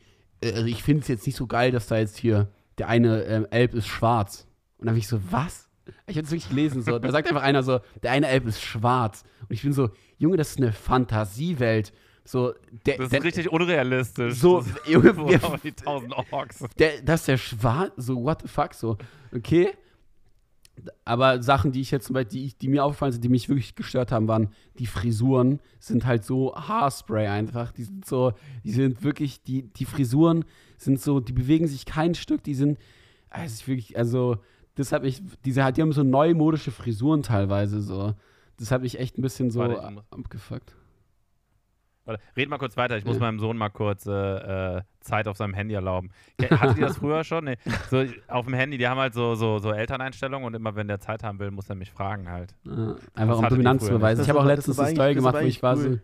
äh, 0.44 0.68
ich 0.70 0.84
finde 0.84 1.02
es 1.02 1.08
jetzt 1.08 1.26
nicht 1.26 1.36
so 1.38 1.48
geil, 1.48 1.72
dass 1.72 1.88
da 1.88 1.98
jetzt 1.98 2.18
hier 2.18 2.48
der 2.80 2.88
eine 2.88 3.24
ähm, 3.26 3.48
Elb 3.52 3.74
ist 3.76 3.88
schwarz. 3.88 4.48
Und 4.78 4.86
dann 4.88 4.96
bin 4.96 5.00
ich 5.00 5.08
so, 5.08 5.20
was? 5.30 5.70
Ich 6.08 6.16
habe 6.18 6.26
es 6.26 6.32
wirklich 6.32 6.50
gelesen, 6.50 6.82
so. 6.84 6.98
Da 7.00 7.12
sagt 7.12 7.28
einfach 7.28 7.42
einer 7.44 7.64
so, 7.64 7.80
der 8.04 8.12
eine 8.12 8.28
Elb 8.28 8.46
ist 8.48 8.62
schwarz. 8.62 9.24
Und 9.42 9.52
ich 9.54 9.62
bin 9.64 9.74
so, 9.74 9.90
Junge, 10.18 10.38
das 10.38 10.52
ist 10.52 10.58
eine 10.58 10.72
Fantasiewelt. 10.72 11.92
So, 12.24 12.54
der, 12.86 12.98
Das 12.98 13.06
ist 13.08 13.14
der, 13.14 13.24
richtig 13.24 13.52
unrealistisch. 13.52 14.36
so, 14.36 14.60
Das 14.60 14.68
ist- 14.68 14.78
Junge, 14.88 15.16
wir, 15.18 15.40
die 15.64 15.70
1000 15.70 16.14
Orks. 16.32 16.64
der, 16.78 17.02
dass 17.02 17.26
der 17.26 17.38
schwarz, 17.38 17.92
so, 17.98 18.24
what 18.24 18.42
the 18.44 18.48
fuck, 18.48 18.74
so, 18.76 18.98
okay. 19.36 19.70
Aber 21.04 21.42
Sachen, 21.44 21.72
die 21.74 21.82
ich 21.82 21.92
jetzt 21.92 22.06
zum 22.06 22.14
Beispiel, 22.14 22.40
die, 22.40 22.46
ich- 22.46 22.58
die 22.58 22.68
mir 22.70 22.86
aufgefallen 22.86 23.12
sind, 23.12 23.24
die 23.24 23.30
mich 23.30 23.50
wirklich 23.50 23.76
gestört 23.76 24.12
haben, 24.12 24.28
waren, 24.28 24.50
die 24.78 24.86
Frisuren 24.86 25.60
sind 25.80 26.06
halt 26.06 26.24
so 26.24 26.56
Haarspray 26.56 27.28
einfach. 27.28 27.72
Die 27.72 27.84
sind 27.84 28.06
so, 28.06 28.34
die 28.64 28.72
sind 28.72 29.04
wirklich, 29.04 29.44
die, 29.44 29.64
die 29.74 29.86
Frisuren 29.86 30.46
sind 30.80 31.00
so, 31.00 31.20
die 31.20 31.34
bewegen 31.34 31.68
sich 31.68 31.86
kein 31.86 32.16
Stück, 32.16 32.44
die 32.44 32.54
sind, 32.56 32.78
also 33.30 33.54
ich 33.60 33.68
wirklich, 33.68 33.98
also, 33.98 34.38
das 34.76 34.92
hat 34.92 35.04
mich, 35.04 35.22
diese, 35.46 35.72
die 35.74 35.82
haben 35.82 35.92
so 35.92 36.04
neumodische 36.04 36.72
Frisuren 36.72 37.22
teilweise 37.24 37.82
so. 37.82 38.14
Das 38.58 38.72
hat 38.72 38.82
mich 38.82 39.00
echt 39.00 39.18
ein 39.18 39.22
bisschen 39.22 39.52
so 39.52 39.60
Warte, 39.62 39.92
muss- 39.92 40.04
abgefuckt. 40.12 40.76
Warte, 42.06 42.22
red 42.36 42.50
mal 42.50 42.58
kurz 42.58 42.76
weiter. 42.76 42.98
Ich 42.98 43.06
muss 43.06 43.16
Ja. 43.18 43.22
meinem 43.22 43.40
Sohn 43.40 43.56
mal 43.58 43.70
kurz 43.70 44.06
äh, 44.08 44.78
äh, 44.78 44.82
Zeit 45.00 45.28
auf 45.28 45.38
seinem 45.38 45.54
Handy 45.54 45.76
erlauben. 45.76 46.10
Hattet 46.50 46.78
ihr 46.78 46.88
das 46.88 46.98
früher 46.98 47.24
schon? 47.24 47.46
Nee. 47.46 47.58
So, 47.92 48.04
auf 48.28 48.46
dem 48.46 48.56
Handy, 48.56 48.78
die 48.78 48.88
haben 48.88 49.00
halt 49.00 49.14
so, 49.14 49.36
so, 49.36 49.60
so 49.60 49.72
Elterneinstellungen 49.72 50.46
und 50.48 50.56
immer, 50.56 50.76
wenn 50.76 50.88
der 50.88 51.00
Zeit 51.00 51.24
haben 51.24 51.40
will, 51.40 51.52
muss 51.52 51.70
er 51.70 51.76
mich 51.76 51.92
fragen 51.92 52.30
halt. 52.30 52.56
Ja, 52.66 52.96
einfach 53.14 53.38
um 53.38 53.48
Dominanz 53.48 53.86
zu 53.86 53.92
beweisen. 53.92 54.22
Ich 54.24 54.30
habe 54.30 54.40
auch 54.40 54.46
letztens 54.46 54.80
eine 54.80 54.92
Story 54.96 55.14
gemacht, 55.14 55.36
wo 55.36 55.46
ich 55.46 55.62
war 55.62 55.78
so, 55.78 56.00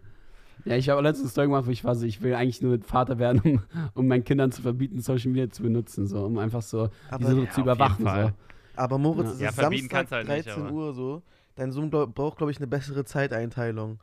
Ja, 0.64 0.76
ich 0.78 0.89
habe 0.89 1.01
letztens 1.01 1.26
eine 1.26 1.32
Story 1.32 1.47
gemacht, 1.47 1.68
wo 1.68 1.72
ich 1.72 1.84
war 1.84 1.95
so, 1.95 2.06
ich 2.06 2.22
will 2.22 2.34
eigentlich 2.34 2.62
nur 2.62 2.80
Vater 2.82 3.20
werden, 3.20 3.41
um, 3.43 3.62
um 3.93 4.08
meinen 4.08 4.24
Kindern 4.24 4.51
zu 4.51 4.62
verbieten, 4.62 4.99
Social 5.01 5.30
Media 5.32 5.49
zu 5.49 5.62
benutzen, 5.64 6.08
so, 6.08 6.26
um 6.26 6.38
einfach 6.38 6.62
so 6.62 6.89
Aber, 7.10 7.18
diese 7.26 7.43
Ja, 7.43 7.49
zu 7.51 7.62
überwachen. 7.62 8.06
So. 8.06 8.32
aber 8.76 8.97
Moritz, 8.97 9.28
Ja. 9.28 9.34
es 9.34 9.39
Ja, 9.41 9.49
ist 9.49 9.56
verbieten 9.56 9.89
Samstag, 9.89 10.12
halt 10.12 10.28
nicht, 10.30 10.47
13 10.47 10.64
aber- 10.64 10.72
Uhr 10.72 10.93
so. 10.93 11.22
Dein 11.56 11.72
Sohn 11.72 11.89
glaub, 11.89 12.14
braucht, 12.16 12.38
glaube 12.38 12.51
ich, 12.51 12.58
eine 12.58 12.68
bessere 12.68 13.06
Zeiteinteilung. 13.06 13.99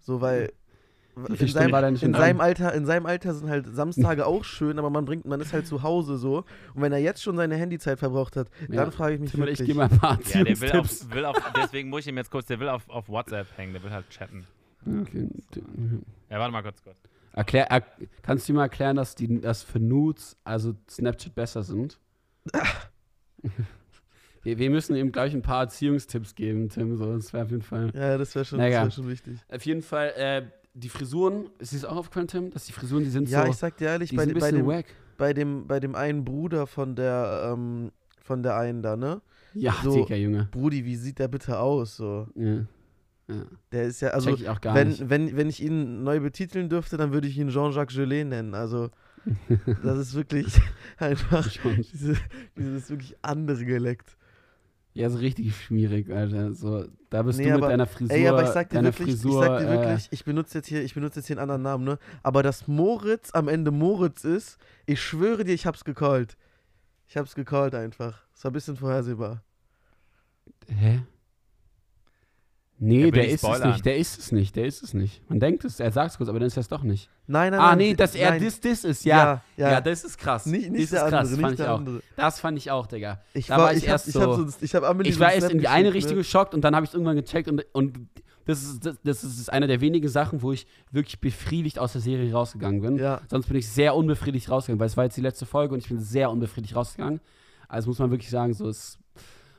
So, 0.00 0.20
weil 0.20 0.52
in 1.28 1.46
seinem, 1.48 1.94
in 1.96 2.12
seinem 2.14 2.40
Alter, 2.40 2.74
in 2.74 2.84
seinem 2.84 3.06
Alter 3.06 3.32
sind 3.32 3.48
halt 3.48 3.66
Samstage 3.66 4.26
auch 4.26 4.44
schön, 4.44 4.78
aber 4.78 4.90
man 4.90 5.04
bringt, 5.06 5.24
man 5.24 5.40
ist 5.40 5.52
halt 5.52 5.66
zu 5.66 5.82
Hause 5.82 6.18
so. 6.18 6.44
Und 6.74 6.82
wenn 6.82 6.92
er 6.92 6.98
jetzt 6.98 7.22
schon 7.22 7.36
seine 7.36 7.56
Handyzeit 7.56 7.98
verbraucht 7.98 8.36
hat, 8.36 8.48
Ja. 8.68 8.82
dann 8.82 8.92
frage 8.92 9.14
ich 9.14 9.20
mich 9.20 9.30
Tim 9.30 9.40
und 9.42 9.48
ich 9.48 9.58
wirklich. 9.58 9.66
geben 9.68 9.78
mal 9.78 9.88
ein 9.90 9.98
paar 9.98 10.18
Ja, 10.34 10.44
der 10.44 10.60
will 10.60 10.72
auf, 10.72 11.10
will 11.14 11.24
auf, 11.24 11.36
deswegen 11.56 11.88
muss 11.88 12.00
ich 12.02 12.08
ihm 12.08 12.16
jetzt 12.18 12.30
kurz, 12.30 12.46
der 12.46 12.60
will 12.60 12.68
auf, 12.68 12.88
auf 12.90 13.08
WhatsApp 13.08 13.46
hängen, 13.56 13.72
der 13.72 13.82
will 13.82 13.90
halt 13.92 14.08
chatten. 14.10 14.46
Okay. 14.86 15.28
Ja, 16.30 16.38
warte 16.38 16.52
mal 16.52 16.62
kurz, 16.62 16.82
kurz. 16.82 16.96
Erklär, 17.32 17.70
er, 17.70 17.82
kannst 18.22 18.48
du 18.48 18.52
mir 18.52 18.58
mal 18.58 18.62
erklären, 18.64 18.96
dass, 18.96 19.14
die, 19.14 19.40
dass 19.40 19.62
für 19.62 19.78
Nudes, 19.78 20.36
also 20.44 20.74
Snapchat 20.88 21.34
besser 21.34 21.62
sind? 21.62 21.98
wir, 24.42 24.58
wir 24.58 24.70
müssen 24.70 24.96
ihm 24.96 25.12
gleich 25.12 25.34
ein 25.34 25.42
paar 25.42 25.62
Erziehungstipps 25.64 26.34
geben, 26.34 26.68
Tim. 26.68 26.96
So, 26.96 27.14
das 27.16 27.32
wäre 27.32 27.44
auf 27.44 27.50
jeden 27.50 27.62
Fall. 27.62 27.90
Ja, 27.94 28.16
das 28.16 28.34
wäre 28.34 28.44
schon, 28.44 28.60
ja. 28.60 28.70
wär 28.84 28.90
schon 28.90 29.08
wichtig. 29.08 29.38
Auf 29.48 29.64
jeden 29.66 29.82
Fall, 29.82 30.12
äh, 30.16 30.42
die 30.74 30.88
Frisuren, 30.88 31.50
ist 31.58 31.74
das 31.74 31.84
auch 31.84 31.96
aufgefallen, 31.96 32.28
Tim? 32.28 32.50
Dass 32.50 32.66
die 32.66 32.72
Frisuren, 32.72 33.04
die 33.04 33.10
sind 33.10 33.28
Ja, 33.28 33.44
so. 33.44 33.50
ich 33.50 33.56
sag 33.56 33.76
dir 33.76 33.88
ehrlich, 33.88 34.10
die 34.10 34.16
bei, 34.16 34.24
sind 34.24 34.32
ein 34.36 34.40
bei, 34.40 34.46
bisschen 34.50 34.56
dem, 34.58 34.66
wack. 34.66 34.86
bei, 35.18 35.32
dem, 35.32 35.66
bei 35.66 35.80
dem 35.80 35.94
einen 35.94 36.24
Bruder 36.24 36.66
von 36.66 36.94
der, 36.96 37.52
ähm, 37.52 37.90
von 38.22 38.42
der 38.42 38.56
einen 38.56 38.82
da, 38.82 38.96
ne? 38.96 39.20
Ja, 39.54 39.74
so- 39.82 39.92
Digga, 40.04 40.16
Junge. 40.16 40.48
Brudi, 40.50 40.84
wie 40.84 40.96
sieht 40.96 41.18
der 41.18 41.28
bitte 41.28 41.58
aus? 41.58 41.96
So. 41.96 42.28
Ja. 42.34 42.66
Ja. 43.28 43.42
Der 43.72 43.84
ist 43.84 44.00
ja, 44.00 44.10
also 44.10 44.30
wenn, 44.38 44.88
nicht. 44.88 45.08
wenn, 45.10 45.36
wenn 45.36 45.48
ich 45.48 45.62
ihn 45.62 46.02
neu 46.04 46.20
betiteln 46.20 46.68
dürfte, 46.68 46.96
dann 46.96 47.12
würde 47.12 47.26
ich 47.28 47.36
ihn 47.38 47.48
Jean-Jacques 47.48 47.96
Gelet 47.96 48.26
nennen. 48.28 48.54
Also, 48.54 48.90
das 49.82 49.98
ist 49.98 50.14
wirklich 50.14 50.46
einfach 50.98 51.48
diese, 51.92 52.16
dieses 52.56 52.88
wirklich 52.90 53.16
andere 53.22 53.64
Gelekt. 53.64 54.16
Ja, 54.92 55.10
so 55.10 55.18
richtig 55.18 55.54
schmierig, 55.54 56.10
Alter. 56.10 56.54
So, 56.54 56.86
da 57.10 57.22
bist 57.22 57.38
Nee, 57.38 57.44
du 57.44 57.50
mit 57.50 57.58
aber- 57.58 57.68
deiner 57.68 57.86
Frisur. 57.86 58.16
Ey, 58.16 58.28
aber 58.28 58.44
ich 58.44 58.48
sag 58.48 58.70
dir 58.70 58.76
deiner 58.76 58.96
wirklich, 58.96 59.16
Frisur, 59.16 59.42
ich 59.42 59.46
sag 59.48 59.58
dir 59.58 59.66
äh, 59.66 59.70
wirklich, 59.70 60.08
ich 60.10 60.24
benutze 60.24 60.58
jetzt 60.58 60.68
hier, 60.68 60.82
ich 60.82 60.94
benutze 60.94 61.18
jetzt 61.18 61.26
hier 61.26 61.34
einen 61.36 61.42
anderen 61.50 61.62
Namen, 61.62 61.84
ne? 61.84 61.98
Aber 62.22 62.42
dass 62.42 62.66
Moritz 62.66 63.30
am 63.34 63.48
Ende 63.48 63.70
Moritz 63.72 64.24
ist, 64.24 64.56
ich 64.86 65.02
schwöre 65.02 65.44
dir, 65.44 65.52
ich 65.52 65.66
hab's 65.66 65.84
gecallt. 65.84 66.38
Ich 67.08 67.16
hab's 67.18 67.34
gecallt 67.34 67.74
einfach. 67.74 68.22
Es 68.34 68.42
war 68.44 68.50
ein 68.50 68.54
bisschen 68.54 68.76
vorhersehbar. 68.76 69.42
Hä? 70.68 71.02
Nee, 72.78 73.04
Er 73.04 73.10
der 73.10 73.26
ist 73.28 73.34
es 73.34 73.40
spoilern. 73.40 73.70
nicht, 73.72 73.86
der 73.86 73.96
ist 73.96 74.18
es 74.18 74.32
nicht, 74.32 74.54
der 74.54 74.66
ist 74.66 74.82
es 74.82 74.92
nicht. 74.92 75.28
Man 75.30 75.40
denkt 75.40 75.64
es, 75.64 75.80
er 75.80 75.90
sagt 75.92 76.10
es 76.10 76.16
kurz, 76.18 76.28
aber 76.28 76.38
dann 76.40 76.46
ist 76.48 76.56
er 76.58 76.60
es 76.60 76.68
doch 76.68 76.82
nicht. 76.82 77.08
Nein, 77.26 77.52
nein, 77.52 77.60
ah, 77.60 77.68
nein. 77.68 77.78
nee, 77.78 77.94
dass 77.94 78.14
er 78.14 78.32
nein. 78.32 78.44
das, 78.44 78.60
das 78.60 78.84
ist, 78.84 79.04
ja. 79.06 79.42
ja. 79.56 79.70
Ja, 79.70 79.80
das 79.80 80.04
ist 80.04 80.18
krass. 80.18 80.44
nicht, 80.44 80.66
das 80.66 80.72
nicht 80.72 80.82
ist 80.82 80.92
der 80.92 81.08
krass, 81.08 81.28
andere, 81.32 81.40
fand 81.40 81.50
nicht 81.52 81.60
ich 81.60 81.66
auch. 81.66 81.78
andere. 81.78 82.02
Das 82.16 82.40
fand 82.40 82.58
ich 82.58 82.70
auch, 82.70 82.86
Digga. 82.86 83.22
Ich 83.32 83.46
Da 83.46 83.56
war, 83.56 83.64
war 83.64 83.72
ich 83.72 83.78
ich 83.78 83.84
hab, 83.84 83.92
erst 83.94 84.08
ich 84.08 84.14
hab, 84.16 84.22
so- 84.24 84.46
so, 84.46 84.56
ich 84.60 84.74
hab 84.74 84.84
Amelie 84.84 85.08
Ich 85.08 85.14
so 85.16 85.20
war 85.22 85.32
erst 85.32 85.50
in 85.50 85.58
die 85.58 85.68
eine 85.68 85.84
geschickt, 85.88 85.94
Richtung 85.96 86.16
ne? 86.16 86.20
geschockt 86.22 86.54
und 86.54 86.60
dann 86.62 86.74
habe 86.76 86.84
ich 86.84 86.90
es 86.90 86.94
irgendwann 86.94 87.16
gecheckt 87.16 87.48
und, 87.48 87.64
und 87.72 87.98
das, 88.44 88.62
ist, 88.62 88.84
das, 88.84 88.96
das 89.02 89.24
ist 89.24 89.50
einer 89.50 89.66
der 89.66 89.80
wenigen 89.80 90.08
Sachen, 90.08 90.42
wo 90.42 90.52
ich 90.52 90.66
wirklich 90.92 91.18
befriedigt 91.20 91.78
aus 91.78 91.92
der 91.92 92.02
Serie 92.02 92.30
rausgegangen 92.30 92.82
bin. 92.82 92.96
Ja, 92.98 93.22
Sonst 93.30 93.46
bin 93.48 93.56
ich 93.56 93.68
sehr 93.68 93.96
unbefriedigt 93.96 94.50
rausgegangen, 94.50 94.78
weil 94.80 94.86
es 94.86 94.96
war 94.98 95.04
jetzt 95.04 95.16
die 95.16 95.22
letzte 95.22 95.46
Folge 95.46 95.72
und 95.74 95.80
ich 95.80 95.88
bin 95.88 95.98
sehr 95.98 96.30
unbefriedigt 96.30 96.76
rausgegangen. 96.76 97.20
Also 97.68 97.88
muss 97.88 97.98
man 97.98 98.10
wirklich 98.10 98.30
sagen, 98.30 98.52
so 98.52 98.68
ist. 98.68 98.98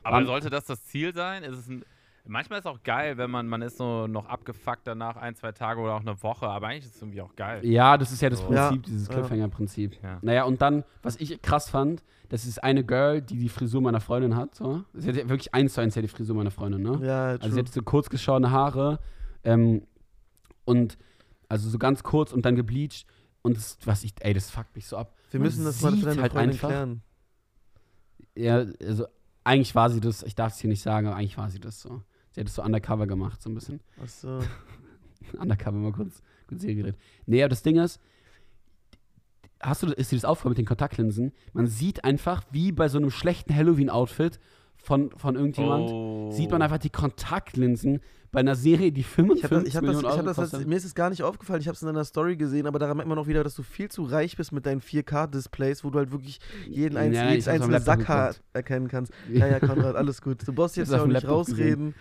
Aber 0.04 0.24
sollte 0.24 0.48
das 0.48 0.64
das 0.66 0.86
Ziel 0.86 1.12
sein? 1.12 1.42
Ist 1.42 1.58
es 1.58 1.68
ein, 1.68 1.84
manchmal 2.28 2.58
ist 2.60 2.64
es 2.66 2.70
auch 2.70 2.82
geil, 2.82 3.16
wenn 3.18 3.30
man, 3.30 3.48
man 3.48 3.62
ist 3.62 3.76
so 3.78 4.06
noch 4.06 4.26
abgefuckt 4.26 4.86
danach 4.86 5.16
ein, 5.16 5.34
zwei 5.34 5.52
Tage 5.52 5.80
oder 5.80 5.94
auch 5.94 6.00
eine 6.00 6.22
Woche, 6.22 6.46
aber 6.46 6.68
eigentlich 6.68 6.84
ist 6.84 6.96
es 6.96 7.02
irgendwie 7.02 7.20
auch 7.22 7.34
geil. 7.34 7.64
Ja, 7.66 7.96
das 7.98 8.12
ist 8.12 8.22
ja 8.22 8.30
das 8.30 8.38
So. 8.40 8.46
Prinzip, 8.46 8.76
Ja, 8.76 8.82
dieses 8.86 9.08
ja. 9.08 9.14
Cliffhanger-Prinzip. 9.14 10.02
Ja. 10.02 10.18
Naja, 10.22 10.44
und 10.44 10.62
dann, 10.62 10.84
was 11.02 11.16
ich 11.16 11.40
krass 11.42 11.68
fand, 11.68 12.02
das 12.28 12.44
ist 12.44 12.62
eine 12.62 12.84
Girl, 12.84 13.22
die 13.22 13.38
die 13.38 13.48
Frisur 13.48 13.80
meiner 13.80 14.00
Freundin 14.00 14.36
hat. 14.36 14.54
So. 14.54 14.84
Sie 14.94 15.08
hat 15.08 15.16
ja 15.16 15.28
wirklich 15.28 15.54
eins 15.54 15.74
zu 15.74 15.80
eins 15.80 15.94
ja 15.94 16.02
die 16.02 16.08
Frisur 16.08 16.36
meiner 16.36 16.50
Freundin, 16.50 16.82
ne? 16.82 16.98
ja, 17.06 17.26
Also 17.30 17.44
sie 17.46 17.50
true. 17.50 17.58
hat 17.64 17.68
so 17.72 17.82
kurz 17.82 18.08
geschorene 18.10 18.50
Haare 18.50 18.98
ähm, 19.44 19.82
und 20.64 20.98
also 21.48 21.68
so 21.70 21.78
ganz 21.78 22.02
kurz 22.02 22.32
und 22.32 22.44
dann 22.44 22.54
gebleached. 22.56 23.06
Und 23.40 23.56
das, 23.56 23.78
was 23.84 24.04
ich, 24.04 24.12
ey, 24.20 24.34
das 24.34 24.50
fuckt 24.50 24.74
mich 24.76 24.86
so 24.86 24.96
ab. 24.98 25.14
Wir 25.30 25.40
man 25.40 25.46
müssen 25.46 25.64
das 25.64 25.80
mal 25.80 25.96
für 25.96 26.04
deine 26.06 26.20
halt 26.22 26.32
Freundin 26.32 26.50
einfach- 26.52 26.68
klären. 26.68 27.02
Ja, 28.36 28.64
also 28.84 29.06
eigentlich 29.44 29.74
war 29.74 29.88
sie 29.90 30.00
das, 30.00 30.22
ich 30.22 30.34
darf 30.34 30.52
es 30.52 30.58
hier 30.58 30.68
nicht 30.68 30.82
sagen, 30.82 31.06
aber 31.06 31.16
eigentlich 31.16 31.38
war 31.38 31.48
sie 31.48 31.60
das 31.60 31.80
so. 31.80 32.02
Sie 32.38 32.42
hat 32.42 32.48
es 32.50 32.54
so 32.54 32.62
undercover 32.62 33.08
gemacht, 33.08 33.42
so 33.42 33.50
ein 33.50 33.54
bisschen. 33.54 33.80
Achso. 34.00 34.38
undercover 35.40 35.76
mal 35.76 35.90
kurz, 35.90 36.22
kurz 36.46 36.62
hier 36.62 36.76
geredet. 36.76 36.96
Nee, 37.26 37.42
aber 37.42 37.48
das 37.48 37.64
Ding 37.64 37.76
ist, 37.78 38.00
hast 39.60 39.82
du, 39.82 39.88
ist 39.88 40.12
dir 40.12 40.16
das 40.16 40.24
aufgefallen 40.24 40.52
mit 40.52 40.58
den 40.58 40.66
Kontaktlinsen? 40.66 41.32
Man 41.52 41.66
sieht 41.66 42.04
einfach, 42.04 42.44
wie 42.52 42.70
bei 42.70 42.88
so 42.88 42.98
einem 42.98 43.10
schlechten 43.10 43.52
Halloween-Outfit 43.52 44.38
von, 44.76 45.10
von 45.16 45.34
irgendjemand, 45.34 45.90
Oh. 45.90 46.30
sieht 46.30 46.52
man 46.52 46.62
einfach 46.62 46.78
die 46.78 46.90
Kontaktlinsen 46.90 48.00
bei 48.30 48.38
einer 48.40 48.54
Serie, 48.54 48.92
die 48.92 49.02
55 49.02 49.42
Ich 49.42 49.50
das, 49.50 49.64
ich 49.68 49.76
hab 49.76 49.82
das, 49.82 49.96
Millionen 49.96 50.04
ich 50.14 50.20
Euro 50.20 50.28
hab 50.28 50.36
das, 50.36 50.64
mir 50.64 50.76
ist 50.76 50.84
es 50.84 50.94
gar 50.94 51.10
nicht 51.10 51.24
aufgefallen, 51.24 51.60
ich 51.60 51.66
habe 51.66 51.74
es 51.74 51.82
in 51.82 51.86
deiner 51.86 52.04
Story 52.04 52.36
gesehen, 52.36 52.68
aber 52.68 52.78
daran 52.78 52.98
merkt 52.98 53.08
man 53.08 53.18
auch 53.18 53.26
wieder, 53.26 53.42
dass 53.42 53.56
du 53.56 53.64
viel 53.64 53.90
zu 53.90 54.04
reich 54.04 54.36
bist 54.36 54.52
mit 54.52 54.64
deinen 54.64 54.80
4K-Displays, 54.80 55.82
wo 55.82 55.90
du 55.90 55.98
halt 55.98 56.12
wirklich 56.12 56.38
jeden 56.68 56.94
Ja, 56.94 57.00
einz 57.00 57.16
ich 57.16 57.30
jedes 57.30 57.48
einzelne 57.48 57.80
Sackhaar 57.80 58.34
erkennen 58.52 58.86
kannst. 58.86 59.12
Ja, 59.32 59.46
ja, 59.46 59.58
Konrad, 59.58 59.96
alles 59.96 60.22
gut. 60.22 60.46
Du 60.46 60.52
brauchst 60.52 60.76
jetzt 60.76 60.94
auch 60.94 61.06
nicht 61.06 61.26
rausreden. 61.26 61.94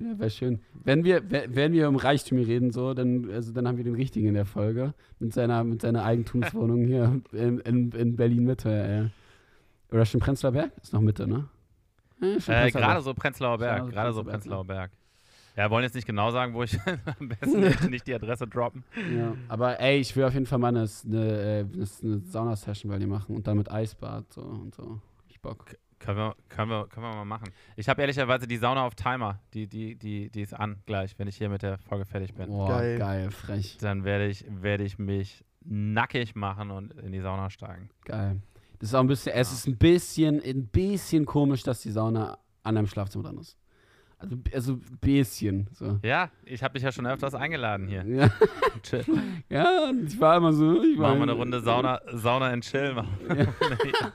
Ja, 0.00 0.18
wäre 0.18 0.30
schön. 0.30 0.60
Wenn 0.84 1.02
wir, 1.04 1.28
we- 1.30 1.46
wenn 1.48 1.72
wir 1.72 1.88
um 1.88 1.96
Reichtum 1.96 2.38
reden, 2.38 2.70
so, 2.70 2.94
dann, 2.94 3.28
also, 3.30 3.52
dann 3.52 3.66
haben 3.66 3.76
wir 3.78 3.84
den 3.84 3.94
richtigen 3.96 4.28
in 4.28 4.34
der 4.34 4.46
Folge. 4.46 4.94
Mit 5.18 5.32
seiner, 5.34 5.64
mit 5.64 5.82
seiner 5.82 6.04
Eigentumswohnung 6.04 6.84
hier 6.84 7.20
in, 7.32 7.58
in, 7.60 7.90
in 7.92 8.16
Berlin-Mitte. 8.16 9.10
Äh. 9.90 9.94
Oder 9.94 10.04
schon 10.06 10.20
Prenzlauer 10.20 10.52
Berg? 10.52 10.72
Ist 10.82 10.92
noch 10.92 11.00
Mitte, 11.00 11.26
ne? 11.26 11.48
Ja, 12.20 12.66
Äh, 12.66 12.70
gerade 12.70 13.00
so 13.00 13.12
Prenzlauer 13.14 13.58
Berg. 13.58 13.90
Gerade 13.90 14.12
so 14.12 14.22
Prenzlauer 14.24 14.64
Berg. 14.64 14.90
Ja, 15.56 15.68
wollen 15.70 15.82
jetzt 15.82 15.94
nicht 15.96 16.06
genau 16.06 16.30
sagen, 16.30 16.54
wo 16.54 16.62
ich 16.62 16.78
am 17.18 17.28
besten 17.30 17.90
nicht, 17.90 18.06
die 18.06 18.14
Adresse 18.14 18.46
droppen. 18.46 18.84
Ja. 19.16 19.34
Aber 19.48 19.80
ey, 19.80 19.98
ich 19.98 20.14
will 20.14 20.22
auf 20.24 20.34
jeden 20.34 20.46
Fall 20.46 20.58
mal 20.60 20.68
eine, 20.68 20.88
eine, 21.06 21.18
äh, 21.20 21.58
eine, 21.60 21.86
eine 22.02 22.20
Sauna-Session 22.20 22.88
bei 22.92 22.98
dir 22.98 23.08
machen 23.08 23.34
und 23.34 23.46
dann 23.48 23.56
mit 23.58 23.68
Eisbad 23.68 24.32
so 24.32 24.42
und 24.42 24.72
so. 24.76 25.00
Ich 25.28 25.40
Bock. 25.40 25.76
Können 25.98 26.18
wir, 26.18 26.36
können 26.48 26.70
wir, 26.70 26.86
können 26.86 27.06
wir 27.06 27.14
mal 27.14 27.24
machen. 27.24 27.50
Ich 27.76 27.88
habe 27.88 28.00
ehrlicherweise 28.00 28.46
die 28.46 28.56
Sauna 28.56 28.84
auf 28.84 28.94
Timer. 28.94 29.40
Die, 29.54 29.66
die, 29.66 29.96
die, 29.96 30.30
die 30.30 30.42
ist 30.42 30.54
an 30.54 30.82
gleich, 30.86 31.18
wenn 31.18 31.28
ich 31.28 31.36
hier 31.36 31.48
mit 31.48 31.62
der 31.62 31.78
Folge 31.78 32.04
fertig 32.04 32.34
bin. 32.34 32.46
Boah, 32.48 32.68
Geil. 32.68 32.98
geil. 32.98 33.30
frech. 33.30 33.78
Dann 33.80 34.04
werde 34.04 34.26
ich, 34.28 34.44
werde 34.48 34.84
ich 34.84 34.98
mich 34.98 35.44
nackig 35.64 36.34
machen 36.34 36.70
und 36.70 36.92
in 36.94 37.12
die 37.12 37.20
Sauna 37.20 37.50
steigen. 37.50 37.90
Geil. 38.04 38.40
Das 38.78 38.90
ist 38.90 38.94
auch 38.94 39.00
ein 39.00 39.08
bisschen, 39.08 39.32
es 39.34 39.52
ist 39.52 39.66
ein 39.66 39.76
bisschen, 39.76 40.40
ein 40.42 40.66
bisschen 40.68 41.26
komisch, 41.26 41.64
dass 41.64 41.80
die 41.80 41.90
Sauna 41.90 42.38
an 42.62 42.76
deinem 42.76 42.86
Schlafzimmer 42.86 43.24
dran 43.24 43.38
ist. 43.38 43.56
Also, 44.18 44.36
also 44.52 44.72
ein 44.74 44.98
bisschen. 45.00 45.68
So. 45.72 45.98
Ja, 46.02 46.30
ich 46.44 46.62
habe 46.62 46.74
dich 46.74 46.82
ja 46.82 46.90
schon 46.90 47.06
öfters 47.06 47.34
eingeladen 47.34 47.86
hier. 47.86 48.04
Ja, 48.04 48.30
ja, 49.48 49.92
ich 50.04 50.20
war 50.20 50.36
immer 50.36 50.52
so. 50.52 50.82
Ich 50.82 50.98
war 50.98 51.10
Machen 51.10 51.18
wir 51.18 51.22
eine 51.24 51.32
Runde 51.32 51.60
Sauna, 51.60 52.00
Sauna 52.12 52.52
in 52.52 52.60
Chill 52.60 52.94
machen. 52.94 53.16
Ja, 53.28 54.12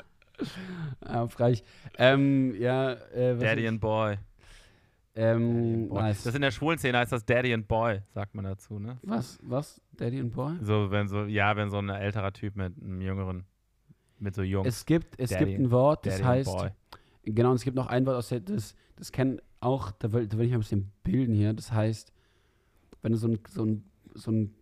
frech. 1.30 1.64
Ähm, 1.98 2.56
ja, 2.60 2.94
äh, 2.94 3.38
Daddy 3.38 3.68
and 3.68 3.80
Boy. 3.82 4.18
ähm, 5.16 5.90
Boy. 5.90 6.02
nice. 6.02 6.24
Das 6.24 6.34
in 6.36 6.42
der 6.42 6.52
schwulen 6.52 6.78
Szene 6.80 6.98
heißt 6.98 7.12
das 7.12 7.26
Daddy 7.26 7.54
and 7.54 7.68
Boy, 7.68 8.02
sagt 8.14 8.34
man 8.36 8.46
dazu, 8.46 8.80
ne? 8.80 8.98
was? 9.04 9.38
Was? 9.44 9.82
Daddy 9.92 10.20
and 10.20 10.34
Boy? 10.34 10.56
So, 10.62 10.90
wenn 10.92 11.08
so, 11.08 11.26
ja, 11.26 11.56
wenn 11.56 11.70
so 11.70 11.78
ein 11.80 11.90
älterer 11.90 12.34
Typ 12.34 12.56
mit 12.56 12.74
einem 12.82 13.02
jüngeren, 13.02 13.46
mit 14.20 14.34
so 14.36 14.42
Jungs. 14.42 14.68
Es 14.68 14.86
gibt, 14.86 15.20
es 15.20 15.30
Daddy- 15.30 15.46
gibt 15.46 15.60
ein 15.60 15.72
Wort, 15.72 16.06
das 16.06 16.16
Daddy 16.18 16.24
heißt, 16.26 16.58
genau, 17.24 17.50
und 17.52 17.56
es 17.58 17.64
gibt 17.64 17.76
noch 17.76 17.88
ein 17.88 18.06
Wort 18.06 18.16
aus 18.18 18.30
der, 18.30 18.40
das, 18.40 18.76
das 18.96 19.12
kennen 19.12 19.40
auch, 19.60 19.92
da 19.92 20.12
will, 20.12 20.28
da 20.28 20.38
will 20.38 20.46
ich 20.46 20.52
mal 20.52 20.58
ein 20.58 20.62
bisschen 20.62 20.92
bilden 21.04 21.36
hier, 21.36 21.54
das 21.54 21.72
heißt, 21.72 22.12
wenn 23.02 23.12
du 23.12 23.18
so 23.18 23.28
ein, 23.28 23.40
so 23.50 23.66
ein, 23.66 23.84
so 24.16 24.32
ein 24.32 24.56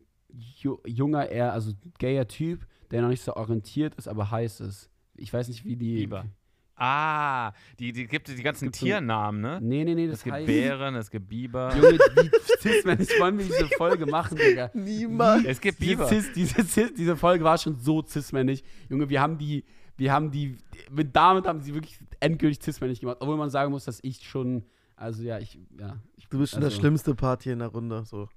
ju- 0.61 0.79
junger, 0.87 1.29
eher, 1.29 1.53
also 1.53 1.71
gayer 1.97 2.27
Typ, 2.27 2.67
der 2.91 3.01
noch 3.01 3.09
nicht 3.09 3.23
so 3.23 3.33
orientiert 3.35 3.95
ist, 3.95 4.07
aber 4.07 4.31
heiß 4.31 4.59
ist. 4.59 4.89
Ich 5.21 5.31
weiß 5.33 5.47
nicht, 5.47 5.63
wie 5.65 5.75
die. 5.75 5.95
Biber. 6.01 6.25
Ah, 6.75 7.51
die, 7.77 7.91
die 7.91 8.07
gibt 8.07 8.27
die 8.27 8.41
ganzen 8.41 8.71
Tiernamen, 8.71 9.39
ne? 9.39 9.59
Nee, 9.61 9.83
nee, 9.83 9.93
nee, 9.93 10.07
das 10.07 10.17
Es 10.19 10.23
gibt 10.23 10.35
heißt. 10.37 10.47
Bären, 10.47 10.95
es 10.95 11.11
gibt 11.11 11.29
Biber. 11.29 11.75
Junge, 11.75 11.99
die 11.99 12.31
Cis, 12.59 12.83
wenn 12.85 12.99
ich 12.99 13.19
wollen 13.19 13.37
wir 13.37 13.45
diese 13.45 13.67
Folge 13.77 14.07
machen, 14.07 14.35
Digga. 14.35 14.71
Niemals. 14.73 15.45
Es 15.45 15.61
gibt 15.61 15.79
Diese, 15.79 15.91
Biber. 15.97 16.07
Cis, 16.07 16.31
diese, 16.33 16.63
Cis, 16.63 16.93
diese 16.95 17.15
Folge 17.15 17.43
war 17.43 17.57
schon 17.59 17.75
so 17.77 18.01
cis-männig. 18.03 18.63
Junge, 18.89 19.09
wir 19.09 19.21
haben 19.21 19.37
die, 19.37 19.63
wir 19.97 20.11
haben 20.11 20.31
die, 20.31 20.57
mit 20.89 21.15
damit 21.15 21.45
haben 21.45 21.61
sie 21.61 21.75
wirklich 21.75 21.99
endgültig 22.19 22.63
cis-männig 22.63 22.99
gemacht. 22.99 23.17
Obwohl 23.19 23.37
man 23.37 23.51
sagen 23.51 23.69
muss, 23.71 23.85
dass 23.85 23.99
ich 24.01 24.23
schon, 24.27 24.63
also 24.95 25.21
ja, 25.21 25.37
ich, 25.37 25.59
ja. 25.79 25.97
Ich, 26.17 26.27
Du 26.29 26.39
bist 26.39 26.53
schon 26.53 26.61
der 26.61 26.69
also- 26.69 26.79
schlimmste 26.79 27.13
Part 27.13 27.43
hier 27.43 27.53
in 27.53 27.59
der 27.59 27.67
Runde. 27.67 28.05
So. 28.05 28.27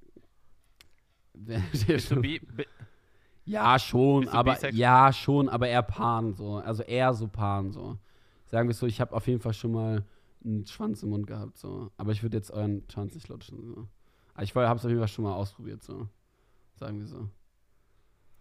Bist 1.35 2.11
du 2.11 2.21
Bi 2.21 2.39
Bi 2.41 2.65
ja, 3.45 3.79
schon, 3.79 4.29
aber, 4.29 4.53
bisexuell? 4.53 4.75
ja, 4.75 5.13
schon, 5.13 5.49
aber 5.49 5.69
eher 5.69 5.83
Pan, 5.83 6.35
so. 6.35 6.57
Also 6.57 6.83
eher 6.83 7.13
so 7.15 7.29
Pan, 7.29 7.71
so. 7.71 7.99
Sagen 8.47 8.69
wir 8.69 8.73
es 8.73 8.79
so, 8.79 8.87
ich 8.87 9.01
habe 9.01 9.15
auf 9.15 9.27
jeden 9.27 9.41
Fall 9.41 9.55
schon 9.55 9.73
mal 9.73 10.05
einen 10.45 10.67
Schwanz 10.67 11.03
im 11.03 11.11
Mund 11.11 11.27
gehabt, 11.27 11.59
so. 11.59 11.91
Aber 11.97 12.13
ich 12.13 12.23
würde 12.23 12.37
jetzt 12.37 12.51
euren 12.51 12.85
Schwanz 12.93 13.15
nicht 13.15 13.29
lutschen, 13.29 13.63
so. 13.63 13.89
Aber 14.35 14.43
ich 14.43 14.55
habe 14.55 14.77
es 14.77 14.85
auf 14.85 14.91
jeden 14.91 15.01
Fall 15.01 15.09
schon 15.09 15.25
mal 15.25 15.35
ausprobiert, 15.35 15.83
so. 15.83 16.09
sagen 16.75 17.01
wir 17.01 17.07
so. 17.07 17.29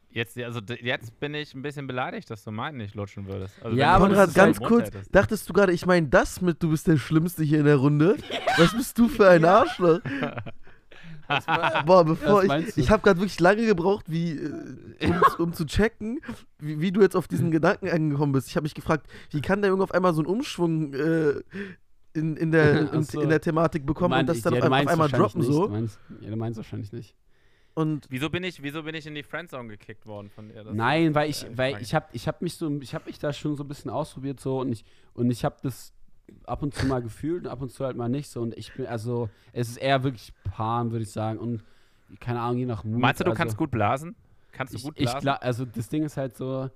Jetzt, 0.09 0.37
also 0.37 0.59
jetzt 0.79 1.19
bin 1.19 1.33
ich 1.33 1.55
ein 1.55 1.63
bisschen 1.63 1.87
beleidigt, 1.87 2.29
dass 2.29 2.43
du 2.43 2.51
meinen 2.51 2.77
nicht 2.77 2.93
lutschen 2.93 3.25
würdest. 3.27 3.55
Also, 3.63 3.75
Ja, 3.75 3.95
aber 3.95 4.07
Konrad, 4.07 4.35
ganz 4.35 4.59
kurz, 4.59 4.87
hättest. 4.87 5.15
dachtest 5.15 5.49
du 5.49 5.53
gerade, 5.53 5.73
ich 5.73 5.87
meine 5.87 6.07
das 6.07 6.39
mit, 6.39 6.61
du 6.61 6.69
bist 6.69 6.85
der 6.87 6.97
Schlimmste 6.97 7.43
hier 7.43 7.59
in 7.59 7.65
der 7.65 7.77
Runde? 7.77 8.17
Was 8.57 8.73
bist 8.73 8.97
du 8.99 9.07
für 9.07 9.27
ein 9.27 9.43
Arschloch? 9.43 10.01
Boah, 11.85 12.03
bevor 12.03 12.43
ich, 12.43 12.77
ich 12.77 12.89
habe 12.89 13.01
gerade 13.01 13.19
wirklich 13.19 13.39
lange 13.39 13.65
gebraucht, 13.65 14.05
wie, 14.07 14.31
äh, 14.31 15.07
um, 15.07 15.21
um 15.39 15.53
zu 15.53 15.65
checken, 15.65 16.19
wie, 16.59 16.79
wie 16.81 16.91
du 16.91 17.01
jetzt 17.01 17.15
auf 17.15 17.27
diesen 17.27 17.51
Gedanken 17.51 17.89
angekommen 17.89 18.33
bist. 18.33 18.49
Ich 18.49 18.55
habe 18.55 18.63
mich 18.63 18.73
gefragt, 18.75 19.07
wie 19.31 19.41
kann 19.41 19.61
der 19.61 19.71
Junge 19.71 19.83
auf 19.83 19.93
einmal 19.93 20.13
so 20.13 20.21
einen 20.21 20.27
Umschwung 20.27 20.93
äh, 20.93 21.41
in, 22.13 22.37
in, 22.37 22.51
der, 22.51 22.93
in, 22.93 23.03
so. 23.03 23.21
in 23.21 23.29
der 23.29 23.41
Thematik 23.41 23.85
bekommen 23.85 24.13
Du 24.13 24.19
und 24.19 24.29
das 24.29 24.41
dann 24.41 24.53
ja, 24.53 24.59
auf, 24.59 24.61
du 24.61 24.65
auf 24.67 24.69
meinst 24.71 24.91
einmal 24.91 25.11
wahrscheinlich 25.11 25.33
droppen 25.33 25.41
nicht. 25.41 25.53
so? 25.53 25.67
Du 25.67 25.73
meinst, 25.73 25.99
ja, 26.21 26.29
du 26.29 26.35
meinst 26.35 26.57
wahrscheinlich 26.57 26.91
nicht. 26.91 27.15
Und 27.75 28.05
Wieso 28.09 28.29
bin 28.29 28.43
ich, 28.43 28.61
wieso 28.61 28.83
bin 28.83 28.93
ich 28.93 29.07
in 29.07 29.15
die 29.15 29.23
Friendzone 29.23 29.67
gekickt 29.67 30.05
worden 30.05 30.29
von 30.29 30.49
dir? 30.49 30.63
Das 30.63 30.75
Nein, 30.75 31.15
weil 31.15 31.27
äh, 31.27 31.29
ich, 31.31 31.39
die 31.43 31.57
weil 31.57 31.81
ich 31.81 31.95
habe 31.95 32.05
ich 32.11 32.27
hab 32.27 32.41
mich 32.41 32.55
so, 32.55 32.69
ich 32.81 32.93
habe 32.93 33.05
mich 33.05 33.17
da 33.17 33.33
schon 33.33 33.55
so 33.55 33.63
ein 33.63 33.67
bisschen 33.67 33.89
ausprobiert 33.89 34.39
so 34.39 34.59
und 34.59 34.71
ich 34.71 34.85
und 35.13 35.31
ich 35.31 35.43
habe 35.43 35.55
das 35.63 35.92
ab 36.45 36.63
und 36.63 36.73
zu 36.73 36.85
mal 36.85 37.01
gefühlt 37.01 37.45
und 37.45 37.51
ab 37.51 37.61
und 37.61 37.71
zu 37.71 37.85
halt 37.85 37.97
mal 37.97 38.09
nicht 38.09 38.29
so 38.29 38.41
und 38.41 38.57
ich 38.57 38.73
bin 38.73 38.85
also 38.85 39.29
es 39.51 39.69
ist 39.69 39.77
eher 39.77 40.03
wirklich 40.03 40.33
Pan, 40.43 40.91
würde 40.91 41.03
ich 41.03 41.11
sagen 41.11 41.39
und 41.39 41.63
keine 42.19 42.41
Ahnung 42.41 42.57
je 42.57 42.65
nach 42.65 42.83
Mut. 42.83 42.99
Meinst 42.99 43.19
du, 43.19 43.23
du 43.23 43.31
also, 43.31 43.37
kannst 43.37 43.57
gut 43.57 43.71
blasen? 43.71 44.15
Kannst 44.51 44.73
du 44.73 44.77
ich, 44.77 44.83
gut 44.83 44.93
ich 44.97 45.05
blasen? 45.05 45.21
glaub, 45.21 45.37
also 45.41 45.65
das 45.65 45.89
Ding 45.89 46.03
ist 46.03 46.17
halt 46.17 46.35
so, 46.35 46.69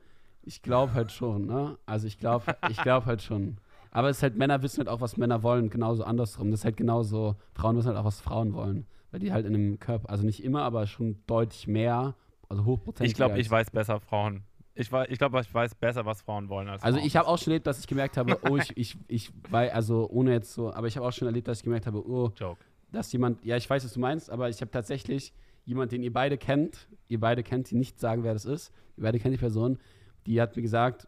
ich 0.43 0.62
glaube 0.62 0.93
halt 0.93 1.12
schon, 1.12 1.45
ne? 1.45 1.78
Also 1.86 2.08
ich 2.08 2.18
glaube, 2.18 2.56
ich 2.70 2.78
glaube 2.82 3.06
halt 3.06 3.22
schon. 3.22 3.58
Aber 3.91 4.10
es 4.10 4.18
ist 4.18 4.24
halt 4.24 4.36
Männer 4.36 4.62
wissen 4.62 4.80
halt 4.80 4.89
auch, 4.89 5.02
was 5.02 5.18
Männer 5.18 5.43
wollen, 5.43 5.70
genauso 5.70 6.04
andersrum. 6.04 6.52
Das 6.52 6.62
ist 6.62 6.66
halt 6.66 6.78
genauso, 6.78 7.36
Frauen 7.54 7.78
wissen 7.78 7.88
halt 7.88 7.98
auch, 7.98 8.06
was 8.06 8.22
Frauen 8.22 8.54
wollen, 8.54 8.86
weil 9.12 9.20
die 9.20 9.32
halt 9.32 9.45
in 9.45 9.56
einem 9.56 9.80
Körper, 9.80 10.10
also 10.10 10.24
nicht 10.26 10.43
immer, 10.43 10.64
aber 10.64 10.88
schon 10.88 11.18
deutlich 11.28 11.68
mehr, 11.68 12.16
also 12.50 12.66
hochprozentig. 12.66 13.12
ich 13.12 13.16
glaube, 13.16 13.39
ich 13.39 13.50
weiß 13.50 13.72
besser 13.72 14.00
Frauen. 14.00 14.43
Ich, 14.80 14.91
ich 15.09 15.17
glaube, 15.17 15.39
ich 15.41 15.53
weiß 15.53 15.75
besser, 15.75 16.05
was 16.05 16.21
Frauen 16.21 16.49
wollen 16.49 16.67
als 16.69 16.84
Also 16.84 16.97
Frauen. 16.97 17.07
ich 17.07 17.15
habe 17.17 17.28
auch 17.28 17.38
schon 17.38 17.51
erlebt, 17.51 17.67
dass 17.67 17.80
ich 17.80 17.88
gemerkt 17.88 18.17
habe, 18.17 18.39
oh, 18.49 18.57
ich, 18.57 18.75
ich, 18.78 18.97
ich, 19.07 19.32
weil, 19.49 19.69
also 19.71 20.07
ohne 20.09 20.32
jetzt 20.34 20.53
so, 20.53 20.73
aber 20.73 20.88
ich 20.88 20.95
habe 20.97 21.07
auch 21.07 21.11
schon 21.11 21.28
erlebt, 21.28 21.47
dass 21.47 21.59
ich 21.59 21.63
gemerkt 21.63 21.88
habe, 21.88 22.07
oh, 22.07 22.32
Joke. 22.36 22.59
dass 22.91 23.11
jemand, 23.11 23.43
ja, 23.43 23.57
ich 23.57 23.69
weiß, 23.69 23.84
was 23.84 23.93
du 23.93 23.99
meinst, 23.99 24.30
aber 24.30 24.49
ich 24.49 24.61
habe 24.61 24.71
tatsächlich 24.71 25.34
jemand, 25.65 25.91
den 25.91 26.03
ihr 26.03 26.13
beide 26.13 26.38
kennt, 26.38 26.88
ihr 27.07 27.19
beide 27.19 27.43
kennt, 27.43 27.69
die 27.71 27.75
nicht 27.75 27.99
sagen, 27.99 28.23
wer 28.23 28.34
das 28.34 28.45
ist, 28.45 28.71
ihr 28.97 29.03
beide 29.03 29.19
kennt 29.19 29.34
die 29.34 29.39
Person, 29.39 29.80
die 30.25 30.39
hat 30.41 30.55
mir 30.55 30.61
gesagt, 30.61 31.07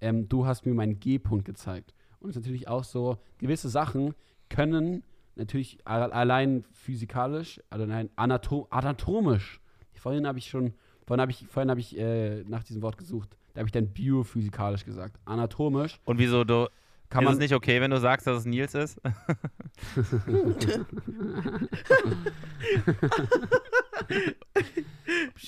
ähm, 0.00 0.28
du 0.28 0.46
hast 0.46 0.66
mir 0.66 0.74
meinen 0.74 0.98
G-Punkt 1.00 1.44
gezeigt. 1.44 1.94
Und 2.20 2.30
es 2.30 2.36
ist 2.36 2.42
natürlich 2.42 2.68
auch 2.68 2.84
so, 2.84 3.18
gewisse 3.38 3.68
Sachen 3.68 4.14
können 4.48 5.02
natürlich 5.36 5.78
allein 5.86 6.64
physikalisch, 6.72 7.60
also 7.70 7.86
nein, 7.86 8.10
anato 8.16 8.66
anatomisch. 8.70 9.60
Vorhin 9.94 10.26
habe 10.26 10.38
ich 10.38 10.48
schon, 10.48 10.74
vorhin 11.08 11.20
habe 11.22 11.32
ich, 11.32 11.44
vorhin 11.50 11.70
habe 11.70 11.80
ich 11.80 11.98
äh, 11.98 12.44
nach 12.44 12.62
diesem 12.62 12.82
Wort 12.82 12.98
gesucht. 12.98 13.36
Da 13.54 13.60
habe 13.60 13.66
ich 13.68 13.72
dann 13.72 13.88
biophysikalisch 13.88 14.84
gesagt. 14.84 15.18
Anatomisch 15.24 15.98
Und 16.04 16.18
wieso 16.18 16.44
du. 16.44 16.68
kann 17.08 17.22
ist 17.22 17.26
man 17.26 17.32
es 17.34 17.40
nicht 17.40 17.54
okay, 17.54 17.80
wenn 17.80 17.90
du 17.90 17.98
sagst, 17.98 18.26
dass 18.26 18.40
es 18.40 18.44
Nils 18.44 18.74
ist? 18.74 19.00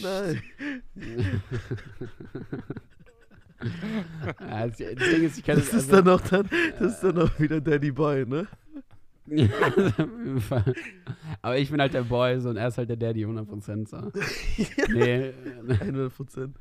nein. 0.03 0.43
Ja, 4.41 4.67
das, 4.69 4.79
das 4.79 5.11
Ding 5.11 5.23
ist, 5.23 5.37
ich 5.37 5.45
kann 5.45 5.57
Das 5.57 5.75
ist 5.75 5.93
dann 5.93 6.09
auch 6.09 6.23
dann, 6.23 6.49
das 6.79 6.95
ist 6.95 7.05
dann 7.05 7.19
auch 7.19 7.39
wieder 7.39 7.61
Daddy 7.61 7.91
Boy, 7.91 8.25
ne? 8.25 8.47
Ja. 9.31 9.49
Aber 11.43 11.59
ich 11.59 11.71
bin 11.71 11.81
halt 11.81 11.95
der 11.95 12.03
Boy 12.03 12.41
so, 12.41 12.51
und 12.51 12.57
er 12.57 12.69
ist 12.69 12.79
halt 12.79 12.89
der 12.89 12.97
Daddy, 12.97 13.25
100% 13.25 13.89
so. 13.89 13.97
Nee, 14.93 15.33
100 15.69 16.15
Prozent. 16.17 16.57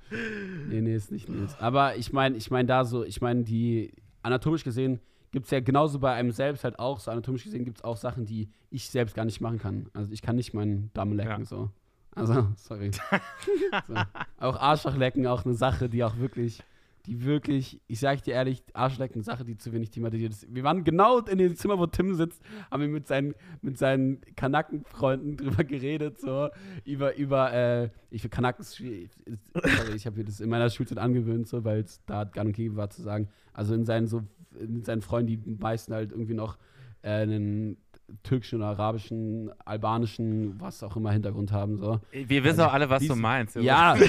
nee, 0.70 0.82
nee, 0.82 0.96
ist 0.96 1.12
nicht 1.12 1.30
Nils. 1.30 1.56
Aber 1.60 1.96
ich 1.96 2.14
meine, 2.14 2.38
ich 2.38 2.52
meine 2.52 2.68
da 2.68 2.86
so, 2.86 3.04
ich 3.04 3.22
meine, 3.22 3.44
die 3.44 3.92
anatomisch 4.22 4.64
gesehen 4.64 5.00
gibt 5.32 5.46
es 5.46 5.52
ja 5.52 5.60
genauso 5.60 6.00
bei 6.00 6.14
einem 6.14 6.32
selbst 6.32 6.64
halt 6.64 6.80
auch, 6.80 7.00
so 7.00 7.12
anatomisch 7.12 7.44
gesehen 7.44 7.66
gibt 7.66 7.78
es 7.78 7.84
auch 7.84 7.98
Sachen, 7.98 8.26
die 8.26 8.50
ich 8.70 8.90
selbst 8.90 9.16
gar 9.16 9.26
nicht 9.26 9.42
machen 9.42 9.60
kann. 9.60 9.88
Also 9.94 10.12
ich 10.12 10.22
kann 10.22 10.36
nicht 10.36 10.54
meinen 10.54 10.92
Damm 10.94 11.14
lecken, 11.14 11.42
Ja. 11.42 11.46
so. 11.46 11.70
Also, 12.16 12.48
sorry. 12.56 12.92
so. 13.88 13.94
Auch 14.40 14.58
Arschloch 14.60 14.96
lecken, 14.96 15.28
auch 15.28 15.46
eine 15.46 15.54
Sache, 15.54 15.88
die 15.90 16.04
auch 16.04 16.18
wirklich, 16.18 16.62
die 17.06 17.24
wirklich, 17.24 17.82
ich 17.88 18.00
sag 18.00 18.24
dir 18.24 18.34
ehrlich, 18.34 18.64
Arschlecken, 18.74 19.24
Sache, 19.24 19.46
die 19.46 19.58
zu 19.58 19.72
wenig 19.72 19.90
thematisiert 19.90 20.34
ist. 20.34 20.54
Wir 20.54 20.64
waren 20.64 20.84
genau 20.84 21.20
in 21.20 21.38
dem 21.38 21.56
Zimmer, 21.56 21.80
wo 21.80 21.88
Tim 21.88 22.14
sitzt, 22.14 22.42
haben 22.70 22.82
wir 22.82 22.90
mit 22.90 23.08
seinen, 23.08 23.36
mit 23.62 23.78
seinen 23.78 24.22
Kanakenfreunden 24.36 25.38
drüber 25.38 25.64
geredet, 25.64 26.20
so, 26.20 26.50
über, 26.84 27.16
über, 27.16 27.54
äh, 27.54 27.90
ich 28.10 28.22
für 28.22 28.30
Kanaken, 28.30 28.64
sorry, 28.64 29.10
ich 29.96 30.06
habe 30.06 30.18
mir 30.18 30.26
das 30.26 30.40
in 30.40 30.50
meiner 30.50 30.70
Schulzeit 30.70 30.98
angewöhnt, 30.98 31.48
so, 31.48 31.64
weil 31.64 31.82
es 31.82 32.04
da 32.06 32.24
gang 32.26 32.48
und 32.48 32.54
gäbe 32.54 32.76
war 32.76 32.90
zu 32.90 33.02
sagen, 33.02 33.30
also 33.54 33.74
in 33.74 33.86
seinen, 33.86 34.08
so, 34.08 34.24
mit 34.52 34.86
seinen 34.86 35.02
Freunden, 35.02 35.28
die 35.28 35.58
meisten 35.60 35.94
halt 35.94 36.12
irgendwie 36.12 36.34
noch 36.34 36.58
äh, 37.02 37.10
einen 37.10 37.78
türkischen 38.24 38.60
oder 38.60 38.68
arabischen, 38.68 39.52
albanischen, 39.66 40.60
was 40.60 40.84
auch 40.84 40.96
immer 40.96 41.12
Hintergrund 41.12 41.52
haben, 41.52 41.78
so. 41.78 42.00
Wir 42.12 42.44
wissen 42.44 42.62
auch 42.62 42.74
alle, 42.74 42.90
was 42.90 43.06
du 43.06 43.16
meinst. 43.16 43.56
Ja, 43.56 43.96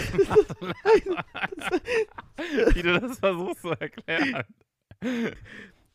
Wie 2.72 2.82
du 2.82 3.00
das 3.00 3.18
versuchst 3.18 3.62
zu 3.62 3.70
erklären. 3.70 4.44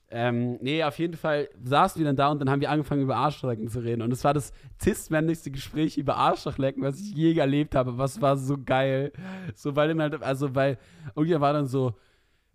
Ähm, 0.10 0.58
nee, 0.62 0.84
auf 0.84 0.98
jeden 1.00 1.18
Fall 1.18 1.50
saßen 1.64 2.00
wir 2.00 2.06
dann 2.06 2.16
da 2.16 2.30
und 2.30 2.40
dann 2.40 2.50
haben 2.50 2.62
wir 2.62 2.70
angefangen 2.70 3.02
über 3.02 3.18
Arschlecken 3.18 3.68
zu 3.68 3.80
reden. 3.80 4.02
Und 4.02 4.14
es 4.14 4.24
war 4.24 4.34
das 4.34 4.54
zistmännlichste 4.78 5.52
Gespräch 5.52 5.98
über 5.98 6.16
Arschlecken, 6.16 6.84
was 6.84 7.00
ich 7.00 7.14
je 7.14 7.38
erlebt 7.38 7.76
habe. 7.76 7.98
Was 7.98 8.22
war 8.22 8.38
so 8.38 8.58
geil. 8.64 9.12
So, 9.56 9.76
weil 9.76 9.90
dann 9.90 10.02
halt, 10.02 10.22
also, 10.22 10.54
weil 10.54 10.78
irgendjemand 11.16 11.42
war 11.42 11.54
dann 11.54 11.68
so, 11.68 11.96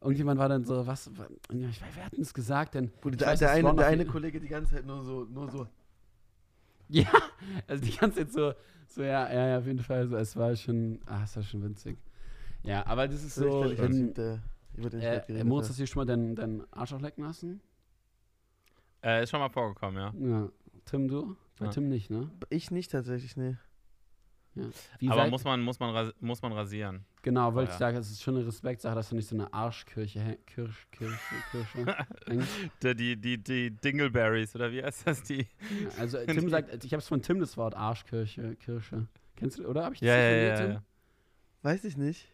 irgendjemand 0.01 0.39
war 0.39 0.49
dann 0.49 0.65
so, 0.65 0.87
was, 0.87 1.07
ich 1.09 1.13
weiß, 1.83 1.83
wer 1.95 2.05
hat 2.05 2.13
denn 2.13 2.21
das 2.21 2.35
gesagt? 2.35 2.75
Denn, 2.75 2.91
Ich 3.05 3.17
der, 3.17 3.29
weiß, 3.29 3.39
der, 3.39 3.49
das 3.49 3.57
eine, 3.59 3.75
der 3.75 3.87
eine 3.87 4.07
Kollege 4.07 4.41
die 4.41 4.49
ganze 4.49 4.75
Zeit 4.75 4.87
nur 4.87 5.03
so, 5.03 5.25
nur 5.25 5.51
so. 5.51 5.67
ja, 6.89 7.11
also 7.67 7.85
die 7.85 7.97
ganze 7.97 8.19
Zeit 8.19 8.33
so, 8.33 8.53
so, 8.89 9.03
ja, 9.03 9.33
ja, 9.33 9.49
ja, 9.49 9.59
auf 9.59 9.67
jeden 9.67 9.79
Fall, 9.81 10.09
so, 10.09 10.17
es 10.17 10.37
war 10.37 10.55
schon, 10.57 11.01
ah, 11.07 11.23
es 11.25 11.37
war 11.37 11.43
schon 11.43 11.63
winzig. 11.63 11.99
Ja, 12.63 12.87
aber 12.87 13.09
das 13.09 13.23
ist 13.25 13.37
so, 13.37 13.65
der 13.65 13.85
in, 13.85 13.93
Typ, 13.93 14.15
der 14.15 14.43
über 14.75 14.91
den 14.91 15.01
ich 15.01 15.07
äh, 15.07 15.23
geredet 15.27 15.47
Moritz, 15.47 15.69
hast 15.69 15.79
du 15.79 15.83
dir 15.83 15.87
schon 15.87 16.01
mal 16.01 16.07
deinen 16.07 16.35
dein 16.35 16.63
Arschloch 16.73 17.01
lecken 17.01 17.25
lassen? 17.25 17.61
Äh, 19.03 19.23
ist 19.23 19.31
schon 19.31 19.41
mal 19.41 19.49
vorgekommen, 19.49 19.97
ja. 19.97 20.13
Ja. 20.19 20.49
Tim, 20.85 21.09
du? 21.09 21.37
Bei 21.59 21.67
Ja. 21.67 21.71
Tim 21.73 21.89
nicht, 21.89 22.11
ne? 22.11 22.31
Ich 22.51 22.71
nicht 22.71 22.91
tatsächlich, 22.91 23.37
nee. 23.37 23.57
Wie 24.99 25.09
Aber 25.09 25.27
muss 25.29 25.45
man, 25.45 25.61
muss, 25.63 25.79
man 25.81 26.13
muss 26.21 26.43
man 26.43 26.53
rasieren. 26.53 27.05
Genau, 27.23 27.55
wollte 27.55 27.71
Oh, 27.71 27.75
ich 27.75 27.81
ja. 27.81 27.87
sagen, 27.87 27.97
es 27.99 28.11
ist 28.11 28.23
schon 28.23 28.37
eine 28.37 28.47
Respektsache, 28.47 28.95
dass 28.95 29.11
du 29.11 29.17
nicht 29.17 29.29
so 29.29 29.35
eine 29.37 29.53
Arschkirche, 29.53 30.21
hä- 30.21 30.39
Kirsch, 30.47 30.87
Kirche, 30.91 31.19
hängst. 32.27 32.49
Die, 32.83 32.95
die, 32.95 33.17
die, 33.17 33.39
die 33.43 33.71
Dingleberries, 33.71 34.55
oder 34.55 34.73
wie 34.73 34.83
heißt 34.83 35.07
das? 35.07 35.23
Die? 35.25 35.47
Also 35.99 36.19
Tim 36.27 36.49
sagt, 36.49 36.85
ich 36.85 36.93
habe 36.93 37.01
es 37.01 37.09
von 37.09 37.21
Tim 37.23 37.41
das 37.41 37.57
Wort 37.57 37.75
Arschkirche, 37.77 38.57
Kirsche. 38.57 39.07
Kennst 39.37 39.59
du, 39.59 39.67
oder? 39.67 39.85
Hab 39.85 39.93
ich 39.95 40.01
das 40.01 40.09
Ja, 40.09 40.15
so 40.15 40.21
ja, 40.21 40.29
von 40.29 40.39
dir, 40.39 40.47
ja, 40.49 40.57
Tim? 40.57 40.71
ja. 40.73 40.83
Weiß 41.63 41.85
ich 41.85 41.97
nicht. 41.97 42.29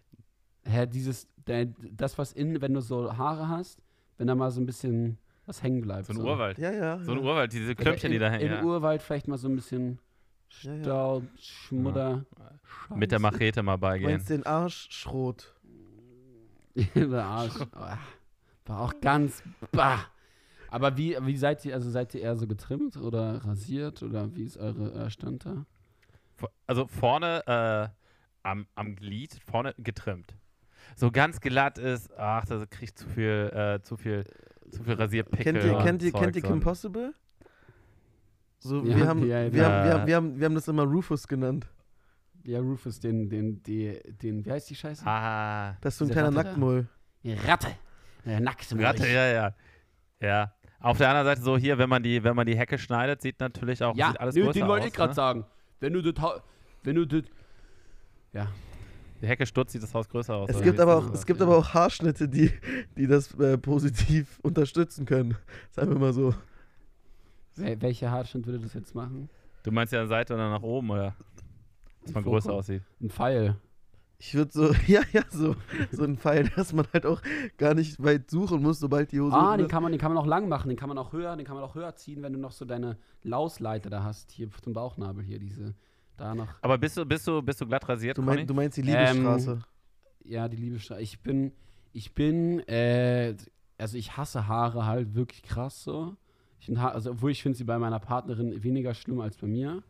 Hä, 0.64 0.86
dieses, 0.86 1.28
das, 1.44 2.18
was 2.18 2.32
innen, 2.32 2.60
wenn 2.60 2.74
du 2.74 2.80
so 2.80 3.16
Haare 3.16 3.48
hast, 3.48 3.80
wenn 4.18 4.26
da 4.26 4.34
mal 4.34 4.50
so 4.50 4.60
ein 4.60 4.66
bisschen 4.66 5.18
was 5.46 5.62
hängen 5.62 5.80
bleibt. 5.80 6.06
So 6.06 6.12
ein 6.12 6.18
Urwald. 6.20 6.58
Ja, 6.58 6.72
ja. 6.72 6.98
So 7.04 7.12
ein 7.12 7.18
ja. 7.18 7.24
Urwald, 7.24 7.52
diese 7.52 7.68
Ja, 7.68 7.74
Klümpchen, 7.74 8.10
die 8.10 8.18
da 8.18 8.26
Im 8.26 8.32
hängen. 8.32 8.52
Ja. 8.52 8.62
Urwald 8.64 9.00
vielleicht 9.02 9.28
mal 9.28 9.38
so 9.38 9.48
ein 9.48 9.54
bisschen 9.54 9.98
Ja, 10.62 10.74
ja. 10.74 10.82
Staub, 10.82 11.24
Schmudder. 11.38 12.24
Mit 12.94 13.12
der 13.12 13.18
Machete 13.18 13.62
mal 13.62 13.76
beigehen. 13.76 14.10
meinst 14.10 14.30
den 14.30 14.44
Arsch 14.46 14.88
Schrot. 14.90 15.54
der 16.94 17.24
Arsch. 17.24 17.54
Ah, 17.72 17.98
War 18.66 18.80
auch 18.80 18.94
ganz. 19.00 19.42
Bah. 19.72 20.06
Aber 20.70 20.96
wie, 20.96 21.16
wie 21.22 21.36
seid 21.36 21.64
ihr, 21.64 21.74
also 21.74 21.88
seid 21.90 22.14
ihr 22.14 22.22
eher 22.22 22.36
so 22.36 22.46
getrimmt 22.46 22.96
oder 22.96 23.44
rasiert 23.44 24.02
oder 24.02 24.34
wie 24.34 24.44
ist 24.44 24.56
eure, 24.56 25.10
Stand 25.10 25.46
da? 25.46 25.64
Also 26.66 26.86
vorne 26.86 27.46
äh, 27.46 27.88
am, 28.42 28.66
am 28.74 28.96
Glied, 28.96 29.38
vorne 29.46 29.74
getrimmt. 29.78 30.34
So 30.96 31.10
ganz 31.10 31.40
glatt 31.40 31.78
ist, 31.78 32.16
ach, 32.18 32.44
das 32.44 32.68
kriegt 32.70 32.98
zu 32.98 33.08
viel, 33.08 33.50
äh, 33.54 33.82
zu 33.82 33.96
viel, 33.96 34.24
zu 34.70 34.82
viel 34.82 34.94
Rasierpickel. 34.94 35.44
Kennt 35.44 35.64
ihr, 35.64 35.78
kennt 35.78 36.02
ihr, 36.02 36.12
kennt 36.12 36.36
ihr. 36.36 36.42
Kim 36.42 36.60
Possible? 36.60 37.14
So, 38.58 38.82
Ja, 38.82 38.96
wir, 38.96 39.06
haben, 39.08 39.26
ja, 39.26 39.42
ja. 39.42 39.52
wir, 39.52 39.64
haben, 39.64 39.84
wir, 39.84 39.92
haben, 39.92 40.06
wir, 40.06 40.16
haben, 40.16 40.40
wir 40.40 40.44
haben 40.44 40.54
das 40.54 40.68
immer 40.68 40.84
Rufus 40.84 41.26
genannt. 41.26 41.66
Ja, 42.44 42.60
Rufus, 42.60 43.00
den, 43.00 43.28
den, 43.28 43.62
die, 43.62 43.98
den, 44.22 44.44
wie 44.44 44.52
heißt 44.52 44.70
die 44.70 44.74
Scheiße? 44.76 45.04
Ah, 45.06 45.76
Das 45.80 45.94
ist 45.94 45.98
so 45.98 46.04
ein 46.04 46.10
kleiner 46.10 46.28
Ratte 46.28 46.36
da. 46.36 46.42
Nacktmull. 46.44 46.88
Ratte. 47.24 47.68
Äh, 48.24 48.42
Ratte, 48.84 49.08
ja, 49.08 49.26
ja. 49.26 49.54
Ja. 50.20 50.52
Auf 50.80 50.98
der 50.98 51.08
anderen 51.08 51.26
Seite 51.26 51.42
so 51.42 51.56
hier, 51.56 51.78
wenn 51.78 51.88
man 51.88 52.02
die, 52.02 52.22
wenn 52.22 52.36
man 52.36 52.46
die 52.46 52.56
Hecke 52.56 52.78
schneidet, 52.78 53.22
sieht 53.22 53.40
natürlich 53.40 53.82
auch 53.82 53.96
Ja, 53.96 54.08
sieht 54.08 54.20
alles 54.20 54.34
nö, 54.34 54.42
größer 54.44 54.60
den 54.60 54.68
wollte 54.68 54.82
aus, 54.84 54.88
ich 54.88 54.94
gerade 54.94 55.10
ne? 55.10 55.14
sagen. 55.14 55.46
Wenn 55.80 55.92
du 55.92 56.02
das, 56.02 56.14
wenn 56.82 56.96
du 56.96 57.06
das, 57.06 57.22
ja. 58.32 58.48
Die 59.22 59.26
Hecke 59.26 59.46
stutzt, 59.46 59.72
sieht 59.72 59.82
das 59.82 59.94
Haus 59.94 60.08
größer 60.08 60.34
aus. 60.34 60.50
Es 60.50 60.60
gibt, 60.60 60.78
aber 60.78 60.96
auch, 60.96 61.12
es 61.12 61.24
gibt 61.24 61.40
ja. 61.40 61.46
aber 61.46 61.56
auch 61.56 61.72
Haarschnitte, 61.72 62.28
die, 62.28 62.52
die 62.96 63.06
das 63.06 63.34
äh, 63.40 63.56
positiv 63.56 64.38
unterstützen 64.42 65.06
können. 65.06 65.36
Sagen 65.70 65.90
wir 65.90 65.98
mal 65.98 66.12
so. 66.12 66.34
Wel 67.58 67.80
welcher 67.82 68.10
Haarschnitt 68.10 68.46
würde 68.46 68.60
das 68.60 68.74
jetzt 68.74 68.94
machen? 68.94 69.28
Du 69.62 69.70
meinst 69.72 69.92
ja 69.92 70.06
Seite 70.06 70.34
oder 70.34 70.50
nach 70.50 70.62
oben, 70.62 70.90
oder? 70.90 71.14
dass 72.06 72.14
man 72.14 72.24
größer 72.24 72.52
aussieht. 72.52 72.82
Ein 73.00 73.10
Pfeil. 73.10 73.56
Ich 74.18 74.34
würde 74.34 74.50
so, 74.52 74.72
ja, 74.86 75.02
ja, 75.12 75.22
so, 75.30 75.56
so 75.92 76.04
ein 76.04 76.16
Pfeil, 76.16 76.48
dass 76.56 76.72
man 76.72 76.86
halt 76.92 77.04
auch 77.04 77.20
gar 77.58 77.74
nicht 77.74 78.02
weit 78.02 78.30
suchen 78.30 78.62
muss, 78.62 78.78
sobald 78.78 79.12
die 79.12 79.20
Hose 79.20 79.36
Ah, 79.36 79.56
den 79.56 79.68
kann, 79.68 79.82
man, 79.82 79.92
den 79.92 80.00
kann 80.00 80.12
man 80.12 80.22
auch 80.22 80.26
lang 80.26 80.48
machen, 80.48 80.68
den 80.68 80.76
kann 80.78 80.88
man 80.88 80.96
auch 80.98 81.12
höher, 81.12 81.36
den 81.36 81.44
kann 81.44 81.56
man 81.56 81.64
auch 81.64 81.74
höher 81.74 81.94
ziehen, 81.96 82.22
wenn 82.22 82.32
du 82.32 82.38
noch 82.38 82.52
so 82.52 82.64
deine 82.64 82.96
Lausleiter 83.22 83.90
da 83.90 84.02
hast, 84.04 84.30
hier 84.30 84.48
zum 84.62 84.72
Bauchnabel 84.72 85.22
hier, 85.22 85.38
diese, 85.38 85.74
da 86.16 86.34
noch. 86.34 86.48
Aber 86.62 86.78
bist 86.78 86.96
du, 86.96 87.04
bist 87.04 87.26
du, 87.26 87.42
bist 87.42 87.60
du 87.60 87.66
glatt 87.66 87.86
rasiert, 87.88 88.16
Du, 88.16 88.22
mein, 88.22 88.46
du 88.46 88.54
meinst 88.54 88.78
die 88.78 88.82
Ähm, 88.82 88.86
Liebesstraße. 88.86 89.58
Ja, 90.24 90.48
die 90.48 90.56
liebe 90.56 90.78
Stra 90.78 90.98
Ich 90.98 91.20
bin, 91.20 91.52
ich 91.92 92.14
bin, 92.14 92.60
äh, 92.68 93.36
also 93.78 93.98
ich 93.98 94.16
hasse 94.16 94.48
Haare 94.48 94.86
halt 94.86 95.14
wirklich 95.14 95.42
krass 95.42 95.84
so. 95.84 96.16
Ich 96.66 96.74
find 96.74 96.78
also 96.80 97.12
obwohl 97.12 97.30
ich 97.30 97.42
finde 97.42 97.56
sie 97.56 97.62
bei 97.64 97.78
meiner 97.78 98.00
Partnerin 98.00 98.62
weniger 98.64 98.92
schlimm 98.92 99.20
als 99.20 99.36
bei 99.36 99.46
mir. 99.46 99.84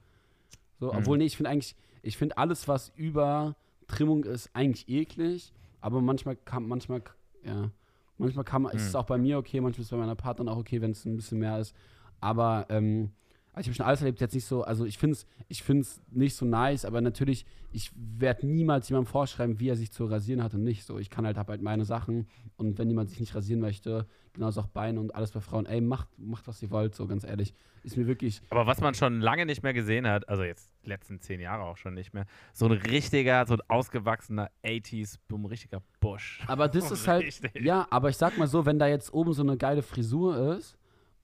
So, 0.78 0.92
Mhm. 0.92 0.98
obwohl, 0.98 1.16
nee, 1.18 1.24
ich 1.24 1.36
finde 1.36 1.50
eigentlich, 1.50 1.74
ich 2.02 2.18
finde 2.18 2.36
alles, 2.36 2.68
was 2.68 2.92
über 2.96 3.56
Trimmung 3.88 4.24
ist, 4.24 4.50
eigentlich 4.52 4.86
eklig, 4.88 5.52
aber 5.80 6.02
manchmal 6.02 6.36
kann, 6.36 6.68
manchmal, 6.68 7.00
ja, 7.42 7.70
manchmal 8.18 8.44
kann 8.44 8.62
man, 8.62 8.74
ist 8.74 8.88
es 8.88 8.92
Mhm. 8.92 8.98
auch 9.00 9.06
bei 9.06 9.16
mir 9.16 9.38
okay, 9.38 9.60
manchmal 9.62 9.80
ist 9.80 9.86
es 9.86 9.90
bei 9.90 9.96
meiner 9.96 10.16
Partnerin 10.16 10.50
auch 10.50 10.58
okay, 10.58 10.82
wenn 10.82 10.90
es 10.90 11.06
ein 11.06 11.16
bisschen 11.16 11.38
mehr 11.38 11.58
ist. 11.58 11.74
Aber, 12.20 12.66
ähm, 12.68 13.10
also 13.56 13.62
ich 13.62 13.68
habe 13.68 13.76
schon 13.76 13.86
alles 13.86 14.00
erlebt, 14.02 14.20
jetzt 14.20 14.34
nicht 14.34 14.44
so, 14.44 14.64
also 14.64 14.84
ich 14.84 14.98
finde 14.98 15.14
es 15.14 15.26
ich 15.48 15.62
find's 15.62 16.02
nicht 16.10 16.36
so 16.36 16.44
nice, 16.44 16.84
aber 16.84 17.00
natürlich, 17.00 17.46
ich 17.72 17.90
werde 17.94 18.46
niemals 18.46 18.86
jemandem 18.90 19.10
vorschreiben, 19.10 19.58
wie 19.58 19.70
er 19.70 19.76
sich 19.76 19.90
zu 19.90 20.04
rasieren 20.04 20.42
hat 20.42 20.52
und 20.52 20.62
nicht 20.62 20.84
so. 20.84 20.98
Ich 20.98 21.08
kann 21.08 21.24
halt, 21.24 21.38
hab 21.38 21.48
halt 21.48 21.62
meine 21.62 21.86
Sachen 21.86 22.28
und 22.58 22.78
wenn 22.78 22.90
jemand 22.90 23.08
sich 23.08 23.18
nicht 23.18 23.34
rasieren 23.34 23.62
möchte, 23.62 24.06
genauso 24.34 24.60
auch 24.60 24.66
Beine 24.66 25.00
und 25.00 25.14
alles 25.14 25.30
bei 25.30 25.40
Frauen, 25.40 25.64
ey, 25.64 25.80
macht, 25.80 26.06
macht 26.18 26.46
was 26.46 26.62
ihr 26.62 26.70
wollt, 26.70 26.94
so 26.94 27.06
ganz 27.06 27.24
ehrlich. 27.24 27.54
Ist 27.82 27.96
mir 27.96 28.06
wirklich, 28.06 28.42
Aber 28.50 28.66
was 28.66 28.82
man 28.82 28.94
schon 28.94 29.20
lange 29.22 29.46
nicht 29.46 29.62
mehr 29.62 29.72
gesehen 29.72 30.06
hat, 30.06 30.28
also 30.28 30.42
jetzt 30.42 30.70
die 30.84 30.90
letzten 30.90 31.20
zehn 31.20 31.40
Jahre 31.40 31.62
auch 31.62 31.78
schon 31.78 31.94
nicht 31.94 32.12
mehr, 32.12 32.26
so 32.52 32.66
ein 32.66 32.72
richtiger, 32.72 33.46
so 33.46 33.54
ein 33.54 33.62
ausgewachsener 33.68 34.50
80s, 34.64 35.18
boom, 35.28 35.46
richtiger 35.46 35.82
Busch. 36.00 36.42
aber 36.46 36.68
das 36.68 36.90
ist 36.90 37.08
halt, 37.08 37.24
Richtig. 37.24 37.52
ja, 37.64 37.86
aber 37.88 38.10
ich 38.10 38.18
sag 38.18 38.36
mal 38.36 38.48
so, 38.48 38.66
wenn 38.66 38.78
da 38.78 38.86
jetzt 38.86 39.14
oben 39.14 39.32
so 39.32 39.42
eine 39.42 39.56
geile 39.56 39.82
Frisur 39.82 40.56
ist 40.58 40.76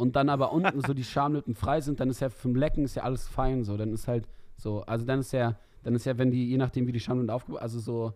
und 0.03 0.17
dann 0.17 0.29
aber 0.29 0.51
unten 0.51 0.81
so 0.81 0.95
die 0.95 1.05
Schamlippen 1.05 1.55
frei 1.55 1.81
sind, 1.81 2.01
dann 2.01 2.11
ist 2.11 2.19
ja 2.19 2.29
vom 2.29 2.57
Lecken 2.57 2.83
ist 2.83 2.97
ja 2.97 3.05
alles 3.05 3.29
fein 3.29 3.63
so, 3.63 3.77
dann 3.77 3.93
ist 3.93 4.09
halt 4.09 4.27
so, 4.57 4.83
also 4.83 5.07
dann 5.07 5.21
ist 5.21 5.33
ja, 5.33 5.57
dann 5.85 5.95
ist 5.95 6.05
ja, 6.07 6.19
wenn 6.19 6.33
die, 6.33 6.51
je 6.51 6.57
nachdem 6.57 6.89
wie 6.89 6.93
die 6.93 6.99
Schamlippen 6.99 7.31
aufgebaut, 7.31 7.63
also 7.63 7.79
so, 7.79 8.13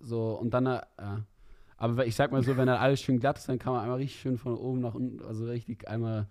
so 0.00 0.32
und 0.32 0.52
dann, 0.52 0.66
äh, 0.66 0.80
ja. 0.98 1.22
aber 1.76 2.06
ich 2.06 2.16
sag 2.16 2.32
mal 2.32 2.42
so, 2.42 2.56
wenn 2.56 2.66
dann 2.66 2.78
alles 2.78 3.00
schön 3.00 3.20
glatt 3.20 3.38
ist, 3.38 3.48
dann 3.48 3.60
kann 3.60 3.72
man 3.72 3.82
einmal 3.82 3.98
richtig 3.98 4.20
schön 4.20 4.36
von 4.36 4.56
oben 4.56 4.80
nach 4.80 4.94
unten, 4.94 5.24
also 5.24 5.46
richtig 5.46 5.86
einmal, 5.86 6.26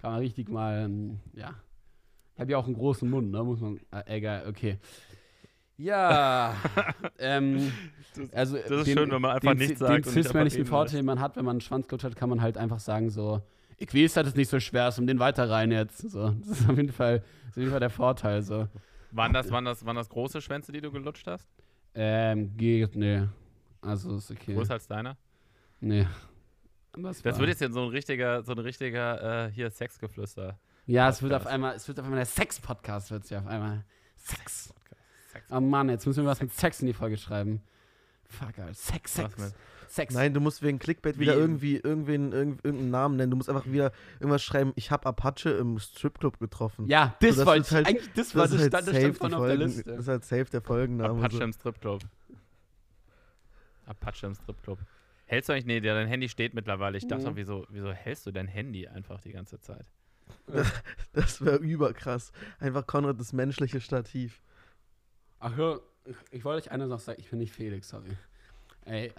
kann 0.00 0.12
man 0.12 0.20
richtig 0.20 0.48
mal, 0.48 0.86
ähm, 0.86 1.20
ja. 1.34 1.50
Ich 2.32 2.40
habe 2.40 2.50
ja 2.52 2.56
auch 2.56 2.66
einen 2.66 2.76
großen 2.76 3.10
Mund, 3.10 3.30
ne, 3.30 3.44
muss 3.44 3.60
man, 3.60 3.78
äh, 3.90 4.16
egal, 4.16 4.46
okay. 4.48 4.78
Ja, 5.76 6.56
ähm, 7.18 7.70
also 8.32 8.56
das 8.56 8.88
ist 8.88 8.94
schön, 8.94 9.10
wenn 9.10 9.20
man 9.20 9.32
einfach 9.32 9.50
den, 9.50 9.58
nichts 9.58 9.78
den 9.78 9.86
sagt 9.88 9.92
einfach 9.92 10.10
cis-männlichen 10.10 10.64
Vorteil, 10.64 11.00
den 11.00 11.04
man 11.04 11.20
hat, 11.20 11.36
wenn 11.36 11.44
man 11.44 11.56
einen 11.56 11.60
Schwanzklutsch 11.60 12.04
hat, 12.04 12.16
kann 12.16 12.30
man 12.30 12.40
halt 12.40 12.56
einfach 12.56 12.80
sagen 12.80 13.10
so, 13.10 13.42
ich 13.78 13.94
weiß, 13.94 14.14
dass 14.14 14.28
es 14.28 14.34
nicht 14.34 14.48
so 14.48 14.60
schwer 14.60 14.88
ist, 14.88 14.98
um 14.98 15.06
den 15.06 15.18
weiter 15.18 15.48
rein 15.48 15.70
jetzt. 15.70 15.98
So, 16.10 16.30
das 16.30 16.60
ist 16.60 16.68
auf 16.68 16.76
jeden 16.76 16.92
Fall, 16.92 17.20
das 17.20 17.50
auf 17.50 17.56
jeden 17.56 17.70
Fall 17.70 17.80
der 17.80 17.90
Vorteil. 17.90 18.42
So. 18.42 18.68
Waren 19.12 19.32
das, 19.32 19.50
waren, 19.50 19.64
das, 19.64 19.84
waren 19.86 19.96
das 19.96 20.08
große 20.08 20.40
Schwänze, 20.42 20.72
die 20.72 20.80
du 20.80 20.90
gelutscht 20.92 21.26
hast? 21.26 21.48
Ähm, 21.94 22.56
geht, 22.56 22.94
nee. 22.96 23.26
Also 23.80 24.16
ist 24.16 24.30
okay. 24.30 24.54
Größer 24.54 24.74
als 24.74 24.86
deiner? 24.86 25.16
Nee. 25.80 26.06
Das 26.96 27.24
war- 27.24 27.38
wird 27.38 27.60
jetzt 27.60 27.72
so 27.72 27.82
ein 27.84 27.88
richtiger, 27.90 28.42
so 28.42 28.52
ein 28.52 28.58
richtiger 28.58 29.46
äh, 29.46 29.50
hier 29.52 29.70
Sexgeflüster. 29.70 30.58
Ja, 30.86 31.08
es 31.08 31.22
wird 31.22 31.32
auf 31.34 31.46
einmal, 31.46 31.76
es 31.76 31.86
wird 31.86 31.98
auf 32.00 32.04
einmal 32.04 32.18
der 32.18 32.26
Sex-Podcast, 32.26 33.10
wird 33.10 33.24
es 33.24 33.30
ja 33.30 33.38
auf 33.40 33.46
einmal. 33.46 33.84
Sex. 34.16 34.74
Sex. 35.32 35.46
Oh 35.50 35.60
Mann, 35.60 35.88
jetzt 35.90 36.06
müssen 36.06 36.24
wir 36.24 36.30
was 36.30 36.40
mit 36.40 36.52
Sex 36.52 36.80
in 36.80 36.86
die 36.86 36.92
Folge 36.94 37.16
schreiben. 37.16 37.62
Fuck, 38.28 38.58
Alter. 38.58 38.74
Sex, 38.74 39.14
Sex. 39.14 39.54
Sex. 39.90 40.14
Nein, 40.14 40.34
du 40.34 40.40
musst 40.40 40.62
wegen 40.62 40.78
Clickbait 40.78 41.16
Wie- 41.16 41.20
wieder 41.22 41.34
irgendwie 41.34 41.76
irgendwen, 41.76 42.32
irgend, 42.32 42.64
irgendeinen 42.64 42.90
Namen 42.90 43.16
nennen. 43.16 43.30
Du 43.30 43.36
musst 43.36 43.48
einfach 43.48 43.66
wieder 43.66 43.92
irgendwas 44.20 44.42
schreiben. 44.42 44.72
Ich 44.76 44.90
habe 44.90 45.06
Apache 45.06 45.50
im 45.50 45.78
Stripclub 45.78 46.38
getroffen. 46.38 46.86
Ja, 46.86 47.16
das 47.20 47.36
So, 47.36 47.40
das 47.40 47.46
wollte 47.46 47.60
ist 47.62 47.66
ich. 47.68 47.74
halt- 47.74 47.86
eigentlich, 47.88 48.12
das 48.14 48.34
war 48.34 48.42
das 48.42 48.50
das, 48.52 48.60
ist 48.60 48.62
halt 48.62 48.72
stand, 48.84 48.88
das 48.88 49.02
safe 49.02 49.14
stand 49.14 49.34
auf 49.34 49.40
der 49.40 49.48
Folgen, 49.56 49.62
Liste. 49.62 49.82
Das 49.90 49.98
ist 50.00 50.08
halt 50.08 50.24
safe 50.24 50.44
der 50.46 50.60
Folgenname. 50.62 51.18
Apache 51.18 51.36
So. 51.36 51.42
im 51.44 51.52
Stripclub. 51.52 52.02
Apache 53.86 54.26
im 54.26 54.34
Stripclub. 54.34 54.78
Hältst 55.26 55.48
du 55.48 55.52
eigentlich, 55.52 55.66
nee, 55.66 55.80
dein 55.80 56.08
Handy 56.08 56.28
steht 56.28 56.54
mittlerweile. 56.54 56.96
Ich 56.96 57.06
dachte 57.06 57.22
Mhm. 57.24 57.28
noch, 57.30 57.36
wieso, 57.36 57.66
wieso 57.70 57.92
hältst 57.92 58.26
du 58.26 58.30
dein 58.30 58.46
Handy 58.48 58.86
einfach 58.88 59.20
die 59.20 59.32
ganze 59.32 59.60
Zeit? 59.60 59.86
Das 61.12 61.42
wäre 61.44 61.56
überkrass. 61.56 62.32
Einfach 62.58 62.86
Konrad 62.86 63.18
das 63.18 63.32
menschliche 63.32 63.80
Stativ. 63.80 64.42
Ach 65.38 65.56
ja, 65.56 65.78
ich, 66.04 66.16
ich 66.30 66.44
wollte 66.44 66.66
euch 66.66 66.70
eine 66.72 66.86
Sache 66.88 67.00
sagen. 67.00 67.20
Ich 67.20 67.30
bin 67.30 67.38
nicht 67.38 67.52
Felix, 67.54 67.88
sorry. 67.88 68.10
Ey, 68.88 69.12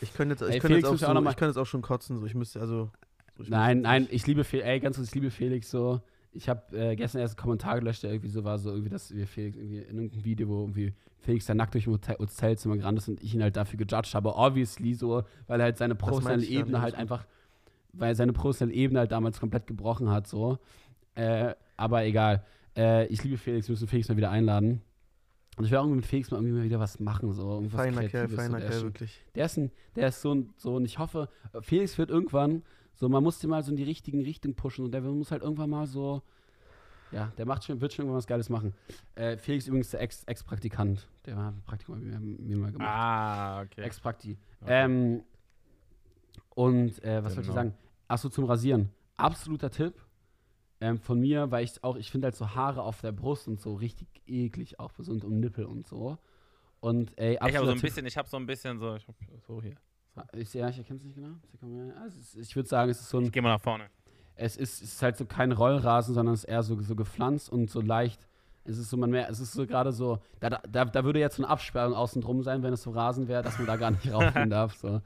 Ich 0.00 0.14
könnte 0.14 0.34
jetzt, 0.34 0.42
Ey, 0.42 0.56
ich 0.56 0.60
könnte 0.60 0.66
Felix 0.76 0.82
jetzt, 0.88 0.94
auch 0.94 0.98
so, 0.98 1.06
auch 1.06 1.14
noch 1.14 1.20
mal- 1.22 1.30
ich 1.30 1.36
könnte 1.36 1.50
jetzt 1.50 1.58
auch 1.58 1.66
schon 1.66 1.82
kotzen. 1.82 2.18
So. 2.18 2.26
Ich 2.26 2.34
müsste 2.34 2.60
also. 2.60 2.90
So, 3.36 3.42
ich 3.44 3.48
nein, 3.50 3.78
müsste 3.78 3.88
nein, 3.88 4.02
nicht- 4.02 4.12
ich 4.12 4.26
liebe 4.26 4.44
Felix. 4.44 4.66
Ey, 4.68 4.80
ganz 4.80 4.96
kurz, 4.96 5.08
ich 5.08 5.14
liebe 5.14 5.30
Felix 5.30 5.70
so. 5.70 6.00
Ich 6.32 6.48
habe 6.48 6.76
äh, 6.78 6.94
gestern 6.94 7.20
erst 7.20 7.36
einen 7.36 7.42
Kommentar 7.42 7.78
gelöscht, 7.80 8.02
der 8.02 8.10
irgendwie 8.12 8.28
so 8.28 8.44
war, 8.44 8.58
so 8.58 8.70
irgendwie, 8.70 8.90
dass 8.90 9.12
wir 9.14 9.26
Felix 9.26 9.56
irgendwie 9.56 9.78
in 9.78 9.96
irgendeinem 9.96 10.24
Video, 10.24 10.48
wo 10.48 10.60
irgendwie 10.60 10.92
Felix 11.18 11.46
da 11.46 11.54
nackt 11.54 11.74
durch 11.74 11.86
ein 11.86 11.92
Hotel, 11.94 12.16
Hotelzimmer 12.18 12.76
gerannt 12.76 12.98
ist 12.98 13.08
und 13.08 13.22
ich 13.22 13.34
ihn 13.34 13.42
halt 13.42 13.56
dafür 13.56 13.78
gejudged 13.78 14.14
habe. 14.14 14.34
Obviously 14.36 14.94
so, 14.94 15.22
weil 15.46 15.60
er 15.60 15.64
halt 15.64 15.78
seine 15.78 15.94
professionelle 15.94 16.44
Ebene 16.44 16.80
halt 16.80 16.94
einfach, 16.94 17.26
weil 17.92 18.14
seine 18.14 18.32
professionelle 18.34 18.76
Ebene 18.78 19.00
halt 19.00 19.10
damals 19.10 19.40
komplett 19.40 19.66
gebrochen 19.66 20.10
hat, 20.10 20.26
so. 20.28 20.58
Äh, 21.14 21.54
aber 21.76 22.04
egal. 22.04 22.44
Äh, 22.76 23.06
ich 23.06 23.24
liebe 23.24 23.38
Felix, 23.38 23.66
wir 23.66 23.72
müssen 23.72 23.88
Felix 23.88 24.08
mal 24.08 24.16
wieder 24.16 24.30
einladen. 24.30 24.82
Und 25.58 25.64
ich 25.64 25.70
will 25.70 25.78
irgendwie 25.78 25.96
mit 25.96 26.06
Felix 26.06 26.30
mal 26.30 26.38
irgendwie 26.38 26.54
mal 26.56 26.64
wieder 26.64 26.78
was 26.80 27.00
machen, 27.00 27.32
so. 27.32 27.50
Irgendwas 27.54 27.80
Feiner 27.80 28.00
Kerl, 28.08 28.08
Kreatives, 28.28 28.30
so. 28.46 28.52
feiner 28.52 28.60
Kerl, 28.60 28.82
wirklich. 28.82 29.24
der 29.34 29.44
ist, 29.46 29.56
ein, 29.58 29.70
der 29.96 30.08
ist 30.08 30.22
so, 30.22 30.34
ein, 30.34 30.50
so 30.56 30.76
und 30.76 30.84
ich 30.84 30.98
hoffe, 30.98 31.28
Felix 31.62 31.98
wird 31.98 32.10
irgendwann, 32.10 32.62
so 32.94 33.08
man 33.08 33.22
muss 33.22 33.38
den 33.40 33.50
mal 33.50 33.62
so 33.62 33.70
in 33.72 33.76
die 33.76 33.82
richtigen 33.84 34.20
Richtung 34.22 34.54
pushen 34.54 34.84
und 34.84 34.92
der 34.92 35.00
muss 35.02 35.30
halt 35.32 35.42
irgendwann 35.42 35.70
mal 35.70 35.86
so, 35.86 36.22
ja, 37.10 37.32
der 37.38 37.46
macht 37.46 37.64
schon, 37.64 37.80
wird 37.80 37.92
schon 37.92 38.04
irgendwann 38.04 38.18
was 38.18 38.26
Geiles 38.26 38.48
machen. 38.50 38.74
Äh, 39.14 39.36
Felix 39.38 39.66
übrigens 39.66 39.90
der 39.90 40.00
Ex- 40.02 40.24
Ex-Praktikant, 40.24 41.08
der 41.26 41.36
hat 41.36 41.54
ein 41.54 41.62
Praktikum 41.64 41.98
mit 42.00 42.40
mir, 42.40 42.56
mal 42.56 42.70
gemacht. 42.70 42.88
Ah, 42.88 43.62
okay. 43.62 43.82
Ex-Prakti. 43.82 44.36
Okay. 44.60 44.84
Ähm, 44.84 45.22
und 46.54 47.02
äh, 47.04 47.22
was 47.24 47.34
soll 47.34 47.42
ich 47.42 47.48
Genau. 47.48 47.54
sagen? 47.60 47.74
Achso, 48.08 48.28
zum 48.28 48.44
Rasieren. 48.44 48.90
Absoluter 49.16 49.70
Tipp 49.70 49.94
ähm, 50.80 50.98
von 50.98 51.18
mir, 51.20 51.50
weil 51.50 51.64
ich 51.64 51.82
auch, 51.84 51.96
ich 51.96 52.10
finde 52.10 52.26
halt 52.26 52.36
so 52.36 52.54
Haare 52.54 52.82
auf 52.82 53.00
der 53.00 53.12
Brust 53.12 53.48
und 53.48 53.60
so 53.60 53.74
richtig 53.74 54.08
eklig 54.26 54.78
auch 54.78 54.92
so 54.98 55.10
und 55.10 55.24
um 55.24 55.40
Nippel 55.40 55.64
und 55.64 55.86
so. 55.86 56.18
Und 56.80 57.12
ey, 57.18 57.34
Ich 57.34 57.40
habe 57.56 57.66
so 57.66 57.72
ein 57.72 57.80
bisschen, 57.80 58.06
ich 58.06 58.16
habe 58.16 58.28
so 58.28 58.36
ein 58.36 58.46
bisschen 58.46 58.78
so, 58.78 58.94
ich 58.94 59.06
hab 59.08 59.14
so 59.46 59.60
hier. 59.62 59.74
Ich, 60.32 60.52
ja, 60.54 60.68
ich 60.68 60.78
erkenne 60.78 60.98
es 60.98 61.04
nicht 61.04 61.14
genau. 61.16 61.36
Also 62.00 62.40
ich 62.40 62.54
würde 62.56 62.68
sagen, 62.68 62.90
es 62.90 63.00
ist 63.00 63.08
so 63.08 63.18
ein, 63.18 63.24
Ich 63.26 63.32
gehe 63.32 63.42
mal 63.42 63.50
nach 63.54 63.60
vorne. 63.60 63.88
es 64.36 64.56
ist, 64.56 64.82
es 64.82 64.94
ist 64.94 65.02
halt 65.02 65.16
so 65.16 65.24
kein 65.24 65.52
Rollrasen, 65.52 66.14
sondern 66.14 66.34
es 66.34 66.44
ist 66.44 66.50
eher 66.50 66.62
so, 66.62 66.80
so 66.80 66.94
gepflanzt 66.96 67.50
und 67.50 67.70
so 67.70 67.80
leicht. 67.80 68.26
Es 68.64 68.76
ist 68.78 68.90
so, 68.90 68.96
man 68.96 69.10
mehr, 69.10 69.30
es 69.30 69.40
ist 69.40 69.52
so 69.52 69.66
gerade 69.66 69.92
so, 69.92 70.18
da, 70.40 70.50
da, 70.50 70.84
da 70.84 71.04
würde 71.04 71.18
jetzt 71.20 71.36
so 71.36 71.42
eine 71.42 71.50
Absperrung 71.50 71.94
außen 71.94 72.20
drum 72.20 72.42
sein, 72.42 72.62
wenn 72.62 72.72
es 72.72 72.82
so 72.82 72.90
Rasen 72.90 73.26
wäre, 73.26 73.42
dass 73.42 73.58
man 73.58 73.66
da 73.66 73.76
gar 73.76 73.90
nicht 73.92 74.08
raufgehen 74.12 74.50
darf. 74.50 74.74
So. 74.76 75.00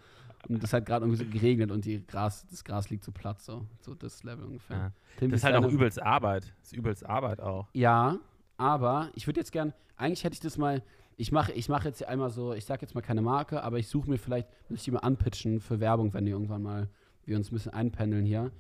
Und 0.49 0.63
es 0.63 0.73
hat 0.73 0.87
gerade 0.87 1.05
irgendwie 1.07 1.25
so 1.25 1.31
geregnet 1.31 1.71
und 1.71 1.85
die 1.85 2.05
Gras, 2.07 2.47
das 2.51 2.65
Gras 2.65 2.91
liegt 2.91 3.05
so 3.05 3.13
platt, 3.13 3.41
so, 3.41 3.67
so 3.81 3.95
das 3.95 4.25
Level 4.25 4.45
ungefähr. 4.45 4.77
Ja. 4.77 4.93
Tim, 5.19 5.31
Das 5.31 5.41
ist 5.41 5.45
halt 5.45 5.57
auch 5.57 5.69
übelst 5.69 6.03
Arbeit. 6.03 6.53
Das 6.61 6.73
ist 6.73 6.73
übelst 6.73 7.07
Arbeit 7.07 7.41
auch. 7.41 7.69
Ja, 7.75 8.19
aber 8.57 9.11
ich 9.15 9.27
würde 9.27 9.41
jetzt 9.41 9.53
gern, 9.53 9.73
eigentlich 9.97 10.25
hätte 10.25 10.35
ich 10.35 10.41
das 10.41 10.59
mal, 10.59 10.83
ich 11.17 11.31
mache 11.31 11.53
ich 11.53 11.69
mach 11.69 11.85
jetzt 11.85 11.99
hier 11.99 12.09
einmal 12.09 12.31
so, 12.31 12.53
ich 12.55 12.65
sage 12.65 12.83
jetzt 12.83 12.95
mal 12.95 13.03
keine 13.03 13.23
Marke, 13.23 13.63
aber 13.63 13.79
ich 13.79 13.89
suche 13.89 14.11
mir 14.11 14.19
vielleicht, 14.19 14.49
muss 14.69 14.81
ich 14.81 14.85
die 14.85 14.91
mal 14.91 15.01
anpitchen 15.01 15.61
für 15.61 15.79
Werbung, 15.79 16.13
wenn 16.13 16.25
die 16.25 16.33
irgendwann 16.33 16.63
mal, 16.63 16.89
wir 17.25 17.37
uns 17.37 17.51
ein 17.51 17.55
bisschen 17.55 17.73
einpendeln 17.73 18.25
hier. 18.25 18.51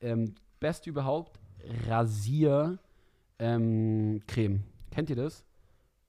Ähm, 0.00 0.34
best 0.58 0.86
überhaupt, 0.86 1.38
Rasier 1.86 2.78
ähm. 3.38 4.20
Kennt 4.90 5.10
ihr 5.10 5.16
das? 5.16 5.44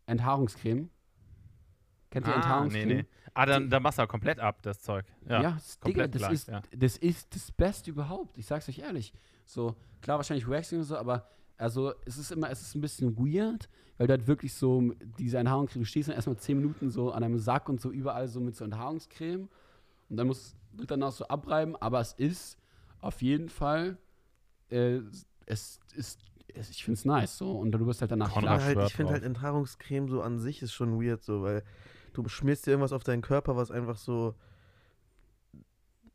Enthaarungscreme. 0.08 0.90
Kennt 2.10 2.28
ihr 2.28 2.34
Ah, 2.34 2.38
Enthaarungscreme? 2.38 2.88
nee, 2.88 2.94
nee. 2.96 3.06
Ah, 3.34 3.46
dann, 3.46 3.70
dann 3.70 3.84
machst 3.84 4.00
du 4.00 4.04
auch 4.04 4.08
komplett 4.08 4.40
ab, 4.40 4.62
das 4.64 4.82
Zeug. 4.82 5.06
Ja. 5.28 5.42
Ja, 5.42 5.52
das, 5.52 5.80
Digga, 5.80 5.84
komplett 6.04 6.16
das, 6.16 6.22
gleich, 6.22 6.34
ist, 6.34 6.48
ja. 6.48 6.62
das 6.76 6.98
ist 6.98 7.36
das 7.36 7.52
Beste 7.52 7.92
überhaupt. 7.92 8.38
Ich 8.38 8.48
sag's 8.48 8.68
euch 8.68 8.80
ehrlich. 8.80 9.14
So, 9.46 9.76
klar, 10.02 10.18
wahrscheinlich 10.18 10.48
Waxing 10.48 10.80
und 10.80 10.86
so, 10.86 10.98
aber 10.98 11.28
also 11.58 11.94
es 12.06 12.18
ist 12.18 12.32
immer, 12.32 12.50
es 12.50 12.62
ist 12.62 12.76
ein 12.76 12.82
bisschen 12.82 13.16
weird, 13.18 13.70
weil 13.98 14.08
du 14.08 14.12
halt 14.14 14.28
wirklich 14.28 14.54
so 14.54 14.94
diese 15.20 15.38
Enthaarungscreme, 15.38 15.84
du 15.84 15.88
stehst 15.88 16.10
dann 16.10 16.16
erstmal 16.16 16.38
10 16.38 16.58
Minuten 16.58 16.90
so 16.90 17.12
an 17.12 17.24
einem 17.24 17.38
Sack 17.38 17.70
und 17.70 17.80
so 17.82 17.92
überall 17.92 18.28
so 18.28 18.40
mit 18.40 18.56
so 18.56 18.64
Enthaarungscreme 18.66 19.48
und 20.10 20.18
dann 20.18 20.28
musst 20.28 20.56
du 20.74 20.86
danach 20.86 21.12
so 21.12 21.28
abreiben, 21.28 21.76
aber 21.76 22.00
es 22.00 22.14
ist 22.14 22.58
auf 23.02 23.22
jeden 23.22 23.50
Fall, 23.50 23.98
äh, 24.70 25.00
es 25.46 25.80
ist, 25.96 26.20
es, 26.56 26.70
ich 26.70 26.84
find's 26.84 27.06
nice 27.06 27.38
so 27.38 27.52
und 27.52 27.72
du 27.72 27.86
wirst 27.86 28.02
halt 28.02 28.12
danach 28.12 28.32
Konrad 28.32 28.56
Aber 28.56 28.64
halt, 28.64 28.88
ich 28.88 28.96
finde 28.96 29.14
halt 29.14 29.24
Enthaarungscreme 29.24 30.08
so 30.10 30.22
an 30.22 30.40
sich 30.40 30.62
ist 30.62 30.74
schon 30.74 31.02
weird 31.02 31.24
so, 31.24 31.42
weil 31.44 31.64
du 32.14 32.28
schmierst 32.30 32.66
dir 32.66 32.72
irgendwas 32.72 32.94
auf 32.94 33.04
deinen 33.04 33.22
Körper, 33.22 33.56
was 33.56 33.72
einfach 33.72 33.98
so 33.98 34.36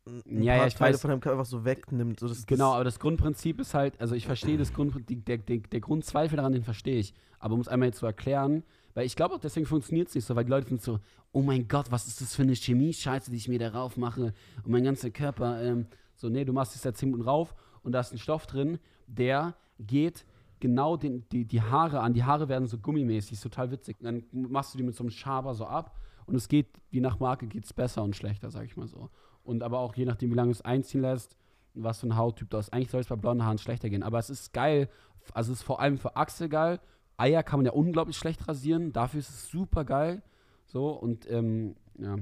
ein 0.07 0.43
Ja, 0.43 0.53
paar 0.53 0.61
ja, 0.63 0.67
ich 0.67 0.75
Teile 0.75 0.93
weiß. 0.93 1.01
von 1.01 1.09
deinem 1.09 1.19
Körper 1.19 1.39
einfach 1.39 1.49
so 1.49 1.65
wegnimmt. 1.65 2.19
So, 2.19 2.27
das, 2.27 2.45
Genau, 2.45 2.73
aber 2.73 2.83
das 2.83 2.99
Grundprinzip 2.99 3.59
ist 3.59 3.73
halt, 3.73 3.99
also 3.99 4.13
ich 4.15 4.25
verstehe 4.27 4.57
das 4.57 4.71
Grundprinzip, 4.73 5.25
der, 5.25 5.37
der, 5.39 5.57
der 5.59 5.79
Grundzweifel 5.79 6.37
daran, 6.37 6.53
den 6.53 6.63
verstehe 6.63 6.99
ich. 6.99 7.13
Aber 7.39 7.55
um 7.55 7.59
es 7.61 7.67
einmal 7.67 7.87
jetzt 7.87 7.97
zu 7.99 8.05
erklären, 8.05 8.63
weil 8.93 9.05
ich 9.05 9.15
glaube 9.15 9.35
auch 9.35 9.39
deswegen 9.39 9.65
funktioniert 9.65 10.07
es 10.09 10.15
nicht 10.15 10.25
so, 10.25 10.35
weil 10.35 10.45
die 10.45 10.51
Leute 10.51 10.67
sind 10.69 10.81
so, 10.81 10.99
oh 11.31 11.41
mein 11.41 11.67
Gott, 11.67 11.91
was 11.91 12.07
ist 12.07 12.21
das 12.21 12.35
für 12.35 12.43
eine 12.43 12.55
Chemie-Scheiße, 12.55 13.31
die 13.31 13.37
ich 13.37 13.47
mir 13.47 13.59
darauf 13.59 13.97
mache 13.97 14.33
und 14.63 14.67
mein 14.71 14.83
ganzer 14.83 15.09
Körper, 15.09 15.61
ähm, 15.61 15.87
so, 16.15 16.29
nee, 16.29 16.45
du 16.45 16.53
machst 16.53 16.75
es 16.75 16.83
ja 16.83 16.93
10 16.93 17.09
Minuten 17.09 17.27
rauf 17.27 17.55
und 17.83 17.91
da 17.91 17.99
ist 17.99 18.13
ein 18.13 18.19
Stoff 18.19 18.45
drin, 18.47 18.79
der 19.07 19.55
geht 19.79 20.25
genau 20.65 20.97
den, 20.97 21.29
die, 21.29 21.45
die 21.45 21.61
Haare 21.61 21.99
an. 21.99 22.13
Die 22.13 22.23
Haare 22.23 22.49
werden 22.49 22.67
so 22.67 22.79
gummimäßig, 22.79 23.33
ist 23.33 23.43
total 23.43 23.69
witzig. 23.69 23.97
Und 23.99 24.05
dann 24.05 24.23
machst 24.31 24.73
du 24.73 24.79
die 24.79 24.83
mit 24.83 24.95
so 24.95 25.03
einem 25.03 25.11
Schaber 25.11 25.53
so 25.53 25.67
ab 25.67 25.95
und 26.25 26.33
es 26.33 26.47
geht, 26.47 26.67
je 26.89 27.01
nach 27.01 27.19
Marke 27.19 27.45
geht 27.45 27.65
es 27.65 27.73
besser 27.73 28.01
und 28.01 28.15
schlechter, 28.15 28.49
sag 28.49 28.65
ich 28.65 28.75
mal 28.75 28.87
so. 28.87 29.11
Und 29.43 29.61
aber 29.61 29.77
auch 29.77 29.95
je 29.95 30.05
nachdem, 30.05 30.31
wie 30.31 30.35
lange 30.35 30.49
es 30.49 30.63
einziehen 30.63 31.01
lässt, 31.01 31.37
was 31.75 31.99
für 31.99 32.07
ein 32.07 32.17
Hauttyp 32.17 32.49
du 32.49 32.57
hast. 32.57 32.73
Eigentlich 32.73 32.89
soll 32.89 33.01
es 33.01 33.07
bei 33.07 33.15
blonden 33.15 33.45
Haaren 33.45 33.59
schlechter 33.59 33.89
gehen. 33.89 34.01
Aber 34.01 34.17
es 34.17 34.31
ist 34.31 34.53
geil. 34.53 34.89
Also 35.33 35.51
es 35.51 35.59
ist 35.59 35.65
vor 35.65 35.79
allem 35.79 35.99
für 35.99 36.15
Achsel 36.15 36.49
geil. 36.49 36.79
Eier 37.17 37.43
kann 37.43 37.59
man 37.59 37.65
ja 37.65 37.73
unglaublich 37.73 38.17
schlecht 38.17 38.47
rasieren. 38.47 38.91
Dafür 38.91 39.19
ist 39.19 39.29
es 39.29 39.49
super 39.49 39.85
geil. 39.85 40.23
So, 40.65 40.89
und 40.89 41.29
ähm, 41.29 41.75
ja. 41.99 42.15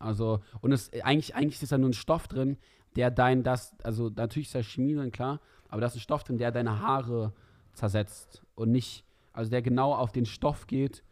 Also, 0.00 0.40
und 0.60 0.72
es 0.72 0.90
eigentlich, 1.04 1.34
eigentlich 1.34 1.62
ist 1.62 1.72
da 1.72 1.78
nur 1.78 1.90
ein 1.90 1.94
Stoff 1.94 2.26
drin, 2.26 2.56
der 2.96 3.10
dein, 3.10 3.42
das, 3.42 3.76
also 3.82 4.10
natürlich 4.10 4.48
ist 4.48 4.54
da 4.54 4.62
Chemie 4.62 4.94
drin, 4.94 5.12
klar, 5.12 5.40
aber 5.68 5.80
da 5.80 5.86
ist 5.86 5.94
ein 5.94 6.00
Stoff 6.00 6.24
drin, 6.24 6.38
der 6.38 6.50
deine 6.52 6.80
Haare 6.80 7.32
zersetzt 7.72 8.42
und 8.54 8.70
nicht, 8.70 9.04
also 9.32 9.50
der 9.50 9.62
genau 9.62 9.94
auf 9.94 10.12
den 10.12 10.26
Stoff 10.26 10.66
geht, 10.66 11.02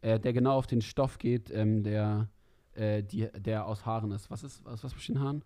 äh, 0.00 0.18
der 0.18 0.32
genau 0.32 0.56
auf 0.56 0.66
den 0.66 0.80
Stoff 0.80 1.18
geht, 1.18 1.50
ähm, 1.50 1.82
der, 1.82 2.28
äh, 2.74 3.02
die, 3.02 3.28
der 3.36 3.66
aus 3.66 3.84
Haaren 3.86 4.10
ist. 4.12 4.30
Was 4.30 4.42
ist, 4.44 4.64
was, 4.64 4.82
was 4.84 4.94
besteht 4.94 5.16
in 5.16 5.22
Haaren? 5.22 5.44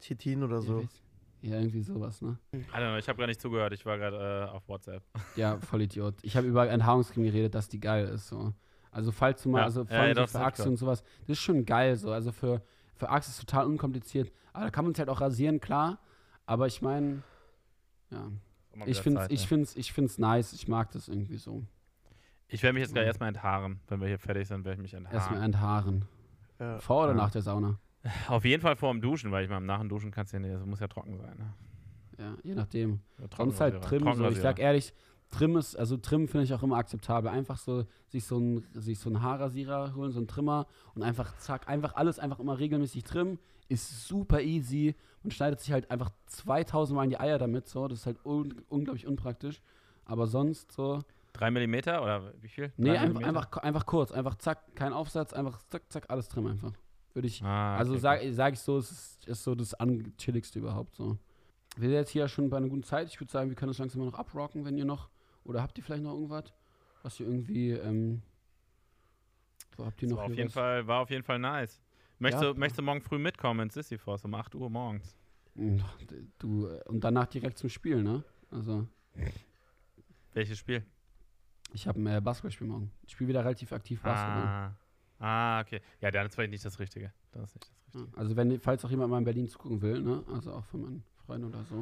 Chitin 0.00 0.42
oder 0.42 0.60
so. 0.60 0.80
Ja, 0.80 0.86
Ja, 1.50 1.58
irgendwie 1.58 1.82
sowas, 1.82 2.22
ne? 2.22 2.38
I 2.54 2.56
don't 2.56 2.88
know, 2.88 2.96
ich 2.96 3.08
habe 3.08 3.18
gar 3.18 3.26
nicht 3.26 3.40
zugehört, 3.40 3.72
ich 3.72 3.84
war 3.84 3.98
gerade 3.98 4.48
äh, 4.50 4.50
auf 4.50 4.66
WhatsApp. 4.68 5.02
Ja, 5.36 5.58
voll 5.60 5.82
Idiot. 5.82 6.14
Ich 6.22 6.36
habe 6.36 6.46
über 6.46 6.68
Enthaarungscreme 6.68 7.24
geredet, 7.24 7.54
dass 7.54 7.68
die 7.68 7.80
geil 7.80 8.06
ist. 8.08 8.28
So. 8.28 8.52
Also 8.90 9.12
falls 9.12 9.42
du 9.42 9.48
mal, 9.50 9.58
Ja. 9.58 9.64
also 9.64 9.80
Ja, 9.82 9.86
vor 9.86 9.96
allem 9.98 10.08
ja, 10.08 10.14
so 10.14 10.20
das 10.22 10.32
für 10.32 10.40
Achse 10.40 10.68
und 10.68 10.76
sowas, 10.76 11.02
das 11.20 11.30
ist 11.30 11.40
schon 11.40 11.64
geil 11.66 11.96
so. 11.96 12.10
Also 12.12 12.32
für, 12.32 12.62
für 12.94 13.10
Achse 13.10 13.28
ist 13.30 13.38
es 13.38 13.44
total 13.44 13.66
unkompliziert. 13.66 14.32
Aber 14.52 14.64
da 14.64 14.70
kann 14.70 14.84
man 14.84 14.92
es 14.92 14.98
halt 14.98 15.08
auch 15.08 15.20
rasieren, 15.20 15.60
klar. 15.60 15.98
Aber 16.46 16.66
ich 16.66 16.80
meine, 16.80 17.22
ja. 18.10 18.30
Mal 18.74 18.88
Ich 18.88 19.00
finde 19.00 19.20
es 19.22 19.30
ich 19.30 19.42
ey. 19.42 19.46
find's, 19.46 19.76
ich 19.76 19.92
find's 19.92 20.18
nice. 20.18 20.52
Ich 20.52 20.66
mag 20.68 20.90
das 20.92 21.08
irgendwie 21.08 21.36
so. 21.36 21.64
ich 22.48 22.62
werde 22.62 22.74
mich 22.74 22.82
jetzt 22.82 22.92
gleich 22.92 23.06
erstmal 23.06 23.28
enthaaren. 23.28 23.80
Wenn 23.88 24.00
wir 24.00 24.08
hier 24.08 24.18
fertig 24.18 24.48
sind, 24.48 24.64
werde 24.64 24.76
ich 24.76 24.82
mich 24.82 24.94
enthaaren. 24.94 25.16
Erstmal 25.18 25.42
enthaaren. 25.42 26.04
Ja. 26.58 26.78
Vor 26.80 27.04
oder 27.04 27.12
Ja. 27.12 27.16
nach 27.16 27.30
der 27.30 27.42
Sauna? 27.42 27.78
Auf 28.28 28.44
jeden 28.44 28.60
Fall 28.62 28.76
vor 28.76 28.92
dem 28.92 29.00
Duschen, 29.00 29.30
weil 29.32 29.44
ich 29.44 29.50
meine, 29.50 29.64
nach 29.64 29.78
dem 29.80 29.88
Duschen 29.88 30.10
kannst 30.10 30.32
du 30.32 30.36
ja 30.36 30.40
nicht, 30.40 30.54
das 30.54 30.66
muss 30.66 30.80
ja 30.80 30.88
trocken 30.88 31.16
sein. 31.18 31.36
Ne? 31.38 31.54
Ja, 32.18 32.36
je 32.42 32.54
nachdem. 32.54 33.00
Ja, 33.18 33.26
Sonst 33.36 33.60
halt 33.60 33.82
Trockenrasierer. 33.82 34.14
Trim. 34.14 34.32
So. 34.32 34.36
Ich 34.36 34.42
sag 34.42 34.58
ehrlich, 34.58 34.92
Trim 35.36 35.56
ist, 35.56 35.76
also 35.76 35.96
Trim 35.96 36.28
finde 36.28 36.44
ich 36.44 36.54
auch 36.54 36.62
immer 36.62 36.76
akzeptabel. 36.76 37.30
Einfach 37.30 37.58
so, 37.58 37.84
sich 38.08 38.24
so 38.24 38.38
ein, 38.38 38.66
sich 38.72 38.98
so 38.98 39.08
einen 39.10 39.22
Haarrasierer 39.22 39.94
holen, 39.94 40.12
so 40.12 40.18
einen 40.18 40.28
Trimmer 40.28 40.66
und 40.94 41.02
einfach 41.02 41.36
zack, 41.38 41.68
einfach 41.68 41.94
alles 41.96 42.18
einfach 42.18 42.38
immer 42.40 42.58
regelmäßig 42.58 43.04
trimmen. 43.04 43.38
Ist 43.68 44.06
super 44.06 44.42
easy. 44.42 44.94
Man 45.22 45.30
schneidet 45.30 45.60
sich 45.60 45.72
halt 45.72 45.90
einfach 45.90 46.10
2000 46.26 46.94
Mal 46.96 47.04
in 47.04 47.10
die 47.10 47.18
Eier 47.20 47.38
damit, 47.38 47.66
so. 47.68 47.88
Das 47.88 48.00
ist 48.00 48.06
halt 48.06 48.24
un 48.24 48.62
unglaublich 48.68 49.06
unpraktisch. 49.06 49.60
Aber 50.04 50.26
sonst 50.26 50.72
so. 50.72 51.02
Drei 51.32 51.50
Millimeter 51.50 52.02
oder 52.02 52.32
wie 52.40 52.48
viel? 52.48 52.72
Nee, 52.76 52.90
Drei 52.90 52.98
einfach, 53.00 53.20
Millimeter? 53.20 53.28
einfach, 53.28 53.56
einfach 53.62 53.86
kurz. 53.86 54.12
Einfach 54.12 54.34
zack, 54.36 54.74
kein 54.76 54.92
Aufsatz, 54.92 55.32
einfach 55.32 55.62
zack, 55.68 55.82
zack, 55.90 56.10
alles 56.10 56.28
trimmen 56.28 56.52
einfach. 56.52 56.72
Würde 57.14 57.26
ich. 57.28 57.42
Ah, 57.42 57.76
Also 57.76 57.92
okay, 57.92 58.00
sage 58.00 58.32
sag 58.34 58.52
ich 58.54 58.60
so, 58.60 58.78
es 58.78 58.90
ist, 58.90 59.26
ist 59.28 59.42
so 59.42 59.54
das 59.54 59.72
Anchilligste 59.74 60.58
überhaupt 60.58 60.94
so. 60.94 61.16
Wir 61.76 61.88
sind 61.88 61.96
jetzt 61.98 62.10
hier 62.10 62.28
schon 62.28 62.50
bei 62.50 62.58
einer 62.58 62.68
guten 62.68 62.84
Zeit. 62.84 63.08
Ich 63.08 63.18
würde 63.20 63.32
sagen, 63.32 63.48
wir 63.48 63.56
können 63.56 63.70
das 63.70 63.78
langsam 63.78 64.00
mal 64.00 64.06
noch 64.06 64.18
abrocken, 64.18 64.64
wenn 64.64 64.76
ihr 64.76 64.84
noch. 64.84 65.08
Oder 65.44 65.62
habt 65.62 65.76
ihr 65.78 65.84
vielleicht 65.84 66.02
noch 66.02 66.14
irgendwas, 66.14 66.52
was 67.02 67.20
ihr 67.20 67.26
irgendwie. 67.26 67.70
Ähm, 67.72 68.22
so 69.76 69.84
habt 69.86 70.00
ihr 70.02 70.08
noch 70.08 70.18
war 70.18 70.24
auf 70.24 70.30
jeden 70.34 70.46
was? 70.48 70.54
Fall, 70.54 70.86
war 70.86 71.00
auf 71.02 71.10
jeden 71.10 71.22
Fall 71.24 71.38
nice. 71.38 71.80
Möchtest, 72.18 72.42
Ja. 72.44 72.52
du, 72.52 72.58
möchtest 72.58 72.78
du 72.78 72.82
morgen 72.82 73.00
früh 73.00 73.18
mitkommen 73.18 73.60
ins 73.60 73.74
Sisyphos 73.74 74.24
um 74.24 74.34
8 74.34 74.54
Uhr 74.54 74.70
morgens? 74.70 75.16
Mm, 75.54 75.78
Du, 76.38 76.68
und 76.86 77.02
danach 77.02 77.26
direkt 77.26 77.58
zum 77.58 77.68
Spiel, 77.68 78.02
ne? 78.02 78.22
Also, 78.50 78.86
Welches 80.32 80.58
Spiel? 80.58 80.84
ich 81.72 81.86
habe 81.88 82.00
ein 82.00 82.06
äh, 82.06 82.20
Basketballspiel 82.20 82.66
morgen. 82.68 82.90
Ich 83.06 83.12
spiele 83.12 83.28
wieder 83.28 83.40
relativ 83.44 83.72
aktiv 83.72 84.00
Basketball. 84.00 84.44
Ah. 84.46 84.76
ah, 85.18 85.60
okay. 85.60 85.80
Ja, 86.00 86.10
dann 86.10 86.26
ist 86.26 86.34
vielleicht 86.34 86.50
nicht 86.52 86.64
das 86.64 86.78
Richtige. 86.78 87.12
Das 87.32 87.50
ist 87.50 87.54
nicht 87.56 87.70
das 87.92 87.94
Richtige. 88.02 88.18
also, 88.18 88.36
wenn, 88.36 88.60
falls 88.60 88.84
auch 88.84 88.90
jemand 88.90 89.10
mal 89.10 89.18
in 89.18 89.24
Berlin 89.24 89.48
zugucken 89.48 89.82
will, 89.82 90.00
ne? 90.00 90.24
Also 90.32 90.52
auch 90.52 90.64
von 90.64 90.82
meinen 90.82 91.04
Freunden 91.26 91.48
oder 91.48 91.64
so, 91.64 91.76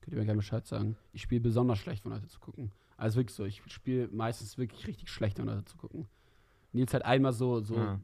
könnt 0.00 0.12
ihr 0.14 0.18
mir 0.18 0.24
gerne 0.24 0.38
Bescheid 0.38 0.66
sagen. 0.66 0.96
Ich 1.12 1.22
spiele 1.22 1.42
besonders 1.42 1.78
schlecht, 1.78 2.04
wenn 2.04 2.12
Leute 2.12 2.28
zugucken. 2.28 2.72
Also 2.96 3.18
wirklich 3.18 3.34
so, 3.36 3.44
ich 3.44 3.62
spiele 3.66 4.08
meistens 4.08 4.56
wirklich 4.58 4.86
richtig 4.86 5.10
schlecht, 5.10 5.38
wenn 5.38 5.46
Leute 5.46 5.64
zugucken. 5.64 6.06
Nils 6.72 6.94
hat 6.94 7.04
einmal 7.04 7.32
so, 7.32 7.60
so 7.60 7.76
Ah. 7.76 8.00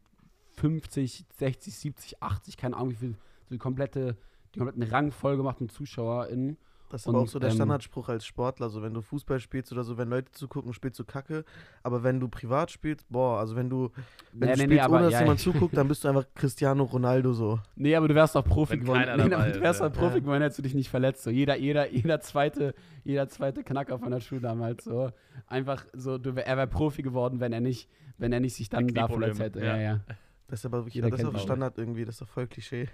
50, 0.56 1.24
60, 1.30 1.74
70, 1.74 2.22
80, 2.22 2.56
keine 2.56 2.76
Ahnung, 2.76 2.90
wie 2.90 2.96
viel, 2.96 3.12
so 3.44 3.54
die 3.54 3.58
komplette, 3.58 4.16
die 4.54 4.58
kompletten 4.58 4.82
Rang 4.82 5.10
voll 5.10 5.36
gemacht 5.36 5.60
mit 5.60 5.72
ZuschauerInnen. 5.72 6.58
Das 6.92 7.00
ist 7.02 7.08
aber 7.08 7.18
Und, 7.20 7.24
auch 7.24 7.28
so 7.28 7.38
der 7.38 7.48
ähm, 7.48 7.54
Standardspruch 7.54 8.10
als 8.10 8.26
Sportler. 8.26 8.68
So, 8.68 8.82
wenn 8.82 8.92
du 8.92 9.00
Fußball 9.00 9.40
spielst 9.40 9.72
oder 9.72 9.82
so, 9.82 9.96
wenn 9.96 10.10
Leute 10.10 10.30
zugucken, 10.32 10.74
spielst 10.74 10.98
du 11.00 11.04
Kacke. 11.04 11.44
Aber 11.82 12.02
wenn 12.02 12.20
du 12.20 12.28
privat 12.28 12.70
spielst, 12.70 13.08
boah, 13.08 13.38
also 13.40 13.56
wenn 13.56 13.70
du, 13.70 13.90
wenn 14.32 14.40
Nee, 14.40 14.40
du 14.40 14.46
nee, 14.46 14.52
spielst, 14.56 14.68
nee, 14.68 14.80
aber- 14.80 14.96
ohne 14.96 15.04
dass 15.06 15.12
ja, 15.14 15.20
jemand 15.20 15.40
ja. 15.44 15.52
zuguckt, 15.52 15.74
dann 15.74 15.88
bist 15.88 16.04
du 16.04 16.08
einfach 16.08 16.26
Cristiano 16.34 16.84
Ronaldo 16.84 17.32
so. 17.32 17.58
Nee, 17.76 17.96
aber 17.96 18.08
du 18.08 18.14
wärst 18.14 18.36
auch 18.36 18.44
Profi 18.44 18.76
geworden. 18.76 19.04
Nee, 19.16 19.34
aber 19.34 19.50
du 19.50 19.60
wärst 19.62 19.80
ja. 19.80 19.88
Profi 19.88 20.16
Ja. 20.16 20.20
geworden, 20.20 20.42
hättest 20.42 20.58
du 20.58 20.62
dich 20.62 20.74
nicht 20.74 20.90
verletzt. 20.90 21.22
So 21.22 21.30
jeder, 21.30 21.56
jeder, 21.56 21.90
jeder 21.90 22.20
zweite, 22.20 22.74
jeder 23.04 23.26
zweite 23.28 23.64
Knacker 23.64 23.98
von 23.98 24.10
der 24.10 24.20
Schule 24.20 24.42
damals 24.42 24.84
so. 24.84 25.10
Einfach 25.46 25.86
so, 25.94 26.18
du, 26.18 26.30
er 26.34 26.56
wäre 26.58 26.66
Profi 26.66 27.00
geworden, 27.00 27.40
wenn 27.40 27.54
er 27.54 27.60
nicht, 27.62 27.88
wenn 28.18 28.34
er 28.34 28.40
nicht 28.40 28.54
sich 28.54 28.68
dann 28.68 28.86
da 28.88 29.08
verletzt 29.08 29.40
hätte. 29.40 29.60
Ja, 29.60 29.76
ja. 29.78 29.82
ja. 29.82 30.00
Das 30.48 30.58
ist 30.60 30.66
aber 30.66 30.80
wirklich, 30.80 30.96
Jeder 30.96 31.08
das 31.08 31.20
ist 31.20 31.26
auch. 31.26 31.38
Standard 31.38 31.78
irgendwie, 31.78 32.04
das 32.04 32.16
ist 32.16 32.20
doch 32.20 32.28
voll 32.28 32.46
Klischee. 32.46 32.90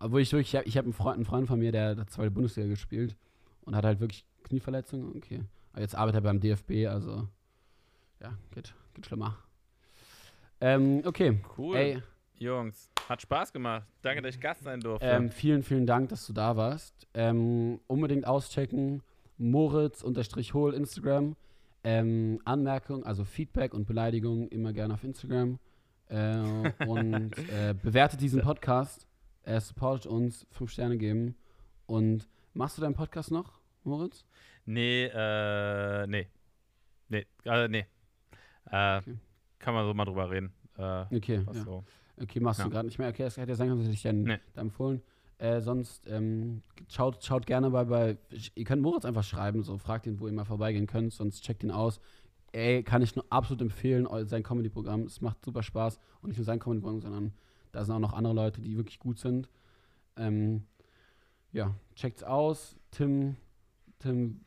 Obwohl 0.00 0.20
ich 0.20 0.32
wirklich, 0.32 0.54
ich 0.54 0.56
habe 0.56 0.70
hab 0.70 0.84
einen, 0.84 0.92
Freund, 0.92 1.16
einen 1.16 1.24
Freund 1.24 1.48
von 1.48 1.58
mir, 1.58 1.72
der 1.72 1.96
hat 1.96 2.10
zweite 2.10 2.30
Bundesliga 2.30 2.68
gespielt 2.68 3.16
und 3.62 3.74
hat 3.74 3.84
halt 3.84 4.00
wirklich 4.00 4.24
Knieverletzungen. 4.44 5.16
Okay. 5.16 5.42
Aber 5.72 5.82
jetzt 5.82 5.94
arbeitet 5.94 6.20
er 6.20 6.22
beim 6.22 6.40
DFB, 6.40 6.86
also 6.88 7.28
ja, 8.20 8.36
geht, 8.52 8.74
geht 8.94 9.06
schlimmer. 9.06 9.36
Ähm, 10.60 11.02
okay. 11.04 11.40
Cool. 11.56 11.76
Ey, 11.76 12.02
Jungs, 12.34 12.90
hat 13.08 13.22
Spaß 13.22 13.52
gemacht. 13.52 13.86
Danke, 14.02 14.22
dass 14.22 14.34
ich 14.34 14.40
Gast 14.40 14.62
sein 14.62 14.80
durfte. 14.80 15.06
ähm, 15.06 15.30
vielen, 15.30 15.62
vielen 15.62 15.86
Dank, 15.86 16.08
dass 16.10 16.26
du 16.26 16.32
da 16.32 16.56
warst. 16.56 17.06
Ähm, 17.14 17.80
unbedingt 17.86 18.26
auschecken. 18.26 19.02
Moritz-Hohl 19.38 20.74
Instagram. 20.74 21.36
Ähm, 21.84 22.40
Anmerkung, 22.44 23.04
also 23.04 23.24
Feedback 23.24 23.72
und 23.72 23.86
Beleidigung 23.86 24.48
immer 24.48 24.72
gerne 24.72 24.94
auf 24.94 25.04
Instagram. 25.04 25.58
Äh, 26.08 26.72
und 26.86 27.32
äh, 27.50 27.74
bewertet 27.80 28.20
diesen 28.20 28.40
Podcast. 28.42 29.07
Er 29.48 29.62
supportet 29.62 30.04
uns, 30.06 30.46
fünf 30.50 30.70
Sterne 30.70 30.98
geben. 30.98 31.34
Und 31.86 32.28
machst 32.52 32.76
du 32.76 32.82
deinen 32.82 32.92
Podcast 32.94 33.30
noch, 33.30 33.60
Moritz? 33.82 34.26
nee, 34.66 35.04
äh, 35.06 36.06
nee. 36.06 36.26
Nee, 37.08 37.26
äh, 37.46 37.66
nee. 37.68 37.86
Äh, 38.70 38.98
Okay. 38.98 39.16
Kann 39.58 39.72
man 39.74 39.86
so 39.86 39.94
mal 39.94 40.04
drüber 40.04 40.30
reden. 40.30 40.52
Äh, 40.76 41.06
Okay, 41.16 41.42
ja. 41.46 41.54
so. 41.64 41.82
okay 42.20 42.40
machst 42.40 42.60
du 42.60 42.64
Ja. 42.64 42.68
gerade 42.68 42.86
nicht 42.86 42.98
mehr. 42.98 43.08
Okay, 43.08 43.22
das 43.22 43.38
hätte 43.38 43.52
ja 43.52 43.56
sein 43.56 43.68
können, 43.68 43.80
dass 43.82 43.88
ich 43.88 44.02
dann 44.02 44.22
Nee. 44.24 44.38
da 44.52 44.60
empfohlen. 44.60 45.00
Äh, 45.38 45.62
sonst 45.62 46.06
ähm, 46.08 46.62
schaut, 46.88 47.24
schaut 47.24 47.46
gerne 47.46 47.70
bei, 47.70 47.84
bei, 47.84 48.18
ihr 48.54 48.64
könnt 48.64 48.82
Moritz 48.82 49.06
einfach 49.06 49.24
schreiben, 49.24 49.62
so 49.62 49.78
fragt 49.78 50.06
ihn, 50.06 50.20
wo 50.20 50.26
ihr 50.26 50.32
mal 50.34 50.44
vorbeigehen 50.44 50.86
könnt, 50.86 51.14
sonst 51.14 51.42
checkt 51.42 51.62
ihn 51.64 51.70
aus. 51.70 52.00
Ey, 52.52 52.82
kann 52.82 53.00
ich 53.00 53.16
nur 53.16 53.24
absolut 53.30 53.62
empfehlen, 53.62 54.06
sein 54.26 54.42
Comedy-Programm. 54.42 55.02
Es 55.04 55.22
macht 55.22 55.42
super 55.42 55.62
Spaß. 55.62 55.98
Und 56.20 56.28
nicht 56.28 56.38
nur 56.38 56.44
sein 56.44 56.58
Comedy-Programm, 56.58 57.00
sondern 57.00 57.32
da 57.72 57.84
sind 57.84 57.94
auch 57.94 57.98
noch 58.00 58.12
andere 58.12 58.34
Leute, 58.34 58.60
die 58.60 58.76
wirklich 58.76 58.98
gut 58.98 59.18
sind. 59.18 59.48
Ähm, 60.16 60.64
ja, 61.52 61.74
checkt's 61.94 62.22
aus. 62.22 62.76
Tim, 62.90 63.36
Tim, 63.98 64.40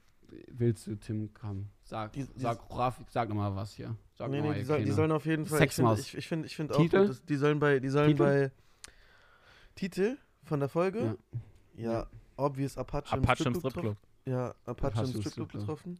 willst 0.47 0.87
du, 0.87 0.95
Tim, 0.95 1.31
komm, 1.33 1.67
sag, 1.83 2.13
Die- 2.13 2.25
die- 2.25 2.39
sag, 2.39 2.59
Rafik, 2.69 3.07
sag 3.09 3.29
nochmal 3.29 3.55
was 3.55 3.73
hier. 3.73 3.95
Sag 4.15 4.29
nee, 4.31 4.37
noch 4.39 4.45
mal, 4.47 4.53
nee, 4.53 4.59
die, 4.59 4.65
soll, 4.65 4.83
die 4.83 4.91
sollen 4.91 5.11
auf 5.11 5.25
jeden 5.25 5.45
Fall. 5.45 5.57
Sexmaus. 5.59 5.99
Ich 5.99 6.11
finde 6.11 6.17
ich 6.19 6.27
find, 6.27 6.45
ich 6.45 6.55
find 6.55 6.71
auch, 6.73 6.77
Titel? 6.77 6.99
gut, 7.01 7.09
dass 7.09 7.25
die 7.25 7.35
sollen 7.35 7.59
bei, 7.59 7.79
die 7.79 7.89
sollen 7.89 8.11
Titel? 8.11 8.23
bei 8.23 8.51
Titel 9.75 10.17
von 10.43 10.59
der 10.59 10.69
Folge. 10.69 11.17
Ja, 11.75 11.91
Ja. 11.91 12.07
obvious 12.37 12.77
Apache, 12.77 13.11
Apache 13.13 13.43
im 13.45 13.53
getroffen. 13.53 13.69
Stripclub. 13.71 13.97
Ja, 14.25 14.49
Apache, 14.65 14.87
Apache 14.87 15.03
im 15.05 15.09
Stripclub 15.21 15.31
Stripclub. 15.49 15.61
getroffen. 15.61 15.99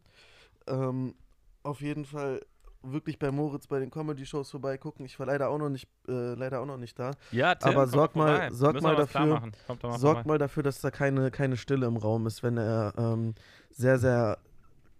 Ähm, 0.66 1.14
auf 1.62 1.80
jeden 1.80 2.04
Fall 2.04 2.44
wirklich 2.82 3.18
bei 3.18 3.30
Moritz 3.30 3.66
bei 3.66 3.78
den 3.80 3.90
Comedy-Shows 3.90 4.50
vorbeigucken. 4.50 5.04
Ich 5.06 5.18
war 5.18 5.26
leider 5.26 5.48
auch 5.48 5.58
noch 5.58 5.68
nicht, 5.68 5.88
äh, 6.08 6.34
leider 6.34 6.60
auch 6.60 6.66
noch 6.66 6.78
nicht 6.78 6.98
da. 6.98 7.12
Ja, 7.30 7.54
Tim, 7.54 7.70
Aber 7.70 7.86
sorg 7.86 8.16
mal- 8.16 8.50
vorbei. 8.50 8.50
sorg 8.52 8.82
mal 8.82 8.96
dafür- 8.96 9.26
doch 9.68 9.82
mal 9.82 9.98
Sorgt 9.98 10.00
vorbei. 10.00 10.22
mal 10.28 10.38
dafür, 10.38 10.62
dass 10.62 10.80
da 10.80 10.90
keine, 10.90 11.30
keine 11.30 11.56
Stille 11.56 11.86
im 11.86 11.96
Raum 11.96 12.26
ist, 12.26 12.42
wenn 12.42 12.56
er 12.56 12.92
ähm, 12.96 13.34
sehr, 13.70 13.98
sehr 13.98 14.38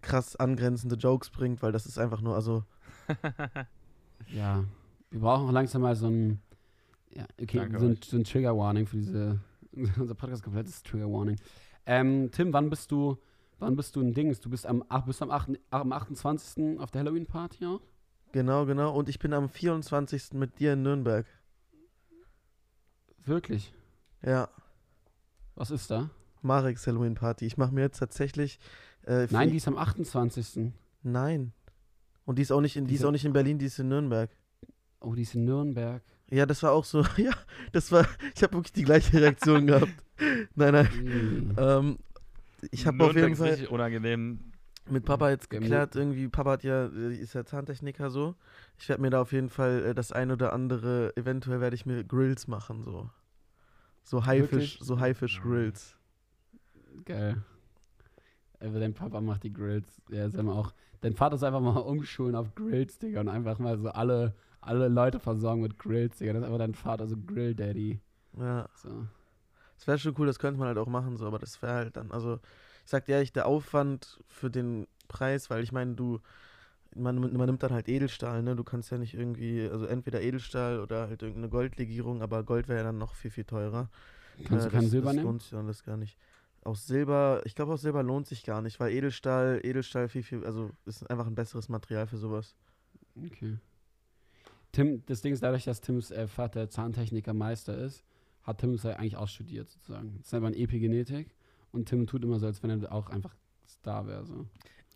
krass 0.01 0.35
angrenzende 0.35 0.95
Jokes 0.95 1.29
bringt, 1.29 1.61
weil 1.61 1.71
das 1.71 1.85
ist 1.85 1.97
einfach 1.97 2.21
nur, 2.21 2.35
also 2.35 2.63
Ja, 4.27 4.63
wir 5.11 5.19
brauchen 5.19 5.47
auch 5.47 5.51
langsam 5.51 5.81
mal 5.81 5.95
so 5.95 6.07
ein. 6.07 6.41
Ja, 7.11 7.25
okay, 7.41 7.67
so 7.77 7.85
ein, 7.87 7.99
so 8.03 8.17
ein 8.17 8.23
Trigger 8.23 8.57
Warning 8.57 8.85
für 8.87 8.97
diese. 8.97 9.39
unser 9.99 10.15
Podcast 10.15 10.43
komplett 10.43 10.67
ist 10.67 10.85
Trigger 10.85 11.11
Warning. 11.11 11.37
Ähm, 11.85 12.29
Tim, 12.31 12.53
wann 12.53 12.69
bist 12.69 12.91
du, 12.91 13.17
wann 13.63 13.75
bist 13.75 13.95
du 13.95 14.01
ein 14.01 14.13
Dings? 14.13 14.39
Du 14.39 14.49
bist 14.49 14.65
am, 14.65 14.83
bist 15.05 15.21
am, 15.21 15.31
8, 15.31 15.49
am 15.71 15.91
28. 15.91 16.79
auf 16.79 16.91
der 16.91 17.01
Halloween 17.01 17.25
Party 17.25 17.65
auch? 17.65 17.81
Genau, 18.31 18.65
genau. 18.65 18.93
Und 18.93 19.09
ich 19.09 19.19
bin 19.19 19.33
am 19.33 19.49
24. 19.49 20.33
mit 20.33 20.59
dir 20.59 20.73
in 20.73 20.83
Nürnberg. 20.83 21.25
Wirklich? 23.25 23.73
Ja, 24.21 24.49
Was 25.55 25.71
ist 25.71 25.89
da? 25.91 26.09
Mareks 26.41 26.85
Halloween 26.87 27.15
Party. 27.15 27.45
Ich 27.45 27.57
mache 27.57 27.73
mir 27.73 27.81
jetzt 27.81 27.99
tatsächlich. 27.99 28.59
Äh, 29.05 29.27
Nein, 29.29 29.49
die 29.49 29.57
ist 29.57 29.67
am 29.67 29.77
28. 29.77 30.73
Nein. 31.03 31.53
Und 32.25 32.37
die 32.37 32.41
ist 32.41 32.51
auch 32.51 32.61
nicht 32.61 32.75
in, 32.75 32.85
die 32.85 32.95
ist 32.95 33.05
auch 33.05 33.11
nicht 33.11 33.25
in 33.25 33.33
Berlin, 33.33 33.59
die 33.59 33.65
ist 33.65 33.79
in 33.79 33.87
Nürnberg. 33.87 34.29
Oh, 34.99 35.13
die 35.15 35.21
ist 35.23 35.35
in 35.35 35.45
Nürnberg. 35.45 36.01
Ja, 36.29 36.45
das 36.45 36.63
war 36.63 36.71
auch 36.71 36.85
so. 36.85 37.03
Ja, 37.17 37.31
das 37.71 37.91
war. 37.91 38.05
Ich 38.35 38.43
habe 38.43 38.53
wirklich 38.53 38.73
die 38.73 38.83
gleiche 38.83 39.21
Reaktion 39.21 39.67
gehabt. 39.67 39.93
Nein, 40.55 40.73
nein. 40.73 40.89
Hm. 40.89 41.55
Ähm, 41.57 41.99
ich 42.71 42.87
habe 42.87 43.03
auf 43.03 43.15
jeden 43.15 43.35
Fall 43.35 43.67
unangenehm. 43.67 44.39
mit 44.89 45.05
Papa 45.05 45.29
jetzt 45.29 45.49
geklärt, 45.49 45.95
irgendwie, 45.95 46.27
Papa 46.27 46.51
hat 46.51 46.63
ja, 46.63 46.87
äh, 46.87 47.15
ist 47.15 47.33
ja 47.33 47.45
Zahntechniker 47.45 48.09
so. 48.09 48.35
Ich 48.77 48.89
werde 48.89 49.01
mir 49.01 49.09
da 49.09 49.21
auf 49.21 49.31
jeden 49.31 49.49
Fall 49.49 49.83
äh, 49.85 49.93
das 49.95 50.11
ein 50.11 50.31
oder 50.31 50.53
andere, 50.53 51.15
eventuell 51.15 51.61
werde 51.61 51.75
ich 51.75 51.85
mir 51.85 52.03
Grills 52.03 52.47
machen, 52.47 52.83
so. 52.83 53.09
So 54.03 54.25
Haifisch, 54.25 54.51
Wirklich? 54.51 54.79
so 54.81 54.99
Haifisch-Grills. 54.99 55.95
Geil. 57.05 57.41
Aber 58.59 58.79
dein 58.79 58.93
Papa 58.93 59.21
macht 59.21 59.43
die 59.43 59.53
Grills. 59.53 60.01
Ja, 60.09 60.25
ist 60.25 60.35
immer 60.37 60.53
auch. 60.55 60.73
Dein 61.01 61.13
Vater 61.13 61.35
ist 61.35 61.43
einfach 61.43 61.61
mal 61.61 61.77
umschulen 61.79 62.35
auf 62.35 62.53
Grills, 62.55 62.97
Digga, 62.99 63.21
und 63.21 63.29
einfach 63.29 63.59
mal 63.59 63.77
so 63.77 63.89
alle, 63.89 64.35
alle 64.61 64.87
Leute 64.87 65.19
versorgen 65.19 65.61
mit 65.61 65.77
Grills, 65.79 66.17
Digga. 66.17 66.33
Das 66.33 66.41
ist 66.41 66.45
einfach 66.45 66.59
dein 66.59 66.73
Vater, 66.75 67.07
so 67.07 67.15
Grill-Daddy. 67.17 67.99
Ja, 68.37 68.67
So. 68.75 69.07
Das 69.83 69.87
wäre 69.87 69.99
schon 69.99 70.15
cool, 70.17 70.27
das 70.27 70.39
könnte 70.39 70.59
man 70.59 70.69
halt 70.69 70.77
auch 70.77 70.87
machen, 70.87 71.17
so, 71.17 71.25
aber 71.27 71.39
das 71.39 71.61
wäre 71.61 71.73
halt 71.73 71.97
dann, 71.97 72.11
also, 72.11 72.35
ich 72.85 72.89
sag 72.91 73.05
dir 73.05 73.13
ehrlich, 73.15 73.33
der 73.33 73.45
Aufwand 73.47 74.21
für 74.27 74.49
den 74.49 74.87
Preis, 75.09 75.49
weil 75.49 75.61
ich 75.61 75.73
meine, 75.73 75.95
du, 75.95 76.19
man, 76.95 77.19
man 77.19 77.45
nimmt 77.47 77.63
dann 77.63 77.73
halt 77.73 77.89
Edelstahl, 77.89 78.43
ne? 78.43 78.55
Du 78.55 78.63
kannst 78.63 78.91
ja 78.91 78.97
nicht 78.97 79.13
irgendwie, 79.13 79.67
also 79.69 79.85
entweder 79.85 80.21
Edelstahl 80.21 80.79
oder 80.79 81.07
halt 81.09 81.21
irgendeine 81.21 81.49
Goldlegierung, 81.49 82.21
aber 82.21 82.43
Gold 82.43 82.67
wäre 82.69 82.79
ja 82.79 82.83
dann 82.85 82.97
noch 82.97 83.15
viel, 83.15 83.31
viel 83.31 83.43
teurer. 83.45 83.89
Kannst 84.47 84.65
Äh, 84.65 84.69
du 84.69 84.71
kein 84.71 84.89
Silber 84.89 85.07
das 85.07 85.17
nehmen? 85.17 85.25
lohnt 85.25 85.41
sich 85.41 85.51
dann 85.51 85.67
das 85.67 85.83
gar 85.83 85.97
nicht. 85.97 86.17
Aus 86.63 86.87
Silber, 86.87 87.41
ich 87.45 87.55
glaube 87.55 87.73
aus 87.73 87.81
Silber 87.81 88.03
lohnt 88.03 88.27
sich 88.27 88.43
gar 88.45 88.61
nicht, 88.61 88.79
weil 88.79 88.93
Edelstahl, 88.93 89.59
Edelstahl 89.63 90.07
viel, 90.07 90.23
viel, 90.23 90.45
also 90.45 90.69
ist 90.85 91.09
einfach 91.09 91.27
ein 91.27 91.35
besseres 91.35 91.67
Material 91.67 92.07
für 92.07 92.17
sowas. 92.17 92.55
Okay. 93.17 93.57
Tim, 94.71 95.03
das 95.05 95.21
Ding 95.21 95.33
ist 95.33 95.43
dadurch, 95.43 95.65
dass 95.65 95.81
Tims 95.81 96.11
äh, 96.11 96.27
Vater 96.27 96.69
Zahntechniker 96.69 97.33
Meister 97.33 97.77
ist, 97.77 98.03
hat 98.43 98.59
Tim 98.59 98.73
es 98.73 98.83
ja 98.83 98.91
eigentlich 98.91 99.17
auch 99.17 99.27
studiert 99.27 99.69
sozusagen. 99.69 100.15
Das 100.17 100.27
ist 100.27 100.33
einfach 100.33 100.49
ein 100.49 100.53
Epigenetik 100.53 101.35
und 101.71 101.87
Tim 101.87 102.05
tut 102.07 102.23
immer 102.23 102.39
so, 102.39 102.45
als 102.45 102.61
wenn 102.63 102.69
er 102.69 102.91
auch 102.91 103.09
einfach 103.09 103.35
Star 103.67 104.07
wäre. 104.07 104.25
So. 104.25 104.45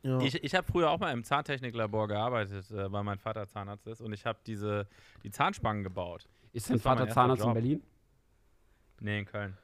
Ja. 0.03 0.19
Ich, 0.21 0.43
ich 0.43 0.55
habe 0.55 0.65
früher 0.65 0.89
auch 0.89 0.99
mal 0.99 1.11
im 1.11 1.23
Zahntechniklabor 1.23 2.07
gearbeitet, 2.07 2.69
äh, 2.71 2.91
weil 2.91 3.03
mein 3.03 3.17
Vater 3.17 3.47
Zahnarzt 3.47 3.87
ist 3.87 4.01
und 4.01 4.13
ich 4.13 4.25
habe 4.25 4.39
diese 4.45 4.87
die 5.23 5.31
Zahnspangen 5.31 5.83
gebaut. 5.83 6.27
Ist 6.53 6.69
dein 6.69 6.79
Vater 6.79 7.09
Zahnarzt 7.09 7.41
in 7.41 7.47
Job. 7.47 7.53
Berlin? 7.53 7.83
Nee, 8.99 9.19
in 9.19 9.25
Köln. 9.25 9.57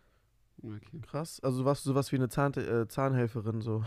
Okay. 0.62 1.02
Krass, 1.02 1.40
also 1.42 1.60
du 1.60 1.66
warst 1.66 1.84
sowas 1.84 2.12
wie 2.12 2.18
eine 2.18 2.30
Zahn, 2.30 2.54
äh, 2.54 2.88
Zahnhelferin 2.88 3.62
so. 3.62 3.84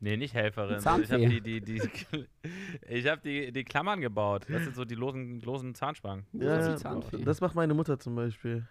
Nee, 0.00 0.16
nicht 0.16 0.32
Helferin. 0.34 0.76
Ich 0.76 0.82
Zahnfee. 0.82 1.12
habe 1.14 1.28
die, 1.28 1.40
die, 1.40 1.60
die, 1.60 1.82
ich 2.88 3.06
hab 3.08 3.22
die, 3.22 3.50
die 3.52 3.64
Klammern 3.64 4.00
gebaut. 4.00 4.46
Das 4.48 4.62
sind 4.62 4.76
so 4.76 4.84
die 4.84 4.94
losen, 4.94 5.40
losen 5.40 5.74
Zahnspangen. 5.74 6.24
Ja, 6.32 6.76
Zahnfee. 6.76 7.24
das 7.24 7.40
macht 7.40 7.54
meine 7.56 7.74
Mutter 7.74 7.98
zum 7.98 8.14
Beispiel. 8.14 8.66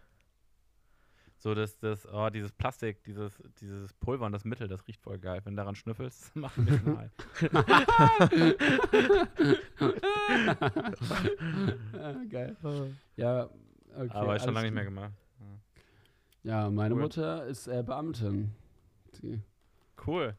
So, 1.39 1.53
das, 1.53 1.77
das, 1.77 2.07
oh, 2.11 2.29
dieses 2.29 2.51
Plastik, 2.51 3.03
dieses, 3.03 3.31
dieses 3.61 3.93
Pulver 3.93 4.25
und 4.25 4.31
das 4.31 4.43
Mittel, 4.43 4.67
das 4.67 4.87
riecht 4.87 5.01
voll 5.01 5.19
geil. 5.19 5.41
Wenn 5.43 5.53
du 5.53 5.57
daran 5.57 5.75
schnüffelst, 5.75 6.35
macht 6.35 6.57
ein 6.57 6.65
bisschen. 6.65 6.97
Ah, 11.93 12.15
Geil. 12.29 12.55
Ja, 13.17 13.49
okay. 13.95 14.09
Aber 14.11 14.35
ich 14.35 14.41
schon 14.41 14.53
lange 14.53 14.65
nicht 14.67 14.73
mehr 14.75 14.85
gemacht. 14.85 15.11
Ja, 16.43 16.69
meine 16.69 16.95
Cool. 16.95 17.01
Mutter 17.01 17.45
ist 17.45 17.67
äh, 17.67 17.83
Beamtin. 17.83 18.51
Die 19.21 19.41
Cool. 20.05 20.35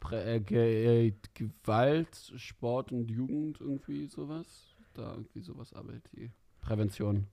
Prä 0.00 0.36
äh, 0.36 0.40
Ge 0.40 1.08
äh, 1.08 1.12
Gewalt, 1.34 2.32
Sport 2.36 2.90
und 2.92 3.10
Jugend, 3.10 3.60
irgendwie 3.60 4.06
sowas. 4.06 4.74
Da 4.94 5.12
irgendwie 5.12 5.40
sowas 5.40 5.72
arbeitet 5.72 6.02
die. 6.16 6.30
Prävention. 6.62 7.26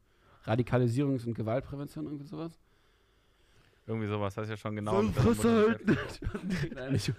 Radikalisierungs- 0.46 1.26
und 1.26 1.34
Gewaltprävention, 1.34 2.06
irgendwie 2.06 2.26
sowas. 2.28 2.60
Irgendwie 3.88 4.08
sowas, 4.08 4.36
hast 4.38 4.50
ja 4.50 4.58
schon 4.58 4.76
genau. 4.76 5.02
So, 5.02 5.12
Fresse 5.12 5.68
halten. 5.70 5.98
Nein, 6.76 7.00
so 7.00 7.14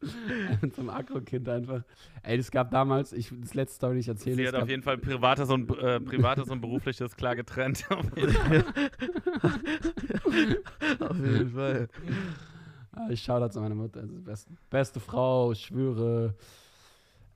einem 0.80 0.90
Agro-Kind 0.90 1.48
einfach. 1.48 1.82
Ey, 2.22 2.36
das 2.38 2.50
gab 2.50 2.70
damals, 2.70 3.12
ich, 3.12 3.32
das 3.40 3.54
letzte 3.54 3.74
Story, 3.76 3.94
die 3.94 4.00
ich 4.00 4.08
erzähle. 4.08 4.36
Sie 4.36 4.42
es 4.42 4.48
hat 4.48 4.54
gab- 4.54 4.62
auf 4.62 4.68
jeden 4.70 4.82
Fall 4.82 4.96
privates 4.98 5.50
und, 5.50 5.70
äh, 5.76 6.00
privates 6.00 6.48
und 6.48 6.60
berufliches 6.60 7.16
klar 7.16 7.36
getrennt. 7.36 7.84
Auf 7.90 8.16
jeden 8.16 8.32
Fall. 8.32 8.64
Auf 11.00 11.16
jeden 11.18 11.50
Fall. 11.50 11.88
Ich 13.08 13.22
schaue 13.22 13.40
da 13.40 13.50
zu 13.50 13.60
meiner 13.60 13.74
Mutter. 13.74 14.00
Also 14.00 14.20
beste, 14.20 14.50
beste 14.68 15.00
Frau, 15.00 15.52
ich 15.52 15.66
schwöre. 15.66 16.34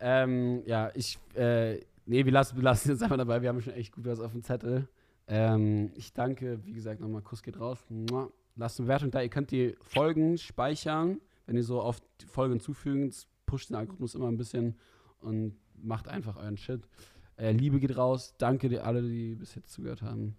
Ähm, 0.01 0.63
ja, 0.67 0.91
ich, 0.95 1.19
äh, 1.35 1.81
nee, 2.07 2.25
wir 2.25 2.33
lassen, 2.33 2.57
wir 2.57 2.63
lassen 2.63 2.91
jetzt 2.91 3.03
einfach 3.03 3.17
dabei. 3.17 3.41
Wir 3.43 3.49
haben 3.49 3.61
schon 3.61 3.75
echt 3.75 3.93
gut 3.93 4.05
was 4.07 4.21
auf 4.21 4.33
dem 4.33 4.43
Zettel. 4.43 4.89
Ähm, 5.27 5.91
ich 5.95 6.13
danke, 6.13 6.65
wie 6.65 6.73
gesagt, 6.73 7.01
nochmal 7.01 7.23
Kuss 7.23 7.43
geht 7.43 7.59
raus. 7.59 7.79
Mua. 7.89 8.29
Lasst 8.57 8.79
eine 8.79 8.87
Bewertung 8.87 9.11
da. 9.11 9.23
Ihr 9.23 9.29
könnt 9.29 9.51
die 9.51 9.75
Folgen 9.81 10.39
speichern, 10.39 11.21
wenn 11.47 11.57
ihr 11.57 11.65
so 11.65 11.81
auf 11.81 12.01
die 12.21 12.27
Folgen 12.27 12.55
hinzufügen. 12.55 13.13
Pusht 13.47 13.71
den 13.71 13.77
Algorithmus 13.77 14.15
immer 14.15 14.29
ein 14.29 14.37
bisschen 14.37 14.77
und 15.21 15.57
macht 15.77 16.09
einfach 16.09 16.37
euren 16.37 16.57
Shit. 16.57 16.89
Äh, 17.37 17.53
Liebe 17.53 17.81
geht 17.81 17.97
raus. 17.97 18.35
Danke 18.39 18.69
dir 18.69 18.85
alle, 18.87 19.03
die 19.03 19.35
bis 19.35 19.55
jetzt 19.55 19.73
zugehört 19.73 20.03
haben. 20.03 20.37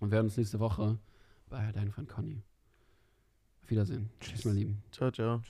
Und 0.00 0.10
wir 0.10 0.16
hören 0.16 0.26
uns 0.26 0.36
nächste 0.36 0.60
Woche 0.60 0.98
bei 1.48 1.72
Dein 1.72 1.90
Freund 1.90 2.08
Conny. 2.08 2.42
Auf 3.68 3.72
Wiedersehen. 3.72 4.08
Tschüss, 4.18 4.46
meine 4.46 4.60
Lieben. 4.60 4.82
Ciao, 4.90 5.10
ciao. 5.10 5.42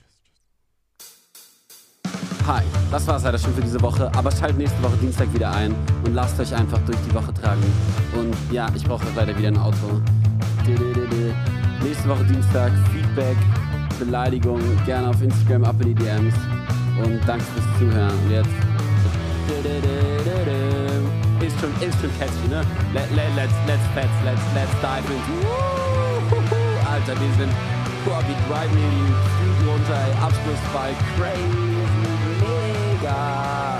Hi, 2.45 2.63
das 2.91 3.07
war's 3.07 3.23
leider 3.23 3.37
schon 3.37 3.53
für 3.53 3.61
diese 3.61 3.81
Woche, 3.81 4.13
aber 4.13 4.29
schaltet 4.29 4.57
nächste 4.57 4.83
Woche 4.83 4.97
Dienstag 4.97 5.33
wieder 5.33 5.49
ein 5.53 5.73
und 6.03 6.13
lasst 6.13 6.37
euch 6.37 6.53
einfach 6.53 6.79
durch 6.79 6.97
die 7.07 7.13
Woche 7.13 7.33
tragen. 7.33 7.63
Und 8.13 8.35
ja, 8.51 8.67
ich 8.75 8.83
brauche 8.83 9.05
leider 9.15 9.37
wieder 9.37 9.47
ein 9.47 9.57
Auto. 9.57 10.01
Nächste 11.81 12.09
Woche 12.09 12.25
Dienstag, 12.25 12.73
Feedback, 12.91 13.37
Beleidigung, 13.97 14.59
gerne 14.85 15.07
auf 15.11 15.21
Instagram, 15.21 15.63
ab 15.63 15.75
in 15.79 15.95
die 15.95 16.03
DMs. 16.03 16.35
Und 17.01 17.21
danke 17.25 17.45
fürs 17.45 17.79
Zuhören. 17.79 18.11
Und 18.25 18.31
jetzt. 18.31 18.49
Ist 21.39 21.57
schon, 21.61 21.71
ist 21.87 22.01
schon 22.01 22.11
catchy, 22.19 22.49
ne? 22.49 22.65
Let, 22.93 23.09
let, 23.15 23.33
let's, 23.37 23.53
let's, 23.65 23.81
let's, 23.95 24.11
let's, 24.25 24.41
let's 24.53 24.71
dive 24.81 25.07
into. 25.09 25.47
Wuhuhu. 26.29 26.89
Alter, 26.91 27.17
wir 27.17 27.33
sind. 27.37 27.78
Bobby 28.05 28.35
Drive 28.47 28.69
Flügel 28.69 29.73
unter. 29.73 30.01
Abschluss 30.23 30.63
bei 30.73 30.93
crazy, 31.15 31.77
mega. 32.39 33.78